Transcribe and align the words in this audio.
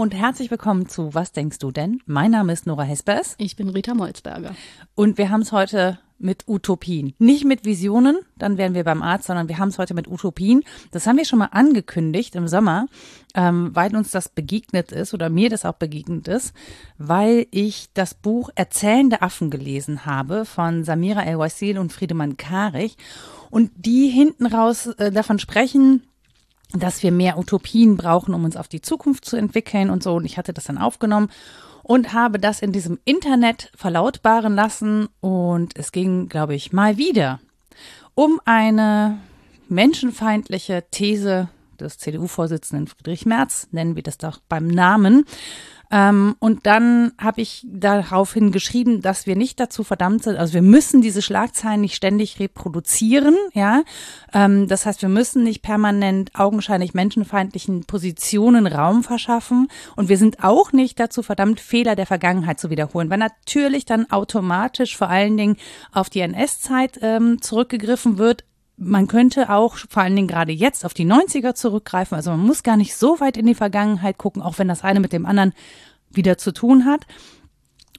und 0.00 0.14
herzlich 0.14 0.50
willkommen 0.50 0.88
zu 0.88 1.12
Was 1.12 1.32
denkst 1.32 1.58
du 1.58 1.70
denn? 1.70 2.00
Mein 2.06 2.30
Name 2.30 2.54
ist 2.54 2.66
Nora 2.66 2.84
Hespers. 2.84 3.34
Ich 3.36 3.54
bin 3.54 3.68
Rita 3.68 3.92
Molzberger. 3.92 4.54
Und 4.94 5.18
wir 5.18 5.28
haben 5.28 5.42
es 5.42 5.52
heute 5.52 5.98
mit 6.18 6.48
Utopien. 6.48 7.12
Nicht 7.18 7.44
mit 7.44 7.66
Visionen, 7.66 8.18
dann 8.38 8.56
wären 8.56 8.72
wir 8.72 8.84
beim 8.84 9.02
Arzt, 9.02 9.26
sondern 9.26 9.50
wir 9.50 9.58
haben 9.58 9.68
es 9.68 9.78
heute 9.78 9.92
mit 9.92 10.08
Utopien. 10.08 10.62
Das 10.90 11.06
haben 11.06 11.18
wir 11.18 11.26
schon 11.26 11.38
mal 11.38 11.50
angekündigt 11.52 12.34
im 12.34 12.48
Sommer, 12.48 12.86
ähm, 13.34 13.72
weil 13.74 13.94
uns 13.94 14.10
das 14.10 14.30
begegnet 14.30 14.90
ist 14.90 15.12
oder 15.12 15.28
mir 15.28 15.50
das 15.50 15.66
auch 15.66 15.74
begegnet 15.74 16.28
ist, 16.28 16.54
weil 16.96 17.46
ich 17.50 17.92
das 17.92 18.14
Buch 18.14 18.48
Erzählende 18.54 19.20
Affen 19.20 19.50
gelesen 19.50 20.06
habe 20.06 20.46
von 20.46 20.82
Samira 20.82 21.24
El-Wasil 21.24 21.78
und 21.78 21.92
Friedemann 21.92 22.38
Karich 22.38 22.96
und 23.50 23.70
die 23.76 24.08
hinten 24.08 24.46
raus 24.46 24.86
äh, 24.86 25.12
davon 25.12 25.38
sprechen, 25.38 26.04
dass 26.72 27.02
wir 27.02 27.12
mehr 27.12 27.38
Utopien 27.38 27.96
brauchen, 27.96 28.34
um 28.34 28.44
uns 28.44 28.56
auf 28.56 28.68
die 28.68 28.80
Zukunft 28.80 29.24
zu 29.24 29.36
entwickeln 29.36 29.90
und 29.90 30.02
so. 30.02 30.14
Und 30.14 30.24
ich 30.24 30.38
hatte 30.38 30.52
das 30.52 30.64
dann 30.64 30.78
aufgenommen 30.78 31.30
und 31.82 32.12
habe 32.12 32.38
das 32.38 32.60
in 32.60 32.72
diesem 32.72 32.98
Internet 33.04 33.72
verlautbaren 33.74 34.54
lassen. 34.54 35.08
Und 35.20 35.76
es 35.76 35.92
ging, 35.92 36.28
glaube 36.28 36.54
ich, 36.54 36.72
mal 36.72 36.96
wieder 36.96 37.40
um 38.14 38.40
eine 38.44 39.18
menschenfeindliche 39.68 40.84
These 40.90 41.48
des 41.78 41.98
CDU-Vorsitzenden 41.98 42.86
Friedrich 42.86 43.24
Merz, 43.24 43.68
nennen 43.70 43.96
wir 43.96 44.02
das 44.02 44.18
doch 44.18 44.40
beim 44.48 44.66
Namen, 44.66 45.24
ähm, 45.90 46.36
und 46.38 46.66
dann 46.66 47.12
habe 47.18 47.40
ich 47.40 47.66
daraufhin 47.68 48.52
geschrieben, 48.52 49.02
dass 49.02 49.26
wir 49.26 49.34
nicht 49.34 49.58
dazu 49.58 49.82
verdammt 49.82 50.22
sind, 50.22 50.36
also 50.36 50.54
wir 50.54 50.62
müssen 50.62 51.02
diese 51.02 51.20
Schlagzeilen 51.20 51.80
nicht 51.80 51.96
ständig 51.96 52.38
reproduzieren, 52.38 53.36
ja. 53.54 53.82
Ähm, 54.32 54.68
das 54.68 54.86
heißt, 54.86 55.02
wir 55.02 55.08
müssen 55.08 55.42
nicht 55.42 55.62
permanent 55.62 56.30
augenscheinlich 56.34 56.94
menschenfeindlichen 56.94 57.84
Positionen 57.84 58.66
Raum 58.66 59.02
verschaffen. 59.02 59.68
Und 59.96 60.08
wir 60.08 60.16
sind 60.16 60.44
auch 60.44 60.72
nicht 60.72 61.00
dazu 61.00 61.22
verdammt, 61.22 61.60
Fehler 61.60 61.96
der 61.96 62.06
Vergangenheit 62.06 62.60
zu 62.60 62.70
wiederholen, 62.70 63.10
weil 63.10 63.18
natürlich 63.18 63.84
dann 63.84 64.10
automatisch 64.10 64.96
vor 64.96 65.08
allen 65.08 65.36
Dingen 65.36 65.56
auf 65.92 66.10
die 66.10 66.20
NS-Zeit 66.20 66.98
ähm, 67.02 67.42
zurückgegriffen 67.42 68.18
wird, 68.18 68.44
man 68.80 69.06
könnte 69.06 69.50
auch 69.50 69.76
vor 69.76 70.02
allen 70.02 70.16
Dingen 70.16 70.26
gerade 70.26 70.52
jetzt 70.52 70.84
auf 70.86 70.94
die 70.94 71.04
90er 71.04 71.54
zurückgreifen. 71.54 72.16
Also 72.16 72.30
man 72.30 72.40
muss 72.40 72.62
gar 72.62 72.78
nicht 72.78 72.96
so 72.96 73.20
weit 73.20 73.36
in 73.36 73.46
die 73.46 73.54
Vergangenheit 73.54 74.16
gucken, 74.16 74.40
auch 74.40 74.58
wenn 74.58 74.68
das 74.68 74.82
eine 74.82 75.00
mit 75.00 75.12
dem 75.12 75.26
anderen 75.26 75.52
wieder 76.10 76.38
zu 76.38 76.52
tun 76.52 76.86
hat. 76.86 77.06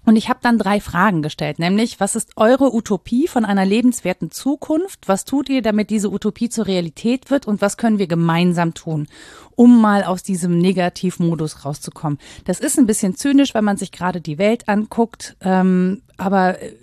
Und 0.03 0.15
ich 0.15 0.29
habe 0.29 0.39
dann 0.41 0.57
drei 0.57 0.79
Fragen 0.79 1.21
gestellt, 1.21 1.59
nämlich, 1.59 1.99
was 1.99 2.15
ist 2.15 2.31
eure 2.35 2.73
Utopie 2.73 3.27
von 3.27 3.45
einer 3.45 3.65
lebenswerten 3.65 4.31
Zukunft? 4.31 5.07
Was 5.07 5.25
tut 5.25 5.47
ihr, 5.49 5.61
damit 5.61 5.91
diese 5.91 6.11
Utopie 6.11 6.49
zur 6.49 6.65
Realität 6.65 7.29
wird? 7.29 7.47
Und 7.47 7.61
was 7.61 7.77
können 7.77 7.99
wir 7.99 8.07
gemeinsam 8.07 8.73
tun, 8.73 9.07
um 9.51 9.79
mal 9.79 10.03
aus 10.03 10.23
diesem 10.23 10.57
Negativmodus 10.57 11.65
rauszukommen? 11.65 12.17
Das 12.45 12.59
ist 12.59 12.79
ein 12.79 12.87
bisschen 12.87 13.15
zynisch, 13.15 13.53
wenn 13.53 13.63
man 13.63 13.77
sich 13.77 13.91
gerade 13.91 14.21
die 14.21 14.39
Welt 14.39 14.67
anguckt. 14.67 15.37
Ähm, 15.41 16.01
aber 16.17 16.59
äh, 16.59 16.73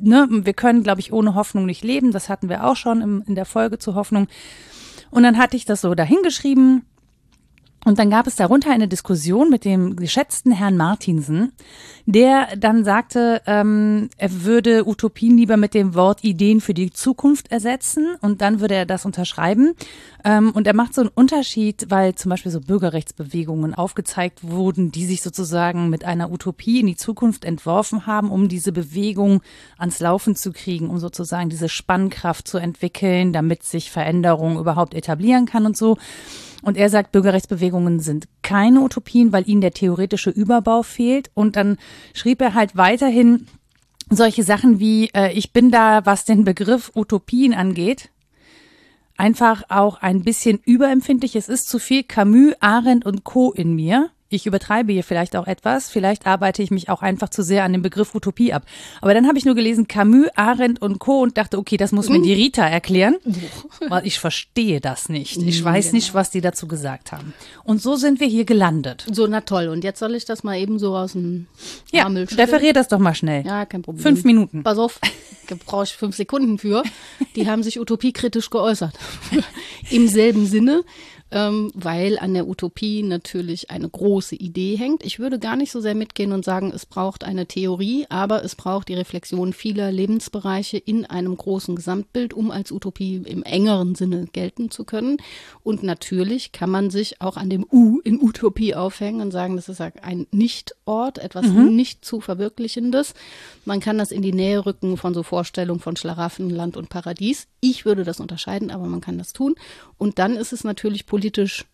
ne, 0.00 0.26
wir 0.30 0.54
können, 0.54 0.82
glaube 0.82 1.00
ich, 1.00 1.12
ohne 1.12 1.34
Hoffnung 1.34 1.66
nicht 1.66 1.84
leben. 1.84 2.12
Das 2.12 2.30
hatten 2.30 2.48
wir 2.48 2.64
auch 2.64 2.76
schon 2.76 3.02
im, 3.02 3.22
in 3.26 3.34
der 3.34 3.46
Folge 3.46 3.78
zur 3.78 3.94
Hoffnung. 3.94 4.26
Und 5.10 5.22
dann 5.22 5.36
hatte 5.36 5.56
ich 5.56 5.66
das 5.66 5.82
so 5.82 5.94
dahingeschrieben 5.94 6.86
und 7.84 7.98
dann 7.98 8.10
gab 8.10 8.26
es 8.26 8.36
darunter 8.36 8.70
eine 8.70 8.88
Diskussion 8.88 9.50
mit 9.50 9.64
dem 9.64 9.96
geschätzten 9.96 10.52
Herrn 10.52 10.76
Martinsen, 10.76 11.52
der 12.06 12.56
dann 12.56 12.84
sagte, 12.84 13.42
ähm, 13.46 14.08
er 14.16 14.44
würde 14.44 14.86
Utopien 14.88 15.36
lieber 15.36 15.56
mit 15.56 15.74
dem 15.74 15.94
Wort 15.94 16.24
Ideen 16.24 16.60
für 16.60 16.74
die 16.74 16.90
Zukunft 16.90 17.52
ersetzen 17.52 18.16
und 18.20 18.40
dann 18.40 18.60
würde 18.60 18.74
er 18.74 18.86
das 18.86 19.04
unterschreiben. 19.04 19.74
Ähm, 20.24 20.50
und 20.52 20.66
er 20.66 20.74
macht 20.74 20.94
so 20.94 21.02
einen 21.02 21.10
Unterschied, 21.14 21.86
weil 21.90 22.14
zum 22.14 22.30
Beispiel 22.30 22.52
so 22.52 22.60
Bürgerrechtsbewegungen 22.60 23.74
aufgezeigt 23.74 24.40
wurden, 24.42 24.90
die 24.90 25.04
sich 25.04 25.22
sozusagen 25.22 25.90
mit 25.90 26.04
einer 26.04 26.30
Utopie 26.30 26.80
in 26.80 26.86
die 26.86 26.96
Zukunft 26.96 27.44
entworfen 27.44 28.06
haben, 28.06 28.30
um 28.30 28.48
diese 28.48 28.72
Bewegung 28.72 29.42
ans 29.78 30.00
Laufen 30.00 30.36
zu 30.36 30.52
kriegen, 30.52 30.88
um 30.88 30.98
sozusagen 30.98 31.50
diese 31.50 31.68
Spannkraft 31.68 32.48
zu 32.48 32.58
entwickeln, 32.58 33.32
damit 33.32 33.62
sich 33.62 33.90
Veränderung 33.90 34.58
überhaupt 34.58 34.94
etablieren 34.94 35.44
kann 35.44 35.66
und 35.66 35.76
so. 35.76 35.98
Und 36.64 36.76
er 36.76 36.88
sagt, 36.88 37.12
Bürgerrechtsbewegungen 37.12 38.00
sind 38.00 38.26
keine 38.42 38.80
Utopien, 38.80 39.32
weil 39.32 39.48
ihnen 39.48 39.60
der 39.60 39.72
theoretische 39.72 40.30
Überbau 40.30 40.82
fehlt. 40.82 41.30
Und 41.34 41.56
dann 41.56 41.76
schrieb 42.14 42.40
er 42.40 42.54
halt 42.54 42.76
weiterhin 42.76 43.46
solche 44.10 44.42
Sachen 44.42 44.80
wie, 44.80 45.10
äh, 45.14 45.32
ich 45.32 45.52
bin 45.52 45.70
da, 45.70 46.04
was 46.06 46.24
den 46.24 46.44
Begriff 46.44 46.90
Utopien 46.94 47.54
angeht, 47.54 48.10
einfach 49.16 49.64
auch 49.68 50.00
ein 50.02 50.22
bisschen 50.22 50.60
überempfindlich. 50.64 51.36
Es 51.36 51.48
ist 51.48 51.68
zu 51.68 51.78
viel 51.78 52.02
Camus, 52.02 52.54
Arendt 52.60 53.06
und 53.06 53.24
Co. 53.24 53.52
in 53.52 53.74
mir 53.74 54.10
ich 54.34 54.46
übertreibe 54.46 54.92
hier 54.92 55.04
vielleicht 55.04 55.36
auch 55.36 55.46
etwas, 55.46 55.88
vielleicht 55.88 56.26
arbeite 56.26 56.62
ich 56.62 56.70
mich 56.70 56.88
auch 56.88 57.02
einfach 57.02 57.28
zu 57.28 57.42
sehr 57.42 57.64
an 57.64 57.72
dem 57.72 57.82
Begriff 57.82 58.14
Utopie 58.14 58.52
ab. 58.52 58.64
Aber 59.00 59.14
dann 59.14 59.26
habe 59.26 59.38
ich 59.38 59.44
nur 59.44 59.54
gelesen 59.54 59.88
Camus, 59.88 60.28
Arendt 60.34 60.82
und 60.82 60.98
Co. 60.98 61.22
und 61.22 61.38
dachte, 61.38 61.58
okay, 61.58 61.76
das 61.76 61.92
muss 61.92 62.08
mir 62.08 62.20
die 62.20 62.32
Rita 62.32 62.66
erklären, 62.66 63.16
weil 63.88 64.06
ich 64.06 64.18
verstehe 64.18 64.80
das 64.80 65.08
nicht. 65.08 65.36
Ich 65.42 65.62
weiß 65.62 65.92
nicht, 65.92 66.08
genau. 66.08 66.18
was 66.18 66.30
die 66.30 66.40
dazu 66.40 66.68
gesagt 66.68 67.12
haben. 67.12 67.34
Und 67.64 67.80
so 67.80 67.96
sind 67.96 68.20
wir 68.20 68.26
hier 68.26 68.44
gelandet. 68.44 69.06
So, 69.10 69.26
na 69.26 69.40
toll. 69.40 69.68
Und 69.68 69.84
jetzt 69.84 69.98
soll 69.98 70.14
ich 70.14 70.24
das 70.24 70.44
mal 70.44 70.58
eben 70.58 70.78
so 70.78 70.96
aus 70.96 71.12
dem 71.12 71.46
Ja, 71.92 72.06
referier 72.06 72.72
das 72.72 72.88
doch 72.88 72.98
mal 72.98 73.14
schnell. 73.14 73.44
Ja, 73.46 73.66
kein 73.66 73.82
Problem. 73.82 74.02
Fünf 74.02 74.24
Minuten. 74.24 74.62
Pass 74.62 74.78
auf, 74.78 75.00
brauche 75.66 75.84
ich 75.84 75.92
fünf 75.92 76.16
Sekunden 76.16 76.58
für. 76.58 76.82
Die 77.36 77.48
haben 77.48 77.62
sich 77.62 77.78
utopiekritisch 77.80 78.50
geäußert. 78.50 78.94
Im 79.90 80.08
selben 80.08 80.46
Sinne 80.46 80.82
ähm, 81.34 81.72
weil 81.74 82.16
an 82.20 82.32
der 82.32 82.46
Utopie 82.46 83.02
natürlich 83.02 83.68
eine 83.70 83.88
große 83.88 84.36
Idee 84.36 84.76
hängt. 84.76 85.04
Ich 85.04 85.18
würde 85.18 85.40
gar 85.40 85.56
nicht 85.56 85.72
so 85.72 85.80
sehr 85.80 85.96
mitgehen 85.96 86.30
und 86.30 86.44
sagen, 86.44 86.70
es 86.72 86.86
braucht 86.86 87.24
eine 87.24 87.46
Theorie, 87.46 88.06
aber 88.08 88.44
es 88.44 88.54
braucht 88.54 88.88
die 88.88 88.94
Reflexion 88.94 89.52
vieler 89.52 89.90
Lebensbereiche 89.90 90.78
in 90.78 91.04
einem 91.04 91.36
großen 91.36 91.74
Gesamtbild, 91.74 92.34
um 92.34 92.52
als 92.52 92.70
Utopie 92.70 93.16
im 93.16 93.42
engeren 93.42 93.96
Sinne 93.96 94.26
gelten 94.32 94.70
zu 94.70 94.84
können. 94.84 95.16
Und 95.64 95.82
natürlich 95.82 96.52
kann 96.52 96.70
man 96.70 96.90
sich 96.90 97.20
auch 97.20 97.36
an 97.36 97.50
dem 97.50 97.66
U 97.70 97.98
in 98.04 98.22
Utopie 98.22 98.76
aufhängen 98.76 99.20
und 99.20 99.32
sagen, 99.32 99.56
das 99.56 99.68
ist 99.68 99.80
ein 99.80 100.28
Nichtort, 100.30 101.18
etwas 101.18 101.46
mhm. 101.46 101.74
nicht 101.74 102.04
zu 102.04 102.20
verwirklichendes. 102.20 103.12
Man 103.64 103.80
kann 103.80 103.98
das 103.98 104.12
in 104.12 104.22
die 104.22 104.32
Nähe 104.32 104.64
rücken 104.64 104.96
von 104.96 105.14
so 105.14 105.24
Vorstellungen 105.24 105.80
von 105.80 105.96
Schlaraffen, 105.96 106.48
Land 106.48 106.76
und 106.76 106.90
Paradies. 106.90 107.48
Ich 107.60 107.84
würde 107.84 108.04
das 108.04 108.20
unterscheiden, 108.20 108.70
aber 108.70 108.86
man 108.86 109.00
kann 109.00 109.18
das 109.18 109.32
tun. 109.32 109.56
Und 109.98 110.18
dann 110.18 110.36
ist 110.36 110.52
es 110.52 110.64
natürlich 110.64 111.06
politisch 111.06 111.64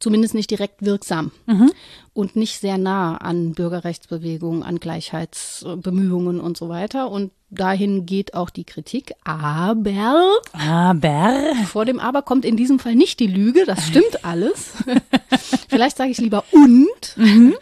zumindest 0.00 0.34
nicht 0.34 0.50
direkt 0.50 0.82
wirksam 0.84 1.30
mhm. 1.46 1.70
und 2.14 2.34
nicht 2.34 2.58
sehr 2.58 2.78
nah 2.78 3.18
an 3.18 3.52
Bürgerrechtsbewegungen, 3.52 4.62
an 4.62 4.80
Gleichheitsbemühungen 4.80 6.40
und 6.40 6.56
so 6.56 6.68
weiter. 6.68 7.10
Und 7.10 7.30
dahin 7.50 8.06
geht 8.06 8.34
auch 8.34 8.50
die 8.50 8.64
Kritik. 8.64 9.12
Aber, 9.24 10.40
aber, 10.52 11.52
vor 11.66 11.84
dem 11.84 12.00
Aber 12.00 12.22
kommt 12.22 12.44
in 12.44 12.56
diesem 12.56 12.78
Fall 12.78 12.96
nicht 12.96 13.20
die 13.20 13.26
Lüge, 13.26 13.64
das 13.66 13.86
stimmt 13.86 14.24
alles. 14.24 14.72
Vielleicht 15.68 15.98
sage 15.98 16.10
ich 16.10 16.18
lieber 16.18 16.44
und. 16.50 17.16
Mhm. 17.16 17.54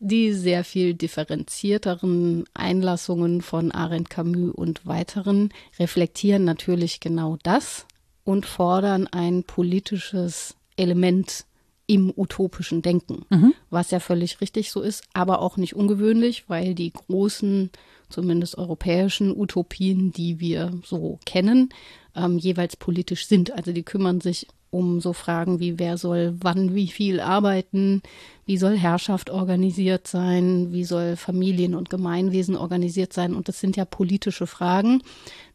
Die 0.00 0.32
sehr 0.34 0.64
viel 0.64 0.92
differenzierteren 0.92 2.44
Einlassungen 2.52 3.40
von 3.40 3.72
Arendt 3.72 4.10
Camus 4.10 4.52
und 4.54 4.84
weiteren 4.84 5.50
reflektieren 5.78 6.44
natürlich 6.44 7.00
genau 7.00 7.38
das 7.42 7.86
und 8.24 8.46
fordern 8.46 9.06
ein 9.06 9.44
politisches 9.44 10.56
Element 10.76 11.44
im 11.86 12.12
utopischen 12.16 12.82
Denken, 12.82 13.26
mhm. 13.28 13.54
was 13.70 13.90
ja 13.90 14.00
völlig 14.00 14.40
richtig 14.40 14.70
so 14.70 14.80
ist, 14.80 15.04
aber 15.12 15.40
auch 15.40 15.56
nicht 15.56 15.76
ungewöhnlich, 15.76 16.44
weil 16.48 16.74
die 16.74 16.92
großen, 16.92 17.70
zumindest 18.08 18.56
europäischen 18.56 19.36
Utopien, 19.36 20.10
die 20.12 20.40
wir 20.40 20.72
so 20.82 21.18
kennen, 21.26 21.68
ähm, 22.16 22.38
jeweils 22.38 22.76
politisch 22.76 23.26
sind. 23.26 23.52
Also 23.52 23.72
die 23.72 23.82
kümmern 23.82 24.20
sich 24.20 24.46
um 24.70 25.00
so 25.00 25.12
Fragen 25.12 25.60
wie, 25.60 25.78
wer 25.78 25.98
soll 25.98 26.34
wann 26.40 26.74
wie 26.74 26.88
viel 26.88 27.20
arbeiten, 27.20 28.02
wie 28.44 28.56
soll 28.56 28.76
Herrschaft 28.76 29.30
organisiert 29.30 30.08
sein, 30.08 30.72
wie 30.72 30.84
soll 30.84 31.16
Familien- 31.16 31.76
und 31.76 31.90
Gemeinwesen 31.90 32.56
organisiert 32.56 33.12
sein. 33.12 33.34
Und 33.34 33.48
das 33.48 33.60
sind 33.60 33.76
ja 33.76 33.84
politische 33.84 34.48
Fragen, 34.48 35.02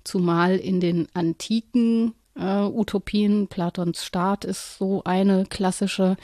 zumal 0.05 0.55
in 0.55 0.79
den 0.79 1.07
antiken 1.13 2.13
äh, 2.39 2.63
Utopien. 2.63 3.47
Platons 3.47 4.03
Staat 4.03 4.45
ist 4.45 4.77
so 4.77 5.03
eine 5.03 5.45
klassische, 5.45 6.17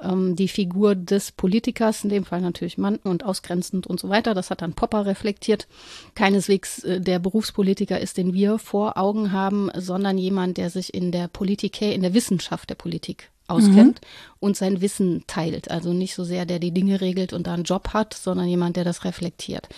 ähm, 0.00 0.36
die 0.36 0.48
Figur 0.48 0.94
des 0.94 1.32
Politikers, 1.32 2.04
in 2.04 2.10
dem 2.10 2.24
Fall 2.24 2.40
natürlich 2.40 2.78
Mann 2.78 2.96
und 2.96 3.24
ausgrenzend 3.24 3.86
und 3.86 4.00
so 4.00 4.08
weiter. 4.08 4.34
Das 4.34 4.50
hat 4.50 4.62
dann 4.62 4.74
Popper 4.74 5.06
reflektiert. 5.06 5.66
Keineswegs 6.14 6.84
äh, 6.84 7.00
der 7.00 7.18
Berufspolitiker 7.18 8.00
ist, 8.00 8.16
den 8.16 8.32
wir 8.32 8.58
vor 8.58 8.96
Augen 8.96 9.32
haben, 9.32 9.70
sondern 9.74 10.18
jemand, 10.18 10.56
der 10.56 10.70
sich 10.70 10.94
in 10.94 11.12
der 11.12 11.28
Politik, 11.28 11.82
in 11.82 12.02
der 12.02 12.14
Wissenschaft 12.14 12.70
der 12.70 12.76
Politik 12.76 13.30
auskennt 13.48 14.00
mhm. 14.00 14.06
und 14.40 14.56
sein 14.56 14.80
Wissen 14.80 15.24
teilt. 15.26 15.70
Also 15.70 15.92
nicht 15.92 16.14
so 16.14 16.24
sehr, 16.24 16.46
der 16.46 16.58
die 16.58 16.72
Dinge 16.72 17.00
regelt 17.00 17.32
und 17.32 17.46
da 17.46 17.54
einen 17.54 17.64
Job 17.64 17.88
hat, 17.92 18.14
sondern 18.14 18.48
jemand, 18.48 18.76
der 18.76 18.84
das 18.84 19.04
reflektiert. 19.04 19.68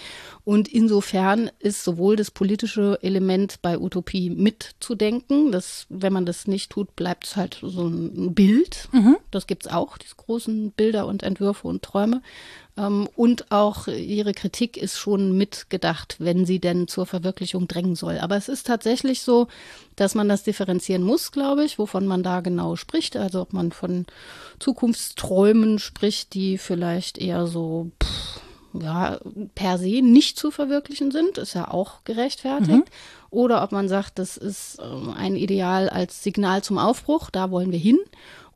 Und 0.44 0.68
insofern 0.68 1.50
ist 1.58 1.84
sowohl 1.84 2.16
das 2.16 2.30
politische 2.30 2.98
Element 3.02 3.60
bei 3.60 3.78
Utopie 3.78 4.30
mitzudenken. 4.30 5.52
Das, 5.52 5.86
wenn 5.90 6.12
man 6.12 6.24
das 6.24 6.46
nicht 6.46 6.70
tut, 6.70 6.96
bleibt 6.96 7.26
es 7.26 7.36
halt 7.36 7.58
so 7.62 7.86
ein 7.86 8.34
Bild. 8.34 8.88
Mhm. 8.92 9.16
Das 9.30 9.46
gibt 9.46 9.66
es 9.66 9.72
auch, 9.72 9.98
diese 9.98 10.16
großen 10.16 10.70
Bilder 10.72 11.06
und 11.06 11.22
Entwürfe 11.22 11.68
und 11.68 11.82
Träume. 11.82 12.22
Ähm, 12.78 13.08
und 13.16 13.50
auch 13.50 13.88
ihre 13.88 14.32
Kritik 14.32 14.76
ist 14.76 14.96
schon 14.96 15.36
mitgedacht, 15.36 16.16
wenn 16.18 16.46
sie 16.46 16.60
denn 16.60 16.86
zur 16.88 17.06
Verwirklichung 17.06 17.66
drängen 17.66 17.96
soll. 17.96 18.18
Aber 18.18 18.36
es 18.36 18.48
ist 18.48 18.66
tatsächlich 18.66 19.22
so, 19.22 19.48
dass 19.96 20.14
man 20.14 20.28
das 20.28 20.44
differenzieren 20.44 21.02
muss, 21.02 21.32
glaube 21.32 21.64
ich, 21.64 21.78
wovon 21.78 22.06
man 22.06 22.22
da 22.22 22.40
genau 22.40 22.76
spricht. 22.76 23.16
Also 23.16 23.40
ob 23.40 23.52
man 23.52 23.72
von 23.72 24.06
Zukunftsträumen 24.60 25.78
spricht, 25.78 26.34
die 26.34 26.56
vielleicht 26.56 27.18
eher 27.18 27.46
so 27.46 27.90
pff, 28.02 28.40
ja, 28.74 29.18
per 29.54 29.78
se 29.78 30.02
nicht 30.02 30.38
zu 30.38 30.50
verwirklichen 30.50 31.10
sind, 31.10 31.38
ist 31.38 31.54
ja 31.54 31.68
auch 31.68 32.04
gerechtfertigt. 32.04 32.70
Mhm. 32.70 32.84
Oder 33.30 33.62
ob 33.62 33.72
man 33.72 33.88
sagt, 33.88 34.18
das 34.18 34.36
ist 34.36 34.78
ähm, 34.82 35.12
ein 35.16 35.36
Ideal 35.36 35.88
als 35.88 36.22
Signal 36.22 36.62
zum 36.62 36.78
Aufbruch, 36.78 37.30
da 37.30 37.50
wollen 37.50 37.72
wir 37.72 37.78
hin 37.78 37.98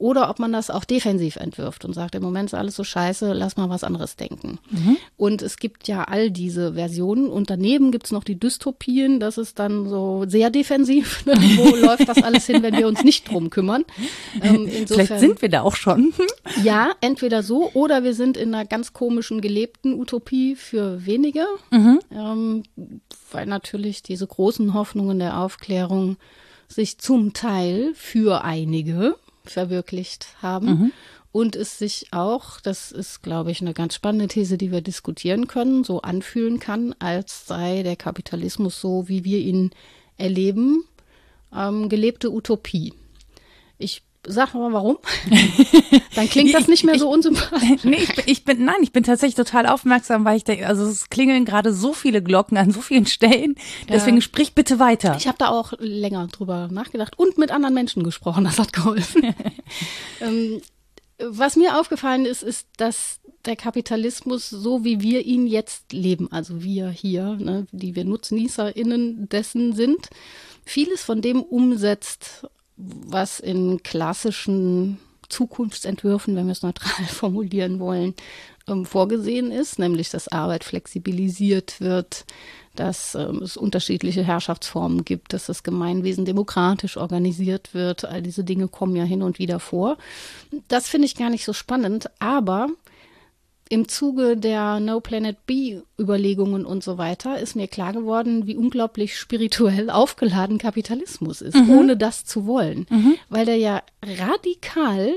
oder 0.03 0.29
ob 0.29 0.41
man 0.41 0.53
das 0.53 0.69
auch 0.69 0.85
defensiv 0.85 1.37
entwirft 1.37 1.85
und 1.85 1.93
sagt, 1.93 2.17
im 2.17 2.25
Moment 2.25 2.49
ist 2.49 2.55
alles 2.55 2.75
so 2.75 2.83
scheiße, 2.83 3.33
lass 3.35 3.57
mal 3.57 3.71
was 3.71 3.85
anderes 3.85 4.17
denken. 4.17 4.59
Mhm. 4.69 4.97
Und 5.17 5.43
es 5.43 5.59
gibt 5.59 5.87
ja 5.87 6.03
all 6.03 6.33
diese 6.33 6.75
Versionen 6.75 7.29
und 7.29 7.51
daneben 7.51 7.93
gibt 7.93 8.07
es 8.07 8.13
noch 8.13 8.25
die 8.25 8.39
Dystopien, 8.39 9.21
das 9.21 9.39
ist 9.39 9.61
dann 9.61 9.89
so 9.89 10.25
sehr 10.27 10.51
defensiv. 10.51 11.25
Ne? 11.25 11.35
Wo 11.57 11.77
läuft 11.77 12.09
das 12.09 12.21
alles 12.21 12.47
hin, 12.47 12.65
wenn 12.65 12.77
wir 12.77 12.89
uns 12.89 13.05
nicht 13.05 13.31
drum 13.31 13.49
kümmern? 13.49 13.85
Ähm, 14.43 14.67
insofern, 14.67 15.07
Vielleicht 15.07 15.21
sind 15.21 15.41
wir 15.41 15.49
da 15.49 15.63
auch 15.63 15.77
schon. 15.77 16.13
ja, 16.65 16.91
entweder 17.01 17.45
so 17.45 17.71
oder 17.73 18.03
wir 18.03 18.15
sind 18.15 18.37
in 18.37 18.53
einer 18.53 18.67
ganz 18.67 18.93
komischen 18.93 19.41
gelebten 19.41 19.95
Utopie 19.95 20.57
für 20.57 21.07
wenige, 21.07 21.47
mhm. 21.71 22.01
ähm, 22.11 22.63
weil 23.31 23.47
natürlich 23.47 24.03
diese 24.03 24.27
großen 24.27 24.75
Hoffnungen 24.75 25.21
der 25.21 25.39
Aufklärung 25.39 26.17
sich 26.67 26.99
zum 26.99 27.35
Teil 27.35 27.93
für 27.95 28.43
einige 28.43 29.15
verwirklicht 29.45 30.29
haben. 30.41 30.67
Mhm. 30.67 30.93
Und 31.33 31.57
es 31.57 31.79
sich 31.79 32.09
auch, 32.11 32.61
das 32.61 32.93
ist, 32.93 33.23
glaube 33.23 33.51
ich, 33.51 33.63
eine 33.63 33.73
ganz 33.73 33.95
spannende 33.95 34.29
These, 34.29 34.59
die 34.59 34.71
wir 34.71 34.83
diskutieren 34.83 35.47
können, 35.47 35.83
so 35.83 36.03
anfühlen 36.03 36.61
kann, 36.61 36.95
als 36.99 37.47
sei 37.47 37.83
der 37.83 37.97
Kapitalismus 37.97 38.79
so, 38.81 39.09
wie 39.09 39.25
wir 39.25 39.39
ihn 39.39 39.71
erleben, 40.19 40.85
ähm, 41.55 41.89
gelebte 41.89 42.31
Utopie. 42.31 42.93
Ich 43.79 44.03
Sag 44.25 44.55
mal 44.55 44.73
warum. 44.73 44.99
Dann 46.15 46.29
klingt 46.29 46.55
das 46.55 46.69
nicht 46.69 46.85
mehr 46.85 46.99
so 46.99 47.11
unsympathisch. 47.11 47.85
Nee, 47.85 47.97
ich, 47.97 48.29
ich, 48.29 48.45
bin, 48.45 48.65
nein, 48.65 48.77
ich 48.83 48.93
bin 48.93 49.03
tatsächlich 49.03 49.35
total 49.35 49.67
aufmerksam, 49.67 50.25
weil 50.25 50.37
ich 50.37 50.45
denke, 50.45 50.67
also 50.67 50.85
es 50.85 51.11
klingeln 51.11 51.45
gerade 51.45 51.73
so 51.73 51.93
viele 51.93 52.23
Glocken 52.23 52.57
an 52.57 52.71
so 52.71 52.81
vielen 52.81 53.07
Stellen. 53.07 53.57
Deswegen 53.89 54.19
ja. 54.19 54.23
sprich 54.23 54.55
bitte 54.55 54.79
weiter. 54.79 55.17
Ich 55.19 55.27
habe 55.27 55.39
da 55.39 55.49
auch 55.49 55.73
länger 55.79 56.29
drüber 56.29 56.69
nachgedacht 56.71 57.19
und 57.19 57.37
mit 57.37 57.51
anderen 57.51 57.75
Menschen 57.75 58.05
gesprochen. 58.05 58.45
Das 58.45 58.61
hat 58.61 58.73
geholfen. 58.73 59.35
ähm, 60.21 60.63
was 61.19 61.57
mir 61.57 61.79
aufgefallen 61.81 62.25
ist, 62.25 62.45
ist, 62.45 62.69
dass 62.77 63.21
der 63.45 63.57
Kapitalismus, 63.57 64.49
so 64.49 64.85
wie 64.85 65.01
wir 65.01 65.25
ihn 65.27 65.49
jetzt 65.49 65.93
leben, 65.93 66.31
also 66.31 66.63
wir 66.63 66.91
hier, 66.91 67.37
ne, 67.41 67.67
die 67.73 67.97
wir 67.97 68.05
NutznießerInnen 68.05 69.29
dessen 69.29 69.73
sind, 69.75 70.11
vieles 70.65 71.03
von 71.03 71.23
dem 71.23 71.43
umsetzt, 71.43 72.47
was 72.77 73.41
in 73.41 73.83
klassischen 73.83 74.99
Zukunftsentwürfen, 75.29 76.37
wenn 76.37 76.47
wir 76.47 76.53
es 76.53 76.63
neutral 76.63 77.05
formulieren 77.09 77.79
wollen, 77.79 78.15
ähm, 78.69 78.85
vorgesehen 78.85 79.51
ist, 79.51 79.79
nämlich 79.79 80.11
dass 80.11 80.29
Arbeit 80.29 80.65
flexibilisiert 80.65 81.81
wird, 81.81 82.25
dass 82.77 83.15
ähm, 83.15 83.43
es 83.43 83.57
unterschiedliche 83.57 84.23
Herrschaftsformen 84.23 85.05
gibt, 85.05 85.33
dass 85.33 85.47
das 85.47 85.63
Gemeinwesen 85.63 86.25
demokratisch 86.25 86.97
organisiert 86.97 87.75
wird. 87.75 88.05
All 88.05 88.23
diese 88.23 88.45
Dinge 88.45 88.69
kommen 88.69 88.97
ja 88.97 89.05
hin 89.05 89.23
und 89.23 89.39
wieder 89.39 89.61
vor. 89.61 89.99
Das 90.69 90.89
finde 90.89 91.07
ich 91.07 91.17
gar 91.17 91.31
nicht 91.31 91.45
so 91.45 91.53
spannend, 91.53 92.09
aber 92.19 92.69
im 93.73 93.89
Zuge 93.89 94.37
der 94.37 94.81
No 94.81 95.01
Planet 95.01 95.47
B 95.47 95.81
Überlegungen 95.99 96.67
und 96.67 96.85
so 96.85 96.99
weiter 96.99 97.39
ist 97.39 97.57
mir 97.57 97.69
klar 97.69 97.95
geworden, 97.95 98.47
wie 98.47 98.55
unglaublich 98.55 99.19
spirituell 99.19 99.89
aufgeladen 99.91 100.59
Kapitalismus 100.59 101.41
ist, 101.41 101.57
mhm. 101.57 101.71
ohne 101.71 101.97
das 101.97 102.27
zu 102.27 102.47
wollen, 102.47 102.85
mhm. 102.91 103.15
weil 103.31 103.47
der 103.47 103.57
ja 103.57 103.83
radikal 104.03 105.15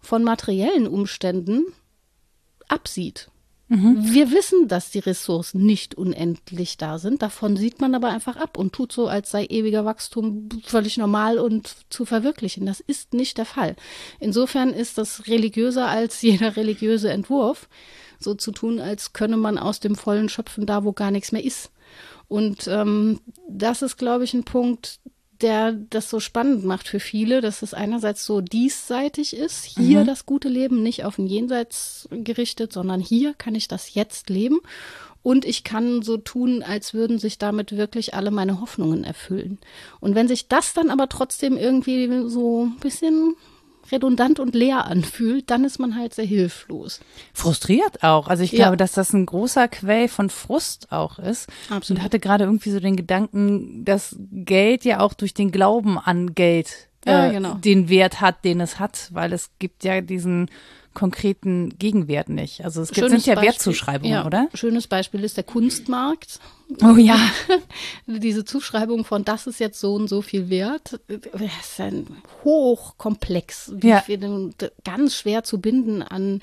von 0.00 0.24
materiellen 0.24 0.86
Umständen 0.86 1.66
absieht. 2.68 3.28
Mhm. 3.68 4.12
Wir 4.12 4.30
wissen, 4.30 4.68
dass 4.68 4.90
die 4.90 4.98
Ressourcen 4.98 5.64
nicht 5.64 5.94
unendlich 5.94 6.76
da 6.76 6.98
sind. 6.98 7.22
Davon 7.22 7.56
sieht 7.56 7.80
man 7.80 7.94
aber 7.94 8.08
einfach 8.08 8.36
ab 8.36 8.58
und 8.58 8.72
tut 8.72 8.92
so, 8.92 9.08
als 9.08 9.30
sei 9.30 9.46
ewiger 9.46 9.84
Wachstum 9.84 10.48
völlig 10.64 10.98
normal 10.98 11.38
und 11.38 11.74
zu 11.88 12.04
verwirklichen. 12.04 12.66
Das 12.66 12.80
ist 12.80 13.14
nicht 13.14 13.38
der 13.38 13.46
Fall. 13.46 13.74
Insofern 14.20 14.70
ist 14.70 14.98
das 14.98 15.26
religiöser 15.28 15.88
als 15.88 16.20
jeder 16.22 16.56
religiöse 16.56 17.10
Entwurf, 17.10 17.68
so 18.18 18.34
zu 18.34 18.52
tun, 18.52 18.80
als 18.80 19.12
könne 19.12 19.36
man 19.36 19.58
aus 19.58 19.80
dem 19.80 19.96
Vollen 19.96 20.28
schöpfen, 20.28 20.66
da 20.66 20.84
wo 20.84 20.92
gar 20.92 21.10
nichts 21.10 21.32
mehr 21.32 21.44
ist. 21.44 21.70
Und 22.28 22.66
ähm, 22.68 23.20
das 23.48 23.82
ist, 23.82 23.96
glaube 23.96 24.24
ich, 24.24 24.34
ein 24.34 24.44
Punkt, 24.44 25.00
der 25.40 25.72
das 25.72 26.10
so 26.10 26.20
spannend 26.20 26.64
macht 26.64 26.88
für 26.88 27.00
viele, 27.00 27.40
dass 27.40 27.62
es 27.62 27.74
einerseits 27.74 28.24
so 28.24 28.40
diesseitig 28.40 29.36
ist, 29.36 29.64
hier 29.64 30.00
mhm. 30.00 30.06
das 30.06 30.26
gute 30.26 30.48
Leben, 30.48 30.82
nicht 30.82 31.04
auf 31.04 31.16
den 31.16 31.26
Jenseits 31.26 32.08
gerichtet, 32.10 32.72
sondern 32.72 33.00
hier 33.00 33.34
kann 33.34 33.54
ich 33.54 33.68
das 33.68 33.94
jetzt 33.94 34.30
leben. 34.30 34.60
Und 35.22 35.46
ich 35.46 35.64
kann 35.64 36.02
so 36.02 36.18
tun, 36.18 36.62
als 36.62 36.92
würden 36.92 37.18
sich 37.18 37.38
damit 37.38 37.74
wirklich 37.74 38.12
alle 38.12 38.30
meine 38.30 38.60
Hoffnungen 38.60 39.04
erfüllen. 39.04 39.58
Und 39.98 40.14
wenn 40.14 40.28
sich 40.28 40.48
das 40.48 40.74
dann 40.74 40.90
aber 40.90 41.08
trotzdem 41.08 41.56
irgendwie 41.56 42.28
so 42.28 42.66
ein 42.66 42.76
bisschen 42.78 43.34
redundant 43.92 44.40
und 44.40 44.54
leer 44.54 44.86
anfühlt, 44.86 45.50
dann 45.50 45.64
ist 45.64 45.78
man 45.78 45.96
halt 45.96 46.14
sehr 46.14 46.24
hilflos. 46.24 47.00
Frustriert 47.32 48.02
auch. 48.02 48.28
Also 48.28 48.42
ich 48.42 48.52
ja. 48.52 48.64
glaube, 48.64 48.76
dass 48.76 48.92
das 48.92 49.12
ein 49.12 49.26
großer 49.26 49.68
Quell 49.68 50.08
von 50.08 50.30
Frust 50.30 50.90
auch 50.92 51.18
ist. 51.18 51.48
Absolut. 51.70 51.98
Und 51.98 52.04
hatte 52.04 52.20
gerade 52.20 52.44
irgendwie 52.44 52.70
so 52.70 52.80
den 52.80 52.96
Gedanken, 52.96 53.84
dass 53.84 54.16
Geld 54.18 54.84
ja 54.84 55.00
auch 55.00 55.14
durch 55.14 55.34
den 55.34 55.50
Glauben 55.50 55.98
an 55.98 56.34
Geld 56.34 56.88
ja, 57.06 57.26
äh, 57.26 57.32
genau. 57.32 57.54
den 57.54 57.88
Wert 57.88 58.20
hat, 58.20 58.44
den 58.44 58.60
es 58.60 58.78
hat, 58.78 59.08
weil 59.12 59.32
es 59.32 59.50
gibt 59.58 59.84
ja 59.84 60.00
diesen 60.00 60.50
konkreten 60.94 61.76
Gegenwert 61.78 62.28
nicht. 62.28 62.64
Also 62.64 62.82
es 62.82 62.90
gibt, 62.90 63.10
sind 63.10 63.26
ja 63.26 63.34
Beispiel, 63.34 63.50
Wertzuschreibungen, 63.50 64.12
ja, 64.12 64.24
oder? 64.24 64.48
Schönes 64.54 64.86
Beispiel 64.86 65.24
ist 65.24 65.36
der 65.36 65.44
Kunstmarkt. 65.44 66.40
Oh 66.82 66.96
ja. 66.96 67.18
Diese 68.06 68.44
Zuschreibung 68.44 69.04
von 69.04 69.24
das 69.24 69.46
ist 69.46 69.60
jetzt 69.60 69.80
so 69.80 69.94
und 69.94 70.08
so 70.08 70.22
viel 70.22 70.48
wert, 70.48 71.00
ist 71.08 71.80
ein 71.80 72.06
hochkomplex, 72.44 73.74
ja. 73.82 74.02
ganz 74.84 75.16
schwer 75.16 75.44
zu 75.44 75.60
binden 75.60 76.02
an 76.02 76.40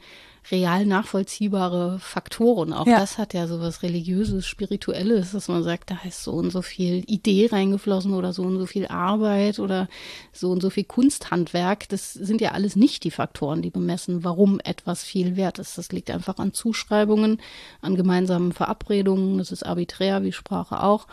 real 0.49 0.85
nachvollziehbare 0.85 1.99
Faktoren. 1.99 2.73
Auch 2.73 2.87
ja. 2.87 2.99
das 2.99 3.17
hat 3.17 3.33
ja 3.33 3.47
so 3.47 3.61
was 3.61 3.83
religiöses, 3.83 4.47
spirituelles, 4.47 5.31
dass 5.31 5.47
man 5.47 5.63
sagt, 5.63 5.91
da 5.91 5.99
ist 6.07 6.23
so 6.23 6.31
und 6.33 6.49
so 6.49 6.61
viel 6.61 7.03
Idee 7.07 7.49
reingeflossen 7.51 8.13
oder 8.13 8.33
so 8.33 8.43
und 8.43 8.57
so 8.57 8.65
viel 8.65 8.87
Arbeit 8.87 9.59
oder 9.59 9.87
so 10.33 10.49
und 10.51 10.61
so 10.61 10.69
viel 10.69 10.83
Kunsthandwerk. 10.83 11.87
Das 11.89 12.13
sind 12.13 12.41
ja 12.41 12.51
alles 12.51 12.75
nicht 12.75 13.03
die 13.03 13.11
Faktoren, 13.11 13.61
die 13.61 13.69
bemessen, 13.69 14.23
warum 14.23 14.59
etwas 14.63 15.03
viel 15.03 15.35
wert 15.35 15.59
ist. 15.59 15.77
Das 15.77 15.91
liegt 15.91 16.09
einfach 16.09 16.37
an 16.39 16.53
Zuschreibungen, 16.53 17.39
an 17.81 17.95
gemeinsamen 17.95 18.51
Verabredungen. 18.51 19.37
Das 19.37 19.51
ist 19.51 19.63
arbiträr, 19.63 20.23
wie 20.23 20.31
Sprache 20.31 20.81
auch, 20.81 21.07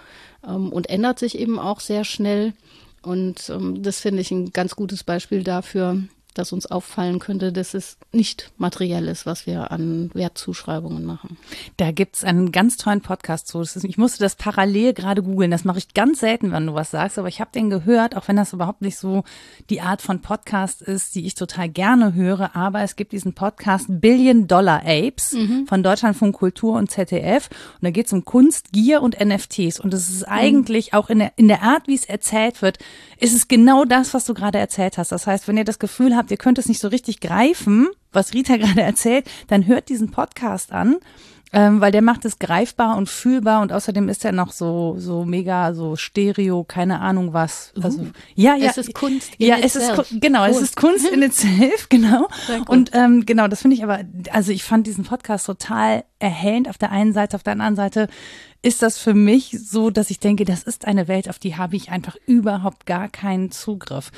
ähm, 0.46 0.72
und 0.72 0.88
ändert 0.88 1.18
sich 1.18 1.38
eben 1.38 1.58
auch 1.58 1.80
sehr 1.80 2.04
schnell. 2.04 2.54
Und 3.02 3.48
ähm, 3.50 3.82
das 3.82 4.00
finde 4.00 4.22
ich 4.22 4.30
ein 4.30 4.52
ganz 4.52 4.74
gutes 4.74 5.04
Beispiel 5.04 5.44
dafür, 5.44 6.02
das 6.38 6.52
uns 6.52 6.66
auffallen 6.66 7.18
könnte, 7.18 7.52
dass 7.52 7.74
es 7.74 7.98
nicht 8.12 8.52
materiell 8.56 9.08
ist, 9.08 9.26
was 9.26 9.46
wir 9.46 9.70
an 9.70 10.10
Wertzuschreibungen 10.14 11.04
machen. 11.04 11.36
Da 11.76 11.90
gibt's 11.90 12.24
einen 12.24 12.52
ganz 12.52 12.76
tollen 12.76 13.00
Podcast 13.00 13.48
zu. 13.48 13.62
Ich 13.62 13.98
musste 13.98 14.20
das 14.20 14.36
parallel 14.36 14.94
gerade 14.94 15.22
googeln. 15.22 15.50
Das 15.50 15.64
mache 15.64 15.78
ich 15.78 15.94
ganz 15.94 16.20
selten, 16.20 16.52
wenn 16.52 16.66
du 16.66 16.74
was 16.74 16.90
sagst, 16.90 17.18
aber 17.18 17.28
ich 17.28 17.40
habe 17.40 17.50
den 17.52 17.70
gehört, 17.70 18.16
auch 18.16 18.28
wenn 18.28 18.36
das 18.36 18.52
überhaupt 18.52 18.82
nicht 18.82 18.96
so 18.96 19.24
die 19.68 19.80
Art 19.80 20.00
von 20.00 20.20
Podcast 20.20 20.80
ist, 20.82 21.14
die 21.14 21.26
ich 21.26 21.34
total 21.34 21.68
gerne 21.68 22.14
höre. 22.14 22.54
Aber 22.54 22.82
es 22.82 22.96
gibt 22.96 23.12
diesen 23.12 23.34
Podcast 23.34 23.86
Billion 23.88 24.46
Dollar 24.46 24.82
Apes 24.84 25.32
mhm. 25.32 25.66
von 25.66 25.82
Deutschlandfunk 25.82 26.36
Kultur 26.36 26.76
und 26.76 26.90
ZDF. 26.90 27.48
Und 27.74 27.84
da 27.84 27.90
geht's 27.90 28.12
um 28.12 28.24
Kunst, 28.24 28.72
Gier 28.72 29.02
und 29.02 29.18
NFTs. 29.18 29.80
Und 29.80 29.92
es 29.92 30.08
ist 30.08 30.20
mhm. 30.20 30.32
eigentlich 30.32 30.94
auch 30.94 31.10
in 31.10 31.18
der, 31.18 31.32
in 31.36 31.48
der 31.48 31.62
Art, 31.62 31.88
wie 31.88 31.94
es 31.94 32.04
erzählt 32.04 32.62
wird, 32.62 32.78
ist 33.18 33.34
es 33.34 33.48
genau 33.48 33.84
das, 33.84 34.14
was 34.14 34.24
du 34.24 34.34
gerade 34.34 34.58
erzählt 34.58 34.98
hast. 34.98 35.12
Das 35.12 35.26
heißt, 35.26 35.48
wenn 35.48 35.56
ihr 35.56 35.64
das 35.64 35.78
Gefühl 35.78 36.16
habt, 36.16 36.27
habt, 36.28 36.30
ihr 36.30 36.36
könnt 36.36 36.58
es 36.58 36.68
nicht 36.68 36.80
so 36.80 36.88
richtig 36.88 37.20
greifen, 37.20 37.88
was 38.12 38.34
Rita 38.34 38.56
gerade 38.58 38.82
erzählt, 38.82 39.28
dann 39.48 39.66
hört 39.66 39.88
diesen 39.88 40.10
Podcast 40.10 40.72
an. 40.72 40.96
ähm, 41.50 41.80
weil 41.80 41.92
der 41.92 42.02
macht 42.02 42.26
es 42.26 42.38
greifbar 42.38 42.98
und 42.98 43.08
fühlbar 43.08 43.62
und 43.62 43.72
außerdem 43.72 44.10
ist 44.10 44.22
er 44.22 44.32
noch 44.32 44.52
so 44.52 44.96
so 44.98 45.24
mega 45.24 45.72
so 45.72 45.96
Stereo, 45.96 46.62
keine 46.64 47.00
Ahnung 47.00 47.32
was. 47.32 47.72
Also 47.80 48.02
Uh, 48.02 48.12
ja, 48.34 48.54
ja, 48.54 48.70
es 48.70 48.76
ist 48.76 48.92
Kunst 48.92 49.32
in 49.38 49.46
ja, 49.46 49.56
es 49.56 49.74
itself. 49.74 50.10
ist 50.12 50.20
genau, 50.20 50.44
es 50.44 50.60
ist 50.60 50.76
Kunst 50.76 51.08
in 51.08 51.22
itself, 51.28 51.88
genau. 51.88 52.28
Und 52.66 52.90
ähm, 52.92 53.24
genau, 53.24 53.48
das 53.48 53.62
finde 53.62 53.76
ich 53.76 53.82
aber, 53.82 54.00
also 54.30 54.52
ich 54.52 54.62
fand 54.62 54.86
diesen 54.86 55.04
Podcast 55.04 55.46
total 55.46 56.04
erhellend 56.18 56.68
auf 56.68 56.76
der 56.76 56.92
einen 56.92 57.14
Seite, 57.14 57.36
auf 57.36 57.42
der 57.44 57.54
anderen 57.54 57.76
Seite 57.76 58.08
ist 58.60 58.82
das 58.82 58.98
für 58.98 59.14
mich 59.14 59.56
so, 59.58 59.88
dass 59.88 60.10
ich 60.10 60.18
denke, 60.20 60.44
das 60.44 60.64
ist 60.64 60.84
eine 60.86 61.08
Welt, 61.08 61.30
auf 61.30 61.38
die 61.38 61.56
habe 61.56 61.76
ich 61.76 61.90
einfach 61.90 62.16
überhaupt 62.26 62.84
gar 62.86 63.08
keinen 63.08 63.52
Zugriff. 63.52 64.10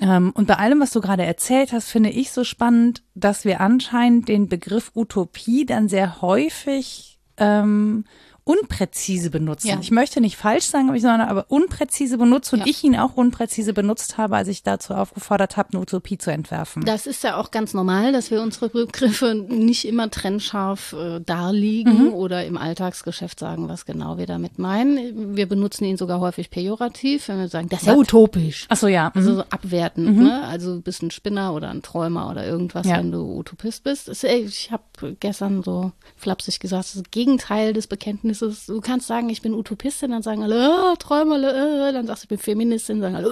Ähm, 0.00 0.32
und 0.34 0.46
bei 0.46 0.56
allem, 0.56 0.80
was 0.80 0.92
du 0.92 1.00
gerade 1.00 1.24
erzählt 1.24 1.72
hast, 1.72 1.90
finde 1.90 2.10
ich 2.10 2.32
so 2.32 2.44
spannend, 2.44 3.02
dass 3.14 3.44
wir 3.44 3.60
anscheinend 3.60 4.28
den 4.28 4.48
Begriff 4.48 4.90
Utopie 4.94 5.66
dann 5.66 5.88
sehr 5.88 6.22
häufig 6.22 7.18
ähm, 7.36 8.04
unpräzise 8.44 9.30
benutzen. 9.30 9.68
Ja. 9.68 9.78
Ich 9.80 9.90
möchte 9.90 10.20
nicht 10.20 10.36
falsch 10.36 10.64
sagen, 10.64 10.88
aber 10.88 10.96
ich 10.96 11.02
sondern 11.02 11.28
aber 11.28 11.46
unpräzise 11.48 12.18
benutze 12.18 12.56
und 12.56 12.60
Ja. 12.62 12.66
ich 12.66 12.82
ihn 12.82 12.96
auch 12.96 13.16
unpräzise 13.16 13.72
benutzt 13.72 14.18
habe, 14.18 14.36
als 14.36 14.48
ich 14.48 14.62
dazu 14.62 14.94
aufgefordert 14.94 15.56
habe, 15.56 15.70
eine 15.72 15.80
Utopie 15.82 16.18
zu 16.18 16.32
entwerfen. 16.32 16.84
Das 16.84 17.06
ist 17.06 17.22
ja 17.22 17.36
auch 17.36 17.50
ganz 17.52 17.72
normal, 17.72 18.12
dass 18.12 18.30
wir 18.32 18.42
unsere 18.42 18.68
Begriffe 18.68 19.34
nicht 19.34 19.84
immer 19.86 20.10
trennscharf 20.10 20.92
äh, 20.92 21.20
darlegen 21.20 22.06
Mhm. 22.08 22.12
oder 22.14 22.44
im 22.44 22.56
Alltagsgeschäft 22.56 23.38
sagen, 23.38 23.68
was 23.68 23.86
genau 23.86 24.18
wir 24.18 24.26
damit 24.26 24.58
meinen. 24.58 25.36
Wir 25.36 25.46
benutzen 25.48 25.84
ihn 25.84 25.96
sogar 25.96 26.18
häufig 26.20 26.50
pejorativ, 26.50 27.28
wenn 27.28 27.38
wir 27.38 27.48
sagen, 27.48 27.68
das 27.68 27.82
ist 27.82 27.86
ja 27.86 27.94
utopisch. 27.96 28.66
Ach 28.68 28.76
so, 28.76 28.88
ja. 28.88 29.12
Also 29.14 29.30
Mhm. 29.30 29.36
so 29.36 29.42
abwertend, 29.50 30.18
ne? 30.18 30.42
Also 30.44 30.74
du 30.76 30.80
bist 30.82 31.02
ein 31.02 31.10
Spinner 31.12 31.54
oder 31.54 31.70
ein 31.70 31.82
Träumer 31.82 32.28
oder 32.30 32.44
irgendwas, 32.44 32.86
Ja. 32.86 32.98
wenn 32.98 33.12
du 33.12 33.22
Utopist 33.38 33.84
bist. 33.84 34.08
Ich 34.24 34.70
habe 34.72 34.82
gestern 35.20 35.62
so 35.62 35.92
flapsig 36.16 36.58
gesagt, 36.58 36.80
das 36.84 36.94
ist 36.96 37.06
das 37.06 37.10
Gegenteil 37.12 37.72
des 37.72 37.86
Bekenntnisses. 37.86 38.31
Du 38.40 38.80
kannst 38.80 39.06
sagen, 39.06 39.28
ich 39.30 39.42
bin 39.42 39.54
Utopistin, 39.54 40.10
dann 40.10 40.22
sagen 40.22 40.42
alle, 40.42 40.92
äh, 40.92 40.96
Träumer, 40.98 41.36
äh, 41.38 41.92
dann 41.92 42.06
sagst 42.06 42.22
du, 42.22 42.24
ich 42.26 42.28
bin 42.30 42.38
Feministin, 42.38 43.00
sagen 43.00 43.16
alle, 43.16 43.28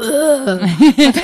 äh, 0.96 1.12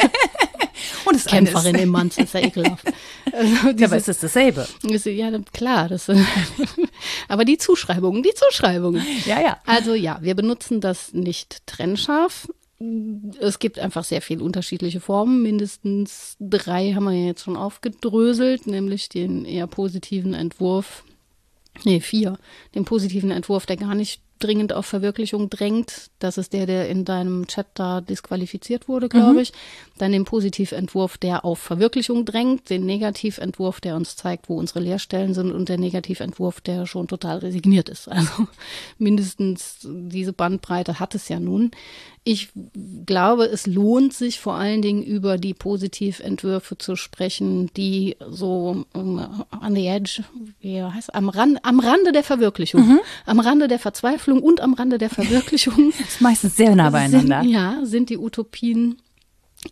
Und 1.04 1.14
das 1.16 1.24
Kämpferin 1.24 1.74
ist, 1.76 1.82
im 1.82 1.88
Mann, 1.88 2.08
ist 2.08 2.34
ja 2.34 2.40
ekelhaft. 2.40 2.84
Also 3.32 3.68
ja, 3.76 3.86
aber 3.86 3.96
es 3.96 4.08
ist 4.08 4.22
dasselbe. 4.22 4.66
ist- 4.82 5.06
ja, 5.06 5.30
klar, 5.52 5.88
das, 5.88 6.08
aber 7.28 7.44
die 7.44 7.58
Zuschreibungen, 7.58 8.22
die 8.22 8.34
Zuschreibungen. 8.34 9.02
Ja, 9.24 9.40
ja. 9.40 9.58
Also 9.66 9.94
ja, 9.94 10.18
wir 10.20 10.34
benutzen 10.34 10.80
das 10.80 11.12
nicht 11.12 11.66
trennscharf. 11.66 12.48
Es 13.40 13.58
gibt 13.58 13.78
einfach 13.78 14.04
sehr 14.04 14.20
viele 14.20 14.44
unterschiedliche 14.44 15.00
Formen. 15.00 15.42
Mindestens 15.42 16.36
drei 16.40 16.92
haben 16.92 17.04
wir 17.04 17.12
ja 17.12 17.26
jetzt 17.26 17.44
schon 17.44 17.56
aufgedröselt, 17.56 18.66
nämlich 18.66 19.08
den 19.08 19.44
eher 19.46 19.66
positiven 19.66 20.34
Entwurf, 20.34 21.04
nee, 21.84 22.00
vier, 22.00 22.38
den 22.74 22.84
positiven 22.84 23.30
Entwurf, 23.30 23.66
der 23.66 23.76
gar 23.76 23.94
nicht 23.94 24.20
dringend 24.38 24.72
auf 24.72 24.86
Verwirklichung 24.86 25.48
drängt. 25.48 26.10
Das 26.18 26.36
ist 26.38 26.52
der, 26.52 26.66
der 26.66 26.88
in 26.88 27.04
deinem 27.04 27.46
Chat 27.46 27.66
da 27.74 28.00
disqualifiziert 28.00 28.88
wurde, 28.88 29.08
glaube 29.08 29.40
ich. 29.40 29.52
Dann 29.98 30.12
den 30.12 30.24
Positiventwurf, 30.24 31.16
der 31.16 31.44
auf 31.44 31.58
Verwirklichung 31.58 32.24
drängt, 32.24 32.68
den 32.68 32.84
Negativentwurf, 32.84 33.80
der 33.80 33.96
uns 33.96 34.16
zeigt, 34.16 34.48
wo 34.48 34.58
unsere 34.58 34.80
Leerstellen 34.80 35.32
sind 35.32 35.52
und 35.52 35.68
der 35.68 35.78
Negativentwurf, 35.78 36.60
der 36.60 36.86
schon 36.86 37.08
total 37.08 37.38
resigniert 37.38 37.88
ist. 37.88 38.08
Also 38.08 38.46
mindestens 38.98 39.78
diese 39.82 40.32
Bandbreite 40.32 41.00
hat 41.00 41.14
es 41.14 41.28
ja 41.28 41.40
nun. 41.40 41.70
Ich 42.28 42.48
glaube, 43.06 43.44
es 43.44 43.68
lohnt 43.68 44.12
sich 44.12 44.40
vor 44.40 44.54
allen 44.54 44.82
Dingen 44.82 45.04
über 45.04 45.38
die 45.38 45.54
Positiventwürfe 45.54 46.76
zu 46.76 46.96
sprechen, 46.96 47.70
die 47.76 48.16
so 48.28 48.84
um, 48.94 49.44
on 49.64 49.74
the 49.76 49.86
edge, 49.86 50.24
wie 50.58 50.82
heißt 50.82 51.14
am 51.14 51.28
Rand, 51.28 51.64
am 51.64 51.78
Rande 51.78 52.10
der 52.10 52.24
Verwirklichung, 52.24 52.98
am 53.26 53.38
Rande 53.38 53.68
der 53.68 53.78
Verzweiflung 53.78 54.42
und 54.42 54.60
am 54.60 54.74
Rande 54.74 54.98
der 54.98 55.08
Verwirklichung. 55.10 55.92
Das 55.98 56.08
ist 56.08 56.20
meistens 56.20 56.56
sehr 56.56 56.74
nah 56.74 56.90
beieinander. 56.90 57.42
sind, 57.42 57.52
ja, 57.52 57.78
sind 57.84 58.10
die 58.10 58.18
Utopien 58.18 58.96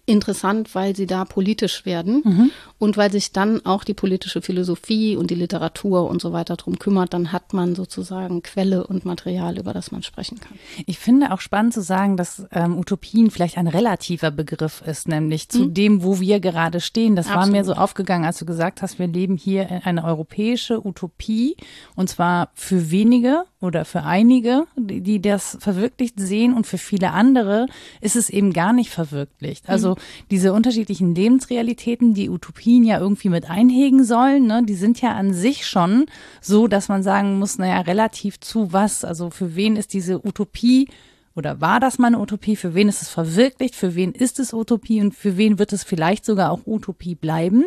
interessant, 0.07 0.75
weil 0.75 0.95
sie 0.97 1.07
da 1.07 1.25
politisch 1.25 1.85
werden 1.87 2.23
Mhm. 2.25 2.51
und 2.79 2.97
weil 2.97 3.11
sich 3.13 3.33
dann 3.33 3.65
auch 3.67 3.85
die 3.85 3.95
politische 3.95 4.43
Philosophie 4.43 5.17
und 5.17 5.31
die 5.31 5.35
Literatur 5.35 6.09
und 6.09 6.21
so 6.21 6.33
weiter 6.33 6.57
drum 6.57 6.79
kümmert, 6.79 7.13
dann 7.15 7.33
hat 7.33 7.53
man 7.53 7.75
sozusagen 7.75 8.43
Quelle 8.43 8.87
und 8.87 9.05
Material, 9.05 9.59
über 9.59 9.73
das 9.73 9.91
man 9.93 10.03
sprechen 10.03 10.41
kann. 10.41 10.59
Ich 10.87 10.99
finde 10.99 11.33
auch 11.33 11.41
spannend 11.41 11.75
zu 11.75 11.83
sagen, 11.83 12.17
dass 12.17 12.47
ähm, 12.53 12.79
Utopien 12.79 13.31
vielleicht 13.31 13.59
ein 13.59 13.67
relativer 13.69 14.31
Begriff 14.31 14.83
ist, 14.87 15.09
nämlich 15.09 15.49
zu 15.49 15.67
dem, 15.67 16.03
wo 16.03 16.21
wir 16.21 16.41
gerade 16.41 16.81
stehen. 16.81 17.17
Das 17.17 17.29
war 17.29 17.47
mir 17.47 17.61
Absolut. 17.61 17.77
so 17.77 17.83
aufgegangen, 17.83 18.25
als 18.25 18.39
du 18.39 18.45
gesagt 18.47 18.83
hast, 18.83 18.99
wir 18.99 19.07
leben 19.07 19.37
hier 19.37 19.69
in 19.69 19.83
eine 19.85 20.05
europäische 20.05 20.85
Utopie 20.87 21.57
und 21.97 22.09
zwar 22.09 22.51
für 22.55 22.91
wenige 22.91 23.45
oder 23.65 23.85
für 23.85 24.03
einige, 24.03 24.67
die, 24.77 25.01
die 25.01 25.21
das 25.21 25.57
verwirklicht 25.61 26.21
sehen 26.21 26.55
und 26.55 26.67
für 26.67 26.79
viele 26.79 27.11
andere 27.11 27.67
ist 28.01 28.15
es 28.15 28.31
eben 28.31 28.53
gar 28.53 28.73
nicht 28.73 28.91
verwirklicht. 28.91 29.69
Also 29.69 29.97
diese 30.31 30.53
unterschiedlichen 30.53 31.15
Lebensrealitäten, 31.15 32.15
die 32.15 32.29
Utopien 32.29 32.85
ja 32.85 33.01
irgendwie 33.01 33.31
mit 33.31 33.51
einhegen 33.51 34.05
sollen, 34.05 34.47
ne, 34.47 34.63
die 34.65 34.75
sind 34.75 35.01
ja 35.01 35.13
an 35.13 35.33
sich 35.33 35.67
schon 35.67 36.07
so, 36.41 36.69
dass 36.69 36.89
man 36.89 37.03
sagen 37.03 37.39
muss, 37.39 37.59
naja, 37.59 37.81
relativ 37.81 38.39
zu 38.41 38.73
was, 38.73 39.05
also 39.05 39.31
für 39.31 39.57
wen 39.57 39.77
ist 39.77 39.95
diese 39.95 40.25
Utopie 40.25 40.89
oder 41.37 41.61
war 41.61 41.81
das 41.81 41.99
mal 41.99 42.09
eine 42.09 42.21
Utopie? 42.21 42.55
Für 42.55 42.75
wen 42.75 42.89
ist 42.89 43.03
es 43.03 43.09
verwirklicht? 43.09 43.75
Für 43.75 43.97
wen 43.97 44.13
ist 44.13 44.39
es 44.39 44.53
Utopie? 44.53 45.01
Und 45.01 45.15
für 45.15 45.37
wen 45.37 45.59
wird 45.59 45.73
es 45.73 45.83
vielleicht 45.83 46.25
sogar 46.25 46.53
auch 46.53 46.61
Utopie 46.65 47.17
bleiben? 47.17 47.65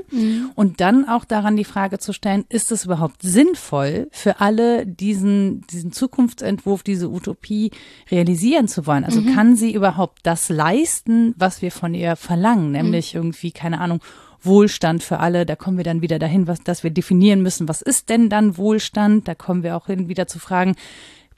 Und 0.55 0.79
dann 0.79 1.07
auch 1.07 1.25
daran 1.25 1.57
die 1.57 1.65
Frage 1.65 1.99
zu 1.99 2.13
stellen, 2.13 2.45
ist 2.47 2.71
es 2.71 2.85
überhaupt 2.85 3.21
sinnvoll 3.21 4.07
für 4.11 4.39
alle, 4.39 4.85
diesen, 4.85 5.67
diesen 5.67 5.91
Zukunftsentwurf, 5.91 6.81
diese 6.81 7.09
Utopie 7.09 7.71
realisieren 8.09 8.69
zu 8.69 8.87
wollen? 8.87 9.03
Also 9.03 9.21
kann 9.33 9.57
sie 9.57 9.73
überhaupt 9.73 10.19
das 10.23 10.47
leisten, 10.47 11.35
was 11.37 11.61
wir 11.61 11.71
von 11.71 11.93
ihr 11.93 12.15
verlangen? 12.15 12.71
Nämlich 12.71 13.15
irgendwie, 13.15 13.51
keine 13.51 13.81
Ahnung, 13.81 13.99
Wohlstand 14.41 15.03
für 15.03 15.19
alle, 15.19 15.45
da 15.45 15.55
kommen 15.55 15.77
wir 15.77 15.83
dann 15.83 16.01
wieder 16.01 16.19
dahin, 16.19 16.47
was, 16.47 16.61
dass 16.63 16.83
wir 16.83 16.91
definieren 16.91 17.41
müssen, 17.41 17.67
was 17.67 17.81
ist 17.81 18.09
denn 18.09 18.29
dann 18.29 18.57
Wohlstand? 18.57 19.27
Da 19.27 19.35
kommen 19.35 19.63
wir 19.63 19.75
auch 19.75 19.87
hin, 19.87 20.07
wieder 20.07 20.27
zu 20.27 20.39
fragen, 20.39 20.75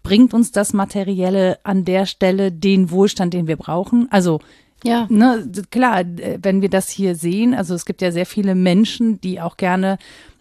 bringt 0.04 0.34
uns 0.34 0.52
das 0.52 0.74
Materielle 0.74 1.60
an 1.64 1.86
der 1.86 2.06
Stelle 2.06 2.52
den 2.52 2.92
Wohlstand, 2.92 3.34
den 3.34 3.48
wir 3.48 3.58
brauchen? 3.58 4.08
Also 4.12 4.40
Ja. 4.84 5.08
ne, 5.10 5.50
klar, 5.72 6.02
äh, 6.02 6.40
wenn 6.42 6.62
wir 6.62 6.70
das 6.70 6.90
hier 6.90 7.16
sehen, 7.16 7.54
also 7.54 7.74
es 7.76 7.86
gibt 7.86 8.02
ja 8.02 8.12
sehr 8.12 8.26
viele 8.26 8.56
Menschen, 8.56 9.20
die 9.22 9.42
auch 9.42 9.58
gerne 9.58 9.98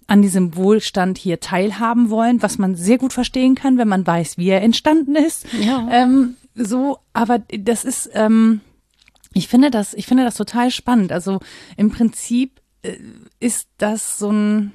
an 0.06 0.22
diesem 0.22 0.56
Wohlstand 0.56 1.18
hier 1.18 1.38
teilhaben 1.38 2.08
wollen, 2.08 2.42
was 2.42 2.56
man 2.56 2.74
sehr 2.76 2.96
gut 2.98 3.12
verstehen 3.12 3.54
kann, 3.54 3.76
wenn 3.76 3.88
man 3.88 4.06
weiß, 4.06 4.38
wie 4.38 4.48
er 4.48 4.62
entstanden 4.62 5.16
ist. 5.16 5.44
Ja. 5.60 5.86
Ähm, 5.90 6.36
so, 6.54 6.98
aber 7.12 7.40
das 7.40 7.84
ist, 7.84 8.10
ähm, 8.14 8.60
ich 9.34 9.48
finde 9.48 9.70
das, 9.70 9.92
ich 9.92 10.06
finde 10.06 10.24
das 10.24 10.36
total 10.36 10.70
spannend. 10.70 11.12
Also 11.12 11.40
im 11.76 11.90
Prinzip 11.90 12.60
äh, 12.82 12.96
ist 13.38 13.68
das 13.76 14.18
so 14.18 14.30
ein 14.32 14.72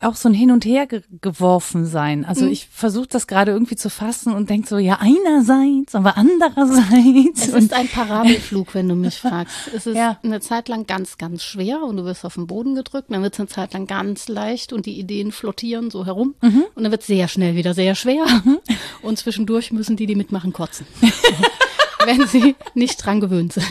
auch 0.00 0.14
so 0.14 0.28
ein 0.28 0.34
Hin 0.34 0.50
und 0.50 0.64
Her 0.64 0.86
ge 0.86 1.02
geworfen 1.20 1.86
sein. 1.86 2.24
Also 2.24 2.44
Mhm. 2.44 2.52
ich 2.52 2.68
versuche 2.70 3.08
das 3.08 3.26
gerade 3.26 3.52
irgendwie 3.52 3.76
zu 3.76 3.90
fassen 3.90 4.32
und 4.32 4.48
denke 4.50 4.68
so, 4.68 4.78
ja 4.78 4.98
einerseits, 5.00 5.94
aber 5.94 6.16
andererseits. 6.16 7.48
Es 7.48 7.54
ist 7.54 7.72
ein 7.72 7.88
Parabelflug, 7.88 8.74
wenn 8.74 8.88
du 8.88 8.94
mich 8.94 9.18
fragst. 9.18 9.54
Es 9.74 9.86
ist 9.86 9.96
Ja. 9.96 10.18
eine 10.22 10.40
Zeit 10.40 10.68
lang 10.68 10.86
ganz, 10.86 11.18
ganz 11.18 11.42
schwer 11.42 11.82
und 11.82 11.96
du 11.96 12.04
wirst 12.04 12.24
auf 12.24 12.34
den 12.34 12.46
Boden 12.46 12.74
gedrückt. 12.74 13.10
Dann 13.10 13.22
wird 13.22 13.34
es 13.34 13.40
eine 13.40 13.48
Zeit 13.48 13.72
lang 13.72 13.86
ganz 13.86 14.28
leicht 14.28 14.72
und 14.72 14.86
die 14.86 14.98
Ideen 14.98 15.32
flottieren 15.32 15.90
so 15.90 16.06
herum. 16.06 16.34
Mhm. 16.42 16.64
Und 16.74 16.82
dann 16.84 16.90
wird 16.92 17.02
es 17.02 17.06
sehr 17.08 17.28
schnell 17.28 17.54
wieder 17.56 17.74
sehr 17.74 17.94
schwer. 17.94 18.24
Und 19.02 19.18
zwischendurch 19.18 19.72
müssen 19.72 19.96
die, 19.96 20.06
die 20.06 20.14
mitmachen, 20.16 20.52
kotzen. 20.52 20.86
wenn 22.04 22.26
sie 22.26 22.54
nicht 22.74 23.04
dran 23.04 23.20
gewöhnt 23.20 23.52
sind. 23.52 23.66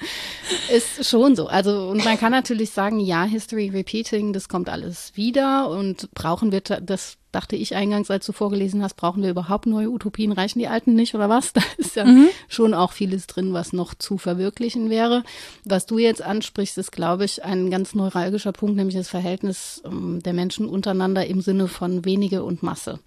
Ist 0.72 1.04
schon 1.08 1.36
so. 1.36 1.46
Also, 1.48 1.88
und 1.88 2.04
man 2.04 2.18
kann 2.18 2.32
natürlich 2.32 2.70
sagen, 2.70 3.00
ja, 3.00 3.24
History 3.24 3.68
Repeating, 3.68 4.32
das 4.32 4.48
kommt 4.48 4.68
alles 4.68 5.12
wieder 5.14 5.68
und 5.68 6.12
brauchen 6.14 6.52
wir, 6.52 6.60
das 6.60 7.18
dachte 7.32 7.56
ich 7.56 7.74
eingangs, 7.74 8.10
als 8.10 8.24
du 8.24 8.32
vorgelesen 8.32 8.82
hast, 8.82 8.94
brauchen 8.94 9.22
wir 9.22 9.30
überhaupt 9.30 9.66
neue 9.66 9.90
Utopien? 9.90 10.32
Reichen 10.32 10.60
die 10.60 10.68
alten 10.68 10.94
nicht 10.94 11.14
oder 11.14 11.28
was? 11.28 11.52
Da 11.58 11.62
ist 11.76 11.96
ja 11.96 12.06
schon 12.48 12.72
auch 12.72 12.92
vieles 12.92 13.26
drin, 13.26 13.52
was 13.52 13.72
noch 13.72 13.94
zu 13.94 14.16
verwirklichen 14.16 14.90
wäre. 14.90 15.24
Was 15.64 15.86
du 15.86 15.98
jetzt 15.98 16.22
ansprichst, 16.22 16.78
ist, 16.78 16.92
glaube 16.92 17.24
ich, 17.24 17.44
ein 17.44 17.70
ganz 17.70 17.94
neuralgischer 17.94 18.52
Punkt, 18.52 18.76
nämlich 18.76 18.96
das 18.96 19.08
Verhältnis 19.08 19.82
ähm, 19.84 20.22
der 20.22 20.32
Menschen 20.32 20.68
untereinander 20.68 21.26
im 21.26 21.40
Sinne 21.40 21.68
von 21.68 22.04
wenige 22.04 22.44
und 22.44 22.62
Masse. 22.62 23.00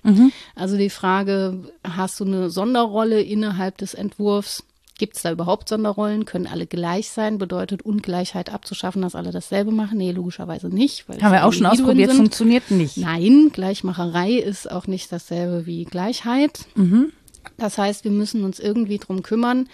Also 0.56 0.78
die 0.78 0.90
Frage, 0.90 1.72
hast 1.84 2.20
du 2.20 2.26
eine 2.26 2.50
Sonderrolle 2.50 3.22
innerhalb 3.22 3.78
des 3.78 3.94
Entwurfs? 3.94 4.64
Gibt 5.02 5.16
es 5.16 5.24
da 5.24 5.32
überhaupt 5.32 5.68
Sonderrollen? 5.68 6.26
Können 6.26 6.46
alle 6.46 6.68
gleich 6.68 7.10
sein? 7.10 7.40
Bedeutet 7.40 7.82
Ungleichheit 7.82 8.54
abzuschaffen, 8.54 9.02
dass 9.02 9.16
alle 9.16 9.32
dasselbe 9.32 9.72
machen? 9.72 9.98
Nee, 9.98 10.12
logischerweise 10.12 10.70
nicht. 10.70 11.10
Weil 11.10 11.20
haben 11.24 11.32
wir 11.32 11.44
auch 11.44 11.54
schon 11.54 11.66
ausprobiert, 11.66 12.12
sind. 12.12 12.18
funktioniert 12.18 12.70
nicht. 12.70 12.98
Nein, 12.98 13.50
Gleichmacherei 13.52 14.34
ist 14.34 14.70
auch 14.70 14.86
nicht 14.86 15.12
dasselbe 15.12 15.66
wie 15.66 15.86
Gleichheit. 15.86 16.68
Das 17.58 17.80
heißt, 17.80 18.04
wir 18.04 18.12
müssen 18.12 18.44
uns 18.44 18.60
irgendwie 18.60 19.00
drum 19.00 19.24
kümmern, 19.24 19.70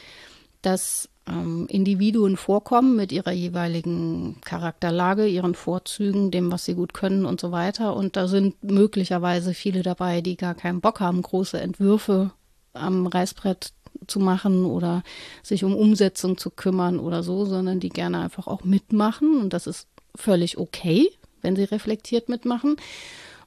dass 0.61 1.09
ähm, 1.27 1.67
Individuen 1.67 2.37
vorkommen 2.37 2.95
mit 2.95 3.11
ihrer 3.11 3.33
jeweiligen 3.33 4.39
Charakterlage, 4.45 5.27
ihren 5.27 5.55
Vorzügen, 5.55 6.31
dem, 6.31 6.53
was 6.53 6.63
sie 6.63 6.75
gut 6.75 6.93
können 6.93 7.25
und 7.25 7.41
so 7.41 7.51
weiter. 7.51 7.97
Und 7.97 8.15
da 8.15 8.29
sind 8.29 8.63
möglicherweise 8.63 9.53
viele 9.53 9.83
dabei, 9.83 10.21
die 10.21 10.37
gar 10.37 10.55
keinen 10.55 10.79
Bock 10.79 11.01
haben, 11.01 11.21
große 11.21 11.59
Entwürfe 11.59 12.31
am 12.77 13.07
Reißbrett 13.07 13.73
zu 14.07 14.19
machen 14.19 14.65
oder 14.65 15.03
sich 15.43 15.63
um 15.63 15.75
Umsetzung 15.75 16.37
zu 16.37 16.49
kümmern 16.49 16.99
oder 16.99 17.23
so, 17.23 17.45
sondern 17.45 17.79
die 17.79 17.89
gerne 17.89 18.19
einfach 18.19 18.47
auch 18.47 18.63
mitmachen. 18.63 19.39
Und 19.39 19.53
das 19.53 19.67
ist 19.67 19.87
völlig 20.15 20.57
okay, 20.57 21.09
wenn 21.41 21.55
sie 21.55 21.63
reflektiert 21.63 22.29
mitmachen. 22.29 22.77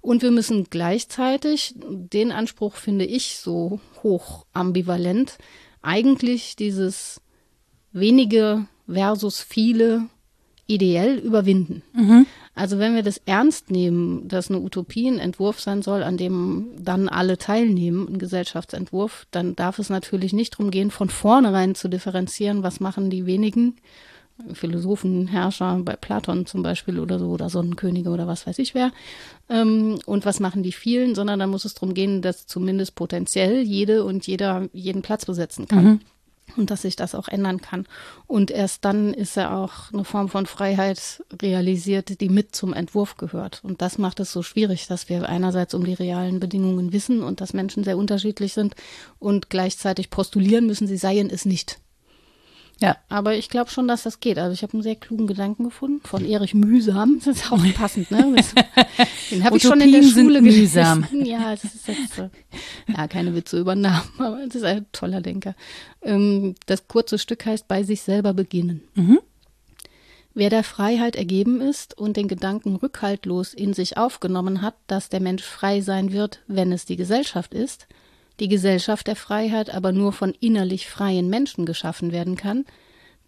Und 0.01 0.23
wir 0.23 0.31
müssen 0.31 0.65
gleichzeitig, 0.71 1.75
den 1.77 2.33
Anspruch 2.33 2.77
finde 2.77 3.05
ich 3.05 3.37
so 3.37 3.81
hoch 4.03 4.47
ambivalent, 4.53 5.37
eigentlich 5.83 6.57
dieses 6.57 7.21
wenige 7.93 8.67
versus 8.87 9.41
viele 9.41 10.09
ideell 10.67 11.19
überwinden. 11.19 11.83
Mhm. 11.93 12.27
Also 12.61 12.79
wenn 12.79 12.95
wir 12.95 13.03
das 13.03 13.23
ernst 13.25 13.71
nehmen, 13.71 14.29
dass 14.29 14.51
eine 14.51 14.61
Utopie 14.61 15.09
ein 15.09 15.19
Entwurf 15.19 15.61
sein 15.61 15.81
soll, 15.81 16.03
an 16.03 16.19
dem 16.19 16.67
dann 16.79 17.09
alle 17.09 17.39
teilnehmen, 17.39 18.07
ein 18.07 18.19
Gesellschaftsentwurf, 18.19 19.27
dann 19.31 19.57
darf 19.57 19.79
es 19.79 19.89
natürlich 19.89 20.35
nicht 20.35 20.53
darum 20.53 20.71
gehen, 20.71 20.91
von 20.91 21.09
vornherein 21.09 21.75
zu 21.75 21.89
differenzieren, 21.89 22.63
was 22.63 22.79
machen 22.79 23.09
die 23.09 23.25
wenigen 23.25 23.77
Philosophen, 24.53 25.27
Herrscher, 25.27 25.81
bei 25.83 25.97
Platon 25.97 26.45
zum 26.45 26.63
Beispiel 26.63 27.01
oder 27.01 27.19
so, 27.19 27.29
oder 27.29 27.49
Sonnenkönige 27.49 28.11
oder 28.11 28.27
was 28.27 28.47
weiß 28.47 28.59
ich 28.59 28.75
wer. 28.75 28.93
Ähm, 29.49 29.99
und 30.05 30.27
was 30.27 30.39
machen 30.39 30.63
die 30.63 30.73
vielen, 30.73 31.15
sondern 31.15 31.39
dann 31.39 31.49
muss 31.49 31.65
es 31.65 31.73
darum 31.73 31.95
gehen, 31.95 32.21
dass 32.21 32.47
zumindest 32.47 32.95
potenziell 32.95 33.63
jede 33.63 34.05
und 34.05 34.27
jeder 34.27 34.69
jeden 34.75 35.01
Platz 35.01 35.25
besetzen 35.25 35.67
kann. 35.67 35.85
Mhm 35.85 36.01
und 36.57 36.71
dass 36.71 36.83
sich 36.83 36.97
das 36.97 37.15
auch 37.15 37.29
ändern 37.29 37.61
kann. 37.61 37.87
Und 38.27 38.51
erst 38.51 38.85
dann 38.85 39.15
ist 39.15 39.37
ja 39.37 39.57
auch 39.57 39.93
eine 39.93 40.05
Form 40.05 40.29
von 40.29 40.47
Freiheit 40.47 41.25
realisiert, 41.41 42.21
die 42.21 42.29
mit 42.29 42.55
zum 42.55 42.73
Entwurf 42.73 43.17
gehört. 43.17 43.61
Und 43.63 43.83
das 43.83 43.99
macht 43.99 44.21
es 44.21 44.33
so 44.33 44.43
schwierig, 44.43 44.87
dass 44.87 45.09
wir 45.09 45.29
einerseits 45.29 45.75
um 45.75 45.85
die 45.85 45.95
realen 45.95 46.41
Bedingungen 46.41 46.93
wissen 46.93 47.23
und 47.23 47.41
dass 47.41 47.53
Menschen 47.53 47.85
sehr 47.85 47.97
unterschiedlich 47.97 48.53
sind 48.53 48.75
und 49.19 49.51
gleichzeitig 49.51 50.11
postulieren 50.11 50.67
müssen, 50.67 50.87
sie 50.87 50.97
seien 50.97 51.31
es 51.31 51.45
nicht. 51.45 51.79
Ja, 52.83 52.97
aber 53.11 53.37
ich 53.37 53.51
glaube 53.51 53.71
schon, 53.71 53.89
dass 53.89 54.05
das 54.05 54.21
geht. 54.21 54.39
Also 54.39 54.55
ich 54.55 54.63
habe 54.63 54.73
einen 54.73 54.83
sehr 54.83 54.97
klugen 54.97 55.27
Gedanken 55.27 55.65
gefunden 55.65 56.01
von 56.07 56.25
Erich 56.25 56.55
Mühsam. 56.55 57.21
Das 57.25 57.37
ist 57.37 57.53
auch 57.53 57.63
passend, 57.75 58.11
ne? 58.11 58.35
Den 59.31 59.45
habe 59.45 59.59
ich 59.59 59.63
schon 59.63 59.81
in 59.83 59.93
der 59.93 60.03
Schule 60.03 60.41
mühsam. 60.41 61.07
gelesen. 61.11 61.27
Ja, 61.27 61.51
das 61.51 61.65
ist 61.65 61.89
jetzt 61.89 62.15
so. 62.15 62.31
Ja, 62.89 63.07
keine 63.07 63.35
Witze 63.35 63.59
über 63.59 63.75
Namen, 63.75 64.09
aber 64.19 64.43
es 64.43 64.55
ist 64.55 64.65
ein 64.65 64.87
toller 64.93 65.21
Denker. 65.21 65.55
Ähm, 66.03 66.55
das 66.67 66.89
kurze 66.89 67.19
Stück 67.19 67.45
heißt 67.45 67.69
bei 67.69 67.83
sich 67.83 68.01
selber 68.01 68.33
beginnen. 68.33 68.83
Mhm. 68.95 69.21
Wer 70.33 70.49
der 70.49 70.65
Freiheit 70.65 71.17
ergeben 71.17 71.61
ist 71.61 71.99
und 71.99 72.17
den 72.17 72.29
Gedanken 72.29 72.77
rückhaltlos 72.77 73.53
in 73.53 73.75
sich 73.75 73.99
aufgenommen 73.99 74.63
hat, 74.63 74.75
dass 74.87 75.09
der 75.09 75.21
Mensch 75.21 75.43
frei 75.43 75.81
sein 75.83 76.13
wird, 76.13 76.41
wenn 76.47 76.73
es 76.73 76.87
die 76.87 76.97
Gesellschaft 76.97 77.53
ist, 77.53 77.89
die 78.41 78.49
Gesellschaft 78.49 79.07
der 79.07 79.17
Freiheit 79.17 79.73
aber 79.73 79.93
nur 79.93 80.13
von 80.13 80.35
innerlich 80.41 80.89
freien 80.89 81.29
Menschen 81.29 81.67
geschaffen 81.67 82.11
werden 82.11 82.37
kann, 82.37 82.65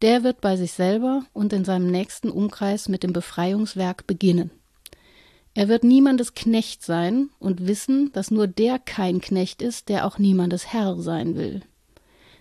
der 0.00 0.24
wird 0.24 0.40
bei 0.40 0.56
sich 0.56 0.72
selber 0.72 1.24
und 1.32 1.52
in 1.52 1.64
seinem 1.64 1.90
nächsten 1.90 2.30
Umkreis 2.30 2.88
mit 2.88 3.02
dem 3.02 3.12
Befreiungswerk 3.12 4.06
beginnen. 4.06 4.50
Er 5.54 5.68
wird 5.68 5.84
niemandes 5.84 6.34
Knecht 6.34 6.82
sein 6.82 7.28
und 7.38 7.66
wissen, 7.66 8.10
dass 8.12 8.30
nur 8.30 8.46
der 8.46 8.78
kein 8.78 9.20
Knecht 9.20 9.60
ist, 9.60 9.88
der 9.90 10.06
auch 10.06 10.18
niemandes 10.18 10.72
Herr 10.72 10.96
sein 10.96 11.36
will. 11.36 11.60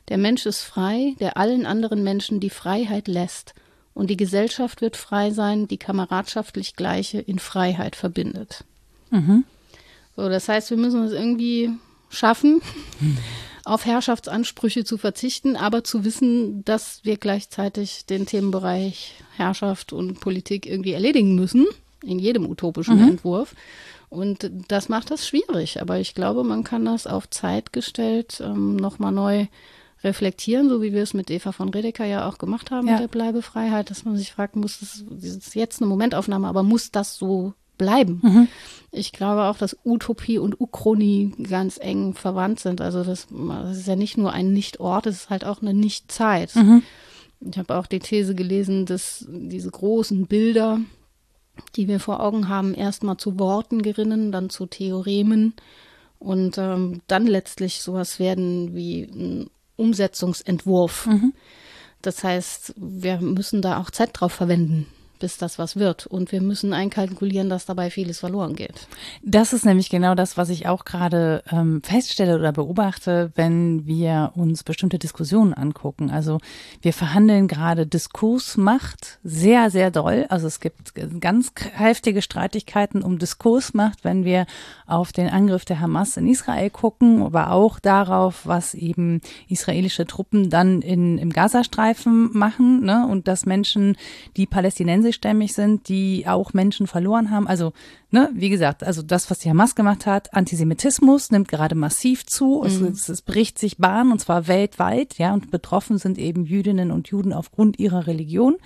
Der 0.07 0.17
Mensch 0.17 0.45
ist 0.45 0.61
frei, 0.61 1.15
der 1.19 1.37
allen 1.37 1.65
anderen 1.65 2.03
Menschen 2.03 2.39
die 2.39 2.49
Freiheit 2.49 3.07
lässt, 3.07 3.53
und 3.93 4.09
die 4.09 4.17
Gesellschaft 4.17 4.81
wird 4.81 4.95
frei 4.95 5.31
sein, 5.31 5.67
die 5.67 5.77
kameradschaftlich 5.77 6.77
Gleiche 6.77 7.19
in 7.19 7.39
Freiheit 7.39 7.97
verbindet. 7.97 8.63
Mhm. 9.09 9.43
So, 10.15 10.29
das 10.29 10.47
heißt, 10.47 10.69
wir 10.69 10.77
müssen 10.77 11.01
uns 11.01 11.11
irgendwie 11.11 11.71
schaffen, 12.11 12.61
auf 13.63 13.85
Herrschaftsansprüche 13.85 14.83
zu 14.83 14.97
verzichten, 14.97 15.55
aber 15.55 15.83
zu 15.83 16.03
wissen, 16.03 16.63
dass 16.65 17.01
wir 17.03 17.17
gleichzeitig 17.17 18.05
den 18.05 18.25
Themenbereich 18.25 19.15
Herrschaft 19.35 19.93
und 19.93 20.19
Politik 20.19 20.65
irgendwie 20.65 20.93
erledigen 20.93 21.35
müssen, 21.35 21.65
in 22.03 22.19
jedem 22.19 22.47
utopischen 22.47 23.01
mhm. 23.01 23.09
Entwurf. 23.09 23.55
Und 24.09 24.51
das 24.67 24.89
macht 24.89 25.09
das 25.09 25.25
schwierig, 25.25 25.81
aber 25.81 25.99
ich 25.99 26.13
glaube, 26.13 26.43
man 26.43 26.63
kann 26.65 26.83
das 26.83 27.07
auf 27.07 27.29
Zeit 27.29 27.71
gestellt 27.71 28.41
ähm, 28.43 28.75
nochmal 28.75 29.13
neu 29.13 29.45
reflektieren, 30.03 30.67
so 30.67 30.81
wie 30.81 30.93
wir 30.93 31.03
es 31.03 31.13
mit 31.13 31.29
Eva 31.29 31.51
von 31.51 31.69
Redeker 31.69 32.05
ja 32.05 32.27
auch 32.27 32.37
gemacht 32.37 32.71
haben 32.71 32.87
ja. 32.87 32.93
mit 32.93 33.01
der 33.01 33.07
Bleibefreiheit, 33.07 33.89
dass 33.89 34.03
man 34.03 34.17
sich 34.17 34.31
fragt, 34.33 34.55
muss 34.55 34.79
das, 34.79 35.05
das 35.09 35.23
ist 35.23 35.55
jetzt 35.55 35.81
eine 35.81 35.89
Momentaufnahme, 35.89 36.47
aber 36.47 36.63
muss 36.63 36.91
das 36.91 37.15
so 37.15 37.53
bleiben. 37.81 38.21
Mhm. 38.23 38.47
Ich 38.91 39.11
glaube 39.11 39.45
auch, 39.45 39.57
dass 39.57 39.75
Utopie 39.83 40.37
und 40.37 40.61
Uchronie 40.61 41.33
ganz 41.49 41.79
eng 41.81 42.13
verwandt 42.13 42.59
sind. 42.59 42.79
Also 42.79 43.03
das, 43.03 43.27
das 43.31 43.77
ist 43.77 43.87
ja 43.87 43.95
nicht 43.95 44.17
nur 44.17 44.31
ein 44.33 44.53
Nicht-Ort, 44.53 45.07
es 45.07 45.15
ist 45.15 45.29
halt 45.31 45.45
auch 45.45 45.61
eine 45.61 45.73
Nicht-Zeit. 45.73 46.55
Mhm. 46.55 46.83
Ich 47.39 47.57
habe 47.57 47.75
auch 47.75 47.87
die 47.87 47.99
These 47.99 48.35
gelesen, 48.35 48.85
dass 48.85 49.25
diese 49.27 49.71
großen 49.71 50.27
Bilder, 50.27 50.79
die 51.75 51.87
wir 51.87 51.99
vor 51.99 52.19
Augen 52.19 52.49
haben, 52.49 52.75
erstmal 52.75 53.17
zu 53.17 53.39
Worten 53.39 53.81
gerinnen, 53.81 54.31
dann 54.31 54.51
zu 54.51 54.67
Theoremen 54.67 55.55
und 56.19 56.59
ähm, 56.59 57.01
dann 57.07 57.25
letztlich 57.25 57.81
sowas 57.81 58.19
werden 58.19 58.75
wie 58.75 59.03
ein 59.03 59.49
Umsetzungsentwurf. 59.75 61.07
Mhm. 61.07 61.33
Das 62.03 62.23
heißt, 62.23 62.75
wir 62.77 63.19
müssen 63.21 63.63
da 63.63 63.79
auch 63.79 63.89
Zeit 63.89 64.11
drauf 64.13 64.33
verwenden 64.33 64.85
bis 65.21 65.37
das 65.37 65.57
was 65.57 65.77
wird. 65.77 66.07
Und 66.07 66.33
wir 66.33 66.41
müssen 66.41 66.73
einkalkulieren, 66.73 67.49
dass 67.49 67.65
dabei 67.65 67.89
vieles 67.89 68.19
verloren 68.19 68.55
geht. 68.55 68.87
Das 69.23 69.53
ist 69.53 69.65
nämlich 69.65 69.89
genau 69.89 70.15
das, 70.15 70.35
was 70.35 70.49
ich 70.49 70.67
auch 70.67 70.83
gerade 70.83 71.43
ähm, 71.49 71.81
feststelle 71.83 72.37
oder 72.37 72.51
beobachte, 72.51 73.31
wenn 73.35 73.85
wir 73.85 74.31
uns 74.35 74.63
bestimmte 74.63 74.99
Diskussionen 74.99 75.53
angucken. 75.53 76.09
Also 76.09 76.39
wir 76.81 76.91
verhandeln 76.91 77.47
gerade 77.47 77.87
Diskursmacht 77.87 79.19
sehr, 79.23 79.69
sehr 79.69 79.91
doll. 79.91 80.25
Also 80.29 80.47
es 80.47 80.59
gibt 80.59 80.93
ganz 81.21 81.51
heftige 81.73 82.21
Streitigkeiten 82.21 83.03
um 83.03 83.19
Diskursmacht, 83.19 84.03
wenn 84.03 84.25
wir 84.25 84.47
auf 84.87 85.11
den 85.11 85.29
Angriff 85.29 85.65
der 85.65 85.79
Hamas 85.79 86.17
in 86.17 86.27
Israel 86.27 86.69
gucken, 86.71 87.21
aber 87.23 87.51
auch 87.51 87.79
darauf, 87.79 88.47
was 88.47 88.73
eben 88.73 89.21
israelische 89.47 90.07
Truppen 90.07 90.49
dann 90.49 90.81
in, 90.81 91.19
im 91.19 91.29
Gazastreifen 91.29 92.35
machen 92.35 92.83
ne? 92.83 93.07
und 93.07 93.27
dass 93.27 93.45
Menschen, 93.45 93.95
die 94.35 94.47
palästinensische 94.47 95.10
stämmig 95.11 95.53
sind, 95.53 95.87
die 95.89 96.25
auch 96.27 96.53
Menschen 96.53 96.87
verloren 96.87 97.31
haben. 97.31 97.47
Also, 97.47 97.73
ne, 98.11 98.29
wie 98.33 98.49
gesagt, 98.49 98.83
also 98.83 99.01
das, 99.01 99.31
was 99.31 99.39
die 99.39 99.49
Hamas 99.49 99.75
gemacht 99.75 100.05
hat, 100.05 100.33
Antisemitismus 100.33 101.31
nimmt 101.31 101.47
gerade 101.47 101.75
massiv 101.75 102.25
zu. 102.25 102.63
Mhm. 102.63 102.87
Es, 102.87 103.09
es, 103.09 103.21
bricht 103.21 103.57
sich 103.57 103.77
Bahn 103.77 104.11
und 104.11 104.19
zwar 104.19 104.47
weltweit, 104.47 105.17
ja, 105.17 105.33
und 105.33 105.51
betroffen 105.51 105.97
sind 105.97 106.17
eben 106.17 106.45
Jüdinnen 106.45 106.91
und 106.91 107.07
Juden 107.07 107.33
aufgrund 107.33 107.79
ihrer 107.79 108.07
Religion. 108.07 108.57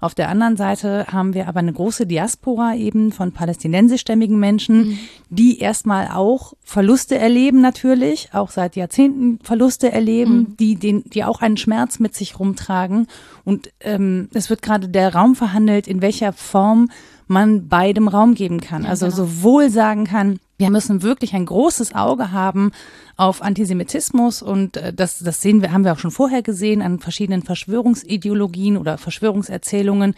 Auf 0.00 0.14
der 0.14 0.28
anderen 0.28 0.56
Seite 0.56 1.06
haben 1.10 1.34
wir 1.34 1.48
aber 1.48 1.60
eine 1.60 1.72
große 1.72 2.06
Diaspora 2.06 2.74
eben 2.74 3.10
von 3.10 3.32
palästinensischstämmigen 3.32 4.38
Menschen, 4.38 4.88
mhm. 4.88 4.98
die 5.30 5.58
erstmal 5.58 6.08
auch 6.08 6.54
Verluste 6.62 7.18
erleben 7.18 7.60
natürlich, 7.60 8.28
auch 8.32 8.50
seit 8.50 8.76
Jahrzehnten 8.76 9.38
Verluste 9.42 9.90
erleben, 9.90 10.36
mhm. 10.36 10.56
die 10.58 10.76
den, 10.76 11.04
die 11.04 11.24
auch 11.24 11.40
einen 11.40 11.56
Schmerz 11.56 11.98
mit 11.98 12.14
sich 12.14 12.38
rumtragen. 12.38 13.06
Und 13.44 13.72
ähm, 13.80 14.28
es 14.34 14.50
wird 14.50 14.62
gerade 14.62 14.88
der 14.88 15.14
Raum 15.14 15.34
verhandelt, 15.34 15.88
in 15.88 16.02
welcher 16.02 16.32
Form 16.32 16.88
man 17.26 17.68
beidem 17.68 18.08
Raum 18.08 18.34
geben 18.34 18.60
kann. 18.60 18.84
Also 18.86 19.06
genau. 19.06 19.16
sowohl 19.16 19.70
sagen 19.70 20.04
kann, 20.04 20.38
wir 20.56 20.70
müssen 20.70 21.02
wirklich 21.02 21.34
ein 21.34 21.46
großes 21.46 21.94
Auge 21.94 22.30
haben 22.30 22.70
auf 23.16 23.42
Antisemitismus 23.42 24.42
und 24.42 24.76
äh, 24.76 24.92
das, 24.92 25.18
das 25.18 25.40
sehen 25.40 25.62
wir, 25.62 25.72
haben 25.72 25.84
wir 25.84 25.92
auch 25.92 25.98
schon 25.98 26.10
vorher 26.10 26.42
gesehen 26.42 26.82
an 26.82 27.00
verschiedenen 27.00 27.42
Verschwörungsideologien 27.42 28.76
oder 28.76 28.98
Verschwörungserzählungen, 28.98 30.14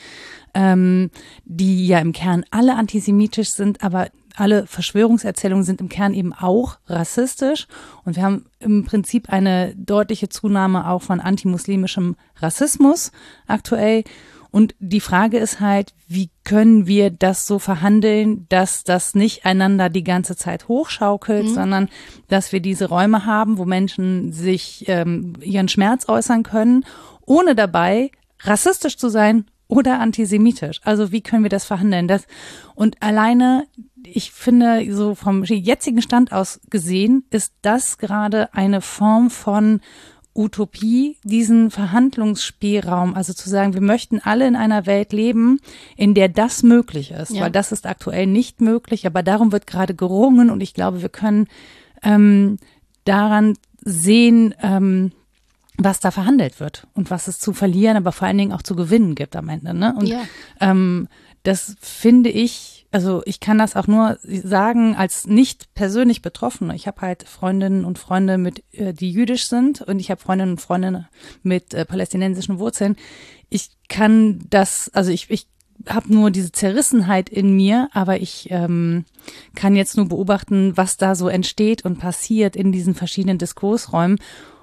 ähm, 0.55 1.11
die 1.45 1.87
ja 1.87 1.99
im 2.01 2.13
Kern 2.13 2.45
alle 2.51 2.77
antisemitisch 2.77 3.51
sind, 3.51 3.83
aber 3.83 4.09
alle 4.37 4.67
Verschwörungserzählungen 4.67 5.65
sind 5.65 5.81
im 5.81 5.89
Kern 5.89 6.13
eben 6.13 6.35
auch 6.35 6.77
rassistisch 6.87 7.67
und 8.05 8.17
wir 8.17 8.23
haben 8.23 8.45
im 8.61 8.85
Prinzip 8.85 9.31
eine 9.31 9.75
deutliche 9.75 10.29
Zunahme 10.29 10.89
auch 10.89 11.03
von 11.03 11.21
antimuslimischem 11.21 12.17
Rassismus 12.41 13.13
aktuell 13.47 14.05
und 14.51 14.75
die 14.79 15.01
Frage 15.01 15.39
ist 15.39 15.61
halt, 15.61 15.95
wie 16.09 16.31
können 16.45 16.87
wir 16.87 17.11
das 17.11 17.47
so 17.47 17.59
verhandeln, 17.59 18.47
dass 18.49 18.85
das 18.85 19.15
nicht 19.15 19.45
einander 19.45 19.89
die 19.89 20.05
ganze 20.05 20.37
Zeit 20.37 20.69
hochschaukelt, 20.69 21.47
mhm. 21.47 21.55
sondern 21.55 21.89
dass 22.29 22.53
wir 22.53 22.61
diese 22.61 22.89
Räume 22.89 23.27
haben, 23.27 23.59
wo 23.59 23.65
Menschen 23.65 24.33
sich 24.33 24.85
ähm, 24.89 25.35
ihren 25.41 25.69
Schmerz 25.69 26.09
äußern 26.09 26.43
können, 26.43 26.85
ohne 27.25 27.55
dabei 27.55 28.11
rassistisch 28.41 28.97
zu 28.97 29.09
sein 29.09 29.47
oder 29.69 29.99
antisemitisch. 30.01 30.81
Also 30.85 31.13
wie 31.13 31.23
können 31.23 31.43
wir 31.43 31.51
das 31.51 31.65
verhandeln? 31.65 32.07
Das, 32.07 32.27
und 32.75 33.03
alleine, 33.03 33.67
ich 34.05 34.31
finde, 34.31 34.87
so 34.95 35.15
vom 35.15 35.43
jetzigen 35.45 36.03
Stand 36.03 36.33
aus 36.33 36.61
gesehen, 36.71 37.25
ist 37.31 37.53
das 37.63 37.99
gerade 37.99 38.55
eine 38.55 38.81
Form 38.81 39.31
von 39.31 39.81
Utopie, 40.37 41.17
diesen 41.25 41.71
Verhandlungsspielraum, 41.71 43.15
also 43.15 43.33
zu 43.33 43.49
sagen, 43.49 43.75
wir 43.75 43.81
möchten 43.81 44.21
alle 44.21 44.47
in 44.47 44.57
einer 44.57 44.87
Welt 44.87 45.13
leben, 45.13 45.61
in 45.97 46.15
der 46.15 46.29
das 46.29 46.63
möglich 46.63 47.11
ist, 47.13 47.31
Ja. 47.31 47.43
weil 47.43 47.51
das 47.51 47.73
ist 47.73 47.87
aktuell 47.87 48.27
nicht 48.27 48.61
möglich, 48.61 49.07
aber 49.07 49.23
darum 49.23 49.53
wird 49.53 49.67
gerade 49.67 49.95
gerungen 49.95 50.51
und 50.51 50.61
ich 50.61 50.75
glaube, 50.75 51.01
wir 51.03 51.09
können 51.09 51.47
ähm, 52.03 52.59
daran 53.05 53.55
sehen, 53.85 54.55
ähm, 54.63 55.13
was 55.79 56.01
da 56.01 56.11
verhandelt 56.11 56.59
wird 56.61 56.87
und 56.95 57.11
was 57.11 57.29
es 57.29 57.39
zu 57.39 57.53
verlieren, 57.53 57.97
aber 57.97 58.13
vor 58.13 58.27
allen 58.29 58.39
Dingen 58.39 58.53
auch 58.53 58.63
zu 58.63 58.75
gewinnen 58.77 59.15
gibt 59.15 59.37
am 59.37 59.49
Ende. 59.49 59.75
Ne? 59.75 59.95
Und 59.99 60.07
Ja. 60.09 60.23
ähm, 60.61 61.09
das 61.43 61.77
finde 61.81 62.31
ich, 62.31 62.76
also 62.97 63.21
ich 63.27 63.41
kann 63.41 63.59
das 63.59 63.77
auch 63.77 63.89
nur 63.89 64.17
sagen 64.23 64.97
als 64.97 65.27
nicht 65.27 65.75
persönlich 65.75 66.23
Betroffene. 66.23 66.75
Ich 66.75 66.87
habe 66.87 67.03
halt 67.03 67.25
Freundinnen 67.25 67.85
und 67.85 67.99
Freunde 67.99 68.39
mit, 68.39 68.65
äh, 68.73 68.95
die 68.95 69.11
jüdisch 69.11 69.49
sind 69.49 69.83
und 69.83 69.99
ich 69.99 70.11
habe 70.11 70.19
Freundinnen 70.19 70.53
und 70.53 70.63
Freunde 70.63 71.07
mit 71.43 71.75
äh, 71.75 71.85
palästinensischen 71.85 72.59
Wurzeln. 72.59 72.97
Ich 73.51 73.69
kann 73.91 74.47
das, 74.49 74.91
also 74.95 75.11
ich, 75.11 75.31
ich 75.31 75.47
habe 75.87 76.11
nur 76.11 76.31
diese 76.31 76.53
Zerrissenheit 76.53 77.29
in 77.29 77.55
mir, 77.55 77.91
aber 77.93 78.19
ich 78.19 78.49
ähm, 78.51 79.05
kann 79.55 79.77
jetzt 79.77 79.99
nur 79.99 80.09
beobachten, 80.09 80.75
was 80.79 80.97
da 80.97 81.15
so 81.15 81.29
entsteht 81.29 81.85
und 81.85 81.99
passiert 81.99 82.57
in 82.57 82.73
diesen 82.73 82.95
verschiedenen 82.95 83.37
Diskursräumen. 83.37 84.19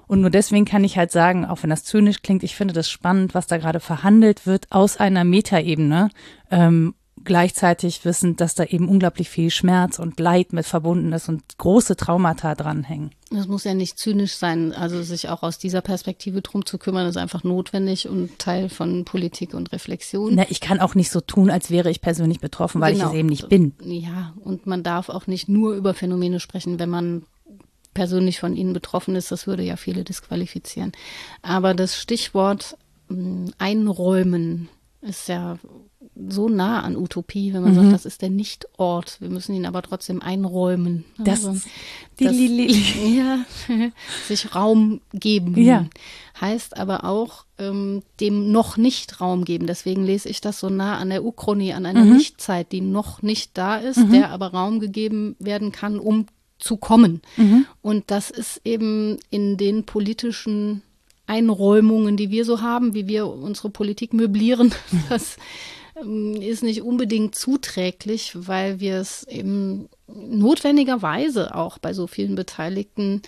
Und 0.08 0.22
nur 0.22 0.30
deswegen 0.30 0.64
kann 0.64 0.82
ich 0.82 0.98
halt 0.98 1.12
sagen, 1.12 1.44
auch 1.44 1.62
wenn 1.62 1.70
das 1.70 1.84
zynisch 1.84 2.20
klingt, 2.20 2.42
ich 2.42 2.56
finde 2.56 2.74
das 2.74 2.90
spannend, 2.90 3.32
was 3.32 3.46
da 3.46 3.58
gerade 3.58 3.78
verhandelt 3.78 4.44
wird 4.44 4.72
aus 4.72 4.96
einer 4.96 5.22
Metaebene. 5.22 6.10
Ähm, 6.50 6.94
gleichzeitig 7.24 8.04
wissend, 8.04 8.40
dass 8.40 8.54
da 8.54 8.64
eben 8.64 8.88
unglaublich 8.88 9.28
viel 9.28 9.50
Schmerz 9.50 9.98
und 9.98 10.20
Leid 10.20 10.52
mit 10.52 10.66
verbunden 10.66 11.12
ist 11.12 11.28
und 11.28 11.42
große 11.58 11.96
Traumata 11.96 12.54
dranhängen. 12.54 13.10
Das 13.30 13.48
muss 13.48 13.64
ja 13.64 13.74
nicht 13.74 13.98
zynisch 13.98 14.34
sein. 14.36 14.72
Also 14.72 15.02
sich 15.02 15.28
auch 15.28 15.42
aus 15.42 15.58
dieser 15.58 15.80
Perspektive 15.80 16.40
drum 16.42 16.64
zu 16.64 16.78
kümmern, 16.78 17.06
ist 17.06 17.16
einfach 17.16 17.42
notwendig 17.44 18.08
und 18.08 18.38
Teil 18.38 18.68
von 18.68 19.04
Politik 19.04 19.54
und 19.54 19.72
Reflexion. 19.72 20.34
Na, 20.34 20.44
ich 20.48 20.60
kann 20.60 20.80
auch 20.80 20.94
nicht 20.94 21.10
so 21.10 21.20
tun, 21.20 21.50
als 21.50 21.70
wäre 21.70 21.90
ich 21.90 22.00
persönlich 22.00 22.40
betroffen, 22.40 22.80
weil 22.80 22.92
Genau. 22.94 23.06
ich 23.06 23.12
es 23.12 23.18
eben 23.18 23.28
nicht 23.28 23.48
bin. 23.48 23.74
Ja, 23.82 24.34
und 24.40 24.66
man 24.66 24.82
darf 24.82 25.08
auch 25.08 25.26
nicht 25.26 25.48
nur 25.48 25.74
über 25.74 25.94
Phänomene 25.94 26.38
sprechen, 26.40 26.78
wenn 26.78 26.90
man 26.90 27.24
persönlich 27.94 28.40
von 28.40 28.56
ihnen 28.56 28.72
betroffen 28.72 29.16
ist. 29.16 29.30
Das 29.32 29.46
würde 29.46 29.62
ja 29.62 29.76
viele 29.76 30.04
disqualifizieren. 30.04 30.92
Aber 31.42 31.74
das 31.74 31.96
Stichwort 31.96 32.76
mh, 33.08 33.52
einräumen 33.58 34.68
ist 35.04 35.28
ja 35.28 35.58
so 36.28 36.48
nah 36.48 36.80
an 36.82 36.96
Utopie, 36.96 37.52
wenn 37.52 37.62
man 37.62 37.72
Mhm. 37.72 37.76
sagt, 37.82 37.92
das 37.92 38.06
ist 38.06 38.22
der 38.22 38.30
Nichtort. 38.30 39.16
Wir 39.20 39.30
müssen 39.30 39.54
ihn 39.54 39.66
aber 39.66 39.82
trotzdem 39.82 40.22
einräumen. 40.22 41.04
Das 41.18 41.44
Also, 41.44 41.60
die 42.18 42.24
das- 42.24 42.34
Lili. 42.36 43.16
ja, 43.18 43.44
sich 44.26 44.54
Raum 44.54 45.00
geben. 45.12 45.56
Ja. 45.60 45.86
Heißt 46.40 46.76
aber 46.76 47.04
auch 47.04 47.44
ähm, 47.58 48.02
dem 48.20 48.50
noch 48.50 48.76
nicht 48.76 49.20
Raum 49.20 49.44
geben. 49.44 49.66
Deswegen 49.66 50.04
lese 50.04 50.28
ich 50.28 50.40
das 50.40 50.58
so 50.58 50.68
nah 50.68 50.98
an 50.98 51.10
der 51.10 51.24
Uchronie, 51.24 51.72
an 51.72 51.86
einer 51.86 52.04
Mhm. 52.04 52.16
Nichtzeit, 52.16 52.72
die 52.72 52.80
noch 52.80 53.22
nicht 53.22 53.56
da 53.56 53.76
ist, 53.76 54.00
der 54.10 54.30
aber 54.30 54.48
Raum 54.48 54.80
gegeben 54.80 55.36
werden 55.38 55.70
kann, 55.70 55.98
um 56.00 56.26
zu 56.58 56.76
kommen. 56.76 57.20
Mhm. 57.36 57.66
Und 57.82 58.10
das 58.10 58.30
ist 58.30 58.60
eben 58.64 59.18
in 59.30 59.56
den 59.56 59.84
politischen 59.84 60.82
Einräumungen, 61.26 62.16
die 62.16 62.30
wir 62.30 62.44
so 62.44 62.60
haben, 62.60 62.94
wie 62.94 63.06
wir 63.06 63.26
unsere 63.26 63.70
Politik 63.70 64.12
möblieren, 64.12 64.74
das 65.08 65.36
ähm, 66.00 66.34
ist 66.40 66.62
nicht 66.62 66.82
unbedingt 66.82 67.34
zuträglich, 67.34 68.32
weil 68.34 68.80
wir 68.80 68.96
es 68.96 69.24
eben 69.24 69.88
notwendigerweise 70.06 71.54
auch 71.54 71.78
bei 71.78 71.92
so 71.92 72.06
vielen 72.06 72.34
Beteiligten 72.34 73.22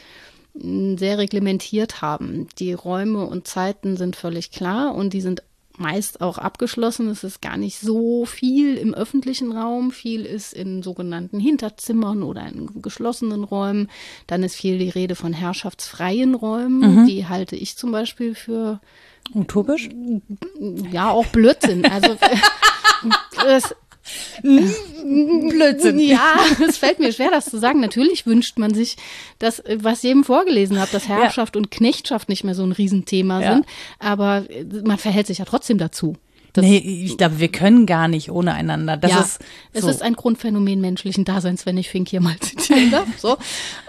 sehr 0.59 1.18
reglementiert 1.18 2.00
haben. 2.00 2.48
Die 2.59 2.72
Räume 2.72 3.26
und 3.26 3.46
Zeiten 3.46 3.96
sind 3.96 4.16
völlig 4.16 4.50
klar 4.50 4.94
und 4.94 5.12
die 5.12 5.20
sind 5.20 5.42
meist 5.79 6.21
auch 6.21 6.39
abgeschlossen. 6.39 7.09
Es 7.09 7.25
ist 7.25 7.43
gar 7.43 7.57
nicht 7.57 7.79
so 7.79 8.25
viel 8.25 8.77
im 8.77 8.95
öffentlichen 8.95 9.53
Raum. 9.53 9.91
Viel 9.91 10.25
ist 10.25 10.53
in 10.53 10.83
sogenannten 10.83 11.39
Hinterzimmern 11.39 12.23
oder 12.23 12.47
in 12.47 12.83
geschlossenen 12.83 13.45
Räumen. 13.45 13.89
Dann 14.27 14.43
ist 14.43 14.57
viel 14.57 14.79
die 14.79 14.91
Rede 14.91 15.15
von 15.15 15.33
herrschaftsfreien 15.33 16.35
Räumen. 16.35 17.07
Die 17.07 17.27
halte 17.27 17.57
ich 17.57 17.77
zum 17.77 17.93
Beispiel 17.93 18.35
für 18.35 18.81
Utopisch? 19.35 19.89
ja 20.91 21.11
auch 21.11 21.27
Blödsinn. 21.27 21.85
Also 21.85 22.17
es, 23.47 23.75
Blödsinn. 25.03 25.99
ja, 25.99 26.35
es 26.66 26.79
fällt 26.79 26.99
mir 26.99 27.12
schwer, 27.12 27.31
das 27.31 27.47
zu 27.47 27.59
sagen. 27.59 27.81
Natürlich 27.81 28.27
wünscht 28.27 28.59
man 28.59 28.75
sich, 28.75 28.97
dass, 29.38 29.62
was 29.77 30.05
ich 30.05 30.11
eben 30.11 30.25
vorgelesen 30.25 30.79
habe, 30.81 30.90
dass 30.92 31.09
Herrschaft 31.09 31.57
und 31.57 31.71
Knechtschaft 31.71 32.29
nicht 32.29 32.45
mehr 32.45 32.55
so 32.55 32.62
ein 32.64 32.73
Riesenthema 32.73 33.40
Ja. 33.42 33.55
sind. 33.55 33.66
Aber 33.99 34.45
äh, 34.51 34.64
man 34.85 34.99
verhält 34.99 35.27
sich 35.27 35.38
ja 35.38 35.45
trotzdem 35.45 35.79
dazu. 35.79 36.16
Das, 36.53 36.64
nee, 36.64 36.79
ich 36.79 37.19
glaube, 37.19 37.38
wir 37.38 37.49
können 37.49 37.85
gar 37.85 38.09
nicht 38.09 38.31
ohne 38.31 38.55
einander. 38.55 38.97
Das 38.97 39.11
ja, 39.11 39.21
ist 39.21 39.40
es 39.75 39.83
so. 39.83 39.90
ist 39.90 40.01
ein 40.03 40.14
Grundphänomen 40.14 40.81
menschlichen 40.81 41.27
Daseins, 41.27 41.66
wenn 41.66 41.77
ich 41.77 41.90
Fink 41.90 42.09
hier 42.09 42.23
mal 42.23 42.37
zitieren 42.40 42.90
darf. 42.90 43.07
So. 43.19 43.37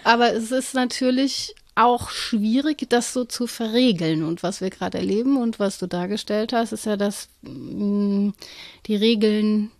Aber 0.03 0.33
es 0.33 0.51
ist 0.51 0.73
natürlich 0.73 1.55
auch 1.75 2.09
schwierig, 2.09 2.85
das 2.89 3.13
so 3.13 3.23
zu 3.23 3.47
verregeln. 3.47 4.23
Und 4.25 4.43
was 4.43 4.59
wir 4.59 4.69
gerade 4.69 4.97
erleben 4.97 5.37
und 5.37 5.59
was 5.59 5.77
du 5.77 5.87
dargestellt 5.87 6.51
hast, 6.51 6.73
ist 6.73 6.85
ja, 6.85 6.97
dass 6.97 7.29
mh, 7.43 8.33
die 8.87 8.95
Regeln 8.97 9.71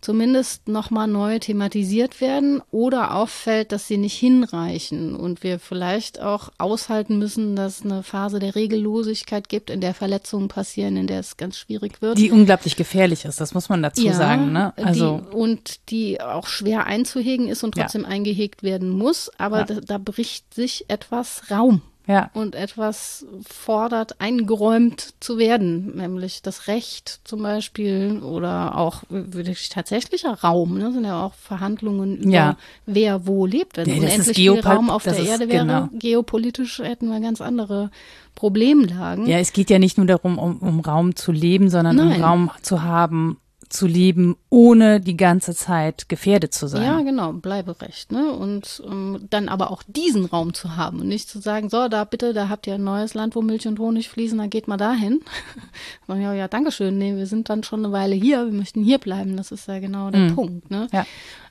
zumindest 0.00 0.68
nochmal 0.68 1.06
neu 1.06 1.38
thematisiert 1.38 2.20
werden 2.20 2.62
oder 2.70 3.14
auffällt, 3.14 3.72
dass 3.72 3.86
sie 3.86 3.96
nicht 3.98 4.16
hinreichen 4.18 5.14
und 5.14 5.42
wir 5.42 5.58
vielleicht 5.58 6.20
auch 6.20 6.50
aushalten 6.58 7.18
müssen, 7.18 7.56
dass 7.56 7.82
eine 7.84 8.02
Phase 8.02 8.38
der 8.38 8.54
Regellosigkeit 8.54 9.48
gibt, 9.48 9.70
in 9.70 9.80
der 9.80 9.94
Verletzungen 9.94 10.48
passieren, 10.48 10.96
in 10.96 11.06
der 11.06 11.20
es 11.20 11.36
ganz 11.36 11.58
schwierig 11.58 12.00
wird. 12.02 12.18
die 12.18 12.30
unglaublich 12.30 12.76
gefährlich 12.76 13.24
ist, 13.24 13.40
das 13.40 13.54
muss 13.54 13.68
man 13.68 13.82
dazu 13.82 14.10
sagen. 14.12 14.52
Ne? 14.52 14.72
Also 14.76 15.20
die, 15.30 15.36
und 15.36 15.90
die 15.90 16.20
auch 16.20 16.46
schwer 16.46 16.86
einzuhegen 16.86 17.48
ist 17.48 17.62
und 17.62 17.76
Ja. 17.76 17.82
trotzdem 17.84 18.04
eingehegt 18.04 18.62
werden 18.62 18.90
muss, 18.90 19.30
aber 19.38 19.58
Ja. 19.60 19.64
da, 19.64 19.74
da 19.80 19.98
bricht 19.98 20.54
sich 20.54 20.86
etwas 20.88 21.42
Raum 21.50 21.82
ja, 22.10 22.30
und 22.34 22.54
etwas 22.54 23.24
fordert, 23.48 24.20
eingeräumt 24.20 25.14
zu 25.20 25.38
werden, 25.38 25.96
nämlich 25.96 26.42
das 26.42 26.66
Recht 26.66 27.20
zum 27.24 27.42
Beispiel 27.42 28.20
oder 28.22 28.76
auch 28.76 29.02
wirklich 29.08 29.68
tatsächlicher 29.68 30.32
Raum. 30.34 30.76
Ne? 30.78 30.92
sind 30.92 31.04
ja 31.04 31.24
auch 31.24 31.34
Verhandlungen 31.34 32.16
über 32.18 32.30
Ja. 32.30 32.56
wer 32.86 33.26
wo 33.26 33.46
lebt. 33.46 33.76
Wenn 33.76 33.88
Ja, 33.88 33.94
unendlich 33.96 34.36
viel 34.36 34.58
Raum 34.60 34.90
auf 34.90 35.04
der 35.04 35.16
ist- 35.18 35.28
Erde 35.28 35.48
wäre, 35.48 35.64
genau. 35.66 35.88
geopolitisch 35.92 36.78
hätten 36.80 37.08
wir 37.10 37.20
ganz 37.20 37.40
andere 37.40 37.90
Problemlagen. 38.34 39.26
ja, 39.26 39.38
es 39.38 39.52
geht 39.52 39.70
ja 39.70 39.78
nicht 39.78 39.96
nur 39.98 40.06
darum, 40.06 40.38
um, 40.38 40.58
um 40.58 40.80
Raum 40.80 41.14
zu 41.14 41.30
leben, 41.32 41.68
sondern 41.70 41.96
Nein. 41.96 42.16
um 42.16 42.22
Raum 42.24 42.50
zu 42.62 42.82
haben, 42.82 43.38
zu 43.70 43.86
leben, 43.86 44.36
ohne 44.50 45.00
die 45.00 45.16
ganze 45.16 45.54
Zeit 45.54 46.08
gefährdet 46.08 46.52
zu 46.52 46.66
sein. 46.66 46.82
Ja, 46.82 47.00
genau, 47.02 47.32
Bleiberecht. 47.32 48.10
Ne? 48.10 48.32
Und 48.32 48.82
ähm, 48.84 49.26
dann 49.30 49.48
aber 49.48 49.70
auch 49.70 49.84
diesen 49.86 50.24
Raum 50.24 50.54
zu 50.54 50.76
haben 50.76 51.00
und 51.00 51.08
nicht 51.08 51.28
zu 51.28 51.40
sagen, 51.40 51.70
so, 51.70 51.88
da 51.88 52.04
bitte, 52.04 52.32
da 52.32 52.48
habt 52.48 52.66
ihr 52.66 52.74
ein 52.74 52.84
neues 52.84 53.14
Land, 53.14 53.36
wo 53.36 53.42
Milch 53.42 53.68
und 53.68 53.78
Honig 53.78 54.08
fließen, 54.08 54.36
dann 54.36 54.50
geht 54.50 54.66
mal 54.66 54.76
dahin. 54.76 55.20
Sagen, 56.08 56.20
ja, 56.20 56.34
ja, 56.34 56.48
Dankeschön, 56.48 56.98
nee, 56.98 57.16
wir 57.16 57.26
sind 57.26 57.48
dann 57.48 57.62
schon 57.62 57.84
eine 57.84 57.92
Weile 57.92 58.16
hier, 58.16 58.44
wir 58.44 58.52
möchten 58.52 58.82
hier 58.82 58.98
bleiben, 58.98 59.36
das 59.36 59.52
ist 59.52 59.68
ja 59.68 59.78
genau 59.78 60.10
der 60.10 60.32
Punkt. 60.32 60.70
Ne? 60.70 60.88
Ja. 60.92 61.06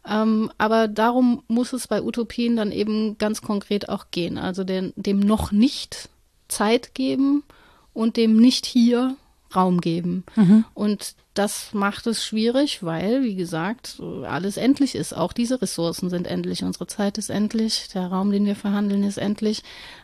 Ähm, 0.05 0.51
aber 0.57 0.89
darum 0.89 1.43
muss 1.47 1.71
es 1.71 1.87
bei 1.87 2.01
Utopien 2.01 2.57
dann 2.57 2.73
eben 2.73 3.17
ganz 3.17 3.41
konkret 3.41 3.87
auch 3.87 4.07
gehen. 4.11 4.37
Also 4.37 4.65
den, 4.65 4.91
dem 4.97 5.21
noch 5.21 5.53
nicht 5.53 6.09
Zeit 6.49 6.93
geben 6.93 7.43
und 7.93 8.17
dem 8.17 8.37
nicht 8.37 8.65
hier 8.65 9.15
Raum 9.55 9.81
geben. 9.81 10.23
Und 10.73 11.15
das 11.33 11.73
macht 11.73 12.05
es 12.07 12.23
schwierig, 12.23 12.83
weil, 12.83 13.23
wie 13.23 13.35
gesagt, 13.35 14.01
alles 14.23 14.57
endlich 14.57 14.95
ist. 14.95 15.13
Auch 15.15 15.33
diese 15.33 15.61
Ressourcen 15.61 16.09
sind 16.09 16.27
endlich. 16.27 16.63
Unsere 16.63 16.87
Zeit 16.87 17.17
ist 17.17 17.29
endlich. 17.29 17.87
Der 17.93 18.07
Raum, 18.07 18.31
den 18.31 18.45
wir 18.45 18.55
verhandeln, 18.55 19.03
ist 19.03 19.17
endlich. 19.17 19.63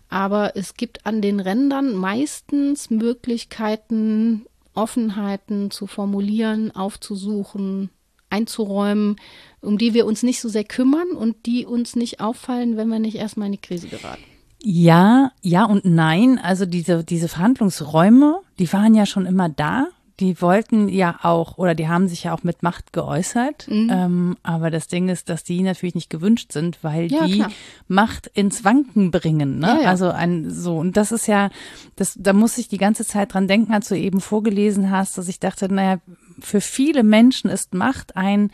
Aber 0.09 0.55
es 0.55 0.75
gibt 0.75 1.05
an 1.05 1.21
den 1.21 1.39
Rändern 1.39 1.95
meistens 1.95 2.89
Möglichkeiten, 2.89 4.45
Offenheiten 4.73 5.71
zu 5.71 5.87
formulieren, 5.87 6.71
aufzusuchen, 6.71 7.89
einzuräumen, 8.29 9.15
um 9.61 9.77
die 9.77 9.93
wir 9.93 10.05
uns 10.05 10.23
nicht 10.23 10.41
so 10.41 10.49
sehr 10.49 10.65
kümmern 10.65 11.09
und 11.11 11.45
die 11.45 11.65
uns 11.65 11.95
nicht 11.95 12.19
auffallen, 12.19 12.77
wenn 12.77 12.89
wir 12.89 12.99
nicht 12.99 13.15
erstmal 13.15 13.47
in 13.47 13.53
die 13.53 13.57
Krise 13.59 13.87
geraten. 13.87 14.23
Ja, 14.67 15.31
ja 15.43 15.65
und 15.65 15.85
nein. 15.85 16.39
Also 16.41 16.65
diese, 16.65 17.03
diese 17.03 17.27
Verhandlungsräume, 17.27 18.39
die 18.57 18.71
waren 18.73 18.95
ja 18.95 19.05
schon 19.05 19.27
immer 19.27 19.47
da. 19.47 19.87
Die 20.19 20.41
wollten 20.41 20.87
ja 20.87 21.19
auch, 21.23 21.57
oder 21.57 21.75
die 21.75 21.87
haben 21.87 22.07
sich 22.07 22.23
ja 22.23 22.33
auch 22.33 22.43
mit 22.43 22.63
Macht 22.63 22.93
geäußert. 22.93 23.67
Mhm. 23.69 23.89
Ähm, 23.91 24.37
aber 24.41 24.71
das 24.71 24.87
Ding 24.87 25.09
ist, 25.09 25.29
dass 25.29 25.43
die 25.43 25.61
natürlich 25.61 25.93
nicht 25.93 26.09
gewünscht 26.09 26.51
sind, 26.51 26.83
weil 26.83 27.11
Ja, 27.11 27.27
die 27.27 27.33
klar. 27.33 27.51
Macht 27.87 28.27
ins 28.27 28.63
Wanken 28.63 29.11
bringen. 29.11 29.59
Ne? 29.59 29.67
Ja, 29.67 29.81
ja. 29.83 29.89
Also 29.89 30.09
ein 30.09 30.49
so, 30.49 30.77
und 30.77 30.97
das 30.97 31.11
ist 31.11 31.27
ja, 31.27 31.49
das, 31.95 32.15
da 32.17 32.33
muss 32.33 32.57
ich 32.57 32.67
die 32.67 32.77
ganze 32.79 33.05
Zeit 33.05 33.33
dran 33.33 33.47
denken, 33.47 33.71
als 33.71 33.89
du 33.89 33.95
eben 33.95 34.19
vorgelesen 34.19 34.89
hast, 34.89 35.17
dass 35.19 35.27
ich 35.27 35.39
dachte, 35.39 35.71
naja, 35.71 35.99
für 36.39 36.61
viele 36.61 37.03
Menschen 37.03 37.51
ist 37.51 37.75
Macht 37.75 38.15
ein 38.15 38.51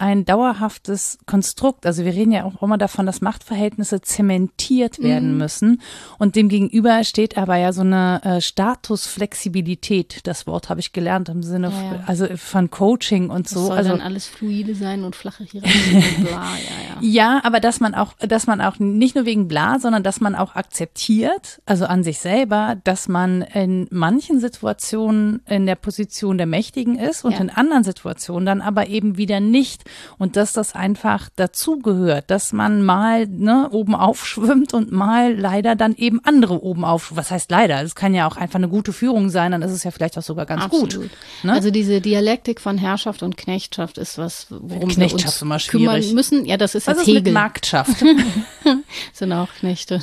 ein 0.00 0.24
dauerhaftes 0.24 1.18
Konstrukt. 1.26 1.84
Also 1.86 2.04
wir 2.04 2.12
reden 2.14 2.32
ja 2.32 2.44
auch 2.44 2.62
immer 2.62 2.78
davon, 2.78 3.06
dass 3.06 3.20
Machtverhältnisse 3.20 4.00
zementiert 4.00 5.02
werden 5.02 5.36
müssen. 5.36 5.82
Und 6.18 6.36
dem 6.36 6.48
gegenüber 6.48 7.04
steht 7.04 7.36
aber 7.36 7.56
ja 7.56 7.72
so 7.72 7.82
eine 7.82 8.20
äh, 8.24 8.40
Statusflexibilität. 8.40 10.20
Das 10.26 10.46
Wort 10.46 10.68
habe 10.68 10.80
ich 10.80 10.92
gelernt 10.92 11.28
im 11.28 11.42
Sinne 11.42 11.68
Ja, 11.70 11.94
ja. 11.96 12.02
also 12.06 12.26
von 12.36 12.70
Coaching 12.70 13.30
und 13.30 13.46
Das 13.46 13.52
so. 13.52 13.66
soll 13.66 13.76
also 13.76 13.90
dann 13.90 14.00
alles 14.00 14.26
fluide 14.26 14.74
sein 14.74 15.04
und 15.04 15.16
flache 15.16 15.44
Hierarchien 15.44 15.96
und 15.96 16.26
bla, 16.26 16.32
ja, 16.54 17.00
ja. 17.02 17.34
ja, 17.36 17.40
aber 17.44 17.60
dass 17.60 17.80
man 17.80 17.94
auch, 17.94 18.14
dass 18.18 18.46
man 18.46 18.60
auch 18.60 18.78
nicht 18.78 19.14
nur 19.14 19.26
wegen 19.26 19.48
bla, 19.48 19.78
sondern 19.78 20.02
dass 20.02 20.20
man 20.20 20.34
auch 20.34 20.54
akzeptiert, 20.56 21.60
also 21.66 21.84
an 21.86 22.02
sich 22.04 22.18
selber, 22.20 22.76
dass 22.84 23.08
man 23.08 23.42
in 23.42 23.86
manchen 23.90 24.40
Situationen 24.40 25.42
in 25.46 25.66
der 25.66 25.74
Position 25.76 26.38
der 26.38 26.46
Mächtigen 26.46 26.98
ist 26.98 27.24
und 27.24 27.32
Ja. 27.32 27.40
in 27.40 27.50
anderen 27.50 27.84
Situationen 27.84 28.46
dann 28.46 28.60
aber 28.62 28.88
eben 28.88 29.16
wieder 29.16 29.40
nicht. 29.40 29.84
Und 30.18 30.36
dass 30.36 30.52
das 30.52 30.74
einfach 30.74 31.28
dazugehört, 31.36 32.30
dass 32.30 32.52
man 32.52 32.82
mal 32.82 33.26
ne, 33.26 33.68
oben 33.70 33.94
aufschwimmt 33.94 34.74
und 34.74 34.92
mal 34.92 35.34
leider 35.34 35.76
dann 35.76 35.94
eben 35.96 36.20
andere 36.24 36.62
oben 36.62 36.84
auf. 36.84 37.12
Was 37.14 37.30
heißt 37.30 37.50
leider? 37.50 37.82
Das 37.82 37.94
kann 37.94 38.14
ja 38.14 38.28
auch 38.28 38.36
einfach 38.36 38.58
eine 38.58 38.68
gute 38.68 38.92
Führung 38.92 39.30
sein, 39.30 39.52
dann 39.52 39.62
ist 39.62 39.72
es 39.72 39.84
ja 39.84 39.90
vielleicht 39.90 40.16
auch 40.18 40.22
sogar 40.22 40.46
ganz 40.46 40.68
gut. 40.68 40.84
Absolut. 40.84 41.10
Ne? 41.42 41.52
Also 41.52 41.70
diese 41.70 42.00
Dialektik 42.00 42.60
von 42.60 42.78
Herrschaft 42.78 43.22
und 43.22 43.36
Knechtschaft 43.36 43.98
ist 43.98 44.18
was, 44.18 44.46
worum 44.50 44.88
Knechtschaft 44.88 45.22
wir 45.22 45.26
uns 45.26 45.42
immer 45.42 45.58
kümmern 45.58 46.14
müssen. 46.14 46.44
Ja, 46.44 46.56
das 46.56 46.74
ist 46.74 46.86
Was 46.86 46.98
jetzt 46.98 47.08
ist 47.08 47.14
mit 47.14 47.16
Hegel. 47.18 47.32
Marktschaft? 47.32 47.96
Sind 49.12 49.32
auch 49.32 49.52
Knechte. 49.58 50.00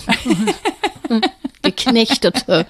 Geknechtete. 1.62 2.66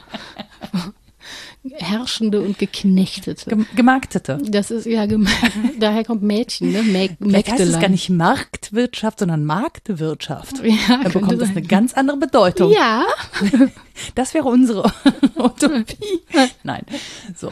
Herrschende 1.76 2.42
und 2.42 2.58
Geknechtete. 2.60 3.50
Gem- 3.50 3.66
Gemarktete. 3.76 4.40
Das 4.48 4.72
ist 4.72 4.86
ja, 4.86 5.06
gem- 5.06 5.28
daher 5.80 6.04
kommt 6.04 6.22
Mädchen, 6.24 6.72
ne? 6.72 6.84
Mä 6.84 7.10
Vielleicht 7.20 7.52
heißt 7.52 7.62
es 7.62 7.80
gar 7.80 7.90
nicht 7.90 8.10
Marktwirtschaft, 8.10 9.20
sondern 9.20 9.46
Marktwirtschaft. 9.46 10.64
Ja, 10.64 10.74
Dann 10.88 11.02
könnte 11.04 11.20
bekommt 11.20 11.42
es 11.42 11.48
sein. 11.48 11.58
eine 11.58 11.66
ganz 11.68 11.94
andere 11.94 12.18
Bedeutung. 12.18 12.72
Ja, 12.72 13.06
Das 14.16 14.34
wäre 14.36 14.46
unsere 14.48 14.92
Utopie. 15.36 16.22
Nein. 16.64 16.84
So. 17.36 17.52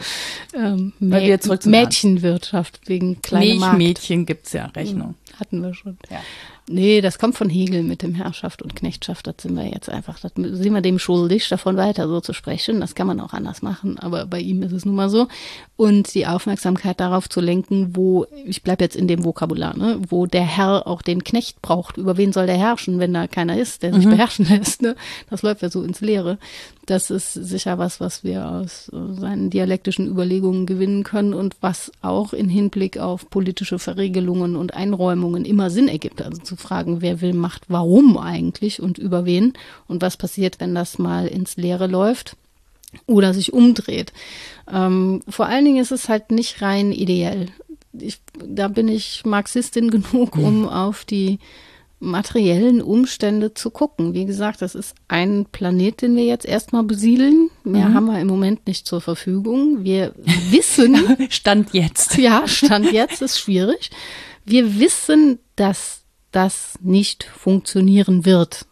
ähm, 0.54 0.92
Mal 1.00 1.22
wieder 1.22 1.40
zurück 1.40 1.62
zum 1.62 1.72
Mädchenwirtschaft 1.72 2.80
wegen 2.86 3.20
kleiner 3.20 3.54
Markt. 3.56 3.78
Milchmädchen 3.78 4.26
gibt's 4.26 4.52
ja 4.52 4.66
Rechnung. 4.66 5.14
Hatten 5.40 5.60
wir 5.62 5.74
schon. 5.74 5.98
Ja. 6.10 6.20
Nee, 6.68 7.00
das 7.00 7.20
kommt 7.20 7.36
von 7.36 7.48
Hegel 7.48 7.84
mit 7.84 8.02
dem 8.02 8.14
Herrschaft 8.16 8.60
und 8.60 8.74
Knechtschaft. 8.74 9.28
Das 9.28 9.36
sind 9.38 9.54
wir 9.54 9.66
jetzt 9.66 9.88
einfach, 9.88 10.18
das 10.18 10.32
sind 10.34 10.74
wir 10.74 10.80
dem 10.80 10.98
schuldig, 10.98 11.48
davon 11.48 11.76
weiter 11.76 12.08
so 12.08 12.20
zu 12.20 12.32
sprechen. 12.32 12.80
Das 12.80 12.96
kann 12.96 13.06
man 13.06 13.20
auch 13.20 13.32
anders 13.32 13.62
machen, 13.62 13.98
aber 14.00 14.26
bei 14.26 14.40
ihm 14.40 14.62
ist 14.64 14.72
es 14.72 14.84
nun 14.84 14.96
mal 14.96 15.08
so. 15.08 15.28
Und 15.76 16.12
die 16.14 16.26
Aufmerksamkeit 16.26 16.98
darauf 16.98 17.28
zu 17.28 17.40
lenken, 17.40 17.94
wo, 17.94 18.26
ich 18.44 18.64
bleibe 18.64 18.82
jetzt 18.82 18.96
in 18.96 19.06
dem 19.06 19.24
Vokabular, 19.24 19.76
ne, 19.76 20.00
wo 20.08 20.26
der 20.26 20.42
Herr 20.42 20.88
auch 20.88 21.02
den 21.02 21.22
Knecht 21.22 21.62
braucht. 21.62 21.98
Über 21.98 22.16
wen 22.16 22.32
soll 22.32 22.46
der 22.46 22.58
herrschen, 22.58 22.98
wenn 22.98 23.14
da 23.14 23.28
keiner 23.28 23.56
ist, 23.56 23.84
der 23.84 23.94
sich 23.94 24.08
beherrschen 24.08 24.48
lässt? 24.48 24.82
Ne? 24.82 24.96
Das 25.30 25.42
läuft 25.42 25.62
ja 25.62 25.70
so 25.70 25.82
ins 25.82 26.00
Leere. 26.00 26.38
Das 26.86 27.10
ist 27.10 27.32
sicher 27.32 27.78
was, 27.78 27.98
was 27.98 28.22
wir 28.22 28.48
aus 28.48 28.88
äh, 28.92 29.20
seinen 29.20 29.50
dialektischen 29.50 30.06
Überlegungen 30.06 30.66
gewinnen 30.66 31.02
können 31.02 31.34
und 31.34 31.56
was 31.60 31.90
auch 32.00 32.32
in 32.32 32.48
Hinblick 32.48 32.98
auf 32.98 33.28
politische 33.28 33.80
Verregelungen 33.80 34.54
und 34.54 34.72
Einräumungen 34.72 35.44
immer 35.44 35.68
Sinn 35.70 35.88
ergibt. 35.88 36.22
Also 36.22 36.40
zu 36.40 36.54
fragen, 36.54 37.02
wer 37.02 37.20
will 37.20 37.32
Macht, 37.32 37.64
warum 37.68 38.16
eigentlich 38.16 38.80
und 38.80 38.98
über 38.98 39.24
wen 39.24 39.54
und 39.88 40.00
was 40.00 40.16
passiert, 40.16 40.60
wenn 40.60 40.76
das 40.76 40.98
mal 40.98 41.26
ins 41.26 41.56
Leere 41.56 41.88
läuft 41.88 42.36
oder 43.06 43.34
sich 43.34 43.52
umdreht. 43.52 44.12
Ähm, 44.72 45.22
vor 45.28 45.46
allen 45.46 45.64
Dingen 45.64 45.82
ist 45.82 45.92
es 45.92 46.08
halt 46.08 46.30
nicht 46.30 46.62
rein 46.62 46.92
ideell. 46.92 47.48
Ich, 47.98 48.20
da 48.44 48.68
bin 48.68 48.86
ich 48.86 49.24
Marxistin 49.24 49.90
genug, 49.90 50.36
um 50.36 50.68
auf 50.68 51.04
die 51.04 51.40
materiellen 51.98 52.82
Umstände 52.82 53.54
zu 53.54 53.70
gucken. 53.70 54.12
Wie 54.14 54.26
gesagt, 54.26 54.60
das 54.62 54.74
ist 54.74 54.94
ein 55.08 55.46
Planet, 55.50 56.02
den 56.02 56.16
wir 56.16 56.24
jetzt 56.24 56.44
erstmal 56.44 56.82
besiedeln. 56.82 57.50
Mehr 57.64 57.94
haben 57.94 58.06
wir 58.06 58.20
im 58.20 58.26
Moment 58.26 58.66
nicht 58.66 58.86
zur 58.86 59.00
Verfügung. 59.00 59.82
Wir 59.82 60.14
wissen, 60.50 60.96
Stand 61.30 61.72
jetzt. 61.72 62.18
ja, 62.18 62.46
Stand 62.46 62.92
jetzt 62.92 63.22
ist 63.22 63.38
schwierig. 63.38 63.90
Wir 64.44 64.78
wissen, 64.78 65.38
dass 65.56 66.02
das 66.32 66.74
nicht 66.82 67.24
funktionieren 67.24 68.24
wird. 68.24 68.66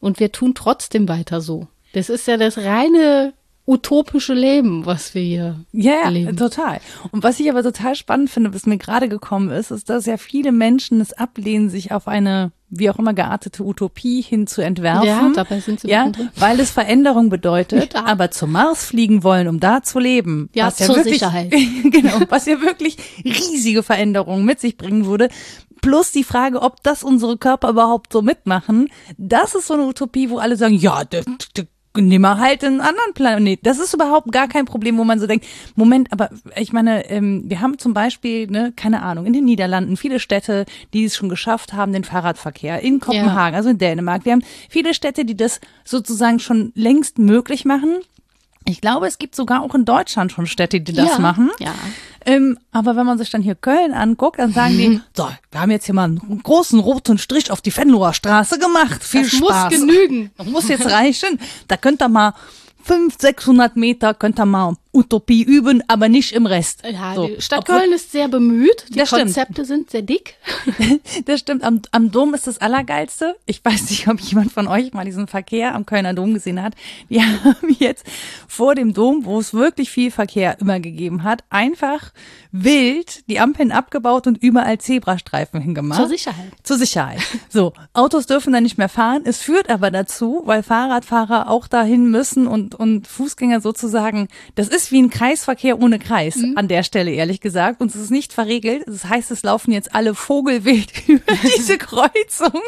Und 0.00 0.20
wir 0.20 0.32
tun 0.32 0.54
trotzdem 0.54 1.08
weiter 1.08 1.40
so. 1.40 1.66
Das 1.92 2.08
ist 2.08 2.26
ja 2.26 2.36
das 2.36 2.58
reine 2.58 3.32
utopische 3.70 4.34
Leben, 4.34 4.84
was 4.84 5.14
wir 5.14 5.22
hier 5.22 5.60
Ja, 5.72 5.92
ja, 6.04 6.08
leben. 6.08 6.36
total. 6.36 6.80
Und 7.12 7.22
was 7.22 7.38
ich 7.38 7.48
aber 7.50 7.62
total 7.62 7.94
spannend 7.94 8.28
finde, 8.30 8.52
was 8.52 8.66
mir 8.66 8.78
gerade 8.78 9.08
gekommen 9.08 9.50
ist, 9.50 9.70
ist, 9.70 9.88
dass 9.88 10.06
ja 10.06 10.16
viele 10.16 10.50
Menschen 10.52 11.00
es 11.00 11.12
ablehnen, 11.12 11.70
sich 11.70 11.92
auf 11.92 12.08
eine 12.08 12.52
wie 12.72 12.88
auch 12.88 13.00
immer 13.00 13.14
geartete 13.14 13.64
Utopie 13.64 14.22
hin 14.22 14.46
zu 14.46 14.60
entwerfen. 14.62 15.04
Ja, 15.06 15.32
dabei 15.34 15.58
sind 15.58 15.80
sie 15.80 15.88
ja, 15.88 16.10
weil 16.36 16.60
es 16.60 16.70
Veränderung 16.70 17.28
bedeutet, 17.28 17.94
Ja. 17.94 18.04
aber 18.06 18.30
zum 18.30 18.52
Mars 18.52 18.84
fliegen 18.84 19.24
wollen, 19.24 19.48
um 19.48 19.58
da 19.58 19.82
zu 19.82 19.98
leben. 19.98 20.48
Ja, 20.54 20.66
was 20.66 20.78
ja 20.78 20.86
zur 20.86 20.96
wirklich, 20.96 21.14
Sicherheit. 21.14 21.50
genau, 21.84 22.20
was 22.28 22.46
ja 22.46 22.60
wirklich 22.60 22.96
riesige 23.24 23.82
Veränderungen 23.82 24.44
mit 24.44 24.60
sich 24.60 24.76
bringen 24.76 25.04
würde. 25.06 25.30
Plus 25.80 26.12
die 26.12 26.22
Frage, 26.24 26.62
ob 26.62 26.80
das 26.84 27.02
unsere 27.02 27.38
Körper 27.38 27.70
überhaupt 27.70 28.12
so 28.12 28.22
mitmachen. 28.22 28.88
Das 29.18 29.54
ist 29.56 29.66
so 29.66 29.74
eine 29.74 29.86
Utopie, 29.86 30.30
wo 30.30 30.38
alle 30.38 30.56
sagen, 30.56 30.74
ja, 30.74 31.02
d- 31.04 31.22
d- 31.56 31.66
Nimm 31.96 32.22
mal 32.22 32.38
halt 32.38 32.62
einen 32.62 32.80
anderen 32.80 33.14
Planet. 33.14 33.58
Das 33.64 33.80
ist 33.80 33.94
überhaupt 33.94 34.30
gar 34.30 34.46
kein 34.46 34.64
Problem, 34.64 34.96
wo 34.96 35.02
man 35.02 35.18
so 35.18 35.26
denkt, 35.26 35.44
Moment, 35.74 36.12
aber 36.12 36.30
ich 36.54 36.72
meine, 36.72 37.10
ähm, 37.10 37.42
wir 37.46 37.60
haben 37.60 37.78
zum 37.78 37.94
Beispiel, 37.94 38.46
ne, 38.46 38.72
keine 38.76 39.02
Ahnung, 39.02 39.26
in 39.26 39.32
den 39.32 39.44
Niederlanden 39.44 39.96
viele 39.96 40.20
Städte, 40.20 40.66
die 40.94 41.04
es 41.04 41.16
schon 41.16 41.28
geschafft 41.28 41.72
haben, 41.72 41.92
den 41.92 42.04
Fahrradverkehr. 42.04 42.80
In 42.80 43.00
Kopenhagen, 43.00 43.56
also 43.56 43.70
in 43.70 43.78
Dänemark. 43.78 44.24
Wir 44.24 44.32
haben 44.32 44.44
viele 44.68 44.94
Städte, 44.94 45.24
die 45.24 45.36
das 45.36 45.60
sozusagen 45.84 46.38
schon 46.38 46.70
längst 46.76 47.18
möglich 47.18 47.64
machen. 47.64 47.96
Ich 48.70 48.80
glaube, 48.80 49.06
es 49.06 49.18
gibt 49.18 49.34
sogar 49.34 49.62
auch 49.62 49.74
in 49.74 49.84
Deutschland 49.84 50.32
schon 50.32 50.46
Städte, 50.46 50.80
die 50.80 50.92
das 50.92 51.10
ja, 51.10 51.18
machen. 51.18 51.50
Ja. 51.58 51.74
Ähm, 52.24 52.58
aber 52.70 52.96
wenn 52.96 53.06
man 53.06 53.18
sich 53.18 53.30
dann 53.30 53.42
hier 53.42 53.54
Köln 53.54 53.92
anguckt, 53.92 54.38
dann 54.38 54.52
sagen 54.52 54.76
die, 54.76 55.00
so, 55.16 55.28
wir 55.50 55.60
haben 55.60 55.70
jetzt 55.70 55.86
hier 55.86 55.94
mal 55.94 56.04
einen 56.04 56.42
großen 56.42 56.78
roten 56.78 57.18
Strich 57.18 57.50
auf 57.50 57.60
die 57.60 57.74
Venloer 57.74 58.12
Straße 58.12 58.58
gemacht. 58.58 59.02
Viel 59.02 59.22
Das 59.22 59.32
muss 59.40 59.48
Spaß. 59.50 59.72
genügen. 59.72 60.30
Das 60.36 60.46
muss 60.46 60.68
jetzt 60.68 60.86
reichen. 60.86 61.40
Da 61.68 61.76
könnt 61.76 62.02
ihr 62.02 62.08
mal 62.08 62.34
500, 62.82 63.20
600 63.20 63.76
Meter, 63.76 64.14
könnt 64.14 64.38
ihr 64.38 64.46
mal 64.46 64.74
Utopie 64.92 65.42
üben, 65.42 65.82
aber 65.88 66.08
nicht 66.08 66.32
im 66.32 66.46
Rest. 66.46 66.82
Ja, 66.90 67.14
So, 67.14 67.26
die 67.28 67.40
Stadt 67.40 67.60
obwohl- 67.60 67.80
Köln 67.80 67.92
ist 67.92 68.10
sehr 68.12 68.28
bemüht. 68.28 68.86
Die 68.88 68.98
Das 68.98 69.08
stimmt. 69.08 69.22
Konzepte 69.24 69.64
sind 69.64 69.90
sehr 69.90 70.02
dick. 70.02 70.34
Das 71.26 71.40
stimmt, 71.40 71.62
am, 71.64 71.80
am 71.92 72.10
Dom 72.10 72.34
ist 72.34 72.46
das 72.46 72.58
Allergeilste. 72.58 73.36
Ich 73.46 73.64
weiß 73.64 73.90
nicht, 73.90 74.08
ob 74.08 74.18
jemand 74.20 74.52
von 74.52 74.66
euch 74.66 74.92
mal 74.92 75.04
diesen 75.04 75.26
Verkehr 75.26 75.74
am 75.74 75.86
Kölner 75.86 76.14
Dom 76.14 76.34
gesehen 76.34 76.62
hat. 76.62 76.74
Die 77.08 77.20
haben 77.22 77.76
jetzt 77.78 78.04
vor 78.48 78.74
dem 78.74 78.92
Dom, 78.94 79.24
wo 79.24 79.38
es 79.38 79.54
wirklich 79.54 79.90
viel 79.90 80.10
Verkehr 80.10 80.60
immer 80.60 80.80
gegeben 80.80 81.22
hat, 81.22 81.44
einfach 81.50 82.12
wild 82.52 83.28
die 83.28 83.38
Ampeln 83.38 83.70
abgebaut 83.72 84.26
und 84.26 84.42
überall 84.42 84.78
Zebrastreifen 84.78 85.60
hingemacht. 85.60 86.00
Zur 86.00 86.08
Sicherheit. 86.08 86.52
Zur 86.62 86.78
Sicherheit. 86.78 87.20
So, 87.48 87.72
Autos 87.92 88.26
dürfen 88.26 88.52
da 88.52 88.60
nicht 88.60 88.78
mehr 88.78 88.88
fahren. 88.88 89.22
Es 89.24 89.40
führt 89.40 89.70
aber 89.70 89.90
dazu, 89.90 90.42
weil 90.44 90.62
Fahrradfahrer 90.62 91.48
auch 91.48 91.68
dahin 91.68 92.10
müssen 92.10 92.46
und, 92.46 92.74
und 92.74 93.06
Fußgänger 93.06 93.60
sozusagen, 93.60 94.28
das 94.56 94.68
ist 94.68 94.79
wie 94.90 95.02
ein 95.02 95.10
Kreisverkehr 95.10 95.80
ohne 95.80 95.98
Kreis 95.98 96.38
an 96.54 96.68
der 96.68 96.82
Stelle, 96.82 97.10
ehrlich 97.10 97.40
gesagt. 97.40 97.80
Und 97.80 97.94
es 97.94 97.96
ist 97.96 98.10
nicht 98.10 98.32
verregelt. 98.32 98.84
Das 98.86 99.04
heißt, 99.04 99.30
es 99.30 99.42
laufen 99.42 99.72
jetzt 99.72 99.94
alle 99.94 100.14
vogelwild 100.14 100.92
über 101.08 101.32
diese 101.56 101.78
Kreuzung. 101.78 102.60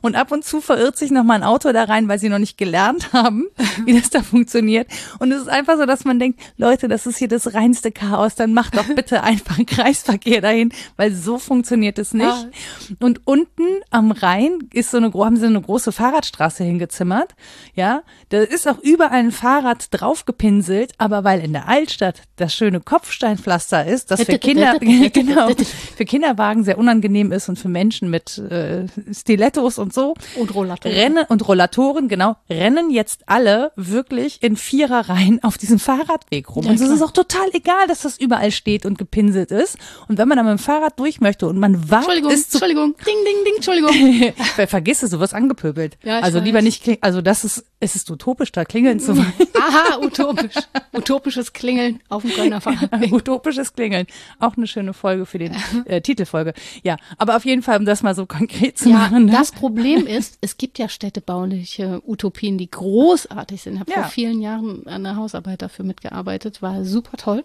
Und 0.00 0.16
ab 0.16 0.32
und 0.32 0.44
zu 0.44 0.60
verirrt 0.60 0.96
sich 0.98 1.10
noch 1.10 1.24
mal 1.24 1.34
ein 1.34 1.42
Auto 1.42 1.72
da 1.72 1.84
rein, 1.84 2.08
weil 2.08 2.18
sie 2.18 2.28
noch 2.28 2.38
nicht 2.38 2.58
gelernt 2.58 3.12
haben, 3.12 3.46
wie 3.84 3.98
das 3.98 4.10
da 4.10 4.22
funktioniert. 4.22 4.88
Und 5.18 5.32
es 5.32 5.42
ist 5.42 5.48
einfach 5.48 5.76
so, 5.76 5.86
dass 5.86 6.04
man 6.04 6.18
denkt, 6.18 6.40
Leute, 6.56 6.88
das 6.88 7.06
ist 7.06 7.18
hier 7.18 7.28
das 7.28 7.54
reinste 7.54 7.92
Chaos. 7.92 8.34
Dann 8.34 8.52
macht 8.52 8.76
doch 8.76 8.86
bitte 8.94 9.22
einfach 9.22 9.56
einen 9.56 9.66
Kreisverkehr 9.66 10.40
dahin, 10.40 10.72
weil 10.96 11.14
so 11.14 11.38
funktioniert 11.38 11.98
es 11.98 12.12
nicht. 12.14 12.26
Ja. 12.26 12.50
Und 12.98 13.26
unten 13.26 13.64
am 13.90 14.10
Rhein 14.10 14.58
ist 14.72 14.90
so 14.90 14.96
eine, 14.96 15.12
haben 15.12 15.36
sie 15.36 15.46
eine 15.46 15.60
große 15.60 15.92
Fahrradstraße 15.92 16.64
hingezimmert. 16.64 17.34
Ja, 17.74 18.02
da 18.30 18.38
ist 18.38 18.68
auch 18.68 18.78
überall 18.78 19.20
ein 19.20 19.32
Fahrrad 19.32 19.88
draufgepinselt, 19.90 20.92
aber 20.98 21.24
weil 21.24 21.40
in 21.40 21.52
der 21.52 21.59
Altstadt 21.68 22.22
das 22.36 22.54
schöne 22.54 22.80
Kopfsteinpflaster 22.80 23.84
ist, 23.86 24.10
das 24.10 24.22
für 24.22 24.38
Kinder, 24.38 24.78
genau, 25.12 25.48
für 25.96 26.04
Kinderwagen 26.04 26.64
sehr 26.64 26.78
unangenehm 26.78 27.32
ist 27.32 27.48
und 27.48 27.58
für 27.58 27.68
Menschen 27.68 28.10
mit 28.10 28.38
äh, 28.38 28.86
Stilettos 29.12 29.78
und 29.78 29.92
so. 29.92 30.14
Und 30.36 30.54
Rollatoren. 30.54 30.96
Rennen 30.96 31.24
und 31.28 31.46
Rollatoren, 31.46 32.08
genau, 32.08 32.36
rennen 32.48 32.90
jetzt 32.90 33.22
alle 33.26 33.72
wirklich 33.76 34.42
in 34.42 34.56
Viererreihen 34.56 35.42
auf 35.42 35.58
diesem 35.58 35.78
Fahrradweg 35.78 36.48
rum. 36.54 36.64
Ja, 36.64 36.70
und 36.70 36.80
es 36.80 36.88
ist 36.88 37.02
auch 37.02 37.10
total 37.12 37.48
egal, 37.52 37.86
dass 37.88 38.02
das 38.02 38.18
überall 38.18 38.50
steht 38.50 38.86
und 38.86 38.98
gepinselt 38.98 39.50
ist. 39.50 39.76
Und 40.08 40.18
wenn 40.18 40.28
man 40.28 40.36
dann 40.36 40.46
mit 40.46 40.58
dem 40.58 40.62
Fahrrad 40.62 40.98
durch 40.98 41.20
möchte 41.20 41.46
und 41.46 41.58
man 41.58 41.90
wagt 41.90 42.04
Entschuldigung, 42.08 42.30
zu 42.30 42.36
Entschuldigung, 42.58 42.94
ding, 43.06 43.14
ding, 43.24 43.44
ding, 43.44 43.54
Entschuldigung. 43.56 44.34
Ver- 44.56 44.66
Vergiss 44.68 45.02
es, 45.02 45.10
du 45.10 45.20
wirst 45.20 45.34
angepöbelt. 45.34 45.98
Ja, 46.02 46.20
also 46.20 46.38
lieber 46.38 46.58
weiß. 46.58 46.64
nicht, 46.64 46.84
kling- 46.84 46.98
also 47.00 47.20
das 47.22 47.44
ist, 47.44 47.64
es 47.82 47.96
ist 47.96 48.10
utopisch, 48.10 48.52
da 48.52 48.64
klingeln 48.64 49.00
zu 49.00 49.16
wollen. 49.16 49.32
Aha, 49.58 49.98
utopisch. 50.04 50.54
Utopisches 50.92 51.52
Klingeln 51.52 52.00
auf 52.10 52.22
dem 52.22 52.30
Kölner. 52.32 52.60
Utopisches 53.10 53.72
Klingeln. 53.72 54.06
Auch 54.38 54.56
eine 54.56 54.66
schöne 54.66 54.92
Folge 54.92 55.24
für 55.26 55.38
den 55.38 55.56
äh, 55.86 56.00
Titelfolge. 56.02 56.52
Ja, 56.82 56.96
aber 57.16 57.36
auf 57.36 57.44
jeden 57.44 57.62
Fall, 57.62 57.78
um 57.78 57.84
das 57.86 58.02
mal 58.02 58.14
so 58.14 58.26
konkret 58.26 58.76
zu 58.78 58.90
Ja, 58.90 58.96
machen. 58.98 59.24
Ne? 59.26 59.32
das 59.32 59.52
Problem 59.52 60.06
ist, 60.06 60.36
es 60.42 60.56
gibt 60.58 60.78
ja 60.78 60.88
städtebauliche 60.88 62.02
Utopien, 62.06 62.58
die 62.58 62.70
großartig 62.70 63.62
sind. 63.62 63.74
Ich 63.74 63.80
habe 63.80 63.90
Ja. 63.92 64.02
vor 64.02 64.10
vielen 64.10 64.40
Jahren 64.40 64.86
an 64.86 65.04
der 65.04 65.16
Hausarbeit 65.16 65.62
dafür 65.62 65.84
mitgearbeitet, 65.84 66.62
war 66.62 66.84
super 66.84 67.16
toll. 67.16 67.44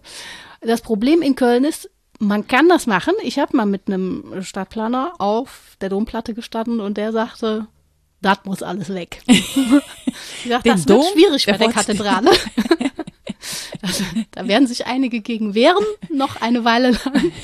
Das 0.61 0.81
Problem 0.81 1.21
in 1.21 1.35
Köln 1.35 1.63
ist, 1.63 1.89
man 2.19 2.47
kann 2.47 2.69
das 2.69 2.87
machen. 2.87 3.13
Ich 3.23 3.39
habe 3.39 3.55
mal 3.57 3.65
mit 3.65 3.87
einem 3.87 4.41
Stadtplaner 4.41 5.13
auf 5.19 5.75
der 5.81 5.89
Domplatte 5.89 6.33
gestanden 6.33 6.79
und 6.79 6.97
der 6.97 7.11
sagte, 7.11 7.67
das 8.25 8.39
muss 8.45 8.63
alles 8.63 8.89
weg. 8.93 9.21
ich 9.27 9.43
dachte, 10.49 10.69
das 10.69 10.87
wird 10.87 10.89
Dom? 10.89 11.05
schwierig 11.13 11.45
bei 11.45 11.57
Der 11.57 11.69
Kathedrale. 11.69 12.31
Also, 13.81 14.03
da 14.31 14.47
werden 14.47 14.67
sich 14.67 14.85
einige 14.87 15.21
gegen 15.21 15.53
wehren, 15.53 15.83
noch 16.11 16.41
eine 16.41 16.63
Weile 16.65 16.91
lang. 16.91 17.31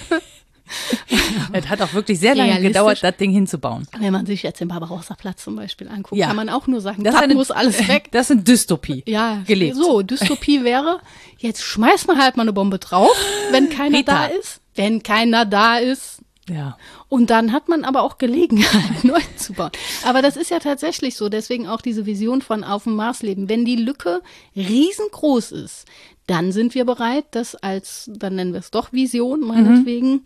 Es 1.51 1.67
hat 1.67 1.81
auch 1.81 1.91
wirklich 1.93 2.17
sehr 2.17 2.33
lange 2.33 2.61
gedauert, 2.61 3.03
das 3.03 3.17
Ding 3.17 3.31
hinzubauen. 3.31 3.85
Wenn 3.99 4.13
man 4.13 4.25
sich 4.25 4.41
jetzt 4.41 4.61
den 4.61 4.69
Barbarossa-Platz 4.69 5.43
zum 5.43 5.57
Beispiel 5.57 5.89
anguckt, 5.89 6.17
Ja. 6.17 6.27
kann 6.27 6.37
man 6.37 6.47
auch 6.47 6.65
nur 6.65 6.79
sagen, 6.79 7.03
Das 7.03 7.13
das, 7.13 7.23
eine- 7.23 7.33
muss 7.33 7.51
alles 7.51 7.89
weg. 7.89 8.07
Das 8.11 8.27
ist 8.27 8.31
eine 8.31 8.41
Dystopie. 8.43 9.03
Ja, 9.05 9.43
gelebt. 9.45 9.75
so, 9.75 10.01
Dystopie 10.01 10.63
wäre, 10.63 11.01
jetzt 11.39 11.61
schmeiß 11.61 12.07
mal 12.07 12.17
halt 12.19 12.37
mal 12.37 12.43
eine 12.43 12.53
Bombe 12.53 12.79
drauf, 12.79 13.11
wenn 13.51 13.69
keiner 13.69 13.97
Rita. 13.97 14.13
da 14.13 14.25
ist. 14.27 14.61
Wenn 14.75 15.03
keiner 15.03 15.43
da 15.45 15.77
ist. 15.77 16.19
Ja. 16.51 16.77
Und 17.07 17.29
dann 17.29 17.53
hat 17.53 17.69
man 17.69 17.85
aber 17.85 18.03
auch 18.03 18.17
Gelegenheit, 18.17 19.03
neu 19.03 19.21
zu 19.37 19.53
bauen. 19.53 19.71
Aber 20.05 20.21
das 20.21 20.35
ist 20.35 20.51
ja 20.51 20.59
tatsächlich 20.59 21.15
so. 21.15 21.29
Deswegen 21.29 21.67
auch 21.67 21.81
diese 21.81 22.05
Vision 22.05 22.41
von 22.41 22.63
auf 22.63 22.83
dem 22.83 22.95
Mars 22.95 23.21
leben. 23.21 23.47
Wenn 23.47 23.63
die 23.63 23.77
Lücke 23.77 24.21
riesengroß 24.55 25.53
ist, 25.53 25.85
dann 26.27 26.51
sind 26.51 26.75
wir 26.75 26.85
bereit, 26.85 27.25
das 27.31 27.55
als, 27.55 28.09
dann 28.13 28.35
nennen 28.35 28.53
wir 28.53 28.59
es 28.59 28.71
doch 28.71 28.93
Vision, 28.93 29.41
meinetwegen, 29.41 30.25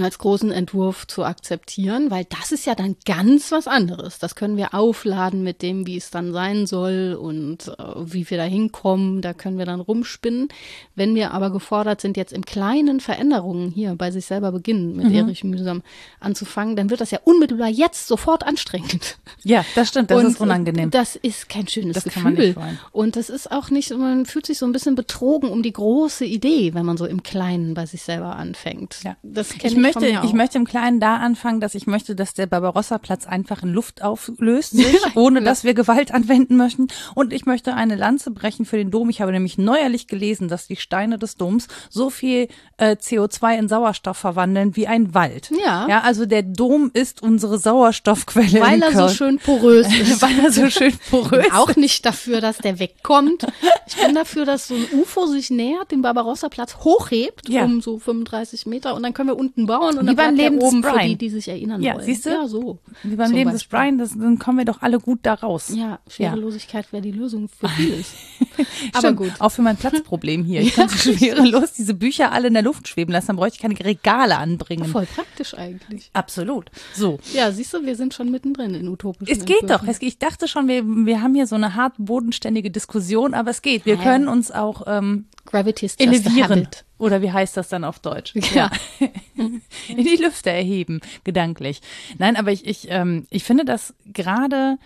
als 0.00 0.18
großen 0.18 0.52
Entwurf 0.52 1.06
zu 1.06 1.24
akzeptieren, 1.24 2.10
weil 2.10 2.24
das 2.24 2.52
ist 2.52 2.64
ja 2.66 2.74
dann 2.74 2.96
ganz 3.04 3.50
was 3.52 3.66
anderes. 3.66 4.18
Das 4.18 4.34
können 4.34 4.56
wir 4.56 4.74
aufladen 4.74 5.42
mit 5.42 5.60
dem, 5.60 5.86
wie 5.86 5.96
es 5.96 6.10
dann 6.10 6.32
sein 6.32 6.66
soll 6.66 7.18
und 7.20 7.68
äh, 7.68 7.72
wie 8.04 8.28
wir 8.30 8.38
da 8.38 8.44
hinkommen. 8.44 9.20
Da 9.22 9.32
können 9.34 9.58
wir 9.58 9.66
dann 9.66 9.80
rumspinnen. 9.80 10.48
Wenn 10.94 11.14
wir 11.14 11.32
aber 11.32 11.50
gefordert 11.50 12.00
sind, 12.00 12.16
jetzt 12.16 12.32
im 12.32 12.44
Kleinen 12.46 13.00
Veränderungen 13.00 13.70
hier 13.70 13.94
bei 13.96 14.10
sich 14.10 14.24
selber 14.26 14.52
beginnen, 14.52 14.96
mit 14.96 15.12
Erich 15.12 15.44
Mühsam 15.44 15.82
anzufangen, 16.20 16.76
dann 16.76 16.88
wird 16.90 17.00
das 17.00 17.10
ja 17.10 17.18
unmittelbar 17.24 17.68
jetzt 17.68 18.06
sofort 18.06 18.46
anstrengend. 18.46 19.18
Ja, 19.44 19.64
das 19.74 19.88
stimmt, 19.88 20.10
das 20.10 20.18
und 20.22 20.30
ist 20.30 20.40
unangenehm. 20.40 20.90
Das 20.90 21.16
ist 21.16 21.48
kein 21.48 21.66
schönes 21.66 21.94
Das 21.94 22.04
Gefühl. 22.04 22.22
kann 22.22 22.34
man 22.34 22.42
nicht 22.44 22.56
wollen. 22.56 22.78
und 22.92 23.16
das 23.16 23.28
ist 23.30 23.50
auch 23.50 23.70
nicht, 23.70 23.90
man 23.96 24.24
fühlt 24.26 24.46
sich 24.46 24.58
so 24.58 24.66
ein 24.66 24.72
bisschen 24.72 24.94
betrogen 24.94 25.50
um 25.50 25.62
die 25.62 25.72
große 25.72 26.24
Idee, 26.24 26.74
wenn 26.74 26.86
man 26.86 26.96
so 26.96 27.06
im 27.06 27.22
Kleinen 27.22 27.74
bei 27.74 27.86
sich 27.86 28.02
selber 28.02 28.36
anfängt. 28.36 28.98
Ja. 29.04 29.16
Das 29.22 29.50
kenn 29.50 29.70
Ich 29.70 29.76
möchte, 29.82 30.06
ich 30.24 30.32
möchte 30.32 30.56
im 30.58 30.64
Kleinen 30.64 31.00
da 31.00 31.16
anfangen, 31.16 31.60
dass 31.60 31.74
ich 31.74 31.86
möchte, 31.86 32.14
dass 32.14 32.34
der 32.34 32.46
Barbarossa-Platz 32.46 33.26
einfach 33.26 33.62
in 33.62 33.72
Luft 33.72 34.02
auflöst 34.02 34.72
sich, 34.72 34.96
ohne 35.16 35.42
dass 35.42 35.64
wir 35.64 35.74
Gewalt 35.74 36.12
anwenden 36.14 36.56
möchten. 36.56 36.88
Und 37.14 37.32
ich 37.32 37.44
möchte 37.44 37.74
eine 37.74 37.96
Lanze 37.96 38.30
brechen 38.30 38.64
für 38.64 38.76
den 38.78 38.90
Dom. 38.90 39.10
Ich 39.10 39.20
habe 39.20 39.32
nämlich 39.32 39.58
neuerlich 39.58 40.06
gelesen, 40.06 40.48
dass 40.48 40.66
die 40.66 40.76
Steine 40.76 41.18
des 41.18 41.36
Doms 41.36 41.68
so 41.90 42.08
viel 42.10 42.48
äh, 42.78 42.96
CO2 42.98 43.58
in 43.58 43.68
Sauerstoff 43.68 44.16
verwandeln 44.16 44.74
wie 44.76 44.86
ein 44.86 45.12
Wald. 45.14 45.50
Ja. 45.64 45.86
Ja, 45.88 46.00
also 46.00 46.24
der 46.26 46.42
Dom 46.42 46.90
ist 46.94 47.22
unsere 47.22 47.58
Sauerstoffquelle. 47.58 48.60
weil 48.60 48.80
er 48.82 48.92
so 48.92 49.08
schön 49.08 49.38
porös 49.38 49.86
ist. 50.00 50.22
weil 50.22 50.38
er 50.40 50.50
so 50.52 50.70
schön 50.70 50.92
porös 51.10 51.42
bin 51.42 51.52
auch 51.52 51.76
nicht 51.76 52.06
dafür, 52.06 52.40
dass 52.40 52.58
der 52.58 52.78
wegkommt. 52.78 53.46
Ich 53.86 53.96
bin 53.96 54.14
dafür, 54.14 54.44
dass 54.44 54.68
so 54.68 54.74
ein 54.74 54.86
UFO 55.00 55.26
sich 55.26 55.50
nähert, 55.50 55.90
den 55.90 56.02
Barbarossa-Platz 56.02 56.76
hochhebt 56.84 57.48
Ja. 57.48 57.64
um 57.64 57.80
so 57.80 57.98
35 57.98 58.66
Meter 58.66 58.94
und 58.94 59.02
dann 59.02 59.12
können 59.14 59.28
wir 59.28 59.36
unten 59.36 59.66
bauen 59.78 59.98
und 59.98 60.02
Wie 60.02 60.14
dann 60.14 60.16
beim 60.16 60.34
Leben 60.36 60.58
oben 60.60 60.82
für 60.82 60.90
Brian. 60.92 61.08
die, 61.08 61.16
die 61.16 61.28
sich 61.30 61.48
erinnern 61.48 61.80
Ja, 61.82 61.94
wollen. 61.94 62.04
siehst 62.04 62.26
du? 62.26 62.30
Ja, 62.30 62.46
so. 62.46 62.78
Wie 63.02 63.16
beim 63.16 63.28
Zum 63.28 63.36
Leben 63.36 63.50
des. 63.52 63.64
Brian, 63.64 63.98
das, 63.98 64.10
dann 64.18 64.38
kommen 64.38 64.58
wir 64.58 64.64
doch 64.64 64.82
alle 64.82 64.98
gut 65.00 65.20
da 65.22 65.34
raus. 65.34 65.72
Ja, 65.74 65.98
Schwerelosigkeit 66.08 66.92
wäre 66.92 67.02
die 67.02 67.10
Lösung 67.12 67.48
für 67.48 67.68
vieles. 67.68 68.12
Aber 68.92 68.98
Stimmt, 68.98 69.16
gut. 69.18 69.32
Auch 69.38 69.48
für 69.50 69.62
mein 69.62 69.76
Platzproblem 69.76 70.44
hier. 70.44 70.60
Ich 70.60 70.74
könnte 70.74 70.96
schwerelos 70.98 71.72
diese 71.72 71.94
Bücher 71.94 72.32
alle 72.32 72.48
in 72.48 72.54
der 72.54 72.62
Luft 72.62 72.88
schweben 72.88 73.12
lassen, 73.12 73.28
dann 73.28 73.36
bräuchte 73.36 73.56
ich 73.56 73.62
keine 73.62 73.78
Regale 73.78 74.36
anbringen. 74.36 74.84
Voll 74.84 75.06
praktisch 75.06 75.54
eigentlich. 75.54 76.10
Absolut. 76.12 76.70
So. 76.94 77.18
Ja, 77.32 77.50
siehst 77.52 77.72
du, 77.74 77.84
wir 77.84 77.96
sind 77.96 78.14
schon 78.14 78.30
mittendrin 78.30 78.74
in 78.74 78.88
utopischen 78.88 79.32
Es 79.32 79.44
geht 79.44 79.62
doch. 79.62 79.80
Entwürfen. 79.82 79.88
Es, 79.88 80.02
ich 80.02 80.18
dachte 80.18 80.48
schon, 80.48 80.68
wir, 80.68 80.84
wir 80.84 81.22
haben 81.22 81.34
hier 81.34 81.46
so 81.46 81.54
eine 81.56 81.74
hart 81.74 81.94
bodenständige 81.98 82.70
Diskussion, 82.70 83.34
aber 83.34 83.50
es 83.50 83.62
geht. 83.62 83.86
Wir 83.86 83.94
Ja. 83.96 84.02
können 84.02 84.28
uns 84.28 84.50
auch 84.50 84.82
ähm, 84.86 85.26
Gravity 85.46 85.86
is 85.86 85.96
just 85.98 86.00
a 86.00 86.12
elevieren. 86.30 86.50
habit. 86.50 86.84
Oder 87.02 87.20
wie 87.20 87.32
heißt 87.32 87.56
das 87.56 87.68
dann 87.68 87.82
auf 87.82 87.98
Deutsch? 87.98 88.32
Ja. 88.54 88.70
in 89.36 89.60
die 89.88 90.16
Lüfte 90.22 90.50
erheben, 90.50 91.00
gedanklich. 91.24 91.80
Nein, 92.18 92.36
aber 92.36 92.52
ich, 92.52 92.64
ich, 92.64 92.86
ähm, 92.90 93.26
ich 93.28 93.42
finde 93.42 93.64
das 93.64 93.92
gerade, 94.06 94.78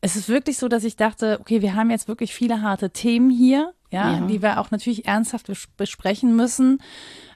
es 0.00 0.16
ist 0.16 0.30
wirklich 0.30 0.56
so, 0.56 0.68
dass 0.68 0.82
ich 0.82 0.96
dachte, 0.96 1.36
okay, 1.40 1.60
wir 1.60 1.74
haben 1.74 1.90
jetzt 1.90 2.08
wirklich 2.08 2.32
viele 2.32 2.62
harte 2.62 2.88
Themen 2.88 3.28
hier, 3.30 3.74
ja, 3.90 4.14
Ja. 4.14 4.26
die 4.26 4.40
wir 4.40 4.60
auch 4.60 4.70
natürlich 4.70 5.06
ernsthaft 5.06 5.48
bes 5.48 5.66
besprechen 5.76 6.34
müssen. 6.34 6.80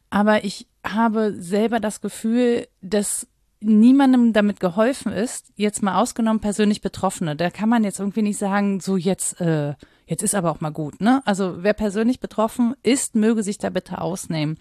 Aber 0.09 0.45
ich 0.45 0.67
habe 0.83 1.35
selber 1.39 1.79
das 1.79 2.01
Gefühl, 2.01 2.69
dass 2.81 3.27
niemandem 3.61 4.33
damit 4.33 4.61
geholfen 4.61 5.13
ist, 5.13 5.53
jetzt 5.57 5.83
mal 5.83 6.01
ausgenommen 6.01 6.41
persönlich 6.41 6.81
Betroffene. 6.81 7.37
Da 7.37 7.51
kann 7.51 7.69
man 7.69 7.85
jetzt 7.85 8.01
irgendwie 8.01 8.23
nicht 8.23 8.39
sagen, 8.39 8.81
so 8.81 8.97
jetzt, 8.97 9.43
äh, 9.43 9.75
jetzt 10.07 10.23
ist 10.23 10.35
aber 10.35 10.51
auch 10.51 10.61
mal 10.61 10.71
gut, 10.71 11.01
ne? 11.01 11.23
Also 11.25 11.63
wer 11.63 11.73
persönlich 11.73 12.21
betroffen 12.21 12.75
ist, 12.83 13.15
möge 13.15 13.43
sich 13.43 13.59
da 13.59 13.71
bitte 13.71 14.01
ausnehmen. 14.01 14.59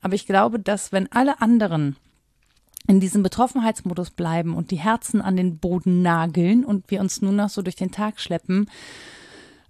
Aber 0.00 0.14
ich 0.14 0.26
glaube, 0.26 0.58
dass 0.58 0.92
wenn 0.92 1.10
alle 1.12 1.40
anderen 1.40 1.96
in 2.86 3.00
diesem 3.00 3.22
Betroffenheitsmodus 3.22 4.10
bleiben 4.10 4.54
und 4.54 4.70
die 4.70 4.76
Herzen 4.76 5.22
an 5.22 5.36
den 5.36 5.58
Boden 5.58 6.02
nageln 6.02 6.64
und 6.64 6.90
wir 6.90 7.00
uns 7.00 7.22
nur 7.22 7.32
noch 7.32 7.48
so 7.48 7.62
durch 7.62 7.76
den 7.76 7.90
Tag 7.90 8.20
schleppen, 8.20 8.68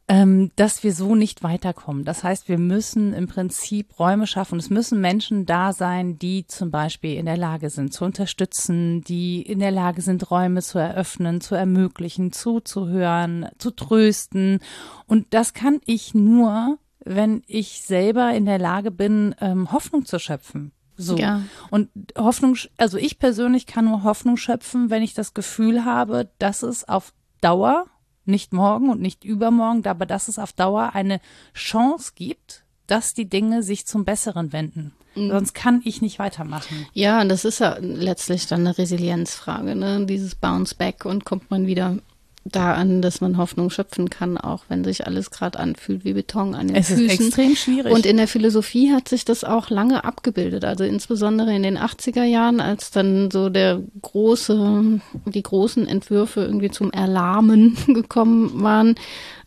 ähm, 0.06 0.50
dass 0.56 0.82
wir 0.82 0.92
so 0.92 1.14
nicht 1.14 1.42
weiterkommen. 1.42 2.04
Das 2.04 2.24
heißt, 2.24 2.48
wir 2.48 2.58
müssen 2.58 3.14
im 3.14 3.26
Prinzip 3.26 3.98
Räume 3.98 4.26
schaffen. 4.26 4.58
Es 4.58 4.68
müssen 4.68 5.00
Menschen 5.00 5.46
da 5.46 5.72
sein, 5.72 6.18
die 6.18 6.46
zum 6.46 6.70
Beispiel 6.70 7.16
in 7.16 7.24
der 7.24 7.38
Lage 7.38 7.70
sind, 7.70 7.94
zu 7.94 8.04
unterstützen, 8.04 9.00
die 9.02 9.40
in 9.40 9.60
der 9.60 9.70
Lage 9.70 10.02
sind, 10.02 10.30
Räume 10.30 10.60
zu 10.60 10.78
eröffnen, 10.78 11.40
zu 11.40 11.54
ermöglichen, 11.54 12.32
zuzuhören, 12.32 13.48
zu 13.56 13.70
trösten. 13.70 14.58
Und 15.06 15.32
das 15.32 15.54
kann 15.54 15.80
ich 15.86 16.12
nur, 16.12 16.78
wenn 17.02 17.42
ich 17.46 17.80
selber 17.82 18.34
in 18.34 18.44
der 18.44 18.58
Lage 18.58 18.90
bin, 18.90 19.34
ähm, 19.40 19.72
Hoffnung 19.72 20.04
zu 20.04 20.18
schöpfen. 20.18 20.72
So. 20.96 21.16
Ja. 21.16 21.42
Und 21.70 21.88
Hoffnung, 22.16 22.56
also 22.76 22.98
ich 22.98 23.18
persönlich 23.18 23.66
kann 23.66 23.86
nur 23.86 24.02
Hoffnung 24.02 24.36
schöpfen, 24.36 24.90
wenn 24.90 25.02
ich 25.02 25.14
das 25.14 25.32
Gefühl 25.32 25.86
habe, 25.86 26.30
dass 26.38 26.62
es 26.62 26.86
auf 26.86 27.12
Dauer, 27.40 27.86
nicht 28.26 28.52
morgen 28.52 28.90
und 28.90 29.00
nicht 29.00 29.24
übermorgen, 29.24 29.86
aber 29.86 30.06
dass 30.06 30.28
es 30.28 30.38
auf 30.38 30.52
Dauer 30.52 30.90
eine 30.94 31.20
Chance 31.54 32.12
gibt, 32.14 32.64
dass 32.86 33.14
die 33.14 33.28
Dinge 33.28 33.62
sich 33.62 33.86
zum 33.86 34.04
Besseren 34.04 34.52
wenden. 34.52 34.92
Sonst 35.16 35.54
kann 35.54 35.80
ich 35.84 36.02
nicht 36.02 36.18
weitermachen. 36.18 36.86
Ja, 36.92 37.20
und 37.20 37.28
das 37.28 37.44
ist 37.44 37.60
ja 37.60 37.76
letztlich 37.78 38.48
dann 38.48 38.60
eine 38.60 38.76
Resilienzfrage, 38.76 39.76
ne? 39.76 40.06
Dieses 40.06 40.34
Bounce 40.34 40.74
Back 40.74 41.04
und 41.04 41.24
kommt 41.24 41.50
man 41.52 41.68
wieder 41.68 41.98
da 42.44 42.74
an, 42.74 43.00
dass 43.00 43.20
man 43.20 43.38
Hoffnung 43.38 43.70
schöpfen 43.70 44.10
kann, 44.10 44.36
auch 44.36 44.64
wenn 44.68 44.84
sich 44.84 45.06
alles 45.06 45.30
gerade 45.30 45.58
anfühlt 45.58 46.04
wie 46.04 46.12
Beton 46.12 46.54
an 46.54 46.68
den 46.68 46.76
Es 46.76 46.90
ist 46.90 46.98
Füßen. 47.00 47.26
extrem 47.26 47.56
schwierig. 47.56 47.92
Und 47.92 48.04
in 48.04 48.18
der 48.18 48.28
Philosophie 48.28 48.92
hat 48.92 49.08
sich 49.08 49.24
das 49.24 49.44
auch 49.44 49.70
lange 49.70 50.04
abgebildet. 50.04 50.64
Also 50.64 50.84
insbesondere 50.84 51.54
in 51.54 51.62
den 51.62 51.78
80er 51.78 52.24
Jahren, 52.24 52.60
als 52.60 52.90
dann 52.90 53.30
so 53.30 53.48
der 53.48 53.80
große, 54.02 55.00
die 55.24 55.42
großen 55.42 55.88
Entwürfe 55.88 56.42
irgendwie 56.42 56.70
zum 56.70 56.92
Erlahmen 56.92 57.76
gekommen 57.86 58.62
waren, 58.62 58.94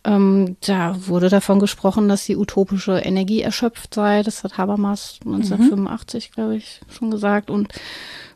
ähm, 0.04 0.56
da 0.66 0.96
wurde 1.06 1.28
davon 1.28 1.60
gesprochen, 1.60 2.08
dass 2.08 2.24
die 2.24 2.36
utopische 2.36 2.98
Energie 2.98 3.42
erschöpft 3.42 3.94
sei. 3.94 4.22
Das 4.22 4.42
hat 4.42 4.58
Habermas 4.58 5.20
1985, 5.24 6.32
glaube 6.32 6.56
ich, 6.56 6.80
schon 6.88 7.10
gesagt. 7.10 7.50
Und 7.50 7.72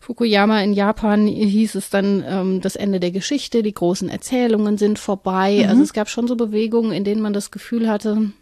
Fukuyama 0.02 0.60
in 0.62 0.72
Japan 0.72 1.28
hieß 1.28 1.76
es 1.76 1.88
dann 1.88 2.24
ähm, 2.26 2.60
das 2.60 2.74
Ende 2.74 2.98
der 2.98 3.12
Geschichte, 3.12 3.62
die 3.62 3.72
großen 3.72 4.08
Erzählungen 4.08 4.76
sind 4.76 4.98
vorbei. 4.98 5.64
Also 5.68 5.80
es 5.80 5.92
gab 5.92 6.08
schon 6.08 6.26
so 6.26 6.34
Bewegungen, 6.34 6.90
in 6.90 7.04
denen 7.04 7.22
man 7.22 7.32
das 7.32 7.52
Gefühl 7.52 7.88
hatte, 7.88 8.32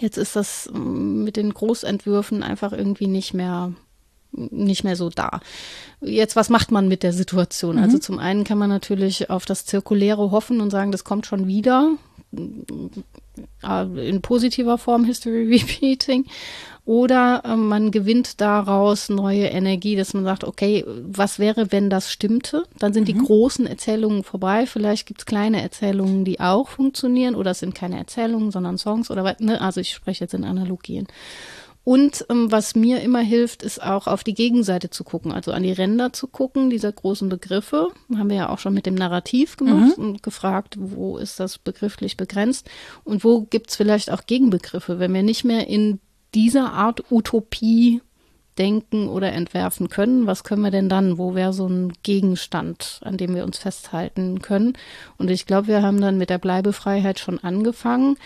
jetzt 0.00 0.18
ist 0.18 0.36
das 0.36 0.70
ähm, 0.72 1.24
mit 1.24 1.36
den 1.36 1.54
Großentwürfen 1.54 2.42
einfach 2.42 2.72
irgendwie 2.74 3.06
nicht 3.06 3.32
mehr 3.32 3.72
nicht 4.32 4.82
mehr 4.82 4.96
so 4.96 5.10
da. 5.10 5.40
Jetzt, 6.00 6.36
was 6.36 6.48
macht 6.48 6.70
man 6.70 6.88
mit 6.88 7.02
der 7.02 7.12
Situation? 7.12 7.78
Also 7.78 7.98
zum 7.98 8.18
einen 8.18 8.44
kann 8.44 8.56
man 8.56 8.70
natürlich 8.70 9.28
auf 9.28 9.44
das 9.44 9.66
Zirkuläre 9.66 10.30
hoffen 10.30 10.62
und 10.62 10.70
sagen, 10.70 10.90
das 10.90 11.04
kommt 11.04 11.26
schon 11.26 11.46
wieder. 11.46 11.92
äh, 13.62 14.08
in 14.08 14.22
positiver 14.22 14.78
Form 14.78 15.04
History 15.04 15.46
Repeating. 15.54 16.24
Oder 16.84 17.42
äh, 17.44 17.56
man 17.56 17.92
gewinnt 17.92 18.40
daraus 18.40 19.08
neue 19.08 19.46
Energie, 19.46 19.94
dass 19.94 20.14
man 20.14 20.24
sagt, 20.24 20.42
okay, 20.42 20.84
was 20.86 21.38
wäre, 21.38 21.70
wenn 21.70 21.90
das 21.90 22.10
stimmte? 22.10 22.64
Dann 22.78 22.92
sind 22.92 23.08
mhm. 23.08 23.12
die 23.12 23.18
großen 23.18 23.66
Erzählungen 23.66 24.24
vorbei. 24.24 24.66
Vielleicht 24.66 25.06
gibt 25.06 25.20
es 25.20 25.26
kleine 25.26 25.62
Erzählungen, 25.62 26.24
die 26.24 26.40
auch 26.40 26.68
funktionieren. 26.68 27.36
Oder 27.36 27.52
es 27.52 27.60
sind 27.60 27.74
keine 27.74 27.98
Erzählungen, 27.98 28.50
sondern 28.50 28.78
Songs 28.78 29.10
oder 29.10 29.36
ne? 29.38 29.60
Also 29.60 29.80
ich 29.80 29.94
spreche 29.94 30.24
jetzt 30.24 30.34
in 30.34 30.44
Analogien. 30.44 31.06
Und 31.84 32.24
ähm, 32.30 32.50
was 32.52 32.76
mir 32.76 33.00
immer 33.00 33.20
hilft, 33.20 33.62
ist 33.62 33.82
auch 33.82 34.06
auf 34.06 34.22
die 34.22 34.34
Gegenseite 34.34 34.90
zu 34.90 35.02
gucken, 35.02 35.32
also 35.32 35.50
an 35.50 35.64
die 35.64 35.72
Ränder 35.72 36.12
zu 36.12 36.28
gucken, 36.28 36.70
dieser 36.70 36.92
großen 36.92 37.28
Begriffe. 37.28 37.88
Haben 38.16 38.30
wir 38.30 38.36
ja 38.36 38.48
auch 38.50 38.58
schon 38.58 38.74
mit 38.74 38.86
dem 38.86 38.94
Narrativ 38.94 39.56
gemacht 39.56 39.98
mhm. 39.98 40.04
und 40.04 40.22
gefragt, 40.22 40.76
wo 40.78 41.16
ist 41.16 41.40
das 41.40 41.58
begrifflich 41.58 42.16
begrenzt 42.16 42.70
und 43.02 43.24
wo 43.24 43.42
gibt's 43.42 43.74
vielleicht 43.76 44.12
auch 44.12 44.26
Gegenbegriffe, 44.26 45.00
wenn 45.00 45.12
wir 45.12 45.24
nicht 45.24 45.44
mehr 45.44 45.66
in 45.66 45.98
dieser 46.34 46.72
Art 46.72 47.10
Utopie 47.10 48.00
denken 48.58 49.08
oder 49.08 49.32
entwerfen 49.32 49.88
können. 49.88 50.26
Was 50.26 50.44
können 50.44 50.62
wir 50.62 50.70
denn 50.70 50.88
dann? 50.88 51.16
Wo 51.18 51.34
wäre 51.34 51.52
so 51.52 51.66
ein 51.66 51.92
Gegenstand, 52.02 53.00
an 53.02 53.16
dem 53.16 53.34
wir 53.34 53.44
uns 53.44 53.58
festhalten 53.58 54.42
können? 54.42 54.74
Und 55.16 55.30
ich 55.30 55.46
glaube, 55.46 55.68
wir 55.68 55.82
haben 55.82 56.00
dann 56.00 56.18
mit 56.18 56.30
der 56.30 56.38
Bleibefreiheit 56.38 57.18
schon 57.18 57.38
angefangen, 57.38 58.16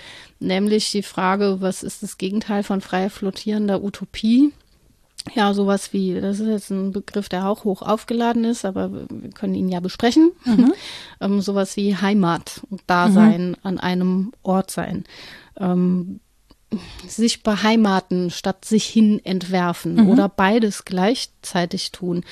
nämlich 0.41 0.91
die 0.91 1.03
Frage, 1.03 1.61
was 1.61 1.83
ist 1.83 2.03
das 2.03 2.19
Gegenteil 2.19 2.63
von 2.63 2.81
frei 2.81 3.09
flottierender 3.09 3.83
Utopie? 3.83 4.53
Ja, 5.35 5.55
sowas 5.55 5.93
wie, 5.93 6.21
das 6.21 6.39
ist 6.39 6.49
jetzt 6.49 6.71
ein 6.71 6.93
Begriff, 6.93 7.29
der 7.29 7.49
auch 7.49 7.65
hoch 7.65 7.83
aufgeladen 7.83 8.45
ist, 8.45 8.65
aber 8.65 8.93
wir 8.93 9.31
können 9.31 9.55
ihn 9.55 9.69
ja 9.69 9.81
besprechen. 9.81 10.33
Mhm. 10.45 10.73
ähm, 11.21 11.41
sowas 11.41 11.77
wie 11.77 11.97
Heimat 11.97 12.63
und 12.71 12.83
Dasein 12.87 13.51
mhm. 13.51 13.57
an 13.63 13.79
einem 13.79 14.33
Ort 14.43 14.71
sein. 14.71 15.05
Ähm, 15.59 16.21
sich 17.07 17.43
beheimaten 17.43 18.31
statt 18.31 18.65
sich 18.65 18.87
hin 18.87 19.25
entwerfen 19.25 19.95
mhm. 19.97 20.09
oder 20.09 20.29
beides 20.29 20.85
gleichzeitig 20.85 21.93
tun. 21.93 22.25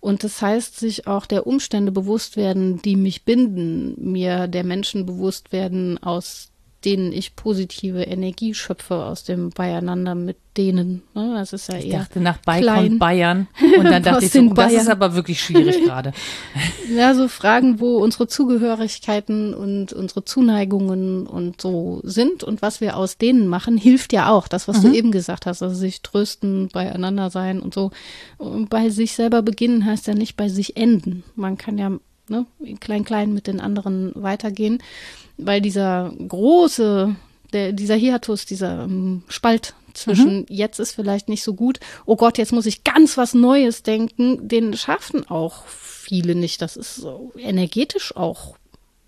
Und 0.00 0.24
das 0.24 0.40
heißt, 0.40 0.78
sich 0.78 1.06
auch 1.06 1.26
der 1.26 1.46
Umstände 1.46 1.92
bewusst 1.92 2.36
werden, 2.36 2.80
die 2.82 2.96
mich 2.96 3.24
binden, 3.24 3.94
mir 4.12 4.48
der 4.48 4.64
Menschen 4.64 5.06
bewusst 5.06 5.52
werden, 5.52 6.02
aus 6.02 6.51
denen 6.84 7.12
ich 7.12 7.36
positive 7.36 8.02
Energie 8.02 8.54
schöpfe 8.54 8.94
aus 8.94 9.24
dem 9.24 9.50
Beieinander 9.50 10.14
mit 10.14 10.36
denen. 10.56 11.02
Ne? 11.14 11.34
Das 11.34 11.52
ist 11.52 11.68
ja 11.68 11.78
ich 11.78 11.86
eher. 11.86 12.00
dachte 12.00 12.20
nach 12.20 12.38
Beikon 12.38 12.98
Bayern. 12.98 13.46
Und 13.78 13.84
dann 13.84 14.02
dachte 14.02 14.24
ich 14.24 14.32
so, 14.32 14.40
oh, 14.40 14.52
das 14.54 14.72
ist 14.72 14.88
aber 14.88 15.14
wirklich 15.14 15.40
schwierig 15.40 15.82
gerade. 15.84 16.12
ja, 16.94 17.14
so 17.14 17.28
Fragen, 17.28 17.80
wo 17.80 17.98
unsere 17.98 18.26
Zugehörigkeiten 18.26 19.54
und 19.54 19.92
unsere 19.92 20.24
Zuneigungen 20.24 21.26
und 21.26 21.60
so 21.60 22.00
sind 22.04 22.44
und 22.44 22.62
was 22.62 22.80
wir 22.80 22.96
aus 22.96 23.16
denen 23.16 23.48
machen, 23.48 23.76
hilft 23.76 24.12
ja 24.12 24.30
auch. 24.30 24.48
Das, 24.48 24.68
was 24.68 24.82
mhm. 24.82 24.90
du 24.90 24.94
eben 24.96 25.12
gesagt 25.12 25.46
hast, 25.46 25.62
also 25.62 25.74
sich 25.74 26.02
trösten, 26.02 26.68
beieinander 26.68 27.30
sein 27.30 27.60
und 27.60 27.72
so. 27.72 27.90
Und 28.38 28.68
bei 28.68 28.90
sich 28.90 29.14
selber 29.14 29.42
beginnen 29.42 29.86
heißt 29.86 30.06
ja 30.06 30.14
nicht 30.14 30.36
bei 30.36 30.48
sich 30.48 30.76
enden. 30.76 31.22
Man 31.34 31.56
kann 31.56 31.78
ja 31.78 31.92
ne, 32.28 32.46
klein, 32.80 33.04
klein 33.04 33.32
mit 33.32 33.46
den 33.46 33.60
anderen 33.60 34.12
weitergehen 34.14 34.82
weil 35.36 35.60
dieser 35.60 36.12
große, 36.28 37.14
der, 37.52 37.72
dieser 37.72 37.96
Hiatus, 37.96 38.46
dieser 38.46 38.84
ähm, 38.84 39.22
Spalt 39.28 39.74
zwischen 39.94 40.40
mhm. 40.40 40.46
jetzt 40.48 40.78
ist 40.78 40.92
vielleicht 40.92 41.28
nicht 41.28 41.42
so 41.42 41.54
gut, 41.54 41.80
oh 42.06 42.16
Gott, 42.16 42.38
jetzt 42.38 42.52
muss 42.52 42.66
ich 42.66 42.84
ganz 42.84 43.16
was 43.16 43.34
Neues 43.34 43.82
denken, 43.82 44.48
den 44.48 44.74
schaffen 44.74 45.28
auch 45.28 45.66
viele 45.66 46.34
nicht. 46.34 46.62
Das 46.62 46.76
ist 46.76 46.96
so 46.96 47.32
energetisch 47.36 48.16
auch 48.16 48.56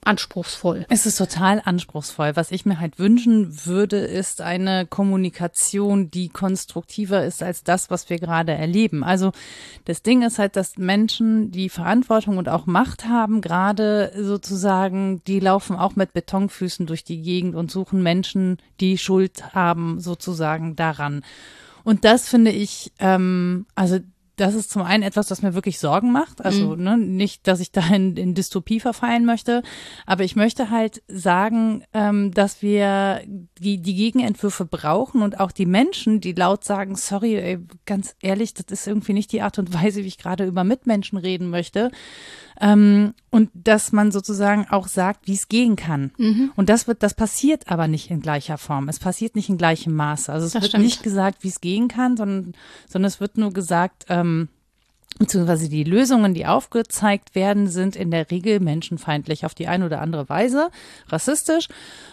anspruchsvoll. 0.04 0.86
Es 0.88 1.06
ist 1.06 1.16
total 1.16 1.60
anspruchsvoll. 1.64 2.36
Was 2.36 2.50
ich 2.50 2.66
mir 2.66 2.80
halt 2.80 2.98
wünschen 2.98 3.66
würde, 3.66 3.98
ist 3.98 4.40
eine 4.40 4.86
Kommunikation, 4.86 6.10
die 6.10 6.28
konstruktiver 6.28 7.24
ist 7.24 7.42
als 7.42 7.64
das, 7.64 7.90
was 7.90 8.10
wir 8.10 8.18
gerade 8.18 8.52
erleben. 8.52 9.04
Also 9.04 9.32
das 9.84 10.02
Ding 10.02 10.22
ist 10.22 10.38
halt, 10.38 10.56
dass 10.56 10.76
Menschen, 10.76 11.50
die 11.50 11.68
Verantwortung 11.68 12.38
und 12.38 12.48
auch 12.48 12.66
Macht 12.66 13.06
haben, 13.06 13.40
gerade 13.40 14.12
sozusagen, 14.16 15.22
die 15.26 15.40
laufen 15.40 15.76
auch 15.76 15.96
mit 15.96 16.12
Betonfüßen 16.12 16.86
durch 16.86 17.04
die 17.04 17.22
Gegend 17.22 17.54
und 17.54 17.70
suchen 17.70 18.02
Menschen, 18.02 18.58
die 18.80 18.98
Schuld 18.98 19.54
haben, 19.54 20.00
sozusagen 20.00 20.76
daran. 20.76 21.22
Und 21.84 22.04
das 22.04 22.28
finde 22.28 22.50
ich, 22.50 22.92
ähm, 22.98 23.66
also 23.74 23.98
das 24.36 24.54
ist 24.54 24.70
zum 24.70 24.82
einen 24.82 25.02
etwas, 25.02 25.28
das 25.28 25.42
mir 25.42 25.54
wirklich 25.54 25.78
Sorgen 25.78 26.12
macht. 26.12 26.44
Also 26.44 26.76
mhm. 26.76 26.82
ne, 26.82 26.98
nicht, 26.98 27.46
dass 27.46 27.60
ich 27.60 27.72
da 27.72 27.86
in, 27.88 28.16
in, 28.16 28.34
Dystopie 28.34 28.80
verfallen 28.80 29.24
möchte, 29.24 29.62
aber 30.06 30.24
ich 30.24 30.36
möchte 30.36 30.70
halt 30.70 31.02
sagen, 31.08 31.84
ähm, 31.92 32.32
dass 32.32 32.62
wir 32.62 33.22
die, 33.58 33.78
die 33.78 33.94
Gegenentwürfe 33.94 34.64
brauchen 34.64 35.22
und 35.22 35.40
auch 35.40 35.52
die 35.52 35.66
Menschen, 35.66 36.20
die 36.20 36.32
laut 36.32 36.64
sagen, 36.64 36.96
sorry, 36.96 37.36
ey, 37.36 37.58
ganz 37.86 38.16
ehrlich, 38.20 38.54
das 38.54 38.66
ist 38.68 38.86
irgendwie 38.86 39.12
nicht 39.12 39.32
die 39.32 39.42
Art 39.42 39.58
und 39.58 39.72
Weise, 39.72 40.02
wie 40.02 40.08
ich 40.08 40.18
gerade 40.18 40.44
über 40.44 40.64
Mitmenschen 40.64 41.18
reden 41.18 41.50
möchte. 41.50 41.90
Ähm, 42.60 43.14
und 43.30 43.50
dass 43.54 43.92
man 43.92 44.12
sozusagen 44.12 44.66
auch 44.70 44.86
sagt, 44.86 45.26
wie 45.26 45.34
es 45.34 45.48
gehen 45.48 45.76
kann. 45.76 46.12
Mhm. 46.18 46.52
Und 46.56 46.68
das 46.68 46.86
wird, 46.86 47.02
das 47.02 47.14
passiert 47.14 47.68
aber 47.68 47.88
nicht 47.88 48.10
in 48.10 48.20
gleicher 48.20 48.58
Form. 48.58 48.88
Es 48.88 48.98
passiert 48.98 49.34
nicht 49.36 49.48
in 49.48 49.58
gleichem 49.58 49.94
Maße. 49.94 50.32
Also 50.32 50.46
es 50.46 50.52
das 50.52 50.62
wird 50.62 50.70
stimmt. 50.70 50.84
nicht 50.84 51.02
gesagt, 51.02 51.42
wie 51.42 51.48
es 51.48 51.60
gehen 51.60 51.88
kann, 51.88 52.16
sondern, 52.16 52.54
sondern 52.88 53.08
es 53.08 53.20
wird 53.20 53.38
nur 53.38 53.52
gesagt, 53.52 54.06
ähm, 54.08 54.48
beziehungsweise 55.18 55.68
die 55.68 55.84
Lösungen, 55.84 56.34
die 56.34 56.46
aufgezeigt 56.46 57.34
werden, 57.34 57.68
sind 57.68 57.96
in 57.96 58.10
der 58.10 58.30
Regel 58.30 58.60
menschenfeindlich 58.60 59.46
auf 59.46 59.54
die 59.54 59.68
eine 59.68 59.86
oder 59.86 60.00
andere 60.00 60.28
Weise, 60.28 60.70
rassistisch. 61.08 61.68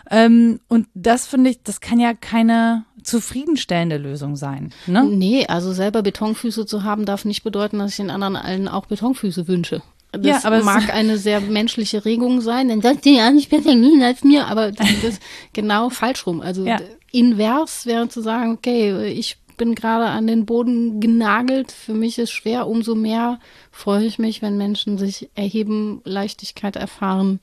Ähm, 0.10 0.60
und 0.68 0.88
das 0.94 1.28
finde 1.28 1.50
ich, 1.50 1.64
das 1.64 1.82
kann 1.82 2.00
ja 2.00 2.14
keine 2.14 2.86
zufriedenstellende 3.04 3.98
Lösung 3.98 4.36
sein. 4.36 4.72
Ne? 4.86 5.04
Nee, 5.04 5.48
also 5.48 5.74
selber 5.74 6.04
Betonfüße 6.04 6.66
zu 6.66 6.84
haben, 6.84 7.06
darf 7.06 7.26
nicht 7.26 7.44
bedeuten, 7.44 7.80
dass 7.80 7.92
ich 7.92 7.98
den 7.98 8.12
anderen 8.12 8.36
allen 8.36 8.68
auch 8.68 8.86
Betonfüße 8.86 9.48
wünsche. 9.48 9.82
Das 10.12 10.26
ja, 10.26 10.40
aber 10.44 10.64
mag 10.64 10.90
eine 10.94 11.18
sehr 11.18 11.40
menschliche 11.42 12.04
Regung 12.04 12.42
sein, 12.42 12.68
denn 12.68 12.82
das 12.82 13.00
die 13.00 13.16
ja 13.16 13.32
nicht 13.32 13.50
besser 13.50 13.74
gehen 13.76 14.04
als 14.04 14.24
mir, 14.24 14.48
aber 14.48 14.72
das 14.72 14.90
ist 15.04 15.22
genau 15.54 15.90
falsch 15.90 16.28
rum. 16.28 16.42
Also 16.42 16.66
ja. 16.66 16.80
invers 17.12 17.86
wäre 17.86 18.10
zu 18.10 18.22
sagen, 18.22 18.54
okay, 18.54 19.08
ich 19.08 19.38
bin 19.58 19.76
gerade 19.76 20.06
an 20.06 20.28
den 20.28 20.46
Boden 20.46 21.00
genagelt, 21.00 21.72
für 21.72 21.94
mich 21.94 22.18
ist 22.18 22.32
schwer, 22.32 22.68
umso 22.68 22.96
mehr 22.96 23.40
freue 23.72 24.06
ich 24.06 24.18
mich, 24.18 24.42
wenn 24.42 24.58
Menschen 24.58 24.98
sich 24.98 25.30
erheben, 25.36 26.02
Leichtigkeit 26.04 26.76
erfahren, 26.76 27.40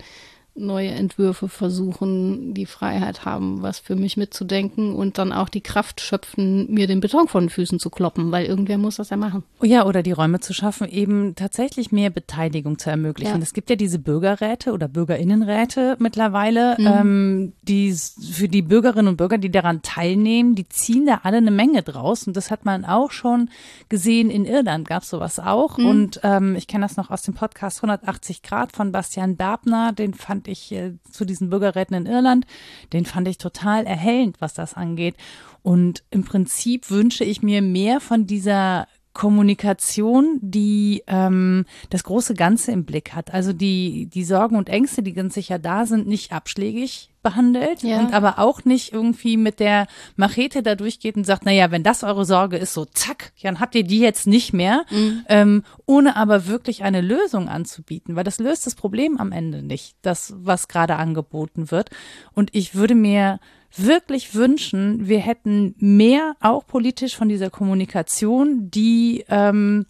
neue 0.58 0.90
Entwürfe 0.90 1.48
versuchen, 1.48 2.54
die 2.54 2.66
Freiheit 2.66 3.24
haben, 3.24 3.62
was 3.62 3.78
für 3.78 3.96
mich 3.96 4.16
mitzudenken 4.16 4.94
und 4.94 5.18
dann 5.18 5.32
auch 5.32 5.48
die 5.48 5.60
Kraft 5.60 6.00
schöpfen, 6.00 6.72
mir 6.72 6.86
den 6.86 7.00
Beton 7.00 7.28
von 7.28 7.44
den 7.44 7.50
Füßen 7.50 7.78
zu 7.78 7.90
kloppen, 7.90 8.32
weil 8.32 8.46
irgendwer 8.46 8.78
muss 8.78 8.96
das 8.96 9.10
ja 9.10 9.16
machen. 9.16 9.44
Oh 9.60 9.66
ja, 9.66 9.86
oder 9.86 10.02
die 10.02 10.12
Räume 10.12 10.40
zu 10.40 10.52
schaffen, 10.52 10.88
eben 10.88 11.34
tatsächlich 11.34 11.92
mehr 11.92 12.10
Beteiligung 12.10 12.78
zu 12.78 12.90
ermöglichen. 12.90 13.36
Ja. 13.36 13.42
Es 13.42 13.52
gibt 13.52 13.70
ja 13.70 13.76
diese 13.76 13.98
Bürgerräte 13.98 14.72
oder 14.72 14.88
Bürgerinnenräte 14.88 15.96
mittlerweile, 15.98 16.76
mhm. 16.78 16.86
ähm, 16.86 17.52
die 17.62 17.92
für 17.92 18.48
die 18.48 18.62
Bürgerinnen 18.62 19.08
und 19.08 19.16
Bürger, 19.16 19.38
die 19.38 19.50
daran 19.50 19.82
teilnehmen, 19.82 20.54
die 20.54 20.68
ziehen 20.68 21.06
da 21.06 21.20
alle 21.22 21.38
eine 21.38 21.50
Menge 21.50 21.82
draus. 21.82 22.26
Und 22.26 22.36
das 22.36 22.50
hat 22.50 22.64
man 22.64 22.84
auch 22.84 23.12
schon 23.12 23.50
gesehen. 23.88 24.30
In 24.30 24.44
Irland 24.44 24.88
gab 24.88 25.02
es 25.02 25.10
sowas 25.10 25.38
auch. 25.38 25.78
Mhm. 25.78 25.86
Und 25.86 26.20
ähm, 26.24 26.56
ich 26.56 26.66
kenne 26.66 26.84
das 26.84 26.96
noch 26.96 27.10
aus 27.10 27.22
dem 27.22 27.34
Podcast 27.34 27.78
180 27.78 28.42
Grad 28.42 28.72
von 28.72 28.92
Bastian 28.92 29.36
Berbner, 29.36 29.92
den 29.92 30.14
fand 30.14 30.47
ich 30.48 30.72
äh, 30.72 30.94
zu 31.10 31.24
diesen 31.24 31.50
Bürgerräten 31.50 31.96
in 31.96 32.06
Irland, 32.06 32.46
den 32.92 33.04
fand 33.04 33.28
ich 33.28 33.38
total 33.38 33.86
erhellend, 33.86 34.40
was 34.40 34.54
das 34.54 34.74
angeht. 34.74 35.16
Und 35.62 36.04
im 36.10 36.24
Prinzip 36.24 36.90
wünsche 36.90 37.24
ich 37.24 37.42
mir 37.42 37.62
mehr 37.62 38.00
von 38.00 38.26
dieser 38.26 38.86
Kommunikation, 39.12 40.38
die 40.40 41.02
ähm, 41.06 41.64
das 41.90 42.04
große 42.04 42.34
Ganze 42.34 42.72
im 42.72 42.84
Blick 42.84 43.14
hat. 43.14 43.34
Also 43.34 43.52
die, 43.52 44.06
die 44.06 44.24
Sorgen 44.24 44.56
und 44.56 44.68
Ängste, 44.68 45.02
die 45.02 45.12
ganz 45.12 45.34
sicher 45.34 45.58
da 45.58 45.86
sind, 45.86 46.06
nicht 46.06 46.32
abschlägig 46.32 47.10
behandelt 47.22 47.82
ja. 47.82 47.98
und 47.98 48.14
aber 48.14 48.38
auch 48.38 48.64
nicht 48.64 48.92
irgendwie 48.92 49.36
mit 49.36 49.58
der 49.60 49.86
Machete 50.16 50.62
da 50.62 50.76
durchgeht 50.76 51.16
und 51.16 51.24
sagt, 51.24 51.44
naja, 51.44 51.70
wenn 51.70 51.82
das 51.82 52.04
eure 52.04 52.24
Sorge 52.24 52.56
ist, 52.56 52.74
so 52.74 52.84
zack, 52.84 53.32
dann 53.42 53.60
habt 53.60 53.74
ihr 53.74 53.82
die 53.82 53.98
jetzt 53.98 54.26
nicht 54.26 54.52
mehr, 54.52 54.84
mhm. 54.90 55.24
ähm, 55.28 55.62
ohne 55.84 56.16
aber 56.16 56.46
wirklich 56.46 56.84
eine 56.84 57.00
Lösung 57.00 57.48
anzubieten, 57.48 58.14
weil 58.14 58.24
das 58.24 58.38
löst 58.38 58.66
das 58.66 58.76
Problem 58.76 59.18
am 59.18 59.32
Ende 59.32 59.62
nicht, 59.62 59.96
das, 60.02 60.34
was 60.38 60.68
gerade 60.68 60.96
angeboten 60.96 61.70
wird. 61.70 61.90
Und 62.32 62.54
ich 62.54 62.74
würde 62.74 62.94
mir 62.94 63.40
wirklich 63.76 64.34
wünschen, 64.34 65.08
wir 65.08 65.20
hätten 65.20 65.74
mehr 65.78 66.34
auch 66.40 66.66
politisch 66.66 67.16
von 67.16 67.28
dieser 67.28 67.50
Kommunikation, 67.50 68.70
die 68.70 69.24
ähm, 69.28 69.86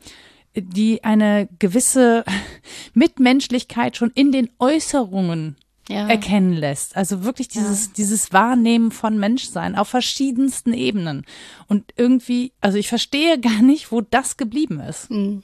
die 0.54 1.04
eine 1.04 1.48
gewisse 1.58 2.24
Mitmenschlichkeit 2.94 3.96
schon 3.96 4.10
in 4.14 4.32
den 4.32 4.50
Äußerungen 4.58 5.56
ja. 5.88 6.06
erkennen 6.08 6.52
lässt. 6.52 6.96
Also 6.96 7.24
wirklich 7.24 7.48
dieses, 7.48 7.86
ja. 7.86 7.92
dieses 7.96 8.32
Wahrnehmen 8.32 8.90
von 8.90 9.18
Menschsein 9.18 9.76
auf 9.76 9.88
verschiedensten 9.88 10.72
Ebenen. 10.72 11.24
Und 11.66 11.92
irgendwie, 11.96 12.52
also 12.60 12.78
ich 12.78 12.88
verstehe 12.88 13.38
gar 13.40 13.62
nicht, 13.62 13.90
wo 13.92 14.00
das 14.00 14.36
geblieben 14.36 14.80
ist. 14.80 15.08
Hm. 15.10 15.42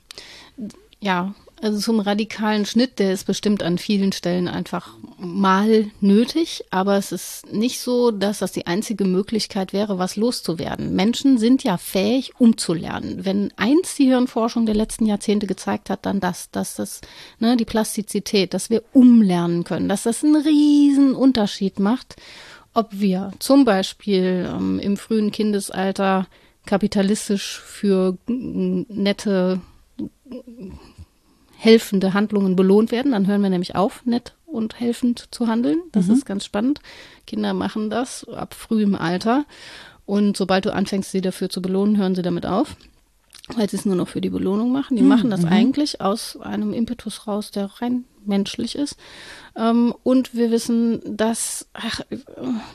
Ja, 1.01 1.35
Also 1.65 1.79
zum 1.79 1.99
radikalen 1.99 2.67
Schnitt, 2.67 2.99
der 2.99 3.15
ist 3.15 3.25
bestimmt 3.25 3.63
an 3.63 3.79
vielen 3.79 4.13
Stellen 4.13 4.49
einfach 4.49 4.99
mal 5.17 5.87
nötig, 6.03 6.63
aber 6.69 6.99
es 6.99 7.11
ist 7.11 7.51
nicht 7.55 7.81
so, 7.81 8.11
dass 8.11 8.41
das 8.41 8.53
die 8.53 8.67
einzige 8.67 9.07
Möglichkeit 9.07 9.73
wäre, 9.73 9.99
was 9.99 10.17
loszuwerden. 10.17 10.95
Menschen 10.95 11.39
sind 11.39 11.65
ja 11.65 11.79
fähig, 11.79 12.33
umzulernen. 12.39 13.25
Wenn 13.25 13.51
eins 13.57 13.95
die 13.95 14.05
Hirnforschung 14.05 14.67
der 14.67 14.75
letzten 14.75 15.07
Jahrzehnte 15.07 15.47
gezeigt 15.47 15.89
hat, 15.89 16.05
dann 16.05 16.21
das, 16.21 16.51
dass 16.51 16.75
das, 16.75 17.01
ne, 17.39 17.57
die 17.57 17.65
Plastizität, 17.65 18.53
dass 18.53 18.69
wir 18.69 18.83
umlernen 18.93 19.65
können, 19.65 19.89
dass 19.89 20.03
das 20.03 20.23
einen 20.23 20.37
riesen 20.37 21.15
Unterschied 21.15 21.79
macht, 21.79 22.17
ob 22.75 22.89
wir 22.91 23.33
zum 23.39 23.65
Beispiel 23.65 24.53
ähm, 24.55 24.79
im 24.81 24.99
frühen 24.99 25.33
Kindesalter 25.33 26.27
kapitalistisch 26.67 27.59
für 27.59 28.19
nette 28.27 29.63
helfende 31.65 32.13
Handlungen 32.13 32.57
belohnt 32.57 32.93
werden. 32.93 33.13
Dann 33.13 33.27
hören 33.27 33.43
wir 33.43 33.51
nämlich 33.51 33.75
auf, 33.75 34.05
nett 34.05 34.35
und 34.47 34.79
helfend 34.79 35.29
zu 35.31 35.49
handeln. 35.49 35.79
Das 35.93 36.07
mhm. 36.07 36.15
ist 36.15 36.27
ganz 36.27 36.45
spannend. 36.45 36.81
Kinder 37.27 37.55
machen 37.55 37.91
das 37.91 38.29
ab 38.29 38.55
frühem 38.55 38.95
Alter. 38.95 39.47
Und 40.07 40.37
sobald 40.37 40.67
du 40.67 40.73
anfängst, 40.73 41.11
sie 41.11 41.23
dafür 41.23 41.49
zu 41.49 41.63
belohnen, 41.63 41.97
hören 41.97 42.15
sie 42.15 42.23
damit 42.23 42.45
auf, 42.45 42.77
weil 43.57 43.69
sie 43.71 43.77
es 43.77 43.87
nur 43.87 43.97
noch 43.97 44.09
für 44.09 44.21
die 44.21 44.29
Belohnung 44.29 44.71
machen. 44.73 44.97
Die 44.97 45.03
mhm. 45.03 45.09
machen 45.09 45.31
das 45.31 45.43
mhm. 45.43 45.49
eigentlich 45.49 46.03
aus 46.03 46.39
einem 46.39 46.75
Impetus 46.75 47.27
raus, 47.27 47.51
der 47.51 47.67
rein 47.81 48.05
menschlich 48.27 48.77
ist. 48.77 48.97
Ähm, 49.57 49.95
und 50.03 50.35
wir 50.35 50.51
wissen, 50.51 51.01
dass, 51.17 51.69
ach, 51.73 52.01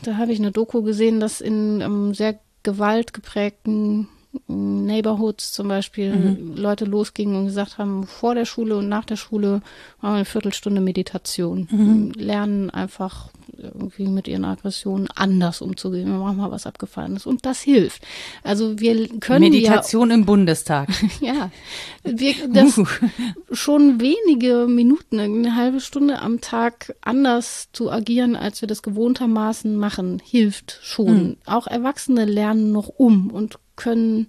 da 0.04 0.18
habe 0.18 0.32
ich 0.32 0.40
eine 0.40 0.52
Doku 0.52 0.82
gesehen, 0.82 1.20
dass 1.20 1.42
in 1.42 1.82
ähm, 1.82 2.14
sehr 2.16 2.40
gewaltgeprägten 2.64 4.08
Neighborhoods 4.50 5.52
zum 5.52 5.68
Beispiel 5.68 6.16
mhm. 6.16 6.56
Leute 6.56 6.86
losgingen 6.86 7.36
und 7.36 7.46
gesagt 7.46 7.78
haben, 7.78 8.08
vor 8.08 8.34
der 8.34 8.46
Schule 8.46 8.78
und 8.78 8.90
nach 8.90 9.06
der 9.06 9.16
Schule 9.16 9.62
machen 10.02 10.14
wir 10.14 10.16
eine 10.16 10.26
Viertelstunde 10.26 10.82
Meditation. 10.82 11.68
Mhm. 11.70 12.12
Lernen 12.16 12.70
einfach 12.72 13.30
irgendwie 13.62 14.08
mit 14.08 14.28
ihren 14.28 14.46
Aggressionen 14.46 15.08
anders 15.14 15.62
umzugehen. 15.62 16.08
Wir 16.08 16.18
machen 16.18 16.38
mal 16.38 16.52
was 16.52 16.66
Abgefallenes. 16.66 17.26
Und 17.26 17.46
das 17.46 17.62
hilft. 17.62 18.04
Also 18.44 18.80
wir 18.80 19.08
können 19.20 19.52
Meditation 19.52 20.10
ja, 20.10 20.16
im 20.16 20.26
Bundestag. 20.26 20.90
ja. 21.22 21.52
Wir, 22.04 22.34
das 22.52 22.78
uh. 22.78 22.86
schon 23.52 24.00
wenige 24.00 24.68
Minuten, 24.68 25.20
eine 25.20 25.56
halbe 25.56 25.82
Stunde 25.82 26.20
am 26.20 26.42
Tag 26.42 26.96
anders 27.02 27.70
zu 27.74 27.92
agieren, 27.92 28.36
als 28.36 28.62
wir 28.62 28.68
das 28.68 28.82
gewohntermaßen 28.82 29.76
machen, 29.76 30.22
hilft 30.24 30.80
schon. 30.82 31.24
Mhm. 31.24 31.38
Auch 31.46 31.68
Erwachsene 31.68 32.26
lernen 32.26 32.72
noch 32.72 32.88
um 32.88 33.30
und 33.32 33.60
können, 33.80 34.28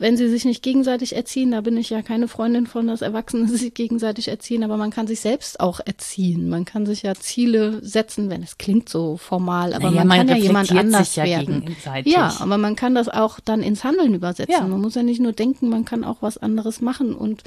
wenn 0.00 0.16
sie 0.16 0.30
sich 0.30 0.46
nicht 0.46 0.62
gegenseitig 0.62 1.14
erziehen, 1.14 1.50
da 1.50 1.60
bin 1.60 1.76
ich 1.76 1.90
ja 1.90 2.00
keine 2.00 2.26
Freundin 2.26 2.66
von, 2.66 2.86
dass 2.86 3.02
Erwachsene 3.02 3.46
sich 3.48 3.74
gegenseitig 3.74 4.28
erziehen, 4.28 4.64
aber 4.64 4.78
man 4.78 4.90
kann 4.90 5.06
sich 5.06 5.20
selbst 5.20 5.60
auch 5.60 5.78
erziehen. 5.84 6.48
Man 6.48 6.64
kann 6.64 6.86
sich 6.86 7.02
ja 7.02 7.14
Ziele 7.14 7.84
setzen, 7.84 8.30
wenn 8.30 8.42
es 8.42 8.56
klingt 8.56 8.88
so 8.88 9.18
formal, 9.18 9.74
aber 9.74 9.90
naja, 9.90 10.04
man, 10.04 10.08
man 10.08 10.26
kann 10.26 10.28
ja 10.28 10.42
jemand 10.42 10.72
anders 10.72 11.16
ja 11.16 11.24
werden. 11.24 11.76
Ja, 12.04 12.34
aber 12.40 12.56
man 12.56 12.76
kann 12.76 12.94
das 12.94 13.10
auch 13.10 13.40
dann 13.40 13.62
ins 13.62 13.84
Handeln 13.84 14.14
übersetzen. 14.14 14.54
Ja. 14.58 14.66
Man 14.66 14.80
muss 14.80 14.94
ja 14.94 15.02
nicht 15.02 15.20
nur 15.20 15.32
denken, 15.32 15.68
man 15.68 15.84
kann 15.84 16.02
auch 16.02 16.22
was 16.22 16.38
anderes 16.38 16.80
machen 16.80 17.14
und 17.14 17.44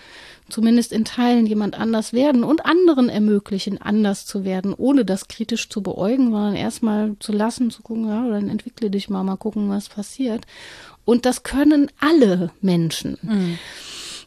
zumindest 0.48 0.94
in 0.94 1.06
Teilen 1.06 1.48
jemand 1.48 1.80
anders 1.80 2.14
werden 2.14 2.44
und 2.44 2.68
anderen 2.68 3.10
ermöglichen, 3.10 3.82
anders 3.82 4.28
zu 4.28 4.46
werden, 4.46 4.76
ohne 4.76 5.06
das 5.06 5.28
kritisch 5.28 5.70
zu 5.70 5.82
beäugen, 5.82 6.32
sondern 6.32 6.56
erstmal 6.56 7.16
zu 7.20 7.32
lassen, 7.32 7.72
zu 7.72 7.82
gucken, 7.82 8.08
ja, 8.08 8.30
dann 8.30 8.48
entwickle 8.48 8.92
dich 8.92 9.10
mal, 9.10 9.24
mal 9.24 9.38
gucken, 9.38 9.70
was 9.70 9.90
passiert. 9.90 10.46
Und 11.06 11.26
das 11.26 11.44
können 11.44 11.92
alle 12.00 12.52
Menschen. 12.62 13.18
Mhm. 13.22 13.60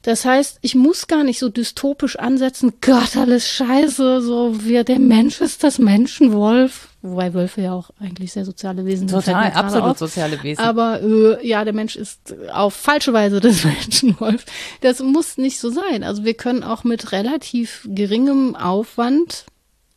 Das 0.06 0.24
heißt, 0.24 0.58
ich 0.60 0.76
muss 0.76 1.08
gar 1.08 1.24
nicht 1.24 1.40
so 1.40 1.48
dystopisch 1.48 2.16
ansetzen, 2.16 2.74
Gott, 2.80 3.16
alles 3.16 3.48
scheiße, 3.48 4.22
so 4.22 4.64
wie 4.64 4.84
der 4.84 5.00
Mensch 5.00 5.40
ist 5.40 5.64
das 5.64 5.80
Menschenwolf. 5.80 6.90
Wobei 7.02 7.34
Wölfe 7.34 7.62
ja 7.62 7.72
auch 7.72 7.90
eigentlich 7.98 8.32
sehr 8.32 8.44
soziale 8.44 8.86
Wesen 8.86 9.08
sind. 9.08 9.24
Total, 9.24 9.50
absolut 9.50 9.90
auf. 9.90 9.98
soziale 9.98 10.40
Wesen. 10.44 10.62
Aber 10.62 11.02
äh, 11.02 11.44
ja, 11.44 11.64
der 11.64 11.72
Mensch 11.72 11.96
ist 11.96 12.36
auf 12.52 12.74
falsche 12.74 13.12
Weise 13.12 13.40
das 13.40 13.64
Menschenwolf. 13.64 14.44
Das 14.80 15.00
muss 15.00 15.38
nicht 15.38 15.58
so 15.58 15.70
sein. 15.70 16.04
Also 16.04 16.24
wir 16.24 16.34
können 16.34 16.62
auch 16.62 16.84
mit 16.84 17.10
relativ 17.10 17.88
geringem 17.90 18.54
Aufwand 18.54 19.46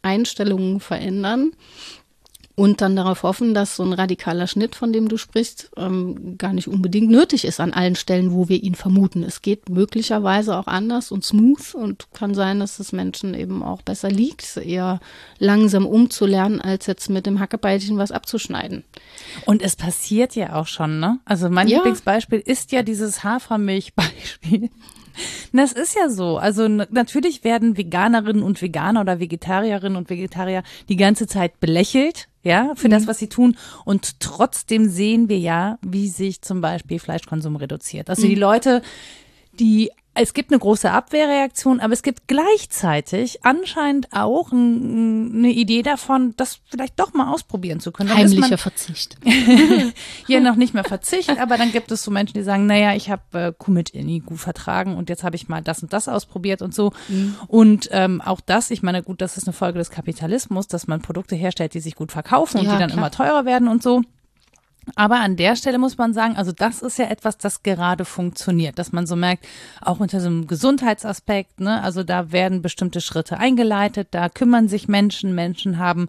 Einstellungen 0.02 0.80
verändern 0.80 1.52
und 2.60 2.82
dann 2.82 2.98
darauf 2.98 3.24
hoffen, 3.24 3.54
dass 3.54 3.78
so 3.78 3.84
ein 3.84 3.94
radikaler 3.94 4.46
Schnitt, 4.46 4.76
von 4.76 4.92
dem 4.92 5.08
du 5.08 5.16
sprichst, 5.16 5.72
ähm, 5.78 6.38
gar 6.38 6.52
nicht 6.52 6.68
unbedingt 6.68 7.10
nötig 7.10 7.46
ist 7.46 7.62
an 7.62 7.72
allen 7.72 7.96
Stellen, 7.96 8.34
wo 8.34 8.50
wir 8.50 8.62
ihn 8.62 8.76
vermuten. 8.76 9.24
Es 9.24 9.42
geht 9.42 9.70
möglicherweise 9.70 10.58
auch 10.58 10.68
anders 10.68 11.14
und 11.14 11.24
smooth 11.24 11.74
und 11.74 12.08
kann 12.12 12.34
sein, 12.34 12.60
dass 12.60 12.80
es 12.80 12.92
Menschen 12.92 13.34
eben 13.34 13.64
auch 13.64 13.82
besser 13.82 14.12
liegt, 14.12 14.58
eher 14.58 15.00
langsam 15.38 15.86
umzulernen, 15.86 16.60
als 16.60 16.86
jetzt 16.88 17.10
mit 17.10 17.26
dem 17.26 17.40
Hackebeilchen 17.40 17.98
was 17.98 18.12
abzuschneiden. 18.12 18.84
Und 19.46 19.62
es 19.62 19.78
passiert 19.78 20.36
ja 20.36 20.56
auch 20.56 20.68
schon, 20.68 21.00
ne? 21.00 21.20
Also 21.24 21.50
mein 21.50 21.70
ja. 21.70 21.78
Lieblingsbeispiel 21.78 22.44
ist 22.46 22.74
ja 22.74 22.84
dieses 22.84 23.24
Hafermilchbeispiel. 23.24 24.70
Das 25.52 25.74
ist 25.74 25.96
ja 25.96 26.08
so. 26.08 26.38
Also 26.38 26.70
natürlich 26.70 27.44
werden 27.44 27.76
Veganerinnen 27.76 28.42
und 28.42 28.62
Veganer 28.62 29.02
oder 29.02 29.20
Vegetarierinnen 29.20 29.98
und 29.98 30.10
Vegetarier 30.10 30.64
die 30.88 30.96
ganze 30.96 31.28
Zeit 31.28 31.60
belächelt, 31.60 32.29
ja, 32.44 32.74
für 32.76 32.88
mhm. 32.88 32.92
das, 32.92 33.08
was 33.08 33.18
sie 33.20 33.28
tun. 33.28 33.58
Und 33.86 34.20
trotzdem 34.20 34.90
sehen 34.90 35.30
wir 35.30 35.40
ja, 35.40 35.78
wie 35.82 36.08
sich 36.08 36.42
zum 36.42 36.62
Beispiel 36.62 37.00
Fleischkonsum 37.00 37.56
reduziert. 37.56 38.10
Also 38.10 38.26
mhm. 38.26 38.30
die 38.30 38.36
Leute, 38.36 38.82
die 39.54 39.92
es 40.16 40.34
gibt 40.34 40.52
eine 40.52 40.60
große 40.60 40.92
Abwehrreaktion, 40.92 41.80
aber 41.80 41.94
es 41.94 42.02
gibt 42.02 42.28
gleichzeitig 42.28 43.46
anscheinend 43.46 44.12
auch 44.12 44.52
eine 44.52 45.50
Idee 45.50 45.82
davon, 45.82 46.34
das 46.36 46.60
vielleicht 46.70 47.00
doch 47.00 47.14
mal 47.14 47.32
ausprobieren 47.32 47.80
zu 47.80 47.92
können. 47.92 48.14
Heimlicher 48.14 48.58
Verzicht. 48.58 49.18
Hier 50.28 50.42
noch 50.42 50.56
nicht 50.56 50.74
mehr 50.74 50.84
Verzicht, 50.84 51.40
aber 51.40 51.58
dann 51.58 51.72
gibt 51.72 51.92
es 51.92 52.04
so 52.04 52.12
Menschen, 52.12 52.34
die 52.34 52.44
sagen, 52.44 52.66
naja, 52.66 52.96
ich 52.96 53.10
habe 53.10 53.40
äh, 53.40 53.54
Kumit 53.58 53.94
nie 53.94 54.20
gut 54.20 54.40
vertragen 54.40 54.98
und 54.98 55.10
jetzt 55.10 55.24
habe 55.24 55.36
ich 55.36 55.48
mal 55.48 55.62
das 55.62 55.84
und 55.84 55.94
das 55.94 56.08
ausprobiert 56.10 56.62
und 56.62 56.74
so. 56.74 56.92
Mhm. 57.08 57.36
Und 57.48 57.90
ähm, 57.92 58.22
auch 58.22 58.42
das, 58.42 58.72
ich 58.72 58.82
meine, 58.84 59.04
gut, 59.04 59.22
das 59.22 59.38
ist 59.38 59.48
eine 59.48 59.54
Folge 59.54 59.80
des 59.80 59.90
Kapitalismus, 59.90 60.68
dass 60.68 60.88
man 60.88 61.02
Produkte 61.02 61.36
herstellt, 61.36 61.74
die 61.74 61.80
sich 61.80 61.96
gut 61.96 62.12
verkaufen 62.12 62.60
und 62.60 62.66
ja, 62.66 62.74
die 62.74 62.80
dann 62.80 62.90
klar. 62.90 63.00
immer 63.00 63.12
teurer 63.12 63.46
werden 63.46 63.68
und 63.68 63.84
so. 63.84 64.02
Aber 64.96 65.20
an 65.20 65.36
der 65.36 65.56
Stelle 65.56 65.78
muss 65.78 65.98
man 65.98 66.14
sagen, 66.14 66.36
also 66.36 66.52
das 66.52 66.82
ist 66.82 66.98
ja 66.98 67.06
etwas, 67.06 67.38
das 67.38 67.64
gerade 67.64 68.06
funktioniert, 68.06 68.80
dass 68.80 68.92
man 68.92 69.08
so 69.08 69.16
merkt, 69.16 69.46
auch 69.82 70.00
unter 70.00 70.20
so 70.20 70.28
einem 70.28 70.48
Gesundheitsaspekt, 70.48 71.60
ne, 71.60 71.82
also 71.82 72.04
da 72.04 72.32
werden 72.32 72.62
bestimmte 72.62 73.02
Schritte 73.02 73.38
eingeleitet, 73.38 74.10
da 74.12 74.30
kümmern 74.30 74.68
sich 74.68 74.88
Menschen, 74.88 75.36
Menschen 75.36 75.78
haben 75.78 76.08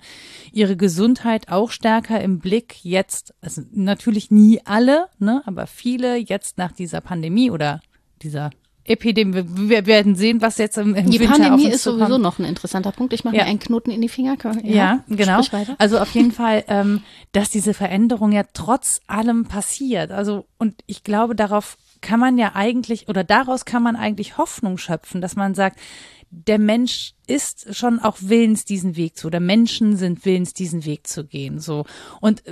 ihre 0.52 0.76
Gesundheit 0.76 1.50
auch 1.50 1.70
stärker 1.70 2.20
im 2.20 2.38
Blick. 2.38 2.84
Jetzt, 2.84 3.34
also 3.40 3.62
natürlich 3.72 4.30
nie 4.30 4.60
alle, 4.64 5.06
ne, 5.18 5.42
aber 5.46 5.66
viele 5.66 6.16
jetzt 6.16 6.58
nach 6.58 6.72
dieser 6.72 7.00
Pandemie 7.00 7.50
oder 7.50 7.80
dieser 8.22 8.50
Epidemie. 8.84 9.44
Wir 9.46 9.86
werden 9.86 10.14
sehen, 10.14 10.40
was 10.40 10.58
jetzt 10.58 10.78
im, 10.78 10.94
im 10.94 11.10
die 11.10 11.20
Winter 11.20 11.34
Pandemie 11.34 11.62
auf 11.62 11.66
uns 11.66 11.74
ist 11.74 11.82
sowieso 11.82 12.04
zukommt. 12.06 12.22
noch 12.22 12.38
ein 12.38 12.44
interessanter 12.44 12.92
Punkt. 12.92 13.12
Ich 13.12 13.24
mache 13.24 13.36
ja. 13.36 13.44
mir 13.44 13.50
einen 13.50 13.58
Knoten 13.58 13.90
in 13.90 14.00
die 14.00 14.08
Finger. 14.08 14.36
Ja, 14.62 14.62
ja 14.62 15.04
genau. 15.08 15.42
Also 15.78 15.98
auf 15.98 16.10
jeden 16.12 16.32
Fall, 16.32 16.64
ähm, 16.68 17.02
dass 17.32 17.50
diese 17.50 17.74
Veränderung 17.74 18.32
ja 18.32 18.44
trotz 18.52 19.00
allem 19.06 19.44
passiert. 19.44 20.10
Also 20.10 20.46
und 20.58 20.74
ich 20.86 21.04
glaube, 21.04 21.34
darauf 21.34 21.76
kann 22.00 22.20
man 22.20 22.38
ja 22.38 22.52
eigentlich 22.54 23.08
oder 23.08 23.24
daraus 23.24 23.64
kann 23.64 23.82
man 23.82 23.96
eigentlich 23.96 24.38
Hoffnung 24.38 24.78
schöpfen, 24.78 25.20
dass 25.20 25.36
man 25.36 25.54
sagt, 25.54 25.78
der 26.30 26.58
Mensch 26.58 27.14
ist 27.26 27.74
schon 27.74 27.98
auch 27.98 28.16
willens, 28.20 28.64
diesen 28.64 28.96
Weg 28.96 29.16
zu, 29.16 29.26
oder 29.26 29.40
Menschen 29.40 29.96
sind 29.96 30.24
willens, 30.24 30.54
diesen 30.54 30.84
Weg 30.84 31.08
zu 31.08 31.24
gehen, 31.24 31.58
so. 31.58 31.86
Und 32.20 32.42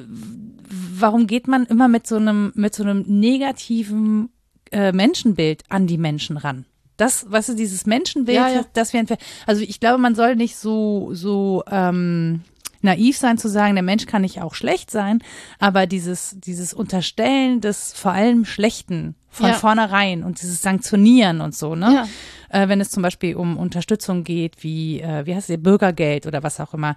warum 0.98 1.28
geht 1.28 1.46
man 1.46 1.64
immer 1.64 1.86
mit 1.86 2.06
so 2.06 2.16
einem, 2.16 2.52
mit 2.56 2.74
so 2.74 2.82
einem 2.82 3.04
negativen 3.06 4.30
äh, 4.72 4.92
Menschenbild 4.92 5.62
an 5.68 5.86
die 5.86 5.98
Menschen 5.98 6.36
ran. 6.36 6.64
Das, 6.96 7.26
was 7.28 7.48
ist 7.48 7.58
dieses 7.58 7.86
Menschenbild, 7.86 8.36
ja, 8.36 8.48
ja. 8.48 8.64
das 8.72 8.92
wir 8.92 9.04
also 9.46 9.62
ich 9.62 9.78
glaube, 9.78 9.98
man 9.98 10.14
soll 10.14 10.34
nicht 10.34 10.56
so 10.56 11.10
so 11.12 11.62
ähm, 11.70 12.42
naiv 12.82 13.16
sein 13.16 13.38
zu 13.38 13.48
sagen, 13.48 13.74
der 13.74 13.84
Mensch 13.84 14.06
kann 14.06 14.22
nicht 14.22 14.40
auch 14.40 14.54
schlecht 14.54 14.90
sein, 14.90 15.22
aber 15.60 15.86
dieses 15.86 16.36
dieses 16.40 16.74
Unterstellen 16.74 17.60
des 17.60 17.92
vor 17.92 18.12
allem 18.12 18.44
Schlechten 18.44 19.14
von 19.28 19.50
ja. 19.50 19.54
vornherein 19.54 20.24
und 20.24 20.40
dieses 20.40 20.60
Sanktionieren 20.60 21.40
und 21.40 21.54
so, 21.54 21.76
ne? 21.76 22.06
Ja. 22.50 22.62
Äh, 22.62 22.68
wenn 22.68 22.80
es 22.80 22.90
zum 22.90 23.02
Beispiel 23.02 23.36
um 23.36 23.56
Unterstützung 23.56 24.24
geht, 24.24 24.64
wie 24.64 25.00
äh, 25.00 25.24
wie 25.24 25.36
heißt 25.36 25.50
es, 25.50 25.62
Bürgergeld 25.62 26.26
oder 26.26 26.42
was 26.42 26.58
auch 26.58 26.74
immer, 26.74 26.96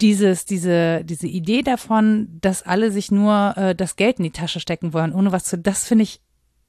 dieses, 0.00 0.44
diese, 0.44 1.04
diese 1.04 1.26
Idee 1.26 1.62
davon, 1.62 2.38
dass 2.40 2.62
alle 2.62 2.90
sich 2.90 3.10
nur 3.10 3.54
äh, 3.56 3.74
das 3.74 3.96
Geld 3.96 4.18
in 4.18 4.24
die 4.24 4.30
Tasche 4.30 4.60
stecken 4.60 4.92
wollen, 4.92 5.12
ohne 5.12 5.32
was 5.32 5.44
zu, 5.44 5.58
das 5.58 5.86
finde 5.86 6.04
ich 6.04 6.20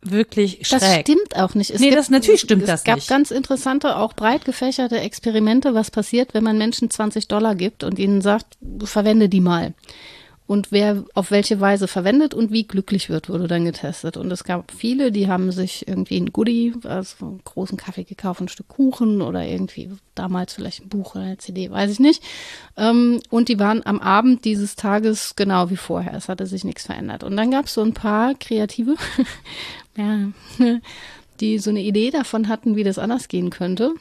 wirklich 0.01 0.65
schräg. 0.67 0.79
Das 0.79 0.99
stimmt 1.01 1.35
auch 1.35 1.55
nicht. 1.55 1.71
Es 1.71 1.79
nee, 1.79 1.87
gibt, 1.87 1.97
das 1.97 2.09
natürlich 2.09 2.41
stimmt 2.41 2.63
das 2.63 2.85
nicht. 2.85 2.97
Es 2.97 3.07
gab 3.07 3.07
ganz 3.07 3.31
interessante, 3.31 3.97
auch 3.97 4.13
breit 4.13 4.45
gefächerte 4.45 4.99
Experimente, 4.99 5.73
was 5.73 5.91
passiert, 5.91 6.33
wenn 6.33 6.43
man 6.43 6.57
Menschen 6.57 6.89
20 6.89 7.27
Dollar 7.27 7.55
gibt 7.55 7.83
und 7.83 7.99
ihnen 7.99 8.21
sagt, 8.21 8.57
verwende 8.83 9.29
die 9.29 9.41
mal. 9.41 9.73
Und 10.49 10.71
wer 10.71 11.03
auf 11.13 11.29
welche 11.29 11.59
Weise 11.59 11.87
verwendet 11.87 12.33
und 12.33 12.51
wie 12.51 12.63
glücklich 12.63 13.07
wird, 13.07 13.29
wurde 13.29 13.47
dann 13.47 13.65
getestet. 13.65 14.17
Und 14.17 14.31
es 14.31 14.43
gab 14.43 14.71
viele, 14.71 15.11
die 15.11 15.27
haben 15.27 15.51
sich 15.51 15.87
irgendwie 15.87 16.17
ein 16.17 16.33
Goodie, 16.33 16.73
also 16.85 17.23
einen 17.23 17.41
großen 17.43 17.77
Kaffee 17.77 18.03
gekauft, 18.03 18.41
ein 18.41 18.47
Stück 18.47 18.67
Kuchen 18.67 19.21
oder 19.21 19.45
irgendwie 19.45 19.91
damals 20.15 20.55
vielleicht 20.55 20.83
ein 20.83 20.89
Buch 20.89 21.13
oder 21.13 21.25
eine 21.25 21.37
CD, 21.37 21.69
weiß 21.69 21.91
ich 21.91 21.99
nicht. 21.99 22.23
Ähm, 22.77 23.19
und 23.29 23.47
die 23.47 23.59
waren 23.59 23.85
am 23.85 23.99
Abend 23.99 24.43
dieses 24.43 24.75
Tages 24.75 25.35
genau 25.35 25.69
wie 25.69 25.77
vorher. 25.77 26.15
Es 26.15 26.29
hatte 26.29 26.47
sich 26.47 26.63
nichts 26.63 26.87
verändert. 26.87 27.23
Und 27.23 27.37
dann 27.37 27.51
gab 27.51 27.65
es 27.65 27.75
so 27.75 27.83
ein 27.83 27.93
paar 27.93 28.33
Kreative, 28.33 28.95
ja, 29.97 30.31
die 31.41 31.59
so 31.59 31.69
eine 31.69 31.83
Idee 31.83 32.09
davon 32.09 32.47
hatten, 32.47 32.75
wie 32.75 32.83
das 32.83 32.97
anders 32.97 33.27
gehen 33.27 33.51
könnte. 33.51 33.93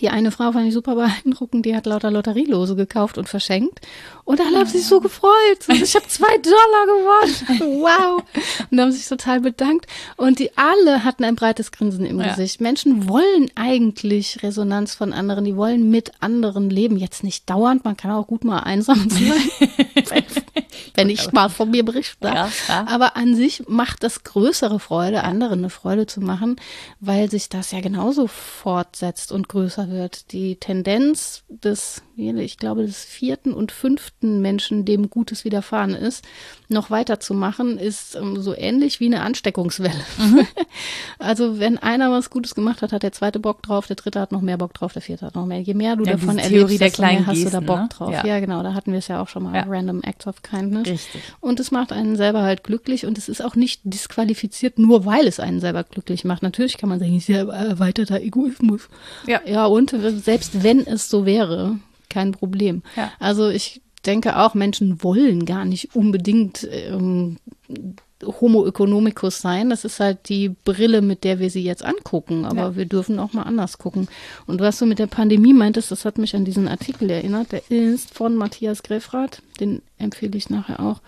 Die 0.00 0.10
eine 0.10 0.30
Frau 0.30 0.52
fand 0.52 0.68
ich 0.68 0.74
super 0.74 0.94
beeindruckend, 0.94 1.64
die 1.64 1.74
hat 1.74 1.86
lauter 1.86 2.10
Lotterielose 2.10 2.76
gekauft 2.76 3.18
und 3.18 3.28
verschenkt. 3.28 3.80
Und 4.24 4.40
alle 4.40 4.58
haben 4.58 4.68
sich 4.68 4.84
so 4.84 5.00
gefreut. 5.00 5.32
Und 5.68 5.82
ich 5.82 5.94
habe 5.94 6.06
zwei 6.06 6.36
Dollar 6.38 6.86
gewonnen. 6.86 7.78
Wow. 7.78 8.22
Und 8.70 8.80
haben 8.80 8.92
sich 8.92 9.06
total 9.08 9.40
bedankt. 9.40 9.86
Und 10.16 10.38
die 10.38 10.56
alle 10.56 11.04
hatten 11.04 11.24
ein 11.24 11.36
breites 11.36 11.72
Grinsen 11.72 12.04
im 12.04 12.20
ja. 12.20 12.28
Gesicht. 12.28 12.60
Menschen 12.60 13.08
wollen 13.08 13.50
eigentlich 13.54 14.42
Resonanz 14.42 14.94
von 14.94 15.12
anderen. 15.12 15.44
Die 15.44 15.56
wollen 15.56 15.90
mit 15.90 16.12
anderen 16.20 16.70
leben. 16.70 16.96
Jetzt 16.96 17.24
nicht 17.24 17.48
dauernd. 17.48 17.84
Man 17.84 17.96
kann 17.96 18.10
auch 18.10 18.26
gut 18.26 18.44
mal 18.44 18.60
einsam 18.60 19.08
sein. 19.08 19.32
wenn 20.98 21.10
ich 21.10 21.32
mal 21.32 21.48
von 21.48 21.70
mir 21.70 21.84
berichte. 21.84 22.28
Ja, 22.28 22.50
Aber 22.68 23.16
an 23.16 23.34
sich 23.34 23.68
macht 23.68 24.02
das 24.02 24.24
größere 24.24 24.80
Freude, 24.80 25.22
anderen 25.22 25.60
eine 25.60 25.70
Freude 25.70 26.06
zu 26.06 26.20
machen, 26.20 26.56
weil 27.00 27.30
sich 27.30 27.48
das 27.48 27.70
ja 27.70 27.80
genauso 27.80 28.26
fortsetzt 28.26 29.32
und 29.32 29.48
größer 29.48 29.88
wird. 29.90 30.32
Die 30.32 30.56
Tendenz 30.56 31.44
des, 31.48 32.02
ich 32.16 32.58
glaube, 32.58 32.84
des 32.84 33.04
vierten 33.04 33.54
und 33.54 33.72
fünften 33.72 34.40
Menschen, 34.42 34.84
dem 34.84 35.08
Gutes 35.08 35.44
widerfahren 35.44 35.94
ist, 35.94 36.24
noch 36.68 36.90
weiterzumachen, 36.90 37.78
ist 37.78 38.14
ähm, 38.14 38.40
so 38.40 38.54
ähnlich 38.54 39.00
wie 39.00 39.06
eine 39.06 39.22
Ansteckungswelle. 39.22 40.00
Mhm. 40.18 40.46
also 41.18 41.58
wenn 41.58 41.78
einer 41.78 42.10
was 42.10 42.30
Gutes 42.30 42.54
gemacht 42.54 42.82
hat, 42.82 42.92
hat 42.92 43.02
der 43.02 43.12
zweite 43.12 43.38
Bock 43.38 43.62
drauf, 43.62 43.86
der 43.86 43.96
dritte 43.96 44.20
hat 44.20 44.32
noch 44.32 44.42
mehr 44.42 44.58
Bock 44.58 44.74
drauf, 44.74 44.92
der 44.92 45.02
vierte 45.02 45.26
hat 45.26 45.34
noch 45.34 45.46
mehr. 45.46 45.60
Je 45.60 45.74
mehr 45.74 45.96
du 45.96 46.04
ja, 46.04 46.12
davon 46.12 46.38
erlebst, 46.38 46.80
desto 46.80 47.02
mehr 47.02 47.26
hast 47.26 47.44
du 47.44 47.50
da 47.50 47.60
Bock 47.60 47.78
ne? 47.78 47.88
drauf. 47.90 48.12
Ja. 48.12 48.26
ja. 48.26 48.40
genau, 48.40 48.62
da 48.62 48.74
hatten 48.74 48.92
wir 48.92 48.98
es 48.98 49.08
ja 49.08 49.20
auch 49.20 49.28
schon 49.28 49.44
mal, 49.44 49.54
ja. 49.54 49.64
Random 49.66 50.02
Acts 50.02 50.26
of 50.26 50.42
Kindness. 50.42 50.86
Richtig. 50.86 51.22
Und 51.40 51.58
es 51.58 51.70
macht 51.70 51.92
einen 51.92 52.16
selber 52.16 52.42
halt 52.42 52.64
glücklich 52.64 53.06
und 53.06 53.16
es 53.16 53.28
ist 53.28 53.42
auch 53.42 53.54
nicht 53.54 53.80
disqualifiziert, 53.84 54.78
nur 54.78 55.06
weil 55.06 55.26
es 55.26 55.40
einen 55.40 55.60
selber 55.60 55.84
glücklich 55.84 56.24
macht. 56.24 56.42
Natürlich 56.42 56.76
kann 56.76 56.88
man 56.88 56.98
sagen, 56.98 57.16
ist 57.16 57.28
ja 57.28 57.44
erweiterter 57.48 58.20
Egoismus. 58.20 58.88
Ja. 59.26 59.40
Ja, 59.46 59.66
und 59.66 59.94
selbst 60.22 60.62
wenn 60.62 60.86
es 60.86 61.08
so 61.08 61.24
wäre, 61.24 61.78
kein 62.10 62.32
Problem. 62.32 62.82
Ja. 62.96 63.12
Also 63.18 63.48
ich 63.48 63.80
denke 64.00 64.36
auch, 64.36 64.54
Menschen 64.54 65.02
wollen 65.02 65.44
gar 65.44 65.64
nicht 65.64 65.94
unbedingt 65.94 66.68
ähm, 66.70 67.38
Homo 68.22 68.66
economicus 68.66 69.40
sein. 69.40 69.70
Das 69.70 69.84
ist 69.84 70.00
halt 70.00 70.28
die 70.28 70.48
Brille, 70.48 71.02
mit 71.02 71.24
der 71.24 71.38
wir 71.38 71.50
sie 71.50 71.62
jetzt 71.62 71.84
angucken. 71.84 72.44
Aber 72.44 72.60
ja. 72.60 72.76
wir 72.76 72.86
dürfen 72.86 73.18
auch 73.18 73.32
mal 73.32 73.42
anders 73.42 73.78
gucken. 73.78 74.08
Und 74.46 74.60
was 74.60 74.78
du 74.78 74.86
mit 74.86 74.98
der 74.98 75.06
Pandemie 75.06 75.52
meintest, 75.52 75.90
das 75.90 76.04
hat 76.04 76.18
mich 76.18 76.34
an 76.34 76.44
diesen 76.44 76.68
Artikel 76.68 77.10
erinnert. 77.10 77.52
Der 77.52 77.70
ist 77.70 78.14
von 78.14 78.34
Matthias 78.34 78.82
Greffrath. 78.82 79.42
Den 79.60 79.82
empfehle 79.98 80.36
ich 80.36 80.50
nachher 80.50 80.80
auch. 80.80 81.00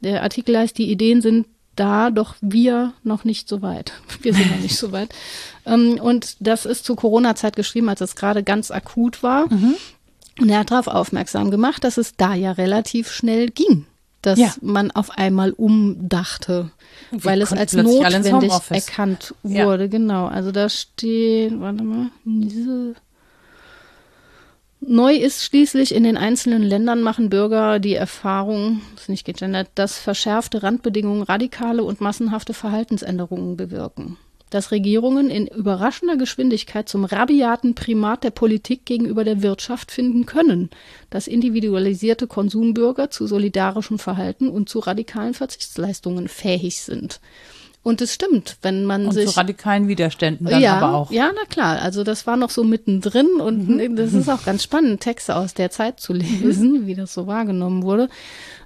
Der 0.00 0.22
Artikel 0.22 0.56
heißt, 0.56 0.76
die 0.78 0.90
Ideen 0.90 1.22
sind 1.22 1.46
da, 1.76 2.10
doch 2.10 2.34
wir 2.40 2.92
noch 3.04 3.24
nicht 3.24 3.48
so 3.48 3.62
weit. 3.62 3.92
Wir 4.22 4.34
sind 4.34 4.50
noch 4.50 4.60
nicht 4.60 4.76
so 4.76 4.90
weit. 4.90 5.14
Ähm, 5.64 6.00
und 6.00 6.36
das 6.40 6.66
ist 6.66 6.84
zu 6.84 6.96
Corona-Zeit 6.96 7.54
geschrieben, 7.54 7.88
als 7.88 8.00
es 8.00 8.16
gerade 8.16 8.42
ganz 8.42 8.72
akut 8.72 9.22
war. 9.22 9.52
Mhm. 9.52 9.76
Und 10.40 10.48
er 10.48 10.60
hat 10.60 10.70
darauf 10.70 10.86
aufmerksam 10.86 11.50
gemacht, 11.50 11.84
dass 11.84 11.96
es 11.96 12.16
da 12.16 12.34
ja 12.34 12.52
relativ 12.52 13.10
schnell 13.10 13.48
ging, 13.48 13.86
dass 14.22 14.38
ja. 14.38 14.52
man 14.60 14.90
auf 14.90 15.10
einmal 15.10 15.52
umdachte, 15.52 16.70
Wir 17.10 17.24
weil 17.24 17.42
es 17.42 17.52
als 17.52 17.72
notwendig 17.72 18.52
erkannt 18.70 19.34
wurde. 19.42 19.84
Ja. 19.84 19.88
Genau, 19.88 20.26
also 20.26 20.52
da 20.52 20.68
steht, 20.68 21.60
warte 21.60 21.82
mal, 21.82 22.10
diese 22.24 22.94
Neu 24.80 25.14
ist 25.14 25.42
schließlich 25.42 25.92
in 25.92 26.04
den 26.04 26.16
einzelnen 26.16 26.62
Ländern 26.62 27.02
machen 27.02 27.30
Bürger 27.30 27.80
die 27.80 27.94
Erfahrung, 27.94 28.80
ist 28.96 29.08
nicht 29.08 29.24
gegendert, 29.24 29.68
dass 29.74 29.98
verschärfte 29.98 30.62
Randbedingungen 30.62 31.24
radikale 31.24 31.82
und 31.82 32.00
massenhafte 32.00 32.54
Verhaltensänderungen 32.54 33.56
bewirken 33.56 34.18
dass 34.50 34.70
Regierungen 34.70 35.30
in 35.30 35.46
überraschender 35.46 36.16
Geschwindigkeit 36.16 36.88
zum 36.88 37.04
rabiaten 37.04 37.74
Primat 37.74 38.24
der 38.24 38.30
Politik 38.30 38.84
gegenüber 38.84 39.24
der 39.24 39.42
Wirtschaft 39.42 39.90
finden 39.90 40.26
können, 40.26 40.70
dass 41.10 41.26
individualisierte 41.26 42.26
Konsumbürger 42.26 43.10
zu 43.10 43.26
solidarischem 43.26 43.98
Verhalten 43.98 44.48
und 44.48 44.68
zu 44.68 44.78
radikalen 44.78 45.34
Verzichtsleistungen 45.34 46.28
fähig 46.28 46.80
sind. 46.82 47.20
Und 47.88 48.02
es 48.02 48.12
stimmt, 48.12 48.58
wenn 48.60 48.84
man 48.84 49.06
und 49.06 49.12
sich. 49.12 49.30
zu 49.30 49.38
radikalen 49.38 49.88
Widerständen 49.88 50.46
dann 50.46 50.60
ja, 50.60 50.76
aber 50.76 50.94
auch. 50.94 51.10
Ja, 51.10 51.30
na 51.34 51.46
klar. 51.48 51.80
Also 51.80 52.04
das 52.04 52.26
war 52.26 52.36
noch 52.36 52.50
so 52.50 52.62
mittendrin 52.62 53.40
und 53.40 53.66
mhm. 53.66 53.96
das 53.96 54.12
ist 54.12 54.28
auch 54.28 54.44
ganz 54.44 54.62
spannend, 54.62 55.00
Texte 55.00 55.34
aus 55.34 55.54
der 55.54 55.70
Zeit 55.70 55.98
zu 55.98 56.12
lesen, 56.12 56.86
wie 56.86 56.94
das 56.94 57.14
so 57.14 57.26
wahrgenommen 57.26 57.84
wurde. 57.84 58.10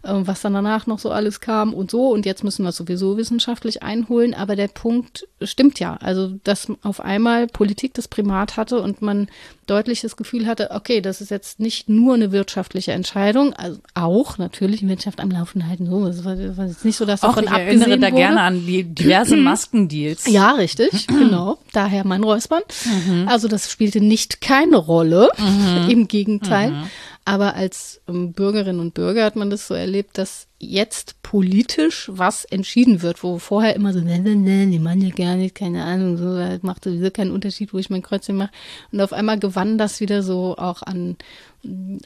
Ähm, 0.04 0.26
was 0.26 0.40
dann 0.40 0.54
danach 0.54 0.88
noch 0.88 0.98
so 0.98 1.12
alles 1.12 1.38
kam 1.38 1.72
und 1.72 1.88
so. 1.88 2.08
Und 2.08 2.26
jetzt 2.26 2.42
müssen 2.42 2.64
wir 2.64 2.70
es 2.70 2.76
sowieso 2.76 3.16
wissenschaftlich 3.16 3.84
einholen. 3.84 4.34
Aber 4.34 4.56
der 4.56 4.66
Punkt 4.66 5.28
stimmt 5.40 5.78
ja. 5.78 5.96
Also, 6.00 6.32
dass 6.42 6.66
auf 6.82 6.98
einmal 6.98 7.46
Politik 7.46 7.94
das 7.94 8.08
Primat 8.08 8.56
hatte 8.56 8.80
und 8.80 9.00
man 9.00 9.28
deutlich 9.66 10.00
das 10.00 10.16
Gefühl 10.16 10.46
hatte, 10.46 10.72
okay, 10.72 11.00
das 11.00 11.20
ist 11.20 11.30
jetzt 11.30 11.60
nicht 11.60 11.88
nur 11.88 12.14
eine 12.14 12.32
wirtschaftliche 12.32 12.90
Entscheidung, 12.90 13.54
also 13.54 13.78
auch 13.94 14.38
natürlich 14.38 14.86
Wirtschaft 14.86 15.20
am 15.20 15.30
Laufen 15.30 15.68
halten. 15.68 15.86
So, 15.86 16.04
es 16.06 16.24
war, 16.24 16.36
war 16.56 16.66
jetzt 16.66 16.84
nicht 16.84 16.96
so, 16.96 17.04
dass 17.04 17.20
davon 17.20 17.44
ich 17.44 17.50
abgesehen 17.50 17.82
erinnere 17.82 18.00
da 18.00 18.06
wurde. 18.08 18.16
gerne 18.16 18.40
an 18.40 18.66
die 18.66 18.82
diverse 19.12 19.36
Maskendeals. 19.36 20.26
Ja, 20.26 20.52
richtig, 20.52 21.06
genau. 21.06 21.58
Daher 21.72 22.06
mein 22.06 22.24
Räuspern. 22.24 22.62
Mhm. 22.84 23.28
Also 23.28 23.48
das 23.48 23.70
spielte 23.70 24.00
nicht 24.00 24.40
keine 24.40 24.76
Rolle. 24.76 25.30
Mhm. 25.38 25.90
Im 25.90 26.08
Gegenteil. 26.08 26.70
Mhm. 26.70 26.84
Aber 27.24 27.54
als 27.54 28.00
ähm, 28.08 28.32
Bürgerinnen 28.32 28.80
und 28.80 28.94
Bürger 28.94 29.24
hat 29.24 29.36
man 29.36 29.48
das 29.48 29.68
so 29.68 29.74
erlebt, 29.74 30.18
dass 30.18 30.48
jetzt 30.58 31.22
politisch 31.22 32.10
was 32.12 32.44
entschieden 32.44 33.00
wird, 33.02 33.22
wo 33.22 33.38
vorher 33.38 33.76
immer 33.76 33.92
so, 33.92 34.00
ne, 34.00 34.18
ne, 34.18 34.34
ne, 34.34 34.66
die 34.66 34.80
machen 34.80 35.02
ja 35.02 35.10
gar 35.10 35.36
nicht, 35.36 35.54
keine 35.54 35.84
Ahnung, 35.84 36.16
so, 36.16 36.66
macht 36.66 36.82
sowieso 36.82 37.10
keinen 37.12 37.30
Unterschied, 37.30 37.72
wo 37.72 37.78
ich 37.78 37.90
mein 37.90 38.02
Kreuzchen 38.02 38.36
mache. 38.36 38.50
Und 38.90 39.00
auf 39.00 39.12
einmal 39.12 39.38
gewann 39.38 39.78
das 39.78 40.00
wieder 40.00 40.24
so 40.24 40.56
auch 40.56 40.82
an, 40.82 41.16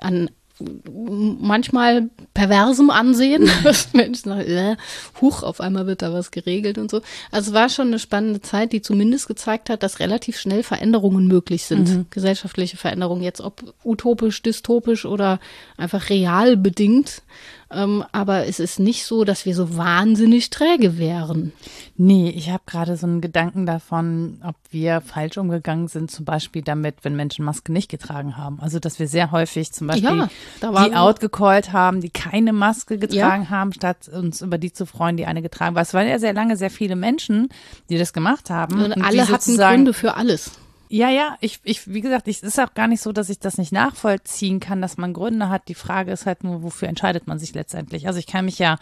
an 0.00 0.30
manchmal 0.59 2.09
perversem 2.34 2.90
Ansehen, 2.90 3.50
dass 3.64 3.92
Menschen 3.92 4.30
sagen, 4.30 4.48
äh, 4.48 4.76
huch, 5.20 5.42
auf 5.42 5.61
einmal 5.61 5.86
wird 5.86 6.02
da 6.02 6.12
was 6.12 6.30
geregelt 6.30 6.78
und 6.78 6.90
so. 6.90 7.02
Also 7.30 7.50
es 7.50 7.54
war 7.54 7.68
schon 7.68 7.88
eine 7.88 7.98
spannende 7.98 8.40
Zeit, 8.40 8.72
die 8.72 8.82
zumindest 8.82 9.28
gezeigt 9.28 9.70
hat, 9.70 9.82
dass 9.82 10.00
relativ 10.00 10.38
schnell 10.38 10.62
Veränderungen 10.62 11.26
möglich 11.26 11.64
sind. 11.64 11.88
Mhm. 11.88 12.07
Gesellschaftliche 12.11 12.76
Veränderungen, 12.76 13.22
jetzt 13.22 13.40
ob 13.40 13.74
utopisch, 13.84 14.42
dystopisch 14.42 15.04
oder 15.04 15.40
einfach 15.76 16.09
real 16.09 16.57
bedingt. 16.57 17.22
Ähm, 17.68 18.04
aber 18.12 18.46
es 18.46 18.60
ist 18.60 18.78
nicht 18.78 19.04
so, 19.04 19.24
dass 19.24 19.44
wir 19.44 19.54
so 19.54 19.76
wahnsinnig 19.76 20.50
träge 20.50 20.98
wären. 20.98 21.52
Nee, 21.96 22.30
ich 22.30 22.50
habe 22.50 22.62
gerade 22.64 22.96
so 22.96 23.06
einen 23.08 23.20
Gedanken 23.20 23.66
davon, 23.66 24.40
ob 24.44 24.54
wir 24.70 25.00
falsch 25.00 25.36
umgegangen 25.36 25.88
sind, 25.88 26.10
zum 26.10 26.24
Beispiel 26.24 26.62
damit, 26.62 26.96
wenn 27.02 27.16
Menschen 27.16 27.44
Maske 27.44 27.72
nicht 27.72 27.90
getragen 27.90 28.36
haben. 28.36 28.60
Also, 28.60 28.78
dass 28.78 29.00
wir 29.00 29.08
sehr 29.08 29.32
häufig 29.32 29.72
zum 29.72 29.88
Beispiel 29.88 30.28
ja, 30.62 30.86
die 30.86 30.94
outgecallt 30.94 31.72
haben, 31.72 32.00
die 32.00 32.10
keine 32.10 32.52
Maske 32.52 32.98
getragen 32.98 33.44
ja. 33.44 33.50
haben, 33.50 33.72
statt 33.72 34.08
uns 34.08 34.42
über 34.42 34.58
die 34.58 34.72
zu 34.72 34.86
freuen, 34.86 35.16
die 35.16 35.26
eine 35.26 35.42
getragen 35.42 35.74
haben. 35.74 35.82
Es 35.82 35.92
waren 35.94 36.06
ja 36.06 36.20
sehr 36.20 36.34
lange 36.34 36.56
sehr 36.56 36.70
viele 36.70 36.94
Menschen, 36.94 37.48
die 37.90 37.98
das 37.98 38.12
gemacht 38.12 38.48
haben. 38.48 38.76
Und, 38.76 38.92
und 38.92 39.02
alle 39.02 39.28
hatten 39.28 39.56
Gründe 39.56 39.92
für 39.92 40.14
alles. 40.14 40.52
Ja, 40.89 41.11
ja, 41.11 41.37
ich, 41.41 41.61
ich, 41.64 41.93
wie 41.93 42.01
gesagt, 42.01 42.28
ich, 42.28 42.37
es 42.39 42.43
ist 42.43 42.61
auch 42.61 42.74
gar 42.74 42.87
nicht 42.87 43.01
so, 43.01 43.12
dass 43.12 43.28
ich 43.28 43.39
das 43.39 43.59
nicht 43.59 43.72
nachvollziehen 43.72 44.61
kann, 44.61 44.80
dass 44.80 44.97
man 44.97 45.12
Gründe 45.12 45.49
hat. 45.49 45.68
Die 45.68 45.74
Frage 45.74 46.12
ist 46.12 46.26
halt 46.26 46.45
nur, 46.45 46.62
wofür 46.62 46.89
entscheidet 46.89 47.26
man 47.26 47.39
sich 47.39 47.55
letztendlich? 47.55 48.07
Also 48.07 48.18
ich 48.18 48.26
kann 48.26 48.45
mich 48.45 48.59
ja 48.59 48.78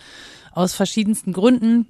aus 0.52 0.74
verschiedensten 0.74 1.32
Gründen 1.32 1.86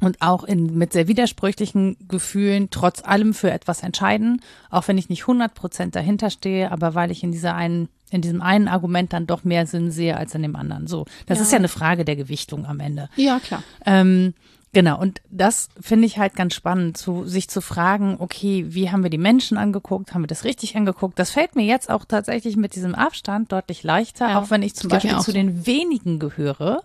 und 0.00 0.20
auch 0.22 0.44
in, 0.44 0.76
mit 0.76 0.92
sehr 0.92 1.08
widersprüchlichen 1.08 1.96
Gefühlen 2.08 2.68
trotz 2.70 3.02
allem 3.04 3.32
für 3.34 3.50
etwas 3.50 3.82
entscheiden, 3.82 4.40
auch 4.70 4.88
wenn 4.88 4.98
ich 4.98 5.08
nicht 5.08 5.22
100 5.22 5.54
Prozent 5.54 5.94
dahinter 5.94 6.30
stehe, 6.30 6.72
aber 6.72 6.94
weil 6.94 7.10
ich 7.10 7.22
in 7.22 7.32
dieser 7.32 7.54
einen, 7.54 7.88
in 8.10 8.20
diesem 8.20 8.42
einen 8.42 8.68
Argument 8.68 9.12
dann 9.12 9.26
doch 9.26 9.44
mehr 9.44 9.66
Sinn 9.66 9.90
sehe 9.90 10.16
als 10.16 10.34
in 10.34 10.42
dem 10.42 10.56
anderen. 10.56 10.86
So, 10.86 11.06
das 11.26 11.38
ja. 11.38 11.44
ist 11.44 11.52
ja 11.52 11.58
eine 11.58 11.68
Frage 11.68 12.04
der 12.04 12.16
Gewichtung 12.16 12.66
am 12.66 12.80
Ende. 12.80 13.08
Ja, 13.16 13.38
klar. 13.38 13.62
Ähm, 13.86 14.34
Genau, 14.74 15.00
und 15.00 15.22
das 15.30 15.68
finde 15.80 16.06
ich 16.06 16.18
halt 16.18 16.34
ganz 16.34 16.52
spannend, 16.52 16.98
zu, 16.98 17.24
sich 17.26 17.48
zu 17.48 17.60
fragen, 17.60 18.16
okay, 18.18 18.66
wie 18.70 18.90
haben 18.90 19.04
wir 19.04 19.10
die 19.10 19.18
Menschen 19.18 19.56
angeguckt, 19.56 20.12
haben 20.12 20.24
wir 20.24 20.26
das 20.26 20.42
richtig 20.42 20.76
angeguckt? 20.76 21.16
Das 21.16 21.30
fällt 21.30 21.54
mir 21.54 21.64
jetzt 21.64 21.88
auch 21.88 22.04
tatsächlich 22.04 22.56
mit 22.56 22.74
diesem 22.74 22.96
Abstand 22.96 23.52
deutlich 23.52 23.84
leichter, 23.84 24.30
ja, 24.30 24.40
auch 24.40 24.50
wenn 24.50 24.64
ich 24.64 24.74
zum 24.74 24.90
Beispiel 24.90 25.16
zu 25.20 25.32
den 25.32 25.64
wenigen 25.64 26.18
gehöre, 26.18 26.82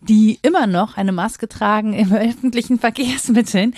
die 0.00 0.40
immer 0.42 0.66
noch 0.66 0.96
eine 0.96 1.12
Maske 1.12 1.48
tragen 1.48 1.92
im 1.92 2.12
öffentlichen 2.12 2.80
Verkehrsmitteln 2.80 3.72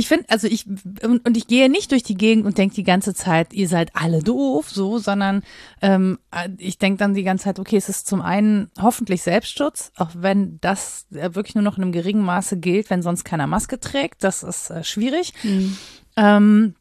Ich 0.00 0.08
finde, 0.08 0.24
also 0.30 0.46
ich, 0.46 0.66
und, 0.66 1.26
und 1.26 1.36
ich 1.36 1.46
gehe 1.46 1.68
nicht 1.68 1.92
durch 1.92 2.02
die 2.02 2.14
Gegend 2.14 2.46
und 2.46 2.56
denke 2.56 2.74
die 2.74 2.84
ganze 2.84 3.12
Zeit, 3.12 3.52
ihr 3.52 3.68
seid 3.68 3.94
alle 3.94 4.22
doof, 4.22 4.70
so, 4.70 4.96
sondern 4.96 5.42
ähm, 5.82 6.18
ich 6.56 6.78
denke 6.78 6.96
dann 6.96 7.12
die 7.12 7.22
ganze 7.22 7.44
Zeit, 7.44 7.58
okay, 7.58 7.76
es 7.76 7.90
ist 7.90 8.06
zum 8.06 8.22
einen 8.22 8.70
hoffentlich 8.80 9.20
Selbstschutz, 9.20 9.92
auch 9.96 10.08
wenn 10.14 10.58
das 10.62 11.04
äh, 11.12 11.34
wirklich 11.34 11.54
nur 11.54 11.64
noch 11.64 11.76
in 11.76 11.82
einem 11.82 11.92
geringen 11.92 12.24
Maße 12.24 12.56
gilt, 12.56 12.88
wenn 12.88 13.02
sonst 13.02 13.24
keiner 13.24 13.46
Maske 13.46 13.78
trägt. 13.78 14.24
Das 14.24 14.42
ist 14.42 14.70
äh, 14.70 14.82
schwierig. 14.84 15.34
Mhm. 15.42 15.76
Ähm, 16.16 16.74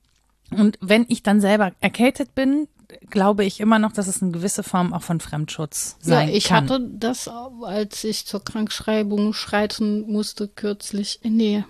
und 0.51 0.77
wenn 0.79 1.05
ich 1.09 1.21
dann 1.21 1.41
selber 1.41 1.73
erkältet 1.81 2.35
bin, 2.35 2.69
glaube 3.09 3.43
ich 3.43 3.59
immer 3.59 3.79
noch, 3.79 3.91
dass 3.91 4.07
es 4.07 4.21
eine 4.21 4.31
gewisse 4.31 4.63
Form 4.63 4.93
auch 4.93 5.03
von 5.03 5.19
Fremdschutz 5.19 5.97
sein 5.99 6.29
ja, 6.29 6.33
ich 6.33 6.45
kann. 6.45 6.69
hatte 6.69 6.89
das, 6.89 7.29
als 7.63 8.05
ich 8.05 8.25
zur 8.25 8.45
Krankschreibung 8.45 9.33
schreiten 9.33 10.09
musste, 10.09 10.47
kürzlich 10.47 11.19
in 11.21 11.37
die 11.37 11.65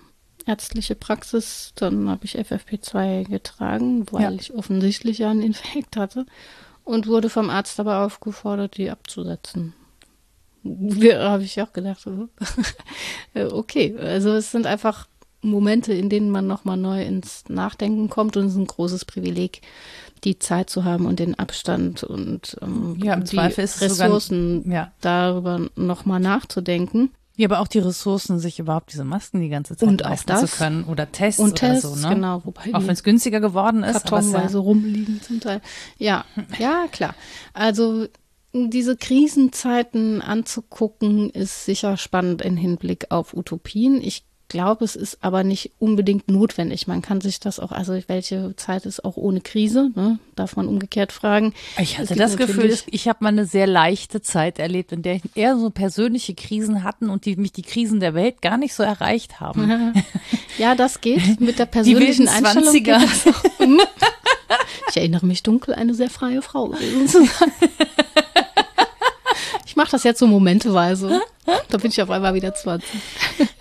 ärztliche 0.46 0.94
Praxis. 0.94 1.72
Dann 1.74 2.08
habe 2.08 2.24
ich 2.24 2.38
FFP2 2.38 3.28
getragen, 3.28 4.06
weil 4.10 4.22
ja. 4.22 4.30
ich 4.32 4.54
offensichtlich 4.54 5.18
ja 5.18 5.30
einen 5.30 5.42
Infekt 5.50 5.96
hatte 5.96 6.26
und 6.84 7.06
wurde 7.06 7.30
vom 7.30 7.50
Arzt 7.50 7.78
aber 7.80 8.04
aufgefordert, 8.04 8.76
die 8.76 8.90
abzusetzen. 8.90 9.74
Da 10.62 11.30
habe 11.30 11.42
ich 11.42 11.60
auch 11.62 11.72
gedacht, 11.72 12.06
okay, 13.34 13.96
also 13.98 14.30
es 14.32 14.50
sind 14.50 14.66
einfach 14.66 15.06
Momente, 15.42 15.94
in 15.94 16.10
denen 16.10 16.30
man 16.30 16.46
nochmal 16.46 16.76
neu 16.76 17.02
ins 17.02 17.44
Nachdenken 17.48 18.10
kommt 18.10 18.36
und 18.36 18.46
es 18.46 18.52
ist 18.52 18.58
ein 18.58 18.66
großes 18.66 19.06
Privileg, 19.06 19.62
die 20.24 20.38
Zeit 20.38 20.68
zu 20.68 20.84
haben 20.84 21.06
und 21.06 21.18
den 21.18 21.38
Abstand 21.38 22.02
und 22.04 22.58
ähm, 22.60 22.98
ja, 23.02 23.16
die 23.16 23.38
Ressourcen 23.38 24.64
sogar, 24.64 24.74
ja. 24.74 24.92
darüber 25.00 25.66
nochmal 25.76 26.20
nachzudenken. 26.20 27.10
Ja, 27.40 27.48
aber 27.48 27.60
auch 27.60 27.68
die 27.68 27.78
Ressourcen, 27.78 28.38
sich 28.38 28.58
überhaupt 28.58 28.92
diese 28.92 29.02
Masken 29.02 29.40
die 29.40 29.48
ganze 29.48 29.74
Zeit 29.74 29.88
und 29.88 30.02
leisten 30.02 30.36
zu 30.36 30.46
können 30.46 30.84
oder 30.84 31.10
Tests 31.10 31.40
und 31.40 31.52
oder 31.52 31.54
Tests, 31.54 31.88
so, 31.88 32.06
ne? 32.06 32.14
genau, 32.14 32.42
wobei 32.44 32.74
auch 32.74 32.82
wenn 32.82 32.90
es 32.90 33.02
günstiger 33.02 33.40
geworden 33.40 33.82
ist, 33.82 33.94
kartonweise 33.94 34.58
ja 34.58 34.62
rumliegen 34.62 35.22
zum 35.22 35.40
Teil. 35.40 35.62
Ja, 35.96 36.26
ja, 36.58 36.86
klar. 36.92 37.14
Also 37.54 38.08
diese 38.52 38.94
Krisenzeiten 38.94 40.20
anzugucken, 40.20 41.30
ist 41.30 41.64
sicher 41.64 41.96
spannend 41.96 42.42
im 42.42 42.58
Hinblick 42.58 43.06
auf 43.08 43.32
Utopien. 43.32 44.02
Ich 44.02 44.24
glaube, 44.50 44.84
es 44.84 44.96
ist 44.96 45.18
aber 45.22 45.44
nicht 45.44 45.70
unbedingt 45.78 46.28
notwendig. 46.28 46.86
Man 46.86 47.00
kann 47.00 47.22
sich 47.22 47.40
das 47.40 47.58
auch, 47.58 47.72
also 47.72 47.98
welche 48.08 48.54
Zeit 48.56 48.84
ist 48.84 49.02
auch 49.02 49.16
ohne 49.16 49.40
Krise, 49.40 49.90
ne? 49.94 50.18
darf 50.36 50.56
man 50.56 50.68
umgekehrt 50.68 51.12
fragen. 51.12 51.54
Ich 51.78 51.98
hatte 51.98 52.14
das 52.16 52.36
Gefühl, 52.36 52.76
ich 52.86 53.08
habe 53.08 53.24
mal 53.24 53.30
eine 53.30 53.46
sehr 53.46 53.66
leichte 53.66 54.20
Zeit 54.20 54.58
erlebt, 54.58 54.92
in 54.92 55.00
der 55.02 55.14
ich 55.14 55.22
eher 55.34 55.56
so 55.56 55.70
persönliche 55.70 56.34
Krisen 56.34 56.84
hatten 56.84 57.08
und 57.08 57.24
die 57.24 57.36
mich 57.36 57.52
die 57.52 57.62
Krisen 57.62 58.00
der 58.00 58.12
Welt 58.12 58.42
gar 58.42 58.58
nicht 58.58 58.74
so 58.74 58.82
erreicht 58.82 59.40
haben. 59.40 59.94
ja, 60.58 60.74
das 60.76 61.00
geht 61.00 61.40
mit 61.40 61.58
der 61.58 61.66
persönlichen 61.66 62.28
Einstellung. 62.28 62.74
ich 64.90 64.96
erinnere 64.96 65.24
mich 65.24 65.42
dunkel, 65.42 65.74
eine 65.74 65.94
sehr 65.94 66.10
freie 66.10 66.42
Frau 66.42 66.68
gewesen 66.68 67.08
zu 67.08 67.24
sein. 67.24 67.52
Ich 69.66 69.76
mache 69.76 69.92
das 69.92 70.02
jetzt 70.02 70.18
so 70.18 70.26
momenteweise. 70.26 71.22
Da 71.68 71.78
bin 71.78 71.90
ich 71.90 72.02
auf 72.02 72.10
einmal 72.10 72.34
wieder 72.34 72.54
20. 72.54 72.88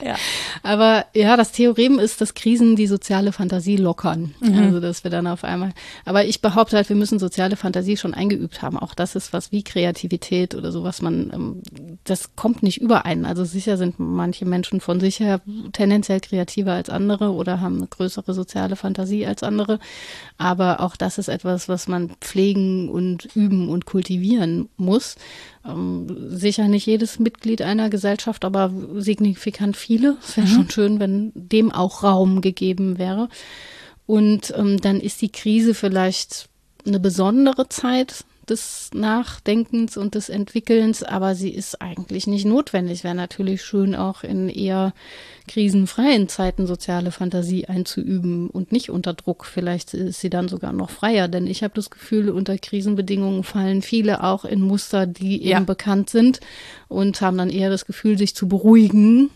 Ja. 0.03 0.15
Aber 0.63 1.05
ja, 1.13 1.35
das 1.37 1.51
Theorem 1.51 1.99
ist, 1.99 2.21
dass 2.21 2.33
Krisen 2.33 2.75
die 2.75 2.87
soziale 2.87 3.31
Fantasie 3.31 3.75
lockern. 3.75 4.33
Mhm. 4.39 4.57
Also, 4.57 4.79
dass 4.79 5.03
wir 5.03 5.11
dann 5.11 5.27
auf 5.27 5.43
einmal. 5.43 5.73
Aber 6.05 6.25
ich 6.25 6.41
behaupte 6.41 6.77
halt, 6.77 6.89
wir 6.89 6.95
müssen 6.95 7.19
soziale 7.19 7.55
Fantasie 7.55 7.97
schon 7.97 8.13
eingeübt 8.13 8.61
haben. 8.61 8.77
Auch 8.77 8.93
das 8.93 9.15
ist 9.15 9.33
was 9.33 9.51
wie 9.51 9.63
Kreativität 9.63 10.55
oder 10.55 10.71
so, 10.71 10.83
was 10.83 11.01
man, 11.01 11.31
ähm, 11.33 11.61
das 12.03 12.35
kommt 12.35 12.63
nicht 12.63 12.81
überein. 12.81 13.25
Also 13.25 13.43
sicher 13.43 13.77
sind 13.77 13.99
manche 13.99 14.45
Menschen 14.45 14.81
von 14.81 14.99
sich 14.99 15.19
her 15.19 15.41
tendenziell 15.73 16.19
kreativer 16.19 16.73
als 16.73 16.89
andere 16.89 17.31
oder 17.31 17.61
haben 17.61 17.77
eine 17.77 17.87
größere 17.87 18.33
soziale 18.33 18.75
Fantasie 18.75 19.25
als 19.25 19.43
andere. 19.43 19.79
Aber 20.37 20.81
auch 20.81 20.95
das 20.95 21.17
ist 21.17 21.27
etwas, 21.27 21.69
was 21.69 21.87
man 21.87 22.11
pflegen 22.21 22.89
und 22.89 23.27
üben 23.35 23.69
und 23.69 23.85
kultivieren 23.85 24.69
muss. 24.77 25.15
Ähm, 25.65 26.07
sicher 26.29 26.67
nicht 26.67 26.85
jedes 26.85 27.19
Mitglied 27.19 27.61
einer 27.61 27.78
Gesellschaft, 27.87 28.43
aber 28.43 28.71
signifikant 28.95 29.77
viele. 29.77 30.17
Es 30.21 30.35
wäre 30.35 30.47
mhm. 30.47 30.51
schon 30.51 30.69
schön, 30.69 30.99
wenn 30.99 31.31
dem 31.35 31.71
auch 31.71 32.03
Raum 32.03 32.41
gegeben 32.41 32.97
wäre. 32.97 33.29
Und 34.05 34.53
ähm, 34.57 34.81
dann 34.81 34.99
ist 34.99 35.21
die 35.21 35.31
Krise 35.31 35.73
vielleicht 35.73 36.49
eine 36.85 36.99
besondere 36.99 37.69
Zeit, 37.69 38.25
des 38.49 38.89
Nachdenkens 38.93 39.97
und 39.97 40.15
des 40.15 40.29
Entwickelns, 40.29 41.03
aber 41.03 41.35
sie 41.35 41.49
ist 41.49 41.81
eigentlich 41.81 42.27
nicht 42.27 42.45
notwendig. 42.45 43.03
Wäre 43.03 43.15
natürlich 43.15 43.63
schön, 43.63 43.95
auch 43.95 44.23
in 44.23 44.49
eher 44.49 44.93
krisenfreien 45.47 46.29
Zeiten 46.29 46.67
soziale 46.67 47.11
Fantasie 47.11 47.65
einzuüben 47.65 48.49
und 48.49 48.71
nicht 48.71 48.89
unter 48.89 49.13
Druck. 49.13 49.45
Vielleicht 49.45 49.93
ist 49.93 50.19
sie 50.19 50.29
dann 50.29 50.47
sogar 50.47 50.73
noch 50.73 50.89
freier, 50.89 51.27
denn 51.27 51.47
ich 51.47 51.63
habe 51.63 51.73
das 51.75 51.89
Gefühl, 51.89 52.29
unter 52.29 52.57
Krisenbedingungen 52.57 53.43
fallen 53.43 53.81
viele 53.81 54.23
auch 54.23 54.45
in 54.45 54.61
Muster, 54.61 55.07
die 55.07 55.43
eben 55.43 55.65
bekannt 55.65 56.09
sind 56.09 56.39
und 56.87 57.21
haben 57.21 57.37
dann 57.37 57.49
eher 57.49 57.69
das 57.69 57.85
Gefühl, 57.85 58.17
sich 58.17 58.35
zu 58.35 58.47
beruhigen 58.47 59.29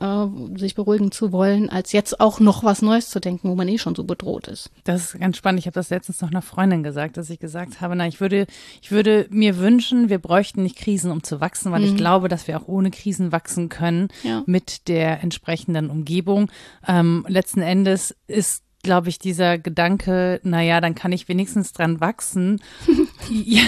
äh, 0.00 0.26
sich 0.56 0.74
beruhigen 0.74 1.12
zu 1.12 1.32
wollen, 1.32 1.68
als 1.68 1.92
jetzt 1.92 2.20
auch 2.20 2.40
noch 2.40 2.64
was 2.64 2.82
Neues 2.82 3.10
zu 3.10 3.20
denken, 3.20 3.48
wo 3.48 3.54
man 3.54 3.68
eh 3.68 3.78
schon 3.78 3.94
so 3.94 4.04
bedroht 4.04 4.48
ist. 4.48 4.70
Das 4.84 5.14
ist 5.14 5.20
ganz 5.20 5.36
spannend. 5.36 5.60
Ich 5.60 5.66
habe 5.66 5.74
das 5.74 5.90
letztens 5.90 6.20
noch 6.20 6.30
einer 6.30 6.42
Freundin 6.42 6.82
gesagt, 6.82 7.16
dass 7.16 7.30
ich 7.30 7.38
gesagt 7.38 7.80
habe, 7.80 7.96
na, 7.96 8.06
ich 8.06 8.20
würde, 8.20 8.46
ich 8.82 8.90
würde 8.90 9.26
mir 9.30 9.58
wünschen, 9.58 10.08
wir 10.08 10.18
bräuchten 10.18 10.62
nicht 10.62 10.76
Krisen, 10.76 11.10
um 11.10 11.22
zu 11.22 11.40
wachsen, 11.40 11.72
weil 11.72 11.80
mhm. 11.80 11.86
ich 11.86 11.96
glaube, 11.96 12.28
dass 12.28 12.48
wir 12.48 12.58
auch 12.58 12.68
ohne 12.68 12.90
Krisen 12.90 13.32
wachsen 13.32 13.68
können 13.68 14.08
ja. 14.22 14.42
mit 14.46 14.88
der 14.88 15.22
entsprechenden 15.22 15.90
Umgebung. 15.90 16.50
Ähm, 16.86 17.24
letzten 17.28 17.62
Endes 17.62 18.14
ist 18.26 18.65
glaube 18.86 19.08
ich, 19.08 19.18
dieser 19.18 19.58
Gedanke, 19.58 20.40
naja, 20.44 20.80
dann 20.80 20.94
kann 20.94 21.12
ich 21.12 21.28
wenigstens 21.28 21.72
dran 21.72 22.00
wachsen. 22.00 22.62
ja. 23.30 23.62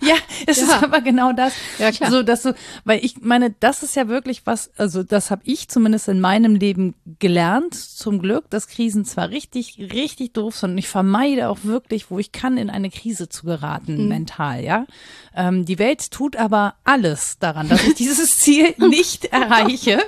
ja, 0.00 0.14
es 0.46 0.58
ja. 0.58 0.62
ist 0.62 0.82
aber 0.82 1.00
genau 1.00 1.32
das. 1.32 1.52
Ja, 1.78 1.90
klar. 1.90 2.10
So, 2.10 2.22
dass 2.22 2.42
du, 2.42 2.54
weil 2.84 3.04
ich 3.04 3.20
meine, 3.20 3.50
das 3.50 3.82
ist 3.82 3.96
ja 3.96 4.08
wirklich 4.08 4.46
was, 4.46 4.70
also 4.78 5.02
das 5.02 5.30
habe 5.30 5.42
ich 5.44 5.68
zumindest 5.68 6.08
in 6.08 6.20
meinem 6.20 6.54
Leben 6.54 6.94
gelernt, 7.18 7.74
zum 7.74 8.20
Glück, 8.20 8.48
dass 8.48 8.68
Krisen 8.68 9.04
zwar 9.04 9.30
richtig, 9.30 9.78
richtig 9.92 10.32
doof 10.32 10.56
sind 10.56 10.70
und 10.70 10.78
ich 10.78 10.88
vermeide 10.88 11.48
auch 11.48 11.58
wirklich, 11.64 12.10
wo 12.10 12.18
ich 12.18 12.32
kann, 12.32 12.56
in 12.56 12.70
eine 12.70 12.90
Krise 12.90 13.28
zu 13.28 13.44
geraten, 13.44 14.04
mhm. 14.04 14.08
mental, 14.08 14.64
ja. 14.64 14.86
Ähm, 15.34 15.66
die 15.66 15.78
Welt 15.78 16.10
tut 16.12 16.36
aber 16.36 16.76
alles 16.84 17.38
daran, 17.38 17.68
dass 17.68 17.84
ich 17.84 17.94
dieses 17.98 18.38
Ziel 18.38 18.74
nicht 18.78 19.26
erreiche. 19.26 19.98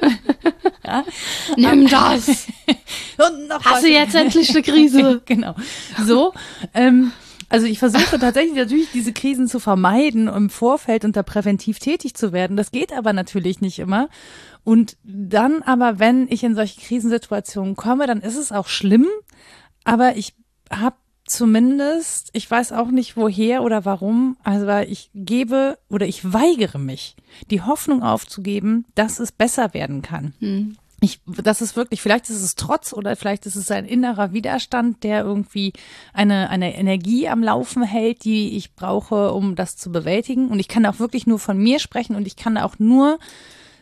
ja. 0.87 1.05
Nimm 1.57 1.89
das. 1.89 2.47
und 3.19 3.49
noch 3.49 3.65
Hast 3.65 3.85
du 3.89 3.95
jetzt 3.95 4.15
endlich 4.15 4.51
eine 4.51 4.63
Krise? 4.63 5.23
genau. 5.27 5.55
So. 6.05 6.33
Ähm, 6.75 7.13
also 7.49 7.67
ich 7.67 7.79
versuche 7.79 8.19
tatsächlich 8.19 8.55
natürlich 8.55 8.91
diese 8.93 9.13
Krisen 9.13 9.49
zu 9.49 9.59
vermeiden, 9.59 10.29
im 10.29 10.51
Vorfeld 10.51 11.05
und 11.05 11.17
da 11.17 11.23
präventiv 11.23 11.79
tätig 11.79 12.15
zu 12.15 12.33
werden. 12.33 12.57
Das 12.57 12.71
geht 12.73 12.93
aber 12.93 13.13
natürlich 13.13 13.61
nicht 13.61 13.79
immer. 13.79 14.09
Und 14.65 14.99
dann 15.03 15.63
aber, 15.63 15.99
wenn 15.99 16.29
ich 16.29 16.45
in 16.45 16.55
solche 16.55 16.81
Krisensituationen 16.81 17.75
komme, 17.75 18.07
dann 18.07 18.21
ist 18.21 18.37
es 18.37 18.53
auch 18.53 18.69
schlimm. 18.69 19.07
Aber 19.85 20.17
ich 20.17 20.35
habe 20.71 20.97
zumindest, 21.25 22.31
ich 22.35 22.51
weiß 22.51 22.73
auch 22.73 22.89
nicht 22.89 23.17
woher 23.17 23.63
oder 23.63 23.85
warum, 23.87 24.37
also 24.45 24.69
ich 24.87 25.11
gebe 25.15 25.79
oder 25.89 26.07
ich 26.07 26.33
weigere 26.33 26.79
mich, 26.79 27.17
die 27.51 27.63
Hoffnung 27.63 28.03
aufzugeben, 28.03 28.85
dass 28.95 29.21
es 29.21 29.33
besser 29.33 29.73
werden 29.73 30.03
kann. 30.03 30.35
Hm 30.41 30.77
ich, 31.01 31.21
das 31.27 31.63
ist 31.63 31.77
wirklich, 31.77 32.03
vielleicht 32.03 32.29
ist 32.29 32.43
es 32.43 32.57
Trotz 32.57 32.93
oder 32.93 33.15
vielleicht 33.15 33.47
ist 33.47 33.55
es 33.55 33.71
ein 33.71 33.85
innerer 33.85 34.33
Widerstand, 34.33 35.05
der 35.05 35.23
irgendwie 35.23 35.73
eine, 36.13 36.51
eine 36.51 36.77
Energie 36.77 37.29
am 37.29 37.43
Laufen 37.43 37.85
hält, 37.85 38.25
die 38.25 38.57
ich 38.57 38.75
brauche, 38.75 39.33
um 39.33 39.55
das 39.55 39.77
zu 39.77 39.93
bewältigen. 39.93 40.49
Und 40.49 40.59
ich 40.59 40.67
kann 40.67 40.87
auch 40.87 40.99
wirklich 40.99 41.27
nur 41.27 41.39
von 41.39 41.57
mir 41.59 41.79
sprechen 41.79 42.17
und 42.17 42.27
ich 42.27 42.37
kann 42.37 42.59
auch 42.59 42.79
nur 42.79 43.19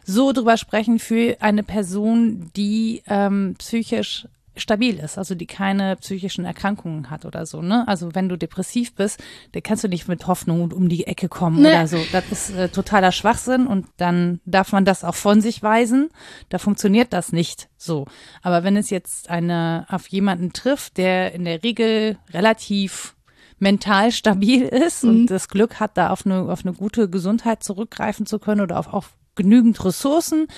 so 0.04 0.32
drüber 0.32 0.56
sprechen 0.56 0.98
für 0.98 1.36
eine 1.40 1.62
Person, 1.62 2.50
die 2.54 3.02
ähm, 3.06 3.56
psychisch 3.58 4.28
stabil 4.56 4.98
ist, 4.98 5.18
also 5.18 5.34
die 5.34 5.46
keine 5.46 5.96
psychischen 5.96 6.44
Erkrankungen 6.44 7.10
hat 7.10 7.24
oder 7.24 7.46
so, 7.46 7.62
ne? 7.62 7.86
Also 7.86 8.14
wenn 8.14 8.28
du 8.28 8.36
depressiv 8.36 8.94
bist, 8.94 9.22
dann 9.52 9.62
kannst 9.62 9.84
du 9.84 9.88
nicht 9.88 10.08
mit 10.08 10.26
Hoffnung 10.26 10.72
um 10.72 10.88
die 10.88 11.06
Ecke 11.06 11.28
kommen 11.28 11.62
nee. 11.62 11.68
oder 11.68 11.86
so. 11.86 11.98
Das 12.12 12.30
ist 12.30 12.50
äh, 12.50 12.68
totaler 12.68 13.12
Schwachsinn 13.12 13.66
und 13.66 13.86
dann 13.96 14.40
darf 14.44 14.72
man 14.72 14.84
das 14.84 15.04
auch 15.04 15.14
von 15.14 15.40
sich 15.40 15.62
weisen. 15.62 16.10
Da 16.48 16.58
funktioniert 16.58 17.12
das 17.12 17.32
nicht 17.32 17.68
so. 17.76 18.06
Aber 18.42 18.64
wenn 18.64 18.76
es 18.76 18.90
jetzt 18.90 19.30
eine 19.30 19.86
auf 19.88 20.08
jemanden 20.08 20.52
trifft, 20.52 20.96
der 20.96 21.32
in 21.32 21.44
der 21.44 21.62
Regel 21.62 22.18
relativ 22.32 23.16
mental 23.58 24.12
stabil 24.12 24.62
ist 24.62 25.04
mhm. 25.04 25.10
und 25.10 25.26
das 25.26 25.48
Glück 25.48 25.80
hat, 25.80 25.96
da 25.96 26.10
auf 26.10 26.26
eine, 26.26 26.42
auf 26.42 26.64
eine 26.64 26.74
gute 26.74 27.08
Gesundheit 27.08 27.62
zurückgreifen 27.62 28.26
zu 28.26 28.38
können 28.38 28.60
oder 28.60 28.78
auf, 28.78 28.92
auf 28.92 29.16
genügend 29.36 29.82
Ressourcen, 29.84 30.48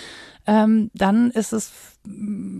ähm, 0.46 0.90
dann 0.94 1.30
ist 1.30 1.52
es, 1.52 1.70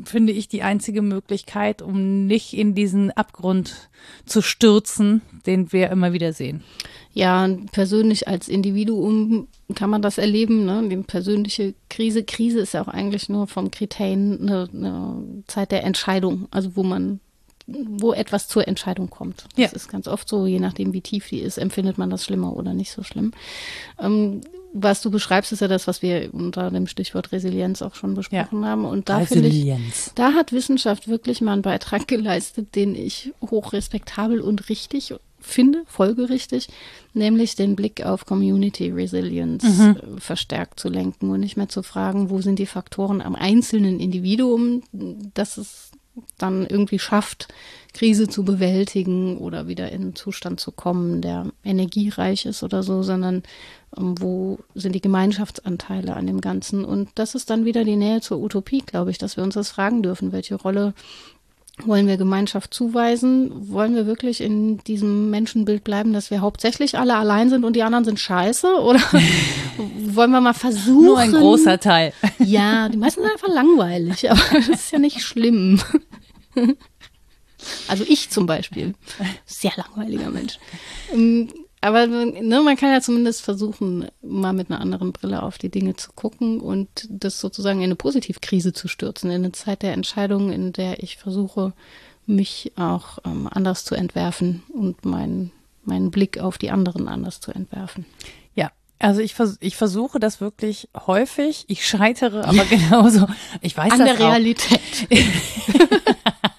finde 0.04 0.32
ich, 0.34 0.48
die 0.48 0.62
einzige 0.62 1.00
Möglichkeit, 1.00 1.80
um 1.80 2.26
nicht 2.26 2.52
in 2.52 2.74
diesen 2.74 3.10
Abgrund 3.12 3.88
zu 4.26 4.42
stürzen, 4.42 5.22
den 5.46 5.72
wir 5.72 5.90
immer 5.90 6.12
wieder 6.12 6.34
sehen. 6.34 6.62
ja, 7.14 7.48
persönlich 7.72 8.28
als 8.28 8.48
Individuum 8.48 9.48
kann 9.74 9.90
man 9.90 10.02
das 10.02 10.18
erleben, 10.18 10.66
ne? 10.66 10.86
Die 10.88 10.96
persönliche 10.98 11.74
Krise. 11.88 12.24
Krise 12.24 12.60
ist 12.60 12.74
ja 12.74 12.82
auch 12.82 12.88
eigentlich 12.88 13.28
nur 13.28 13.46
vom 13.46 13.70
Kriterien 13.70 14.40
eine, 14.40 14.68
eine 14.72 15.42
Zeit 15.46 15.72
der 15.72 15.84
Entscheidung, 15.84 16.46
also 16.50 16.76
wo 16.76 16.82
man 16.82 17.20
wo 17.66 18.12
etwas 18.14 18.48
zur 18.48 18.66
Entscheidung 18.66 19.10
kommt. 19.10 19.44
Das 19.56 19.72
ja. 19.72 19.76
ist 19.76 19.88
ganz 19.88 20.08
oft 20.08 20.28
so, 20.28 20.46
je 20.46 20.58
nachdem, 20.58 20.94
wie 20.94 21.02
tief 21.02 21.28
die 21.28 21.40
ist, 21.40 21.58
empfindet 21.58 21.98
man 21.98 22.08
das 22.08 22.24
schlimmer 22.24 22.56
oder 22.56 22.72
nicht 22.72 22.90
so 22.90 23.02
schlimm. 23.02 23.32
Ähm, 23.98 24.40
was 24.72 25.00
du 25.00 25.10
beschreibst, 25.10 25.52
ist 25.52 25.60
ja 25.60 25.68
das, 25.68 25.86
was 25.86 26.02
wir 26.02 26.32
unter 26.32 26.70
dem 26.70 26.86
Stichwort 26.86 27.32
Resilienz 27.32 27.82
auch 27.82 27.94
schon 27.94 28.14
besprochen 28.14 28.62
ja. 28.62 28.68
haben. 28.68 28.84
Und 28.84 29.08
da 29.08 29.20
finde 29.20 29.48
ich, 29.48 29.74
da 30.14 30.32
hat 30.32 30.52
Wissenschaft 30.52 31.08
wirklich 31.08 31.40
mal 31.40 31.52
einen 31.52 31.62
Beitrag 31.62 32.06
geleistet, 32.08 32.74
den 32.74 32.94
ich 32.94 33.32
hochrespektabel 33.40 34.40
und 34.40 34.68
richtig 34.68 35.14
finde, 35.40 35.84
folgerichtig, 35.86 36.68
nämlich 37.14 37.54
den 37.54 37.76
Blick 37.76 38.04
auf 38.04 38.26
Community 38.26 38.90
Resilience 38.90 39.64
mhm. 39.64 39.96
Äh, 39.96 40.20
verstärkt 40.20 40.80
zu 40.80 40.88
lenken 40.88 41.30
und 41.30 41.40
nicht 41.40 41.56
mehr 41.56 41.68
zu 41.68 41.82
fragen, 41.82 42.28
wo 42.28 42.40
sind 42.40 42.58
die 42.58 42.66
Faktoren 42.66 43.22
am 43.22 43.34
einzelnen 43.34 44.00
Individuum, 44.00 44.82
dass 44.92 45.56
es 45.56 45.87
dann 46.38 46.66
irgendwie 46.66 46.98
schafft, 46.98 47.48
Krise 47.94 48.28
zu 48.28 48.44
bewältigen 48.44 49.38
oder 49.38 49.66
wieder 49.66 49.90
in 49.90 50.02
einen 50.02 50.14
Zustand 50.14 50.60
zu 50.60 50.72
kommen, 50.72 51.20
der 51.20 51.46
energiereich 51.64 52.46
ist 52.46 52.62
oder 52.62 52.82
so, 52.82 53.02
sondern 53.02 53.42
ähm, 53.96 54.14
wo 54.20 54.58
sind 54.74 54.94
die 54.94 55.00
Gemeinschaftsanteile 55.00 56.14
an 56.14 56.26
dem 56.26 56.40
Ganzen? 56.40 56.84
Und 56.84 57.10
das 57.14 57.34
ist 57.34 57.50
dann 57.50 57.64
wieder 57.64 57.84
die 57.84 57.96
Nähe 57.96 58.20
zur 58.20 58.38
Utopie, 58.38 58.82
glaube 58.84 59.10
ich, 59.10 59.18
dass 59.18 59.36
wir 59.36 59.44
uns 59.44 59.54
das 59.54 59.70
fragen 59.70 60.02
dürfen, 60.02 60.32
welche 60.32 60.56
Rolle 60.56 60.94
wollen 61.84 62.06
wir 62.06 62.16
Gemeinschaft 62.16 62.74
zuweisen? 62.74 63.70
Wollen 63.70 63.94
wir 63.94 64.06
wirklich 64.06 64.40
in 64.40 64.78
diesem 64.78 65.30
Menschenbild 65.30 65.84
bleiben, 65.84 66.12
dass 66.12 66.30
wir 66.30 66.40
hauptsächlich 66.40 66.98
alle 66.98 67.16
allein 67.16 67.50
sind 67.50 67.64
und 67.64 67.74
die 67.74 67.82
anderen 67.82 68.04
sind 68.04 68.18
scheiße? 68.20 68.80
Oder 68.80 69.00
wollen 69.78 70.30
wir 70.30 70.40
mal 70.40 70.54
versuchen? 70.54 71.04
Nur 71.04 71.18
ein 71.18 71.32
großer 71.32 71.78
Teil. 71.80 72.12
Ja, 72.38 72.88
die 72.88 72.96
meisten 72.96 73.20
sind 73.22 73.30
einfach 73.30 73.48
langweilig, 73.48 74.30
aber 74.30 74.40
das 74.52 74.68
ist 74.68 74.92
ja 74.92 74.98
nicht 74.98 75.20
schlimm. 75.20 75.80
Also 77.88 78.04
ich 78.08 78.30
zum 78.30 78.46
Beispiel. 78.46 78.94
Sehr 79.44 79.72
langweiliger 79.76 80.30
Mensch. 80.30 80.58
Aber 81.80 82.06
ne, 82.06 82.62
man 82.62 82.76
kann 82.76 82.92
ja 82.92 83.00
zumindest 83.00 83.42
versuchen, 83.42 84.08
mal 84.22 84.52
mit 84.52 84.70
einer 84.70 84.80
anderen 84.80 85.12
Brille 85.12 85.42
auf 85.42 85.58
die 85.58 85.68
Dinge 85.68 85.96
zu 85.96 86.12
gucken 86.12 86.60
und 86.60 86.88
das 87.08 87.40
sozusagen 87.40 87.78
in 87.78 87.84
eine 87.84 87.96
Positivkrise 87.96 88.72
zu 88.72 88.88
stürzen, 88.88 89.30
in 89.30 89.44
eine 89.44 89.52
Zeit 89.52 89.82
der 89.82 89.92
Entscheidung, 89.92 90.52
in 90.52 90.72
der 90.72 91.02
ich 91.02 91.16
versuche, 91.16 91.72
mich 92.26 92.72
auch 92.76 93.18
ähm, 93.24 93.48
anders 93.50 93.84
zu 93.84 93.94
entwerfen 93.94 94.62
und 94.74 95.04
meinen 95.04 95.52
meinen 95.88 96.10
Blick 96.10 96.38
auf 96.38 96.58
die 96.58 96.70
anderen 96.70 97.08
anders 97.08 97.40
zu 97.40 97.50
entwerfen. 97.50 98.06
Ja, 98.54 98.70
also 98.98 99.20
ich, 99.20 99.34
vers 99.34 99.56
ich 99.60 99.76
versuche 99.76 100.20
das 100.20 100.40
wirklich 100.40 100.88
häufig. 101.06 101.64
Ich 101.68 101.86
scheitere 101.86 102.46
aber 102.46 102.64
genauso. 102.70 103.26
Ich 103.60 103.76
weiß 103.76 103.92
An 103.92 103.98
das 104.00 104.16
der 104.16 104.26
auch. 104.26 104.30
Realität. 104.30 104.80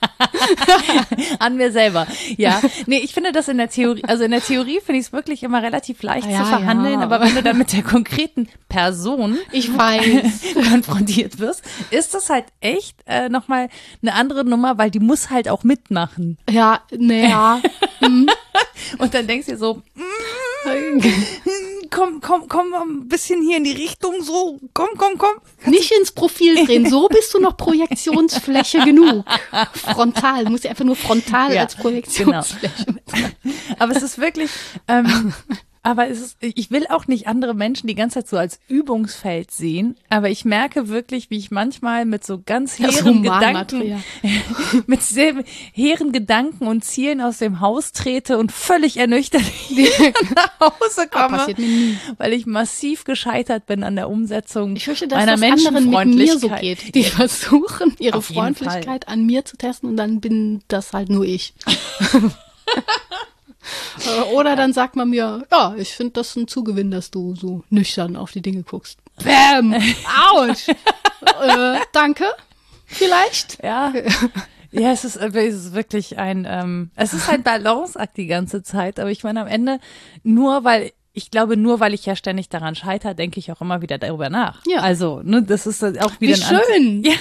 An 1.39 1.58
mir 1.58 1.72
selber. 1.72 2.08
Ja. 2.38 2.62
Nee, 2.86 3.00
ich 3.00 3.14
finde 3.14 3.32
das 3.32 3.47
in 3.47 3.58
der 3.58 3.70
Theorie, 3.70 4.04
also 4.06 4.24
in 4.24 4.32
der 4.32 4.41
Theorie 4.41 4.80
finde 4.84 5.00
ich 5.00 5.08
es 5.08 5.14
wirklich 5.14 5.43
immer 5.43 5.62
relativ 5.62 6.02
leicht 6.04 6.30
ja, 6.30 6.39
zu 6.39 6.45
verhandeln, 6.45 7.00
ja. 7.00 7.06
aber 7.06 7.22
wenn 7.22 7.36
du 7.36 7.43
dann 7.43 7.58
mit 7.58 7.74
der 7.74 7.84
konkreten 7.84 8.47
Person 8.68 9.38
ich 9.52 9.76
weiß. 9.76 10.54
konfrontiert 10.70 11.39
wirst, 11.39 11.64
ist 11.91 12.14
das 12.14 12.30
halt 12.30 12.45
echt 12.62 12.97
äh, 13.08 13.30
nochmal 13.30 13.70
eine 14.02 14.14
andere 14.14 14.45
Nummer, 14.45 14.78
weil 14.78 14.91
die 14.91 15.00
muss 15.00 15.30
halt 15.30 15.50
auch 15.50 15.64
mitmachen. 15.64 16.38
Ja, 16.50 16.82
naja. 16.95 17.62
mhm. 18.02 18.30
Und 18.97 19.14
dann 19.14 19.28
denkst 19.28 19.47
du 19.47 19.54
dir 19.54 19.58
so, 19.58 19.82
mm, 19.95 21.02
komm, 21.90 22.22
komm, 22.22 22.48
komm 22.48 22.74
ein 22.74 23.08
bisschen 23.08 23.42
hier 23.42 23.58
in 23.58 23.64
die 23.64 23.72
Richtung, 23.72 24.22
so, 24.22 24.60
komm, 24.74 24.90
komm, 24.98 25.18
komm. 25.18 25.38
Nicht 25.66 25.92
ins 25.92 26.12
Profil 26.12 26.66
drehen, 26.66 26.90
so 26.90 27.08
bist 27.08 27.34
du 27.34 27.40
noch 27.40 27.58
Projektionsfläche 27.58 28.80
genug. 28.86 29.26
Frontal, 29.74 30.46
du 30.46 30.52
musst 30.52 30.64
ja 30.64 30.72
einfach 30.72 30.86
nur 30.86 30.96
frontal 30.96 31.54
ja, 31.54 31.62
als 31.62 31.76
Projektionsfläche 31.76 32.86
genau. 32.86 33.30
Aber 33.80 33.96
es 33.96 34.04
ist 34.04 34.20
wirklich, 34.20 34.50
ähm, 34.88 35.34
aber 35.82 36.09
es 36.09 36.21
ist, 36.21 36.38
ich 36.41 36.71
will 36.71 36.86
auch 36.89 37.07
nicht 37.07 37.27
andere 37.27 37.53
Menschen 37.53 37.88
die 37.88 37.95
ganze 37.95 38.19
Zeit 38.19 38.27
so 38.27 38.38
als 38.38 38.59
Übungsfeld 38.67 39.51
sehen, 39.51 39.95
aber 40.09 40.30
ich 40.30 40.45
merke 40.45 40.88
wirklich, 40.89 41.30
wie 41.30 41.38
ich 41.38 41.51
manchmal 41.51 42.05
mit 42.05 42.25
so 42.25 42.41
ganz 42.45 42.80
hehren 42.80 43.23
Gedanken, 43.23 44.03
mit 44.88 45.01
sehr 45.01 45.43
hehren 45.71 46.11
Gedanken 46.11 46.67
und 46.67 46.84
Zielen 46.84 47.21
aus 47.21 47.38
dem 47.38 47.59
Haus 47.59 47.91
trete 47.91 48.38
und 48.38 48.51
völlig 48.51 48.97
ernüchtert 48.97 49.43
nach 50.36 50.59
Hause 50.59 51.07
komme, 51.09 51.55
weil 52.17 52.34
ich 52.34 52.45
massiv 52.45 53.03
gescheitert 53.03 53.65
bin 53.65 53.84
an 53.84 53.95
der 53.95 54.09
Umsetzung 54.09 54.75
ich 54.75 54.86
fürchte, 54.86 55.07
dass 55.07 55.25
meiner 55.25 55.38
das 55.38 55.65
anderen 55.65 55.89
mit 55.89 56.15
mir 56.15 56.38
so 56.38 56.49
geht. 56.49 56.93
Die 56.95 57.03
versuchen, 57.03 57.95
ihre 57.99 58.21
Freundlichkeit 58.21 59.07
an 59.07 59.25
mir 59.25 59.45
zu 59.45 59.57
testen 59.57 59.89
und 59.89 59.97
dann 59.97 60.19
bin 60.19 60.61
das 60.67 60.93
halt 60.93 61.09
nur 61.09 61.25
ich. 61.25 61.53
Äh, 64.05 64.22
oder 64.34 64.55
dann 64.55 64.74
sagt 64.74 64.95
man 64.95 65.09
mir, 65.09 65.43
ja, 65.51 65.76
ich 65.78 65.93
finde 65.93 66.13
das 66.13 66.36
ein 66.36 66.47
Zugewinn, 66.47 66.91
dass 66.91 67.11
du 67.11 67.36
so 67.36 67.63
nüchtern 67.70 68.15
auf 68.15 68.32
die 68.32 68.41
Dinge 68.41 68.63
guckst. 68.63 68.99
Bäm! 69.24 69.76
Autsch! 70.34 70.70
äh, 71.41 71.80
danke. 71.91 72.26
Vielleicht? 72.86 73.63
Ja. 73.63 73.93
Ja, 74.72 74.91
es 74.91 75.03
ist, 75.03 75.15
äh, 75.15 75.28
es 75.28 75.55
ist 75.55 75.74
wirklich 75.74 76.20
ein, 76.20 76.45
ähm, 76.47 76.91
es 76.95 77.13
ist 77.13 77.28
ein 77.28 77.41
Balanceakt 77.41 78.17
die 78.17 78.28
ganze 78.28 78.61
Zeit, 78.61 78.99
aber 78.99 79.09
ich 79.09 79.24
meine 79.24 79.41
am 79.41 79.47
Ende 79.47 79.80
nur, 80.24 80.63
weil 80.63 80.91
ich 81.12 81.32
glaube, 81.32 81.57
nur 81.57 81.80
weil 81.80 81.93
ich 81.93 82.05
ja 82.05 82.16
ständig 82.16 82.49
daran 82.49 82.76
scheitere, 82.76 83.16
denke 83.16 83.39
ich 83.39 83.51
auch 83.51 83.62
immer 83.62 83.82
wieder 83.82 83.97
darüber 83.97 84.30
nach. 84.30 84.62
Ja. 84.68 84.82
Also, 84.82 85.22
ne, 85.24 85.41
das 85.41 85.66
ist 85.66 85.84
auch 85.84 86.20
wieder 86.20 86.38
Wie 86.38 86.41
schön. 86.41 87.03
Ja. 87.10 87.14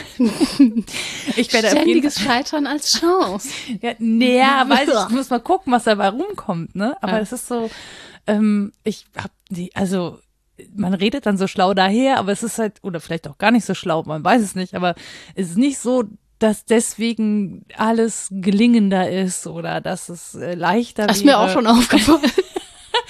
ich 1.37 1.53
werde 1.53 1.71
Ständiges 1.71 2.21
Scheitern 2.21 2.67
als 2.67 2.99
Chance. 2.99 3.49
ja, 3.81 3.93
nee, 3.99 4.41
weiß 4.69 4.89
ich, 4.89 5.15
muss 5.15 5.31
mal 5.31 5.41
gucken, 5.41 5.73
was 5.73 5.85
dabei 5.85 6.11
rumkommt, 6.11 6.75
ne? 6.75 6.97
Aber 7.01 7.15
ja. 7.15 7.19
es 7.21 7.33
ist 7.33 7.49
so, 7.49 7.71
ähm, 8.27 8.73
ich 8.85 9.07
hab 9.17 9.31
die, 9.49 9.75
also 9.75 10.19
man 10.75 10.93
redet 10.93 11.25
dann 11.27 11.39
so 11.39 11.47
schlau 11.47 11.73
daher, 11.73 12.19
aber 12.19 12.33
es 12.33 12.43
ist 12.43 12.59
halt, 12.59 12.79
oder 12.83 13.01
vielleicht 13.01 13.29
auch 13.29 13.39
gar 13.39 13.51
nicht 13.51 13.65
so 13.65 13.75
schlau, 13.75 14.03
man 14.03 14.25
weiß 14.25 14.43
es 14.43 14.55
nicht, 14.55 14.75
aber 14.75 14.97
es 15.35 15.51
ist 15.51 15.59
nicht 15.59 15.79
so, 15.79 16.05
dass 16.39 16.65
deswegen 16.65 17.65
alles 17.77 18.29
gelingender 18.31 19.11
ist 19.11 19.47
oder 19.47 19.81
dass 19.81 20.09
es 20.09 20.35
äh, 20.35 20.55
leichter 20.55 21.03
wäre. 21.03 21.09
Das 21.09 21.17
ist 21.19 21.25
mir 21.25 21.39
auch 21.39 21.51
schon 21.51 21.67
aufgefallen. 21.67 22.21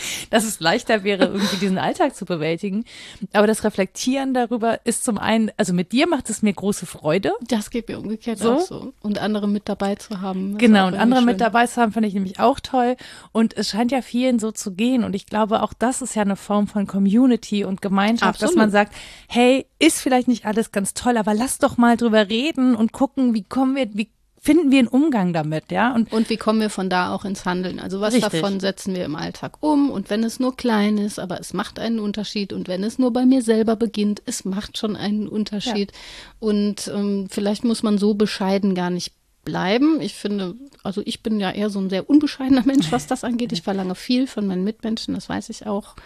dass 0.30 0.44
es 0.44 0.60
leichter 0.60 1.04
wäre, 1.04 1.24
irgendwie 1.26 1.56
diesen 1.56 1.78
Alltag 1.78 2.14
zu 2.14 2.24
bewältigen. 2.24 2.84
Aber 3.32 3.46
das 3.46 3.64
Reflektieren 3.64 4.34
darüber 4.34 4.80
ist 4.84 5.04
zum 5.04 5.18
einen, 5.18 5.50
also 5.56 5.72
mit 5.72 5.92
dir 5.92 6.06
macht 6.06 6.30
es 6.30 6.42
mir 6.42 6.52
große 6.52 6.86
Freude. 6.86 7.32
Das 7.46 7.70
geht 7.70 7.88
mir 7.88 7.98
umgekehrt 7.98 8.38
so. 8.38 8.54
auch 8.54 8.60
so. 8.60 8.92
Und 9.00 9.18
andere 9.18 9.48
mit 9.48 9.68
dabei 9.68 9.94
zu 9.94 10.20
haben. 10.20 10.58
Genau, 10.58 10.86
und 10.86 10.94
andere 10.94 11.20
schön. 11.20 11.26
mit 11.26 11.40
dabei 11.40 11.66
zu 11.66 11.80
haben, 11.80 11.92
finde 11.92 12.08
ich 12.08 12.14
nämlich 12.14 12.40
auch 12.40 12.60
toll. 12.60 12.96
Und 13.32 13.56
es 13.56 13.68
scheint 13.68 13.92
ja 13.92 14.02
vielen 14.02 14.38
so 14.38 14.52
zu 14.52 14.72
gehen. 14.72 15.04
Und 15.04 15.14
ich 15.14 15.26
glaube, 15.26 15.62
auch 15.62 15.72
das 15.72 16.02
ist 16.02 16.14
ja 16.14 16.22
eine 16.22 16.36
Form 16.36 16.66
von 16.66 16.86
Community 16.86 17.64
und 17.64 17.82
Gemeinschaft, 17.82 18.42
Absolut. 18.42 18.50
dass 18.50 18.56
man 18.56 18.70
sagt, 18.70 18.94
hey, 19.28 19.66
ist 19.78 20.00
vielleicht 20.00 20.28
nicht 20.28 20.44
alles 20.46 20.72
ganz 20.72 20.94
toll, 20.94 21.16
aber 21.16 21.34
lass 21.34 21.58
doch 21.58 21.76
mal 21.76 21.96
drüber 21.96 22.28
reden 22.28 22.74
und 22.74 22.92
gucken, 22.92 23.34
wie 23.34 23.44
kommen 23.44 23.76
wir, 23.76 23.88
wie 23.94 24.10
finden 24.40 24.70
wir 24.70 24.78
einen 24.78 24.88
Umgang 24.88 25.32
damit, 25.32 25.70
ja? 25.70 25.94
Und, 25.94 26.12
und 26.12 26.30
wie 26.30 26.36
kommen 26.36 26.60
wir 26.60 26.70
von 26.70 26.88
da 26.88 27.12
auch 27.12 27.24
ins 27.24 27.44
Handeln? 27.44 27.80
Also 27.80 28.00
was 28.00 28.14
richtig. 28.14 28.32
davon 28.32 28.60
setzen 28.60 28.94
wir 28.94 29.04
im 29.04 29.16
Alltag 29.16 29.58
um? 29.60 29.90
Und 29.90 30.10
wenn 30.10 30.24
es 30.24 30.40
nur 30.40 30.56
klein 30.56 30.98
ist, 30.98 31.18
aber 31.18 31.40
es 31.40 31.52
macht 31.52 31.78
einen 31.78 31.98
Unterschied. 31.98 32.52
Und 32.52 32.68
wenn 32.68 32.84
es 32.84 32.98
nur 32.98 33.12
bei 33.12 33.26
mir 33.26 33.42
selber 33.42 33.76
beginnt, 33.76 34.22
es 34.26 34.44
macht 34.44 34.78
schon 34.78 34.96
einen 34.96 35.28
Unterschied. 35.28 35.92
Ja. 35.92 35.98
Und 36.40 36.90
ähm, 36.94 37.26
vielleicht 37.30 37.64
muss 37.64 37.82
man 37.82 37.98
so 37.98 38.14
bescheiden 38.14 38.74
gar 38.74 38.90
nicht 38.90 39.12
bleiben. 39.44 40.00
Ich 40.00 40.14
finde, 40.14 40.56
also 40.82 41.02
ich 41.04 41.22
bin 41.22 41.40
ja 41.40 41.50
eher 41.50 41.70
so 41.70 41.80
ein 41.80 41.90
sehr 41.90 42.08
unbescheidener 42.08 42.64
Mensch, 42.66 42.92
was 42.92 43.06
das 43.06 43.24
angeht. 43.24 43.52
Ich 43.52 43.62
verlange 43.62 43.94
viel 43.94 44.26
von 44.26 44.46
meinen 44.46 44.64
Mitmenschen, 44.64 45.14
das 45.14 45.28
weiß 45.28 45.48
ich 45.48 45.66
auch. 45.66 45.96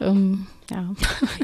Ähm, 0.00 0.46
ja. 0.70 0.94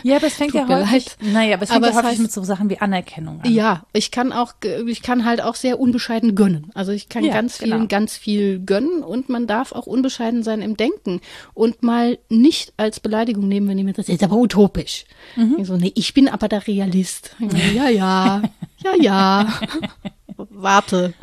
ja, 0.03 0.17
aber 0.17 0.29
es 0.29 0.35
fängt 0.35 0.55
ja 0.55 0.69
häufig, 0.69 1.07
naja, 1.21 1.55
aber 1.55 1.65
es 1.65 1.71
fängt 1.71 1.85
aber 1.85 1.93
ja 1.93 1.97
häufig 1.97 2.11
heißt, 2.11 2.21
mit 2.21 2.33
so 2.33 2.45
Sachen 2.45 2.71
wie 2.71 2.79
Anerkennung 2.79 3.41
an. 3.43 3.53
Ja, 3.53 3.85
ich 3.93 4.11
kann 4.11 4.33
auch, 4.33 4.55
ich 4.87 5.03
kann 5.03 5.25
halt 5.25 5.43
auch 5.43 5.57
sehr 5.57 5.81
unbescheiden 5.81 6.35
gönnen. 6.35 6.71
Also 6.75 6.93
ich 6.93 7.09
kann 7.09 7.25
ja, 7.25 7.35
ganz 7.35 7.59
vielen 7.59 7.71
genau. 7.73 7.87
ganz 7.89 8.17
viel 8.17 8.61
gönnen 8.61 9.03
und 9.03 9.29
man 9.29 9.47
darf 9.47 9.73
auch 9.73 9.87
unbescheiden 9.87 10.43
sein 10.43 10.63
im 10.63 10.77
Denken 10.77 11.21
und 11.55 11.83
mal 11.83 12.19
nicht 12.29 12.73
als 12.77 13.01
Beleidigung 13.01 13.49
nehmen, 13.49 13.69
wenn 13.69 13.79
jemand 13.79 13.97
sagt, 13.97 14.09
das 14.09 14.15
ist 14.15 14.23
aber 14.23 14.37
utopisch. 14.37 15.05
Mhm. 15.35 15.57
Ich 15.59 15.67
so, 15.67 15.77
nee, 15.77 15.93
ich 15.95 16.15
bin 16.15 16.29
aber 16.29 16.49
der 16.49 16.67
Realist. 16.67 17.35
Ja, 17.75 17.89
ja, 17.89 18.43
ja, 18.79 18.93
ja. 19.01 19.61
Warte, 20.37 21.15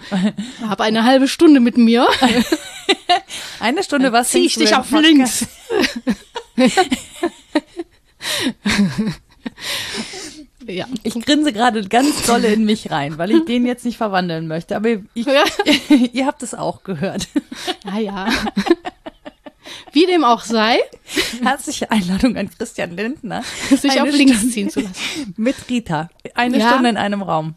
hab 0.68 0.82
eine 0.82 1.04
halbe 1.06 1.28
Stunde 1.28 1.60
mit 1.60 1.78
mir. 1.78 2.08
eine 3.60 3.84
Stunde, 3.84 4.12
was 4.12 4.30
zieh 4.30 4.46
ich 4.46 4.56
dich 4.56 4.76
auf 4.76 4.92
links. 4.92 5.46
Ja. 10.68 10.86
Ich 11.04 11.14
grinse 11.14 11.52
gerade 11.52 11.84
ganz 11.88 12.26
dolle 12.26 12.48
in 12.54 12.66
mich 12.66 12.90
rein, 12.92 13.18
weil 13.18 13.32
ich 13.32 13.46
den 13.46 13.66
jetzt 13.66 13.86
nicht 13.86 13.98
verwandeln 13.98 14.48
möchte. 14.48 14.76
Aber 14.76 14.90
ich, 15.14 15.28
ihr 16.14 16.26
habt 16.26 16.44
es 16.44 16.54
auch 16.54 16.84
gehört. 16.84 17.28
Ja, 17.86 18.00
ja. 18.00 18.30
Wie 19.92 20.06
dem 20.06 20.24
auch 20.24 20.42
sei. 20.42 20.80
Herzliche 21.42 21.92
Einladung 21.92 22.38
an 22.38 22.50
Christian 22.58 22.96
Lindner. 22.96 23.44
Sich 23.70 24.00
auf 24.02 24.10
links 24.10 24.38
Stunde 24.38 24.54
ziehen 24.54 24.70
zu 24.70 24.80
lassen. 24.82 25.34
Mit 25.38 25.56
Rita. 25.70 26.10
Eine 26.34 26.60
Ja. 26.60 26.70
Stunde 26.70 26.90
in 26.90 26.98
einem 26.98 27.22
Raum. 27.22 27.56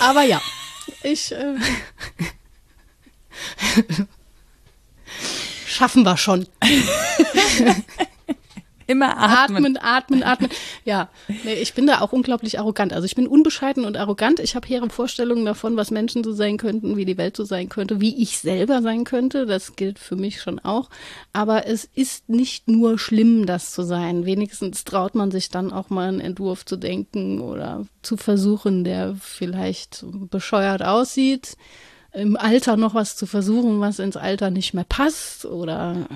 Aber 0.00 0.22
ja, 0.22 0.40
ich. 1.02 1.32
Äh, 1.32 1.56
schaffen 5.66 6.04
wir 6.04 6.16
schon. 6.16 6.46
Immer 8.88 9.18
atmen. 9.18 9.76
Atmen, 9.76 9.78
atmen, 9.78 10.22
atmen. 10.22 10.50
Ja, 10.84 11.08
nee, 11.44 11.54
ich 11.54 11.74
bin 11.74 11.88
da 11.88 12.00
auch 12.00 12.12
unglaublich 12.12 12.60
arrogant. 12.60 12.92
Also 12.92 13.04
ich 13.04 13.16
bin 13.16 13.26
unbescheiden 13.26 13.84
und 13.84 13.96
arrogant. 13.96 14.38
Ich 14.38 14.54
habe 14.54 14.66
hehre 14.68 14.88
Vorstellungen 14.90 15.44
davon, 15.44 15.76
was 15.76 15.90
Menschen 15.90 16.22
so 16.22 16.32
sein 16.32 16.56
könnten, 16.56 16.96
wie 16.96 17.04
die 17.04 17.18
Welt 17.18 17.36
so 17.36 17.44
sein 17.44 17.68
könnte, 17.68 18.00
wie 18.00 18.22
ich 18.22 18.38
selber 18.38 18.82
sein 18.82 19.02
könnte. 19.02 19.44
Das 19.44 19.74
gilt 19.74 19.98
für 19.98 20.14
mich 20.14 20.40
schon 20.40 20.60
auch. 20.60 20.88
Aber 21.32 21.66
es 21.66 21.84
ist 21.84 22.28
nicht 22.28 22.68
nur 22.68 22.98
schlimm, 22.98 23.46
das 23.46 23.72
zu 23.72 23.82
sein. 23.82 24.24
Wenigstens 24.24 24.84
traut 24.84 25.16
man 25.16 25.32
sich 25.32 25.48
dann 25.48 25.72
auch 25.72 25.90
mal 25.90 26.08
einen 26.08 26.20
Entwurf 26.20 26.64
zu 26.64 26.76
denken 26.76 27.40
oder 27.40 27.86
zu 28.02 28.16
versuchen, 28.16 28.84
der 28.84 29.16
vielleicht 29.20 30.04
bescheuert 30.30 30.82
aussieht. 30.84 31.56
Im 32.16 32.36
Alter 32.36 32.78
noch 32.78 32.94
was 32.94 33.14
zu 33.16 33.26
versuchen, 33.26 33.80
was 33.80 33.98
ins 33.98 34.16
Alter 34.16 34.48
nicht 34.50 34.72
mehr 34.72 34.86
passt 34.88 35.44
oder 35.44 36.08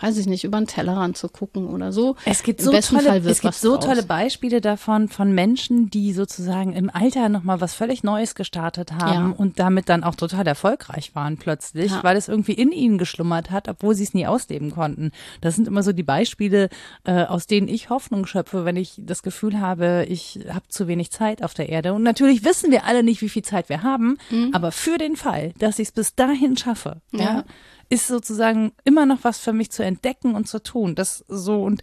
weiß 0.00 0.16
ich 0.16 0.26
nicht, 0.26 0.44
über 0.44 0.56
den 0.58 0.66
Tellerrand 0.66 1.18
zu 1.18 1.28
gucken 1.28 1.66
oder 1.66 1.92
so. 1.92 2.16
Es 2.24 2.42
gibt 2.42 2.60
Im 2.60 2.66
so 2.66 2.70
tolle, 2.72 3.18
es 3.18 3.40
gibt 3.42 3.54
so 3.54 3.74
draus. 3.76 3.84
tolle 3.84 4.02
Beispiele 4.02 4.62
davon 4.62 5.08
von 5.08 5.32
Menschen, 5.32 5.90
die 5.90 6.14
sozusagen 6.14 6.72
im 6.72 6.88
Alter 6.88 7.28
noch 7.28 7.42
mal 7.42 7.60
was 7.60 7.74
völlig 7.74 8.02
Neues 8.02 8.34
gestartet 8.34 8.92
haben 8.92 9.30
Ja. 9.32 9.34
und 9.36 9.58
damit 9.58 9.90
dann 9.90 10.04
auch 10.04 10.14
total 10.14 10.46
erfolgreich 10.46 11.14
waren 11.14 11.36
plötzlich, 11.36 11.90
Ja. 11.92 12.02
weil 12.02 12.16
es 12.16 12.28
irgendwie 12.28 12.52
in 12.54 12.72
ihnen 12.72 12.96
geschlummert 12.96 13.50
hat, 13.50 13.68
obwohl 13.68 13.94
sie 13.94 14.04
es 14.04 14.14
nie 14.14 14.26
ausleben 14.26 14.70
konnten. 14.70 15.10
Das 15.42 15.54
sind 15.56 15.68
immer 15.68 15.82
so 15.82 15.92
die 15.92 16.02
Beispiele, 16.02 16.70
äh, 17.04 17.24
aus 17.24 17.46
denen 17.46 17.68
ich 17.68 17.90
Hoffnung 17.90 18.24
schöpfe, 18.24 18.64
wenn 18.64 18.76
ich 18.76 18.94
das 18.96 19.22
Gefühl 19.22 19.60
habe, 19.60 20.06
ich 20.08 20.40
habe 20.48 20.66
zu 20.68 20.88
wenig 20.88 21.10
Zeit 21.10 21.42
auf 21.44 21.52
der 21.52 21.68
Erde. 21.68 21.92
Und 21.92 22.02
natürlich 22.04 22.42
wissen 22.42 22.70
wir 22.70 22.84
alle 22.86 23.02
nicht, 23.02 23.20
wie 23.20 23.28
viel 23.28 23.42
Zeit 23.42 23.68
wir 23.68 23.82
haben, 23.82 24.16
aber 24.52 24.72
für 24.72 24.96
den 24.96 25.16
Fall, 25.16 25.41
dass 25.58 25.78
ich 25.78 25.88
es 25.88 25.92
bis 25.92 26.14
dahin 26.14 26.56
schaffe, 26.56 27.00
ja. 27.12 27.20
Ja. 27.20 27.44
ist 27.88 28.06
sozusagen 28.06 28.72
immer 28.84 29.06
noch 29.06 29.18
was 29.22 29.38
für 29.38 29.52
mich 29.52 29.70
zu 29.70 29.84
entdecken 29.84 30.34
und 30.34 30.48
zu 30.48 30.62
tun. 30.62 30.94
Das 30.94 31.24
so 31.28 31.62
und 31.62 31.82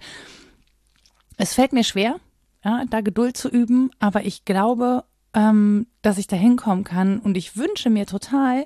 es 1.38 1.54
fällt 1.54 1.74
mir 1.74 1.84
schwer, 1.84 2.20
ja, 2.64 2.84
da 2.90 3.02
Geduld 3.02 3.38
zu 3.38 3.50
üben, 3.50 3.92
aber 4.00 4.26
ich 4.26 4.46
glaube, 4.46 5.06
ähm, 5.34 5.88
dass 6.02 6.18
ich 6.18 6.28
da 6.28 6.36
hinkommen 6.36 6.84
kann 6.84 7.20
und 7.20 7.38
ich 7.38 7.56
wünsche 7.56 7.90
mir 7.90 8.06
total, 8.06 8.66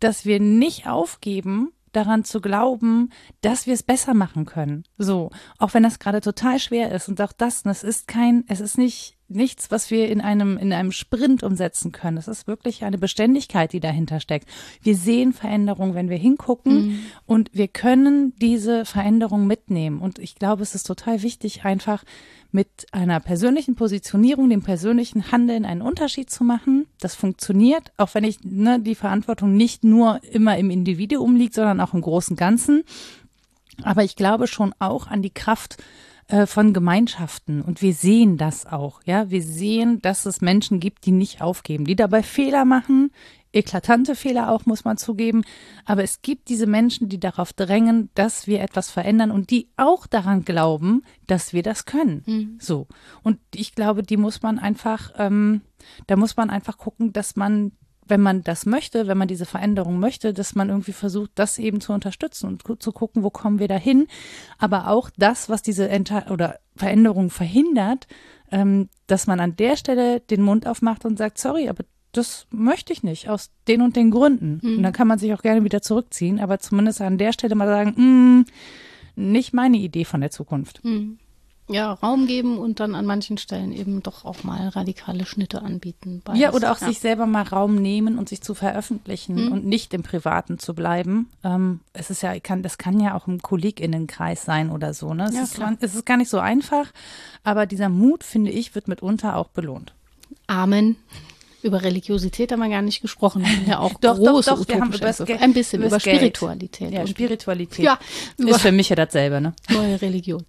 dass 0.00 0.24
wir 0.24 0.40
nicht 0.40 0.86
aufgeben, 0.86 1.72
daran 1.92 2.24
zu 2.24 2.40
glauben, 2.40 3.10
dass 3.40 3.66
wir 3.66 3.74
es 3.74 3.82
besser 3.82 4.14
machen 4.14 4.46
können. 4.46 4.84
So, 4.98 5.30
auch 5.58 5.74
wenn 5.74 5.82
das 5.82 5.98
gerade 5.98 6.20
total 6.20 6.58
schwer 6.58 6.92
ist 6.92 7.08
und 7.08 7.20
auch 7.20 7.32
das, 7.32 7.62
das 7.62 7.84
ist 7.84 8.08
kein, 8.08 8.44
es 8.48 8.60
ist 8.60 8.78
nicht 8.78 9.16
nichts, 9.34 9.70
was 9.70 9.90
wir 9.90 10.08
in 10.08 10.20
einem 10.20 10.58
in 10.58 10.72
einem 10.72 10.92
Sprint 10.92 11.42
umsetzen 11.42 11.92
können. 11.92 12.16
Es 12.16 12.28
ist 12.28 12.46
wirklich 12.46 12.84
eine 12.84 12.98
Beständigkeit, 12.98 13.72
die 13.72 13.80
dahinter 13.80 14.20
steckt. 14.20 14.48
Wir 14.82 14.94
sehen 14.94 15.32
Veränderungen, 15.32 15.94
wenn 15.94 16.10
wir 16.10 16.18
hingucken 16.18 17.06
und 17.26 17.50
wir 17.52 17.68
können 17.68 18.34
diese 18.36 18.84
Veränderung 18.84 19.46
mitnehmen. 19.46 20.00
Und 20.00 20.18
ich 20.18 20.34
glaube, 20.34 20.62
es 20.62 20.74
ist 20.74 20.86
total 20.86 21.22
wichtig, 21.22 21.64
einfach 21.64 22.04
mit 22.52 22.86
einer 22.92 23.18
persönlichen 23.18 23.74
Positionierung, 23.74 24.50
dem 24.50 24.62
persönlichen 24.62 25.32
Handeln 25.32 25.64
einen 25.64 25.82
Unterschied 25.82 26.30
zu 26.30 26.44
machen. 26.44 26.86
Das 27.00 27.14
funktioniert, 27.14 27.92
auch 27.96 28.14
wenn 28.14 28.24
ich 28.24 28.44
ne, 28.44 28.78
die 28.78 28.94
Verantwortung 28.94 29.56
nicht 29.56 29.84
nur 29.84 30.20
immer 30.22 30.58
im 30.58 30.70
Individuum 30.70 31.36
liegt, 31.36 31.54
sondern 31.54 31.80
auch 31.80 31.94
im 31.94 32.02
großen 32.02 32.36
Ganzen. 32.36 32.84
Aber 33.82 34.04
ich 34.04 34.16
glaube 34.16 34.46
schon 34.46 34.74
auch 34.78 35.06
an 35.06 35.22
die 35.22 35.30
Kraft 35.30 35.82
äh, 36.28 36.46
von 36.46 36.72
Gemeinschaften 36.72 37.62
und 37.62 37.82
wir 37.82 37.94
sehen 37.94 38.36
das 38.36 38.66
auch, 38.66 39.00
ja, 39.04 39.30
wir 39.30 39.42
sehen, 39.42 40.00
dass 40.02 40.26
es 40.26 40.40
Menschen 40.40 40.78
gibt, 40.78 41.06
die 41.06 41.12
nicht 41.12 41.40
aufgeben, 41.40 41.84
die 41.84 41.96
dabei 41.96 42.22
Fehler 42.22 42.64
machen, 42.64 43.10
eklatante 43.52 44.14
Fehler 44.14 44.50
auch, 44.50 44.66
muss 44.66 44.84
man 44.84 44.96
zugeben, 44.96 45.42
aber 45.84 46.02
es 46.02 46.22
gibt 46.22 46.48
diese 46.48 46.66
Menschen, 46.66 47.08
die 47.08 47.20
darauf 47.20 47.52
drängen, 47.52 48.10
dass 48.14 48.46
wir 48.46 48.60
etwas 48.60 48.90
verändern 48.90 49.30
und 49.30 49.50
die 49.50 49.68
auch 49.76 50.06
daran 50.06 50.44
glauben, 50.44 51.02
dass 51.26 51.52
wir 51.52 51.62
das 51.62 51.84
können. 51.84 52.22
So 52.60 52.86
und 53.22 53.38
ich 53.54 53.74
glaube, 53.74 54.02
die 54.02 54.16
muss 54.16 54.42
man 54.42 54.58
einfach, 54.58 55.12
ähm, 55.18 55.62
da 56.06 56.16
muss 56.16 56.36
man 56.36 56.50
einfach 56.50 56.78
gucken, 56.78 57.12
dass 57.12 57.36
man 57.36 57.72
wenn 58.06 58.20
man 58.20 58.42
das 58.42 58.66
möchte, 58.66 59.06
wenn 59.06 59.16
man 59.16 59.28
diese 59.28 59.46
Veränderung 59.46 59.98
möchte, 59.98 60.34
dass 60.34 60.54
man 60.54 60.68
irgendwie 60.68 60.92
versucht, 60.92 61.30
das 61.36 61.58
eben 61.58 61.80
zu 61.80 61.92
unterstützen 61.92 62.46
und 62.46 62.82
zu 62.82 62.92
gucken, 62.92 63.22
wo 63.22 63.30
kommen 63.30 63.58
wir 63.58 63.68
dahin. 63.68 64.06
Aber 64.58 64.88
auch 64.88 65.08
das, 65.16 65.48
was 65.48 65.62
diese 65.62 65.88
Enter 65.88 66.30
oder 66.30 66.58
Veränderung 66.76 67.30
verhindert, 67.30 68.06
ähm, 68.50 68.88
dass 69.06 69.26
man 69.26 69.40
an 69.40 69.56
der 69.56 69.76
Stelle 69.76 70.20
den 70.20 70.42
Mund 70.42 70.66
aufmacht 70.66 71.04
und 71.04 71.16
sagt, 71.16 71.38
sorry, 71.38 71.68
aber 71.68 71.84
das 72.12 72.46
möchte 72.50 72.92
ich 72.92 73.02
nicht, 73.02 73.28
aus 73.28 73.50
den 73.68 73.80
und 73.82 73.96
den 73.96 74.10
Gründen. 74.10 74.60
Und 74.62 74.82
dann 74.82 74.92
kann 74.92 75.08
man 75.08 75.18
sich 75.18 75.32
auch 75.34 75.42
gerne 75.42 75.64
wieder 75.64 75.82
zurückziehen, 75.82 76.40
aber 76.40 76.58
zumindest 76.58 77.00
an 77.00 77.18
der 77.18 77.32
Stelle 77.32 77.54
mal 77.54 77.66
sagen, 77.66 77.94
"Mm, 77.96 78.44
nicht 79.16 79.52
meine 79.54 79.78
Idee 79.78 80.04
von 80.04 80.20
der 80.20 80.30
Zukunft. 80.30 80.80
Ja, 81.68 81.92
Raum 81.92 82.26
geben 82.26 82.58
und 82.58 82.80
dann 82.80 82.94
an 82.94 83.06
manchen 83.06 83.38
Stellen 83.38 83.72
eben 83.72 84.02
doch 84.02 84.24
auch 84.24 84.42
mal 84.42 84.68
radikale 84.68 85.24
Schnitte 85.24 85.62
anbieten. 85.62 86.20
Beides. 86.24 86.40
Ja, 86.40 86.52
oder 86.52 86.72
auch 86.72 86.76
sich 86.78 86.98
selber 86.98 87.24
mal 87.26 87.42
Raum 87.44 87.76
nehmen 87.76 88.18
und 88.18 88.28
sich 88.28 88.42
zu 88.42 88.54
veröffentlichen 88.54 89.50
und 89.52 89.64
nicht 89.64 89.94
im 89.94 90.02
Privaten 90.02 90.58
zu 90.58 90.74
bleiben. 90.74 91.28
Ähm, 91.44 91.80
es 91.92 92.10
ist 92.10 92.22
ja, 92.22 92.38
kann, 92.40 92.62
das 92.62 92.78
kann 92.78 93.00
ja 93.00 93.14
auch 93.14 93.26
im 93.28 93.40
KollegInnenkreis 93.40 94.44
sein 94.44 94.70
oder 94.70 94.92
so. 94.92 95.14
Ne? 95.14 95.24
Es, 95.28 95.34
Ja, 95.34 95.42
ist, 95.44 95.58
gar- 95.58 95.76
es 95.80 95.94
ist 95.94 96.04
gar 96.04 96.16
nicht 96.16 96.28
so 96.30 96.40
einfach, 96.40 96.92
aber 97.44 97.64
dieser 97.66 97.88
Mut, 97.88 98.24
finde 98.24 98.50
ich, 98.50 98.74
wird 98.74 98.88
mitunter 98.88 99.36
auch 99.36 99.48
belohnt. 99.48 99.94
Amen. 100.48 100.96
Über 101.62 101.82
Religiosität 101.82 102.50
haben 102.50 102.58
wir 102.60 102.68
gar 102.68 102.82
nicht 102.82 103.02
gesprochen. 103.02 103.42
Wir 103.42 103.48
haben 103.56 103.66
Ja, 103.68 103.78
auch 103.78 103.94
Doch, 104.00 104.18
doch, 104.18 104.32
große 104.32 104.50
doch, 104.50 104.68
wir 104.68 104.80
haben 104.80 104.92
über. 104.92 105.12
Geld- 105.12 105.40
ein 105.42 105.52
bisschen 105.52 105.80
über 105.82 105.90
das 105.90 106.02
Geld. 106.02 106.16
Spiritualität 106.16 106.92
Ja, 106.92 107.06
Spiritualität. 107.06 107.84
Ja, 107.84 107.98
ist 108.38 108.60
für 108.60 108.72
mich 108.72 108.88
ja 108.88 108.96
dasselbe, 108.96 109.40
ne? 109.40 109.54
neue 109.70 110.00
Religion. 110.02 110.44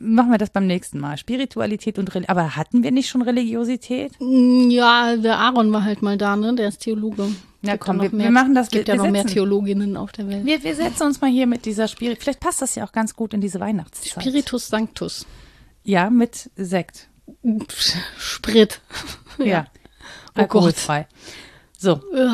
Machen 0.00 0.30
wir 0.30 0.38
das 0.38 0.50
beim 0.50 0.66
nächsten 0.66 0.98
Mal. 0.98 1.16
Spiritualität 1.18 1.98
und 1.98 2.14
Religion. 2.14 2.30
Aber 2.36 2.56
hatten 2.56 2.82
wir 2.82 2.90
nicht 2.92 3.08
schon 3.10 3.22
Religiosität? 3.22 4.12
Mm, 4.20 4.70
Ja, 4.70 5.16
der 5.16 5.38
Aaron 5.38 5.72
war 5.72 5.84
halt 5.84 6.00
mal 6.02 6.16
da, 6.16 6.34
ne? 6.36 6.54
Der 6.54 6.68
ist 6.68 6.78
Theologe. 6.80 7.28
Ja, 7.62 7.76
komm, 7.76 7.98
ja 7.98 8.02
wir- 8.04 8.10
mehr, 8.16 8.26
wir 8.26 8.32
machen 8.32 8.54
das- 8.54 8.70
gibt 8.70 8.86
wir- 8.88 8.94
ja 8.94 8.98
noch 8.98 9.04
wir 9.04 9.12
mehr 9.12 9.22
setzen- 9.22 9.34
Theologinnen 9.34 9.96
auf 9.96 10.12
der 10.12 10.28
Welt. 10.28 10.44
Wir, 10.46 10.62
wir 10.64 10.74
setzen 10.74 11.04
uns 11.04 11.20
mal 11.20 11.30
hier 11.30 11.46
mit 11.46 11.64
dieser 11.66 11.88
Spirit. 11.88 12.18
Vielleicht 12.22 12.40
passt 12.40 12.60
das 12.62 12.74
ja 12.74 12.84
auch 12.86 12.92
ganz 12.92 13.14
gut 13.14 13.34
in 13.34 13.40
diese 13.40 13.60
Weihnachtszeit. 13.60 14.22
Spiritus 14.24 14.68
Sanctus. 14.68 15.26
Ja, 15.84 16.10
mit 16.10 16.50
Sekt. 16.56 17.08
Sprit. 18.18 18.80
Ja. 19.38 19.66
Oh 19.81 19.81
Alkoholfrei. 20.34 21.06
So, 21.78 22.00
Äh, 22.14 22.32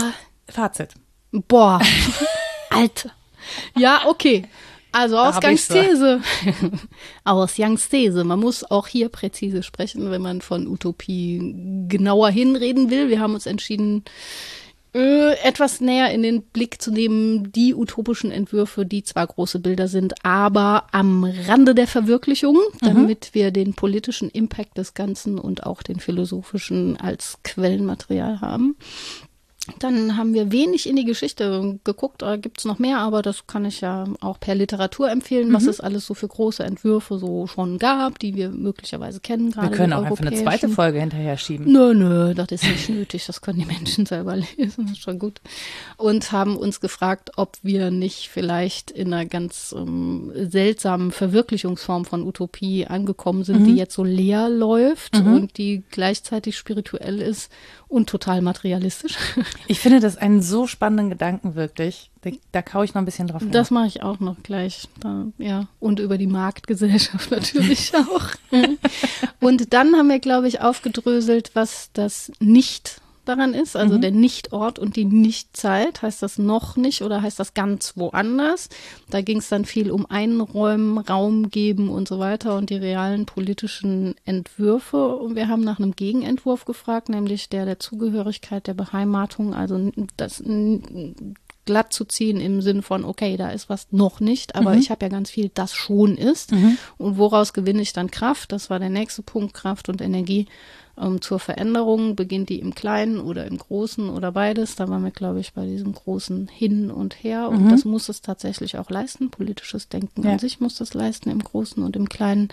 Fazit. 0.52 0.94
Boah. 1.32 1.80
Alter. 2.70 3.10
Ja, 3.76 4.02
okay. 4.06 4.46
Also 4.92 5.18
Ausgangsthese. 5.18 6.22
Ausgangsthese. 7.24 8.24
Man 8.24 8.40
muss 8.40 8.64
auch 8.64 8.86
hier 8.86 9.10
präzise 9.10 9.62
sprechen, 9.62 10.10
wenn 10.10 10.22
man 10.22 10.40
von 10.40 10.66
Utopie 10.66 11.54
genauer 11.88 12.30
hinreden 12.30 12.90
will. 12.90 13.08
Wir 13.08 13.20
haben 13.20 13.34
uns 13.34 13.46
entschieden, 13.46 14.04
äh, 14.94 15.34
etwas 15.42 15.80
näher 15.80 16.10
in 16.12 16.22
den 16.22 16.42
Blick 16.42 16.80
zu 16.80 16.90
nehmen, 16.90 17.52
die 17.52 17.74
utopischen 17.74 18.30
Entwürfe, 18.30 18.86
die 18.86 19.02
zwar 19.02 19.26
große 19.26 19.58
Bilder 19.58 19.88
sind, 19.88 20.24
aber 20.24 20.86
am 20.92 21.24
Rande 21.24 21.74
der 21.74 21.86
Verwirklichung, 21.86 22.58
damit 22.80 23.34
wir 23.34 23.50
den 23.50 23.74
politischen 23.74 24.30
Impact 24.30 24.78
des 24.78 24.94
Ganzen 24.94 25.38
und 25.38 25.64
auch 25.64 25.82
den 25.82 26.00
philosophischen 26.00 26.96
als 26.96 27.38
Quellenmaterial 27.44 28.40
haben. 28.40 28.76
Dann 29.78 30.16
haben 30.16 30.34
wir 30.34 30.50
wenig 30.52 30.88
in 30.88 30.96
die 30.96 31.04
Geschichte 31.04 31.78
geguckt. 31.84 32.22
Da 32.22 32.36
gibt 32.36 32.58
es 32.58 32.64
noch 32.64 32.78
mehr, 32.78 32.98
aber 32.98 33.22
das 33.22 33.46
kann 33.46 33.64
ich 33.64 33.80
ja 33.80 34.04
auch 34.20 34.40
per 34.40 34.54
Literatur 34.54 35.10
empfehlen, 35.10 35.48
Mhm. 35.48 35.54
was 35.54 35.66
es 35.66 35.80
alles 35.80 36.06
so 36.06 36.14
für 36.14 36.28
große 36.28 36.62
Entwürfe 36.64 37.18
so 37.18 37.46
schon 37.46 37.78
gab, 37.78 38.18
die 38.18 38.34
wir 38.34 38.50
möglicherweise 38.50 39.20
kennen. 39.20 39.48
Wir 39.54 39.62
Gerade 39.62 39.76
können 39.76 39.90
die 39.90 39.96
auch 39.96 40.02
einfach 40.04 40.20
eine 40.26 40.34
zweite. 40.34 40.68
Folge 40.68 41.00
hinterher 41.00 41.36
schieben. 41.36 41.70
Nö, 41.72 41.94
nö, 41.94 42.34
das 42.34 42.50
ist 42.52 42.64
nicht 42.64 42.88
nötig. 42.88 43.26
Das 43.26 43.40
können 43.40 43.58
die 43.60 43.64
Menschen 43.66 44.06
selber 44.06 44.36
lesen. 44.56 44.84
Das 44.86 44.92
ist 44.92 45.02
schon 45.02 45.18
gut. 45.18 45.40
Und 45.96 46.32
haben 46.32 46.56
uns 46.56 46.80
gefragt, 46.80 47.32
ob 47.36 47.56
wir 47.62 47.90
nicht 47.90 48.28
vielleicht 48.28 48.90
in 48.90 49.12
einer 49.12 49.26
ganz 49.26 49.74
ähm, 49.76 50.32
seltsamen 50.34 51.10
Verwirklichungsform 51.12 52.04
von 52.04 52.22
Utopie 52.22 52.86
angekommen 52.86 53.44
sind, 53.44 53.60
Mhm. 53.60 53.64
die 53.66 53.76
jetzt 53.76 53.94
so 53.94 54.04
leer 54.04 54.48
läuft 54.48 55.16
und 55.16 55.56
die 55.58 55.82
gleichzeitig 55.90 56.56
spirituell 56.56 57.20
ist 57.20 57.50
und 57.88 58.08
total 58.08 58.42
materialistisch. 58.42 59.16
Ich 59.66 59.80
finde 59.80 60.00
das 60.00 60.16
einen 60.16 60.40
so 60.40 60.66
spannenden 60.66 61.10
Gedanken 61.10 61.54
wirklich. 61.54 62.10
Da, 62.22 62.30
da 62.52 62.62
kau 62.62 62.82
ich 62.82 62.94
noch 62.94 63.02
ein 63.02 63.04
bisschen 63.04 63.28
drauf. 63.28 63.42
Das 63.50 63.70
mache 63.70 63.86
ich 63.86 64.02
auch 64.02 64.18
noch 64.18 64.36
gleich. 64.42 64.88
Da, 65.00 65.26
ja. 65.36 65.68
Und 65.78 66.00
über 66.00 66.16
die 66.16 66.26
Marktgesellschaft 66.26 67.30
natürlich 67.30 67.92
auch. 67.94 68.30
Und 69.40 69.72
dann 69.72 69.94
haben 69.94 70.08
wir, 70.08 70.18
glaube 70.18 70.48
ich, 70.48 70.60
aufgedröselt, 70.60 71.50
was 71.54 71.90
das 71.92 72.32
nicht 72.40 73.00
daran 73.28 73.54
ist, 73.54 73.76
also 73.76 73.96
Mhm. 73.96 74.00
der 74.00 74.10
Nichtort 74.10 74.78
und 74.78 74.96
die 74.96 75.04
Nichtzeit. 75.04 76.02
Heißt 76.02 76.22
das 76.22 76.38
noch 76.38 76.76
nicht 76.76 77.02
oder 77.02 77.22
heißt 77.22 77.38
das 77.38 77.54
ganz 77.54 77.92
woanders? 77.96 78.68
Da 79.10 79.20
ging 79.20 79.38
es 79.38 79.48
dann 79.48 79.64
viel 79.64 79.90
um 79.90 80.06
Einräumen, 80.10 80.98
Raum 80.98 81.50
geben 81.50 81.88
und 81.90 82.08
so 82.08 82.18
weiter 82.18 82.56
und 82.56 82.70
die 82.70 82.76
realen 82.76 83.26
politischen 83.26 84.14
Entwürfe. 84.24 85.16
Und 85.16 85.36
wir 85.36 85.48
haben 85.48 85.62
nach 85.62 85.78
einem 85.78 85.92
Gegenentwurf 85.94 86.64
gefragt, 86.64 87.08
nämlich 87.08 87.48
der 87.48 87.64
der 87.66 87.78
Zugehörigkeit, 87.78 88.66
der 88.66 88.74
Beheimatung, 88.74 89.54
also 89.54 89.90
das 90.16 90.42
glatt 91.68 91.92
zu 91.92 92.06
ziehen 92.06 92.40
im 92.40 92.62
Sinn 92.62 92.80
von, 92.80 93.04
okay, 93.04 93.36
da 93.36 93.50
ist 93.50 93.68
was 93.68 93.88
noch 93.90 94.20
nicht, 94.20 94.54
aber 94.56 94.70
ich 94.78 94.90
habe 94.90 95.04
ja 95.04 95.10
ganz 95.10 95.28
viel, 95.28 95.50
das 95.52 95.74
schon 95.74 96.16
ist. 96.16 96.50
Und 96.96 97.18
woraus 97.18 97.52
gewinne 97.52 97.82
ich 97.82 97.92
dann 97.92 98.10
Kraft? 98.10 98.52
Das 98.52 98.70
war 98.70 98.78
der 98.78 98.88
nächste 98.88 99.20
Punkt, 99.20 99.52
Kraft 99.52 99.90
und 99.90 100.00
Energie 100.00 100.46
ähm, 100.98 101.20
zur 101.20 101.38
Veränderung. 101.38 102.16
Beginnt 102.16 102.48
die 102.48 102.58
im 102.58 102.74
Kleinen 102.74 103.20
oder 103.20 103.46
im 103.46 103.58
Großen 103.58 104.08
oder 104.08 104.32
beides? 104.32 104.76
Da 104.76 104.88
waren 104.88 105.04
wir, 105.04 105.10
glaube 105.10 105.40
ich, 105.40 105.52
bei 105.52 105.66
diesem 105.66 105.92
großen 105.92 106.48
Hin 106.48 106.90
und 106.90 107.22
Her. 107.22 107.50
Und 107.50 107.68
das 107.70 107.84
muss 107.84 108.08
es 108.08 108.22
tatsächlich 108.22 108.78
auch 108.78 108.88
leisten. 108.88 109.28
Politisches 109.30 109.90
Denken 109.90 110.22
Ja. 110.24 110.32
an 110.32 110.38
sich 110.38 110.58
muss 110.60 110.76
das 110.76 110.94
leisten, 110.94 111.28
im 111.28 111.40
Großen 111.44 111.82
und 111.82 111.96
im 111.96 112.08
Kleinen, 112.08 112.48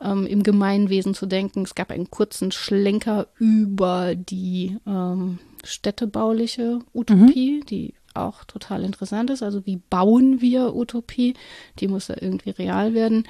ähm, 0.00 0.26
im 0.26 0.42
Gemeinwesen 0.42 1.12
zu 1.12 1.26
denken. 1.26 1.60
Es 1.62 1.74
gab 1.74 1.90
einen 1.90 2.10
kurzen 2.10 2.52
Schlenker 2.52 3.26
über 3.38 4.14
die 4.14 4.78
ähm, 4.86 5.38
städtebauliche 5.62 6.80
Utopie, 6.94 7.62
die 7.68 7.94
auch 8.16 8.44
total 8.44 8.84
interessant 8.84 9.30
ist. 9.30 9.42
Also 9.42 9.66
wie 9.66 9.76
bauen 9.76 10.40
wir 10.40 10.74
Utopie? 10.74 11.34
Die 11.78 11.88
muss 11.88 12.08
ja 12.08 12.16
irgendwie 12.20 12.50
real 12.50 12.94
werden. 12.94 13.24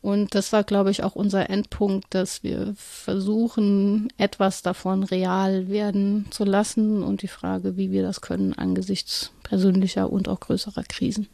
Und 0.00 0.34
das 0.34 0.52
war, 0.52 0.62
glaube 0.62 0.90
ich, 0.90 1.02
auch 1.02 1.16
unser 1.16 1.50
Endpunkt, 1.50 2.06
dass 2.10 2.44
wir 2.44 2.72
versuchen, 2.76 4.12
etwas 4.16 4.62
davon 4.62 5.02
real 5.02 5.68
werden 5.68 6.26
zu 6.30 6.44
lassen 6.44 7.02
und 7.02 7.22
die 7.22 7.28
Frage, 7.28 7.76
wie 7.76 7.90
wir 7.90 8.02
das 8.02 8.20
können 8.20 8.52
angesichts 8.52 9.32
persönlicher 9.42 10.10
und 10.12 10.28
auch 10.28 10.38
größerer 10.38 10.84
Krisen. 10.84 11.26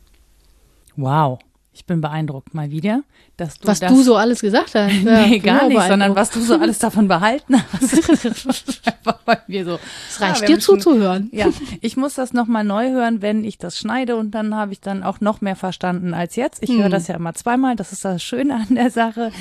Wow. 0.97 1.41
Ich 1.77 1.87
bin 1.87 2.01
beeindruckt 2.01 2.55
mal 2.55 2.71
wieder, 2.71 3.03
dass 3.37 3.59
du 3.59 3.67
Was 3.67 3.81
das 3.81 3.93
du 3.93 4.01
so 4.03 4.15
alles 4.17 4.41
gesagt 4.41 4.75
hast. 4.77 4.93
Ja, 5.05 5.27
nee, 5.27 5.41
gar 5.41 5.63
ja, 5.63 5.69
nicht, 5.69 5.87
sondern 5.89 6.15
was 6.15 6.31
du 6.31 6.41
so 6.41 6.55
alles 6.57 6.79
davon 6.79 7.09
behalten 7.09 7.57
hast. 7.73 8.11
Einfach 8.87 9.19
bei 9.25 9.39
mir 9.49 9.65
so. 9.65 9.81
Es 10.09 10.21
reicht 10.21 10.43
wir 10.43 10.49
dir 10.49 10.59
zuzuhören. 10.61 11.29
Ja, 11.33 11.49
ich 11.81 11.97
muss 11.97 12.15
das 12.15 12.33
nochmal 12.33 12.63
neu 12.63 12.91
hören, 12.91 13.23
wenn 13.23 13.43
ich 13.43 13.59
das 13.59 13.77
schneide 13.77 14.15
und 14.15 14.31
dann 14.31 14.55
habe 14.55 14.73
ich 14.73 14.81
dann 14.81 15.03
auch 15.03 15.21
noch 15.21 15.41
mehr 15.41 15.57
verstanden 15.57 16.15
als 16.15 16.37
jetzt. 16.37 16.63
Ich 16.63 16.71
Hm. 16.71 16.79
höre 16.83 16.89
das 16.91 17.09
ja 17.09 17.17
immer 17.17 17.35
zweimal, 17.35 17.75
das 17.75 17.91
ist 17.91 18.05
das 18.05 18.23
Schöne 18.23 18.55
an 18.69 18.77
der 18.77 18.91
Sache. 18.91 19.33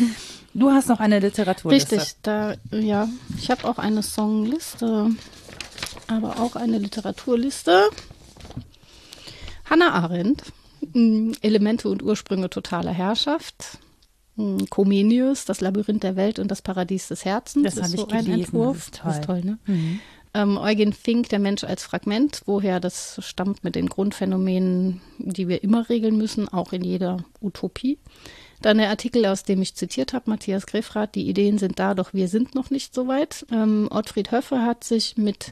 Du 0.55 0.71
hast 0.71 0.89
noch 0.89 0.99
eine 0.99 1.19
Literaturliste. 1.19 1.97
Richtig, 1.97 2.15
da, 2.23 2.55
ja, 2.71 3.07
ich 3.37 3.51
habe 3.51 3.67
auch 3.67 3.77
eine 3.77 4.01
Songliste, 4.01 5.11
aber 6.07 6.39
auch 6.39 6.55
eine 6.55 6.79
Literaturliste. 6.79 7.89
Hannah 9.69 9.93
Arendt, 9.93 10.43
Elemente 11.41 11.89
und 11.89 12.03
Ursprünge 12.03 12.49
totaler 12.49 12.91
Herrschaft. 12.91 13.77
Mm, 14.35 14.57
Comenius, 14.69 15.45
das 15.45 15.61
Labyrinth 15.61 16.03
der 16.03 16.15
Welt 16.15 16.39
und 16.39 16.49
das 16.49 16.61
Paradies 16.61 17.07
des 17.07 17.25
Herzens. 17.25 17.75
Das 17.75 17.77
ist 17.87 17.97
so 17.97 18.07
ich 18.07 18.13
ein 18.13 18.25
gelesen, 18.25 18.41
Entwurf. 18.55 18.77
das 18.77 18.85
ist 18.85 19.01
Das 19.03 19.15
ist 19.15 19.23
toll. 19.25 19.41
toll, 19.41 19.51
ne? 19.51 19.59
Mhm. 19.65 19.99
Ähm, 20.35 20.57
Eugen 20.57 20.93
Fink, 20.93 21.29
der 21.29 21.37
Mensch 21.37 21.63
als 21.63 21.83
Fragment, 21.83 22.41
woher 22.47 22.79
das 22.79 23.19
stammt 23.23 23.63
mit 23.63 23.75
den 23.75 23.87
Grundphänomenen, 23.87 24.99
die 25.19 25.47
wir 25.47 25.63
immer 25.63 25.89
regeln 25.89 26.17
müssen, 26.17 26.49
auch 26.49 26.73
in 26.73 26.83
jeder 26.83 27.23
Utopie. 27.39 27.99
Dann 28.63 28.79
der 28.79 28.89
Artikel, 28.89 29.25
aus 29.27 29.43
dem 29.43 29.61
ich 29.61 29.75
zitiert 29.75 30.13
habe, 30.13 30.31
Matthias 30.31 30.65
Grefrath, 30.65 31.13
die 31.13 31.27
Ideen 31.29 31.59
sind 31.59 31.77
da, 31.77 31.93
doch 31.93 32.13
wir 32.13 32.27
sind 32.27 32.55
noch 32.55 32.71
nicht 32.71 32.95
so 32.95 33.07
weit. 33.07 33.45
Ähm, 33.51 33.87
Ottfried 33.91 34.31
Höffe 34.31 34.63
hat 34.63 34.83
sich 34.83 35.17
mit 35.17 35.51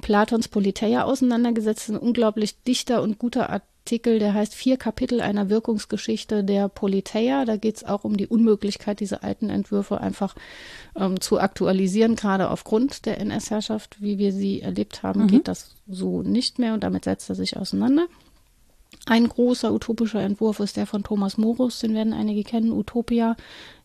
Platons 0.00 0.48
Politeia 0.48 1.04
auseinandergesetzt, 1.04 1.90
ein 1.90 1.98
unglaublich 1.98 2.62
dichter 2.62 3.02
und 3.02 3.18
guter 3.18 3.50
Artikel, 3.50 3.68
der 3.90 4.34
heißt 4.34 4.54
Vier 4.54 4.76
Kapitel 4.76 5.20
einer 5.20 5.48
Wirkungsgeschichte 5.48 6.44
der 6.44 6.68
Politeia. 6.68 7.44
Da 7.44 7.56
geht 7.56 7.76
es 7.76 7.84
auch 7.84 8.04
um 8.04 8.16
die 8.16 8.26
Unmöglichkeit, 8.26 9.00
diese 9.00 9.22
alten 9.22 9.50
Entwürfe 9.50 10.00
einfach 10.00 10.34
ähm, 10.96 11.20
zu 11.20 11.40
aktualisieren, 11.40 12.16
gerade 12.16 12.50
aufgrund 12.50 13.06
der 13.06 13.18
NS-Herrschaft, 13.20 14.00
wie 14.00 14.18
wir 14.18 14.32
sie 14.32 14.62
erlebt 14.62 15.02
haben, 15.02 15.26
geht 15.26 15.48
das 15.48 15.74
so 15.86 16.22
nicht 16.22 16.58
mehr 16.58 16.74
und 16.74 16.84
damit 16.84 17.04
setzt 17.04 17.28
er 17.28 17.34
sich 17.34 17.56
auseinander. 17.56 18.06
Ein 19.06 19.28
großer 19.28 19.72
utopischer 19.72 20.20
Entwurf 20.20 20.60
ist 20.60 20.76
der 20.76 20.86
von 20.86 21.02
Thomas 21.02 21.38
Morus, 21.38 21.78
den 21.80 21.94
werden 21.94 22.12
einige 22.12 22.44
kennen, 22.44 22.72
Utopia. 22.72 23.36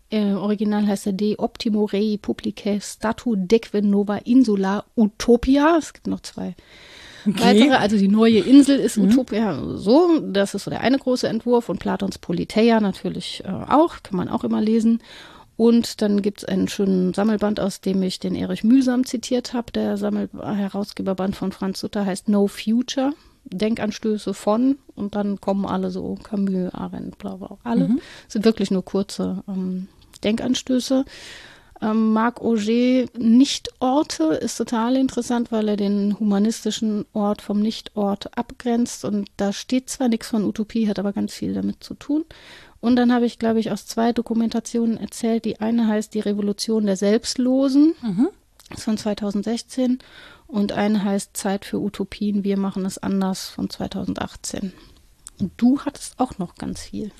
Äh, 0.09 0.33
original 0.33 0.85
heißt 0.85 1.07
er 1.07 1.13
De 1.13 1.37
Optimo 1.37 1.85
Rei 1.85 2.19
Publicae 2.21 2.79
Statu 2.81 3.35
Deque 3.35 3.81
Nova 3.81 4.17
Insula 4.17 4.85
Utopia. 4.95 5.77
Es 5.77 5.93
gibt 5.93 6.07
noch 6.07 6.21
zwei 6.21 6.55
weitere. 7.25 7.75
Also 7.75 7.97
die 7.97 8.07
neue 8.07 8.39
Insel 8.39 8.79
ist 8.79 8.97
Utopia. 8.97 9.61
So, 9.75 10.19
das 10.19 10.53
ist 10.53 10.63
so 10.63 10.71
der 10.71 10.81
eine 10.81 10.97
große 10.97 11.27
Entwurf 11.27 11.69
und 11.69 11.79
Platons 11.79 12.17
Politeia 12.17 12.79
natürlich 12.79 13.43
äh, 13.45 13.49
auch, 13.49 14.03
kann 14.03 14.17
man 14.17 14.29
auch 14.29 14.43
immer 14.43 14.61
lesen. 14.61 15.01
Und 15.55 16.01
dann 16.01 16.21
gibt 16.21 16.39
es 16.39 16.45
einen 16.45 16.67
schönen 16.67 17.13
Sammelband, 17.13 17.59
aus 17.59 17.79
dem 17.79 18.01
ich 18.01 18.19
den 18.19 18.35
Erich 18.35 18.63
Mühsam 18.63 19.05
zitiert 19.05 19.53
habe. 19.53 19.71
Der 19.71 19.97
Sammel 19.97 20.29
Herausgeberband 20.33 21.35
von 21.35 21.51
Franz 21.51 21.79
Sutter 21.79 22.05
heißt 22.05 22.27
No 22.27 22.47
Future. 22.47 23.13
Denkanstöße 23.45 24.33
von 24.33 24.77
und 24.95 25.15
dann 25.15 25.41
kommen 25.41 25.65
alle 25.65 25.91
so 25.91 26.15
Camus, 26.23 26.73
Arendt, 26.73 27.17
bla 27.17 27.35
bla, 27.35 27.57
alle. 27.63 27.89
sind 28.29 28.45
wirklich 28.45 28.71
nur 28.71 28.85
kurze 28.85 29.43
ähm, 29.49 29.89
Denkanstöße. 30.23 31.03
Ähm, 31.83 32.13
Marc 32.13 32.41
Auger 32.41 33.05
Nichtorte 33.17 34.23
ist 34.35 34.57
total 34.57 34.95
interessant, 34.95 35.51
weil 35.51 35.67
er 35.67 35.77
den 35.77 36.17
humanistischen 36.19 37.05
Ort 37.13 37.41
vom 37.41 37.59
Nichtort 37.59 38.37
abgrenzt 38.37 39.03
und 39.03 39.29
da 39.37 39.51
steht 39.51 39.89
zwar 39.89 40.07
nichts 40.07 40.27
von 40.27 40.45
Utopie, 40.45 40.87
hat 40.87 40.99
aber 40.99 41.11
ganz 41.11 41.33
viel 41.33 41.53
damit 41.53 41.83
zu 41.83 41.93
tun. 41.93 42.23
Und 42.79 42.95
dann 42.95 43.13
habe 43.13 43.25
ich, 43.25 43.39
glaube 43.39 43.59
ich, 43.59 43.71
aus 43.71 43.85
zwei 43.85 44.11
Dokumentationen 44.11 44.97
erzählt. 44.97 45.45
Die 45.45 45.59
eine 45.61 45.87
heißt 45.87 46.13
Die 46.13 46.19
Revolution 46.19 46.85
der 46.85 46.97
Selbstlosen, 46.97 47.95
ist 48.69 48.83
von 48.83 48.97
2016 48.97 49.99
und 50.47 50.71
eine 50.73 51.03
heißt 51.03 51.35
Zeit 51.35 51.65
für 51.65 51.79
Utopien, 51.79 52.43
wir 52.43 52.57
machen 52.57 52.85
es 52.85 52.97
anders 52.97 53.49
von 53.49 53.69
2018. 53.69 54.73
Und 55.39 55.51
du 55.57 55.79
hattest 55.81 56.19
auch 56.19 56.37
noch 56.37 56.55
ganz 56.55 56.81
viel. 56.81 57.11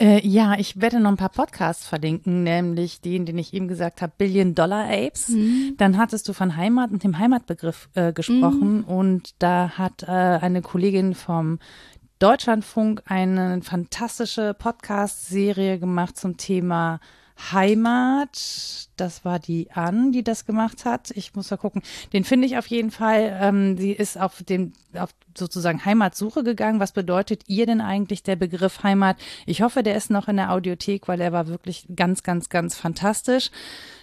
Äh, 0.00 0.26
ja, 0.26 0.54
ich 0.58 0.80
werde 0.80 0.98
noch 0.98 1.10
ein 1.10 1.18
paar 1.18 1.28
Podcasts 1.28 1.86
verlinken, 1.86 2.42
nämlich 2.42 3.02
den, 3.02 3.26
den 3.26 3.36
ich 3.36 3.52
eben 3.52 3.68
gesagt 3.68 4.00
habe, 4.00 4.12
Billion 4.16 4.54
Dollar 4.54 4.88
Apes. 4.90 5.30
Dann 5.76 5.98
hattest 5.98 6.26
du 6.26 6.32
von 6.32 6.56
Heimat 6.56 6.90
und 6.90 7.04
dem 7.04 7.18
Heimatbegriff 7.18 7.90
äh, 7.94 8.12
gesprochen 8.14 8.82
und 8.82 9.34
da 9.40 9.72
hat 9.76 10.04
äh, 10.04 10.06
eine 10.06 10.62
Kollegin 10.62 11.14
vom 11.14 11.58
Deutschlandfunk 12.18 13.02
eine 13.06 13.60
fantastische 13.62 14.54
Podcast-Serie 14.54 15.78
gemacht 15.78 16.16
zum 16.16 16.38
Thema 16.38 17.00
Heimat. 17.52 18.88
Das 18.96 19.24
war 19.24 19.38
die 19.38 19.70
Ann, 19.72 20.12
die 20.12 20.22
das 20.22 20.44
gemacht 20.46 20.84
hat. 20.84 21.10
Ich 21.12 21.34
muss 21.34 21.50
mal 21.50 21.56
gucken. 21.56 21.82
Den 22.12 22.24
finde 22.24 22.46
ich 22.46 22.58
auf 22.58 22.66
jeden 22.66 22.90
Fall. 22.90 23.36
Ähm, 23.40 23.76
sie 23.78 23.92
ist 23.92 24.18
auf 24.20 24.42
den, 24.42 24.72
auf 24.94 25.10
sozusagen 25.36 25.84
Heimatsuche 25.84 26.42
gegangen. 26.44 26.80
Was 26.80 26.92
bedeutet 26.92 27.44
ihr 27.46 27.66
denn 27.66 27.80
eigentlich 27.80 28.22
der 28.22 28.36
Begriff 28.36 28.82
Heimat? 28.82 29.16
Ich 29.46 29.62
hoffe, 29.62 29.82
der 29.82 29.96
ist 29.96 30.10
noch 30.10 30.28
in 30.28 30.36
der 30.36 30.52
Audiothek, 30.52 31.08
weil 31.08 31.20
er 31.20 31.32
war 31.32 31.46
wirklich 31.48 31.86
ganz, 31.96 32.22
ganz, 32.22 32.48
ganz 32.48 32.76
fantastisch. 32.76 33.50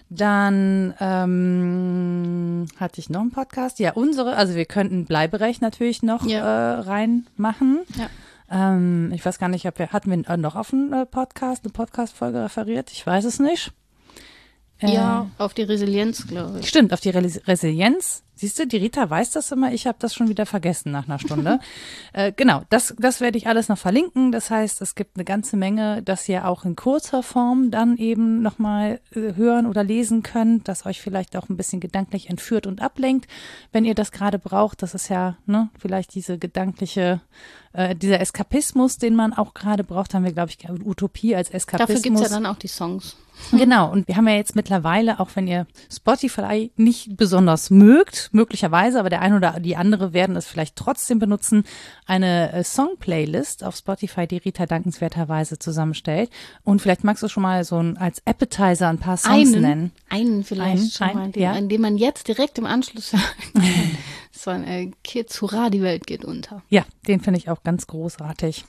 Dann 0.09 0.93
ähm, 0.99 2.65
hatte 2.79 2.99
ich 2.99 3.09
noch 3.09 3.21
einen 3.21 3.31
Podcast. 3.31 3.79
Ja, 3.79 3.91
unsere, 3.93 4.35
also 4.35 4.55
wir 4.55 4.65
könnten 4.65 5.05
Bleiberecht 5.05 5.61
natürlich 5.61 6.01
noch 6.01 6.25
Ja. 6.25 6.75
äh, 6.75 6.79
reinmachen. 6.79 7.79
Ja. 7.97 8.07
Ähm, 8.49 9.11
ich 9.13 9.25
weiß 9.25 9.39
gar 9.39 9.49
nicht, 9.49 9.67
ob 9.67 9.77
wir, 9.79 9.89
hatten 9.89 10.09
wir 10.09 10.29
äh, 10.29 10.37
noch 10.37 10.55
auf 10.55 10.73
einen 10.73 10.93
äh, 10.93 11.05
Podcast, 11.05 11.63
eine 11.63 11.73
Podcast-Folge 11.73 12.43
referiert? 12.43 12.91
Ich 12.91 13.05
weiß 13.05 13.25
es 13.25 13.39
nicht. 13.39 13.71
Äh, 14.79 14.93
Ja, 14.93 15.29
auf 15.37 15.53
die 15.53 15.63
Resilienz, 15.63 16.27
glaube 16.27 16.59
ich. 16.59 16.67
Stimmt, 16.67 16.93
auf 16.93 16.99
die 16.99 17.09
Resilienz. 17.09 18.23
Siehst 18.39 18.59
du, 18.59 18.67
die 18.67 18.77
Rita 18.77 19.09
weiß 19.09 19.31
das 19.31 19.51
immer. 19.51 19.73
Ich 19.73 19.87
habe 19.87 19.97
das 19.99 20.13
schon 20.13 20.29
wieder 20.29 20.45
vergessen 20.45 20.91
nach 20.91 21.07
einer 21.07 21.17
Stunde. 21.17 21.59
äh, 22.13 22.31
genau, 22.31 22.61
das, 22.69 22.93
das 22.99 23.19
werde 23.19 23.39
ich 23.39 23.47
alles 23.47 23.67
noch 23.67 23.79
verlinken. 23.79 24.31
Das 24.31 24.51
heißt, 24.51 24.79
es 24.83 24.93
gibt 24.93 25.17
eine 25.17 25.25
ganze 25.25 25.57
Menge, 25.57 26.03
das 26.03 26.29
ihr 26.29 26.47
auch 26.47 26.63
in 26.63 26.75
kurzer 26.75 27.23
Form 27.23 27.71
dann 27.71 27.97
eben 27.97 28.43
nochmal 28.43 29.01
äh, 29.15 29.33
hören 29.33 29.65
oder 29.65 29.83
lesen 29.83 30.21
könnt, 30.21 30.67
das 30.67 30.85
euch 30.85 31.01
vielleicht 31.01 31.35
auch 31.35 31.49
ein 31.49 31.57
bisschen 31.57 31.79
gedanklich 31.79 32.29
entführt 32.29 32.67
und 32.67 32.79
ablenkt, 32.79 33.27
wenn 33.71 33.85
ihr 33.85 33.95
das 33.95 34.11
gerade 34.11 34.37
braucht. 34.37 34.83
Das 34.83 34.93
ist 34.93 35.09
ja 35.09 35.37
ne, 35.47 35.71
vielleicht 35.79 36.13
diese 36.13 36.37
gedankliche 36.37 37.21
äh, 37.77 37.95
dieser 37.95 38.19
Eskapismus, 38.19 38.97
den 38.97 39.15
man 39.15 39.33
auch 39.33 39.53
gerade 39.53 39.83
braucht, 39.83 40.15
haben 40.15 40.25
wir, 40.25 40.31
glaube 40.31 40.49
ich, 40.49 40.67
Utopie 40.83 41.35
als 41.35 41.51
Eskapismus. 41.51 41.87
Dafür 41.87 42.01
gibt's 42.01 42.21
ja 42.21 42.29
dann 42.29 42.47
auch 42.47 42.57
die 42.57 42.67
Songs. 42.67 43.15
Genau, 43.51 43.91
und 43.91 44.07
wir 44.07 44.17
haben 44.17 44.27
ja 44.27 44.33
jetzt 44.33 44.55
mittlerweile, 44.55 45.19
auch 45.19 45.29
wenn 45.35 45.47
ihr 45.47 45.67
Spotify 45.91 46.71
nicht 46.75 47.17
besonders 47.17 47.69
mögt, 47.69 48.29
möglicherweise, 48.31 48.99
aber 48.99 49.11
der 49.11 49.21
eine 49.21 49.35
oder 49.35 49.59
die 49.59 49.75
andere 49.75 50.11
werden 50.11 50.35
es 50.35 50.47
vielleicht 50.47 50.75
trotzdem 50.75 51.19
benutzen, 51.19 51.65
eine 52.07 52.51
äh, 52.51 52.63
Song-Playlist 52.63 53.63
auf 53.63 53.75
Spotify, 53.75 54.25
die 54.25 54.37
Rita 54.37 54.65
dankenswerterweise 54.65 55.59
zusammenstellt. 55.59 56.31
Und 56.63 56.81
vielleicht 56.81 57.03
magst 57.03 57.21
du 57.21 57.27
schon 57.27 57.43
mal 57.43 57.63
so 57.63 57.77
ein, 57.77 57.95
als 57.97 58.25
Appetizer 58.25 58.89
ein 58.89 58.97
paar 58.97 59.17
Songs 59.17 59.53
einen, 59.53 59.61
nennen. 59.61 59.91
Einen 60.09 60.43
vielleicht 60.43 60.79
Einen, 60.79 60.89
schon 60.89 61.07
mal, 61.07 61.23
einen, 61.23 61.31
den, 61.31 61.43
ja. 61.43 61.51
an 61.51 61.69
dem 61.69 61.81
man 61.81 61.97
jetzt 61.97 62.27
direkt 62.27 62.57
im 62.57 62.65
Anschluss 62.65 63.13
hören 64.47 64.63
kann. 64.63 64.65
so 64.65 64.71
ein 64.71 64.89
äh, 64.89 64.91
Kids, 65.03 65.41
hurra, 65.41 65.69
die 65.69 65.81
Welt 65.81 66.07
geht 66.07 66.23
unter. 66.25 66.63
Ja, 66.69 66.85
den 67.07 67.19
finde 67.19 67.39
ich 67.39 67.49
auch 67.49 67.63
ganz 67.63 67.87
großartig. 67.87 68.65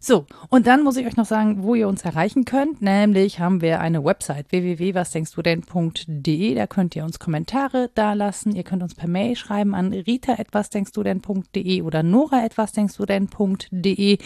So, 0.00 0.26
und 0.48 0.68
dann 0.68 0.84
muss 0.84 0.96
ich 0.96 1.04
euch 1.06 1.16
noch 1.16 1.26
sagen, 1.26 1.64
wo 1.64 1.74
ihr 1.74 1.88
uns 1.88 2.04
erreichen 2.04 2.44
könnt. 2.44 2.80
Nämlich 2.80 3.40
haben 3.40 3.60
wir 3.60 3.80
eine 3.80 4.04
Website 4.04 4.52
www.wasdenkstudenn.de. 4.52 6.54
Da 6.54 6.68
könnt 6.68 6.94
ihr 6.94 7.02
uns 7.04 7.18
Kommentare 7.18 7.90
dalassen. 7.94 8.54
Ihr 8.54 8.62
könnt 8.62 8.84
uns 8.84 8.94
per 8.94 9.08
Mail 9.08 9.34
schreiben 9.34 9.74
an 9.74 9.92
rita.wasdenkstudenn.de 9.92 11.82
oder 11.82 12.04
nora.wasdenkstudenn.de. 12.04 14.18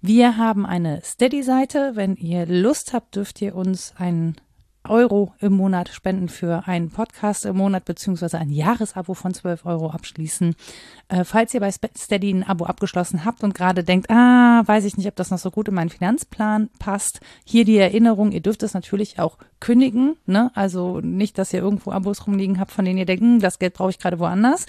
Wir 0.00 0.36
haben 0.36 0.64
eine 0.64 1.00
Steady-Seite. 1.04 1.90
Wenn 1.94 2.14
ihr 2.16 2.46
Lust 2.46 2.92
habt, 2.92 3.16
dürft 3.16 3.42
ihr 3.42 3.56
uns 3.56 3.94
einen 3.98 4.36
Euro 4.88 5.34
im 5.40 5.52
Monat 5.52 5.90
spenden 5.90 6.28
für 6.28 6.66
einen 6.66 6.90
Podcast 6.90 7.44
im 7.44 7.56
Monat 7.56 7.84
beziehungsweise 7.84 8.38
ein 8.38 8.50
Jahresabo 8.50 9.14
von 9.14 9.34
12 9.34 9.66
Euro 9.66 9.90
abschließen. 9.90 10.54
Äh, 11.08 11.24
falls 11.24 11.52
ihr 11.52 11.60
bei 11.60 11.70
Steady 11.70 12.32
ein 12.32 12.44
Abo 12.44 12.64
abgeschlossen 12.64 13.24
habt 13.24 13.44
und 13.44 13.54
gerade 13.54 13.84
denkt, 13.84 14.10
ah, 14.10 14.62
weiß 14.64 14.84
ich 14.84 14.96
nicht, 14.96 15.06
ob 15.06 15.16
das 15.16 15.30
noch 15.30 15.38
so 15.38 15.50
gut 15.50 15.68
in 15.68 15.74
meinen 15.74 15.90
Finanzplan 15.90 16.70
passt, 16.78 17.20
hier 17.44 17.64
die 17.64 17.76
Erinnerung, 17.76 18.32
ihr 18.32 18.40
dürft 18.40 18.62
es 18.62 18.74
natürlich 18.74 19.18
auch 19.18 19.36
kündigen, 19.60 20.16
ne? 20.26 20.50
Also 20.54 21.00
nicht, 21.00 21.36
dass 21.36 21.52
ihr 21.52 21.60
irgendwo 21.60 21.92
Abos 21.92 22.26
rumliegen 22.26 22.58
habt, 22.58 22.72
von 22.72 22.84
denen 22.84 22.98
ihr 22.98 23.06
denkt, 23.06 23.22
hm, 23.22 23.40
das 23.40 23.58
Geld 23.58 23.74
brauche 23.74 23.90
ich 23.90 23.98
gerade 23.98 24.18
woanders. 24.18 24.66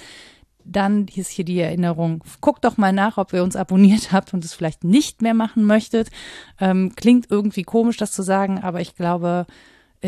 Dann 0.63 1.07
ist 1.07 1.31
hier 1.31 1.45
die 1.45 1.59
Erinnerung. 1.59 2.23
Guckt 2.39 2.65
doch 2.65 2.77
mal 2.77 2.93
nach, 2.93 3.17
ob 3.17 3.33
ihr 3.33 3.43
uns 3.43 3.55
abonniert 3.55 4.11
habt 4.11 4.33
und 4.33 4.45
es 4.45 4.53
vielleicht 4.53 4.83
nicht 4.83 5.21
mehr 5.21 5.33
machen 5.33 5.63
möchtet. 5.63 6.09
Ähm, 6.59 6.93
klingt 6.95 7.31
irgendwie 7.31 7.63
komisch, 7.63 7.97
das 7.97 8.11
zu 8.11 8.21
sagen, 8.21 8.59
aber 8.61 8.81
ich 8.81 8.95
glaube, 8.95 9.47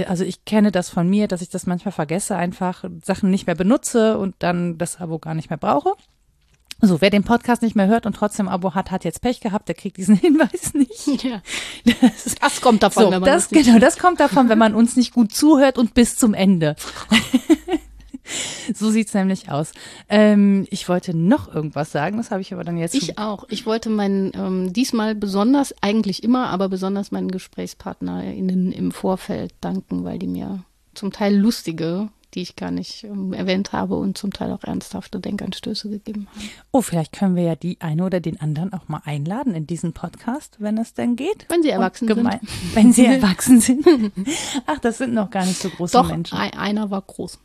also 0.07 0.23
ich 0.23 0.45
kenne 0.45 0.71
das 0.71 0.89
von 0.89 1.07
mir, 1.07 1.27
dass 1.27 1.41
ich 1.41 1.49
das 1.49 1.67
manchmal 1.67 1.91
vergesse, 1.91 2.35
einfach 2.35 2.83
Sachen 3.03 3.29
nicht 3.29 3.45
mehr 3.47 3.55
benutze 3.55 4.17
und 4.17 4.35
dann 4.39 4.77
das 4.77 4.99
Abo 4.99 5.19
gar 5.19 5.35
nicht 5.35 5.49
mehr 5.49 5.57
brauche. 5.57 5.93
So, 6.81 6.99
wer 6.99 7.09
den 7.09 7.23
Podcast 7.23 7.61
nicht 7.61 7.75
mehr 7.75 7.87
hört 7.87 8.05
und 8.05 8.13
trotzdem 8.13 8.49
Abo 8.49 8.73
hat, 8.73 8.91
hat 8.91 9.05
jetzt 9.05 9.21
Pech 9.21 9.39
gehabt, 9.39 9.69
der 9.69 9.75
kriegt 9.75 9.97
diesen 9.97 10.15
Hinweis 10.19 10.73
nicht. 10.73 11.23
Ja. 11.23 11.41
Das, 11.85 12.35
Das 12.41 12.61
kommt 12.61 12.83
davon, 12.83 13.05
so, 13.05 13.11
wenn 13.11 13.21
man 13.21 13.29
das, 13.29 13.43
das 13.43 13.51
nicht 13.51 13.65
genau, 13.67 13.79
das 13.79 13.97
kommt 13.97 14.19
davon, 14.19 14.49
wenn 14.49 14.57
man 14.57 14.75
uns 14.75 14.95
nicht 14.95 15.13
gut 15.13 15.33
zuhört 15.33 15.77
und 15.77 15.93
bis 15.93 16.17
zum 16.17 16.33
Ende. 16.33 16.75
so 18.73 18.89
sieht's 18.89 19.13
nämlich 19.13 19.49
aus. 19.49 19.71
Ähm, 20.09 20.67
ich 20.69 20.87
wollte 20.89 21.15
noch 21.15 21.53
irgendwas 21.53 21.91
sagen, 21.91 22.17
das 22.17 22.31
habe 22.31 22.41
ich 22.41 22.53
aber 22.53 22.63
dann 22.63 22.77
jetzt 22.77 22.95
Ich 22.95 23.17
auch. 23.17 23.45
Ich 23.49 23.65
wollte 23.65 23.89
meinen, 23.89 24.31
ähm, 24.35 24.73
diesmal 24.73 25.15
besonders, 25.15 25.73
eigentlich 25.81 26.23
immer, 26.23 26.47
aber 26.49 26.69
besonders 26.69 27.11
meinen 27.11 27.31
GesprächspartnerInnen 27.31 28.71
im 28.71 28.91
Vorfeld 28.91 29.53
danken, 29.61 30.03
weil 30.03 30.19
die 30.19 30.27
mir 30.27 30.63
zum 30.93 31.11
Teil 31.11 31.35
lustige, 31.35 32.09
die 32.33 32.41
ich 32.41 32.55
gar 32.55 32.71
nicht 32.71 33.03
ähm, 33.03 33.33
erwähnt 33.33 33.71
habe 33.71 33.95
und 33.95 34.17
zum 34.17 34.33
Teil 34.33 34.51
auch 34.51 34.63
ernsthafte 34.63 35.19
Denkanstöße 35.19 35.89
gegeben 35.89 36.27
haben. 36.31 36.49
Oh, 36.71 36.81
vielleicht 36.81 37.13
können 37.13 37.35
wir 37.35 37.43
ja 37.43 37.55
die 37.55 37.79
eine 37.81 38.03
oder 38.03 38.19
den 38.19 38.39
anderen 38.41 38.73
auch 38.73 38.87
mal 38.87 39.01
einladen 39.05 39.53
in 39.55 39.67
diesen 39.67 39.93
Podcast, 39.93 40.57
wenn 40.59 40.77
es 40.77 40.93
denn 40.93 41.15
geht. 41.15 41.45
Wenn 41.49 41.63
sie 41.63 41.69
erwachsen 41.69 42.07
sind. 42.07 42.39
Wenn 42.73 42.93
sie 42.93 43.05
erwachsen 43.07 43.59
sind. 43.59 43.85
Ach, 44.65 44.79
das 44.79 44.97
sind 44.97 45.13
noch 45.13 45.29
gar 45.29 45.45
nicht 45.45 45.61
so 45.61 45.69
große 45.69 45.93
Doch, 45.97 46.09
Menschen. 46.09 46.37
ein, 46.37 46.53
einer 46.53 46.89
war 46.89 47.01
groß. 47.01 47.39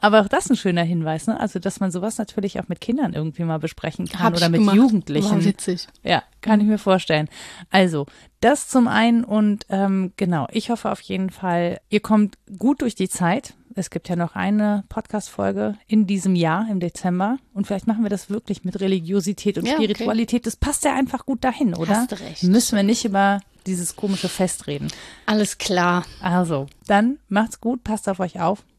Aber 0.00 0.20
auch 0.20 0.28
das 0.28 0.46
ist 0.46 0.50
ein 0.50 0.56
schöner 0.56 0.82
Hinweis, 0.82 1.26
ne? 1.26 1.38
Also, 1.38 1.58
dass 1.58 1.80
man 1.80 1.90
sowas 1.90 2.18
natürlich 2.18 2.58
auch 2.60 2.68
mit 2.68 2.80
Kindern 2.80 3.12
irgendwie 3.12 3.44
mal 3.44 3.58
besprechen 3.58 4.06
kann 4.08 4.20
Hab 4.20 4.36
oder 4.36 4.48
mit 4.48 4.60
gemacht. 4.60 4.76
Jugendlichen. 4.76 5.30
War 5.30 5.44
witzig. 5.44 5.86
Ja, 6.02 6.22
kann 6.40 6.60
ich 6.60 6.66
mir 6.66 6.78
vorstellen. 6.78 7.28
Also, 7.70 8.06
das 8.40 8.68
zum 8.68 8.88
einen 8.88 9.24
und 9.24 9.66
ähm, 9.68 10.12
genau, 10.16 10.46
ich 10.50 10.70
hoffe 10.70 10.90
auf 10.90 11.00
jeden 11.00 11.30
Fall, 11.30 11.80
ihr 11.88 12.00
kommt 12.00 12.38
gut 12.58 12.82
durch 12.82 12.94
die 12.94 13.08
Zeit. 13.08 13.54
Es 13.78 13.90
gibt 13.90 14.08
ja 14.08 14.16
noch 14.16 14.34
eine 14.34 14.84
Podcast-Folge 14.88 15.76
in 15.86 16.06
diesem 16.06 16.34
Jahr, 16.34 16.66
im 16.70 16.80
Dezember. 16.80 17.36
Und 17.52 17.66
vielleicht 17.66 17.86
machen 17.86 18.04
wir 18.04 18.08
das 18.08 18.30
wirklich 18.30 18.64
mit 18.64 18.80
Religiosität 18.80 19.58
und 19.58 19.66
Ja, 19.66 19.74
okay. 19.74 19.84
Spiritualität. 19.84 20.46
Das 20.46 20.56
passt 20.56 20.84
ja 20.84 20.94
einfach 20.94 21.26
gut 21.26 21.44
dahin, 21.44 21.74
oder? 21.74 21.96
Hast 21.96 22.12
du 22.12 22.20
recht. 22.20 22.42
Müssen 22.42 22.76
wir 22.76 22.82
nicht 22.82 23.04
über 23.04 23.40
dieses 23.66 23.94
komische 23.94 24.30
Fest 24.30 24.66
reden. 24.66 24.88
Alles 25.26 25.58
klar. 25.58 26.06
Also, 26.22 26.66
dann 26.86 27.18
macht's 27.28 27.60
gut, 27.60 27.84
passt 27.84 28.08
auf 28.08 28.20
euch 28.20 28.40
auf. 28.40 28.64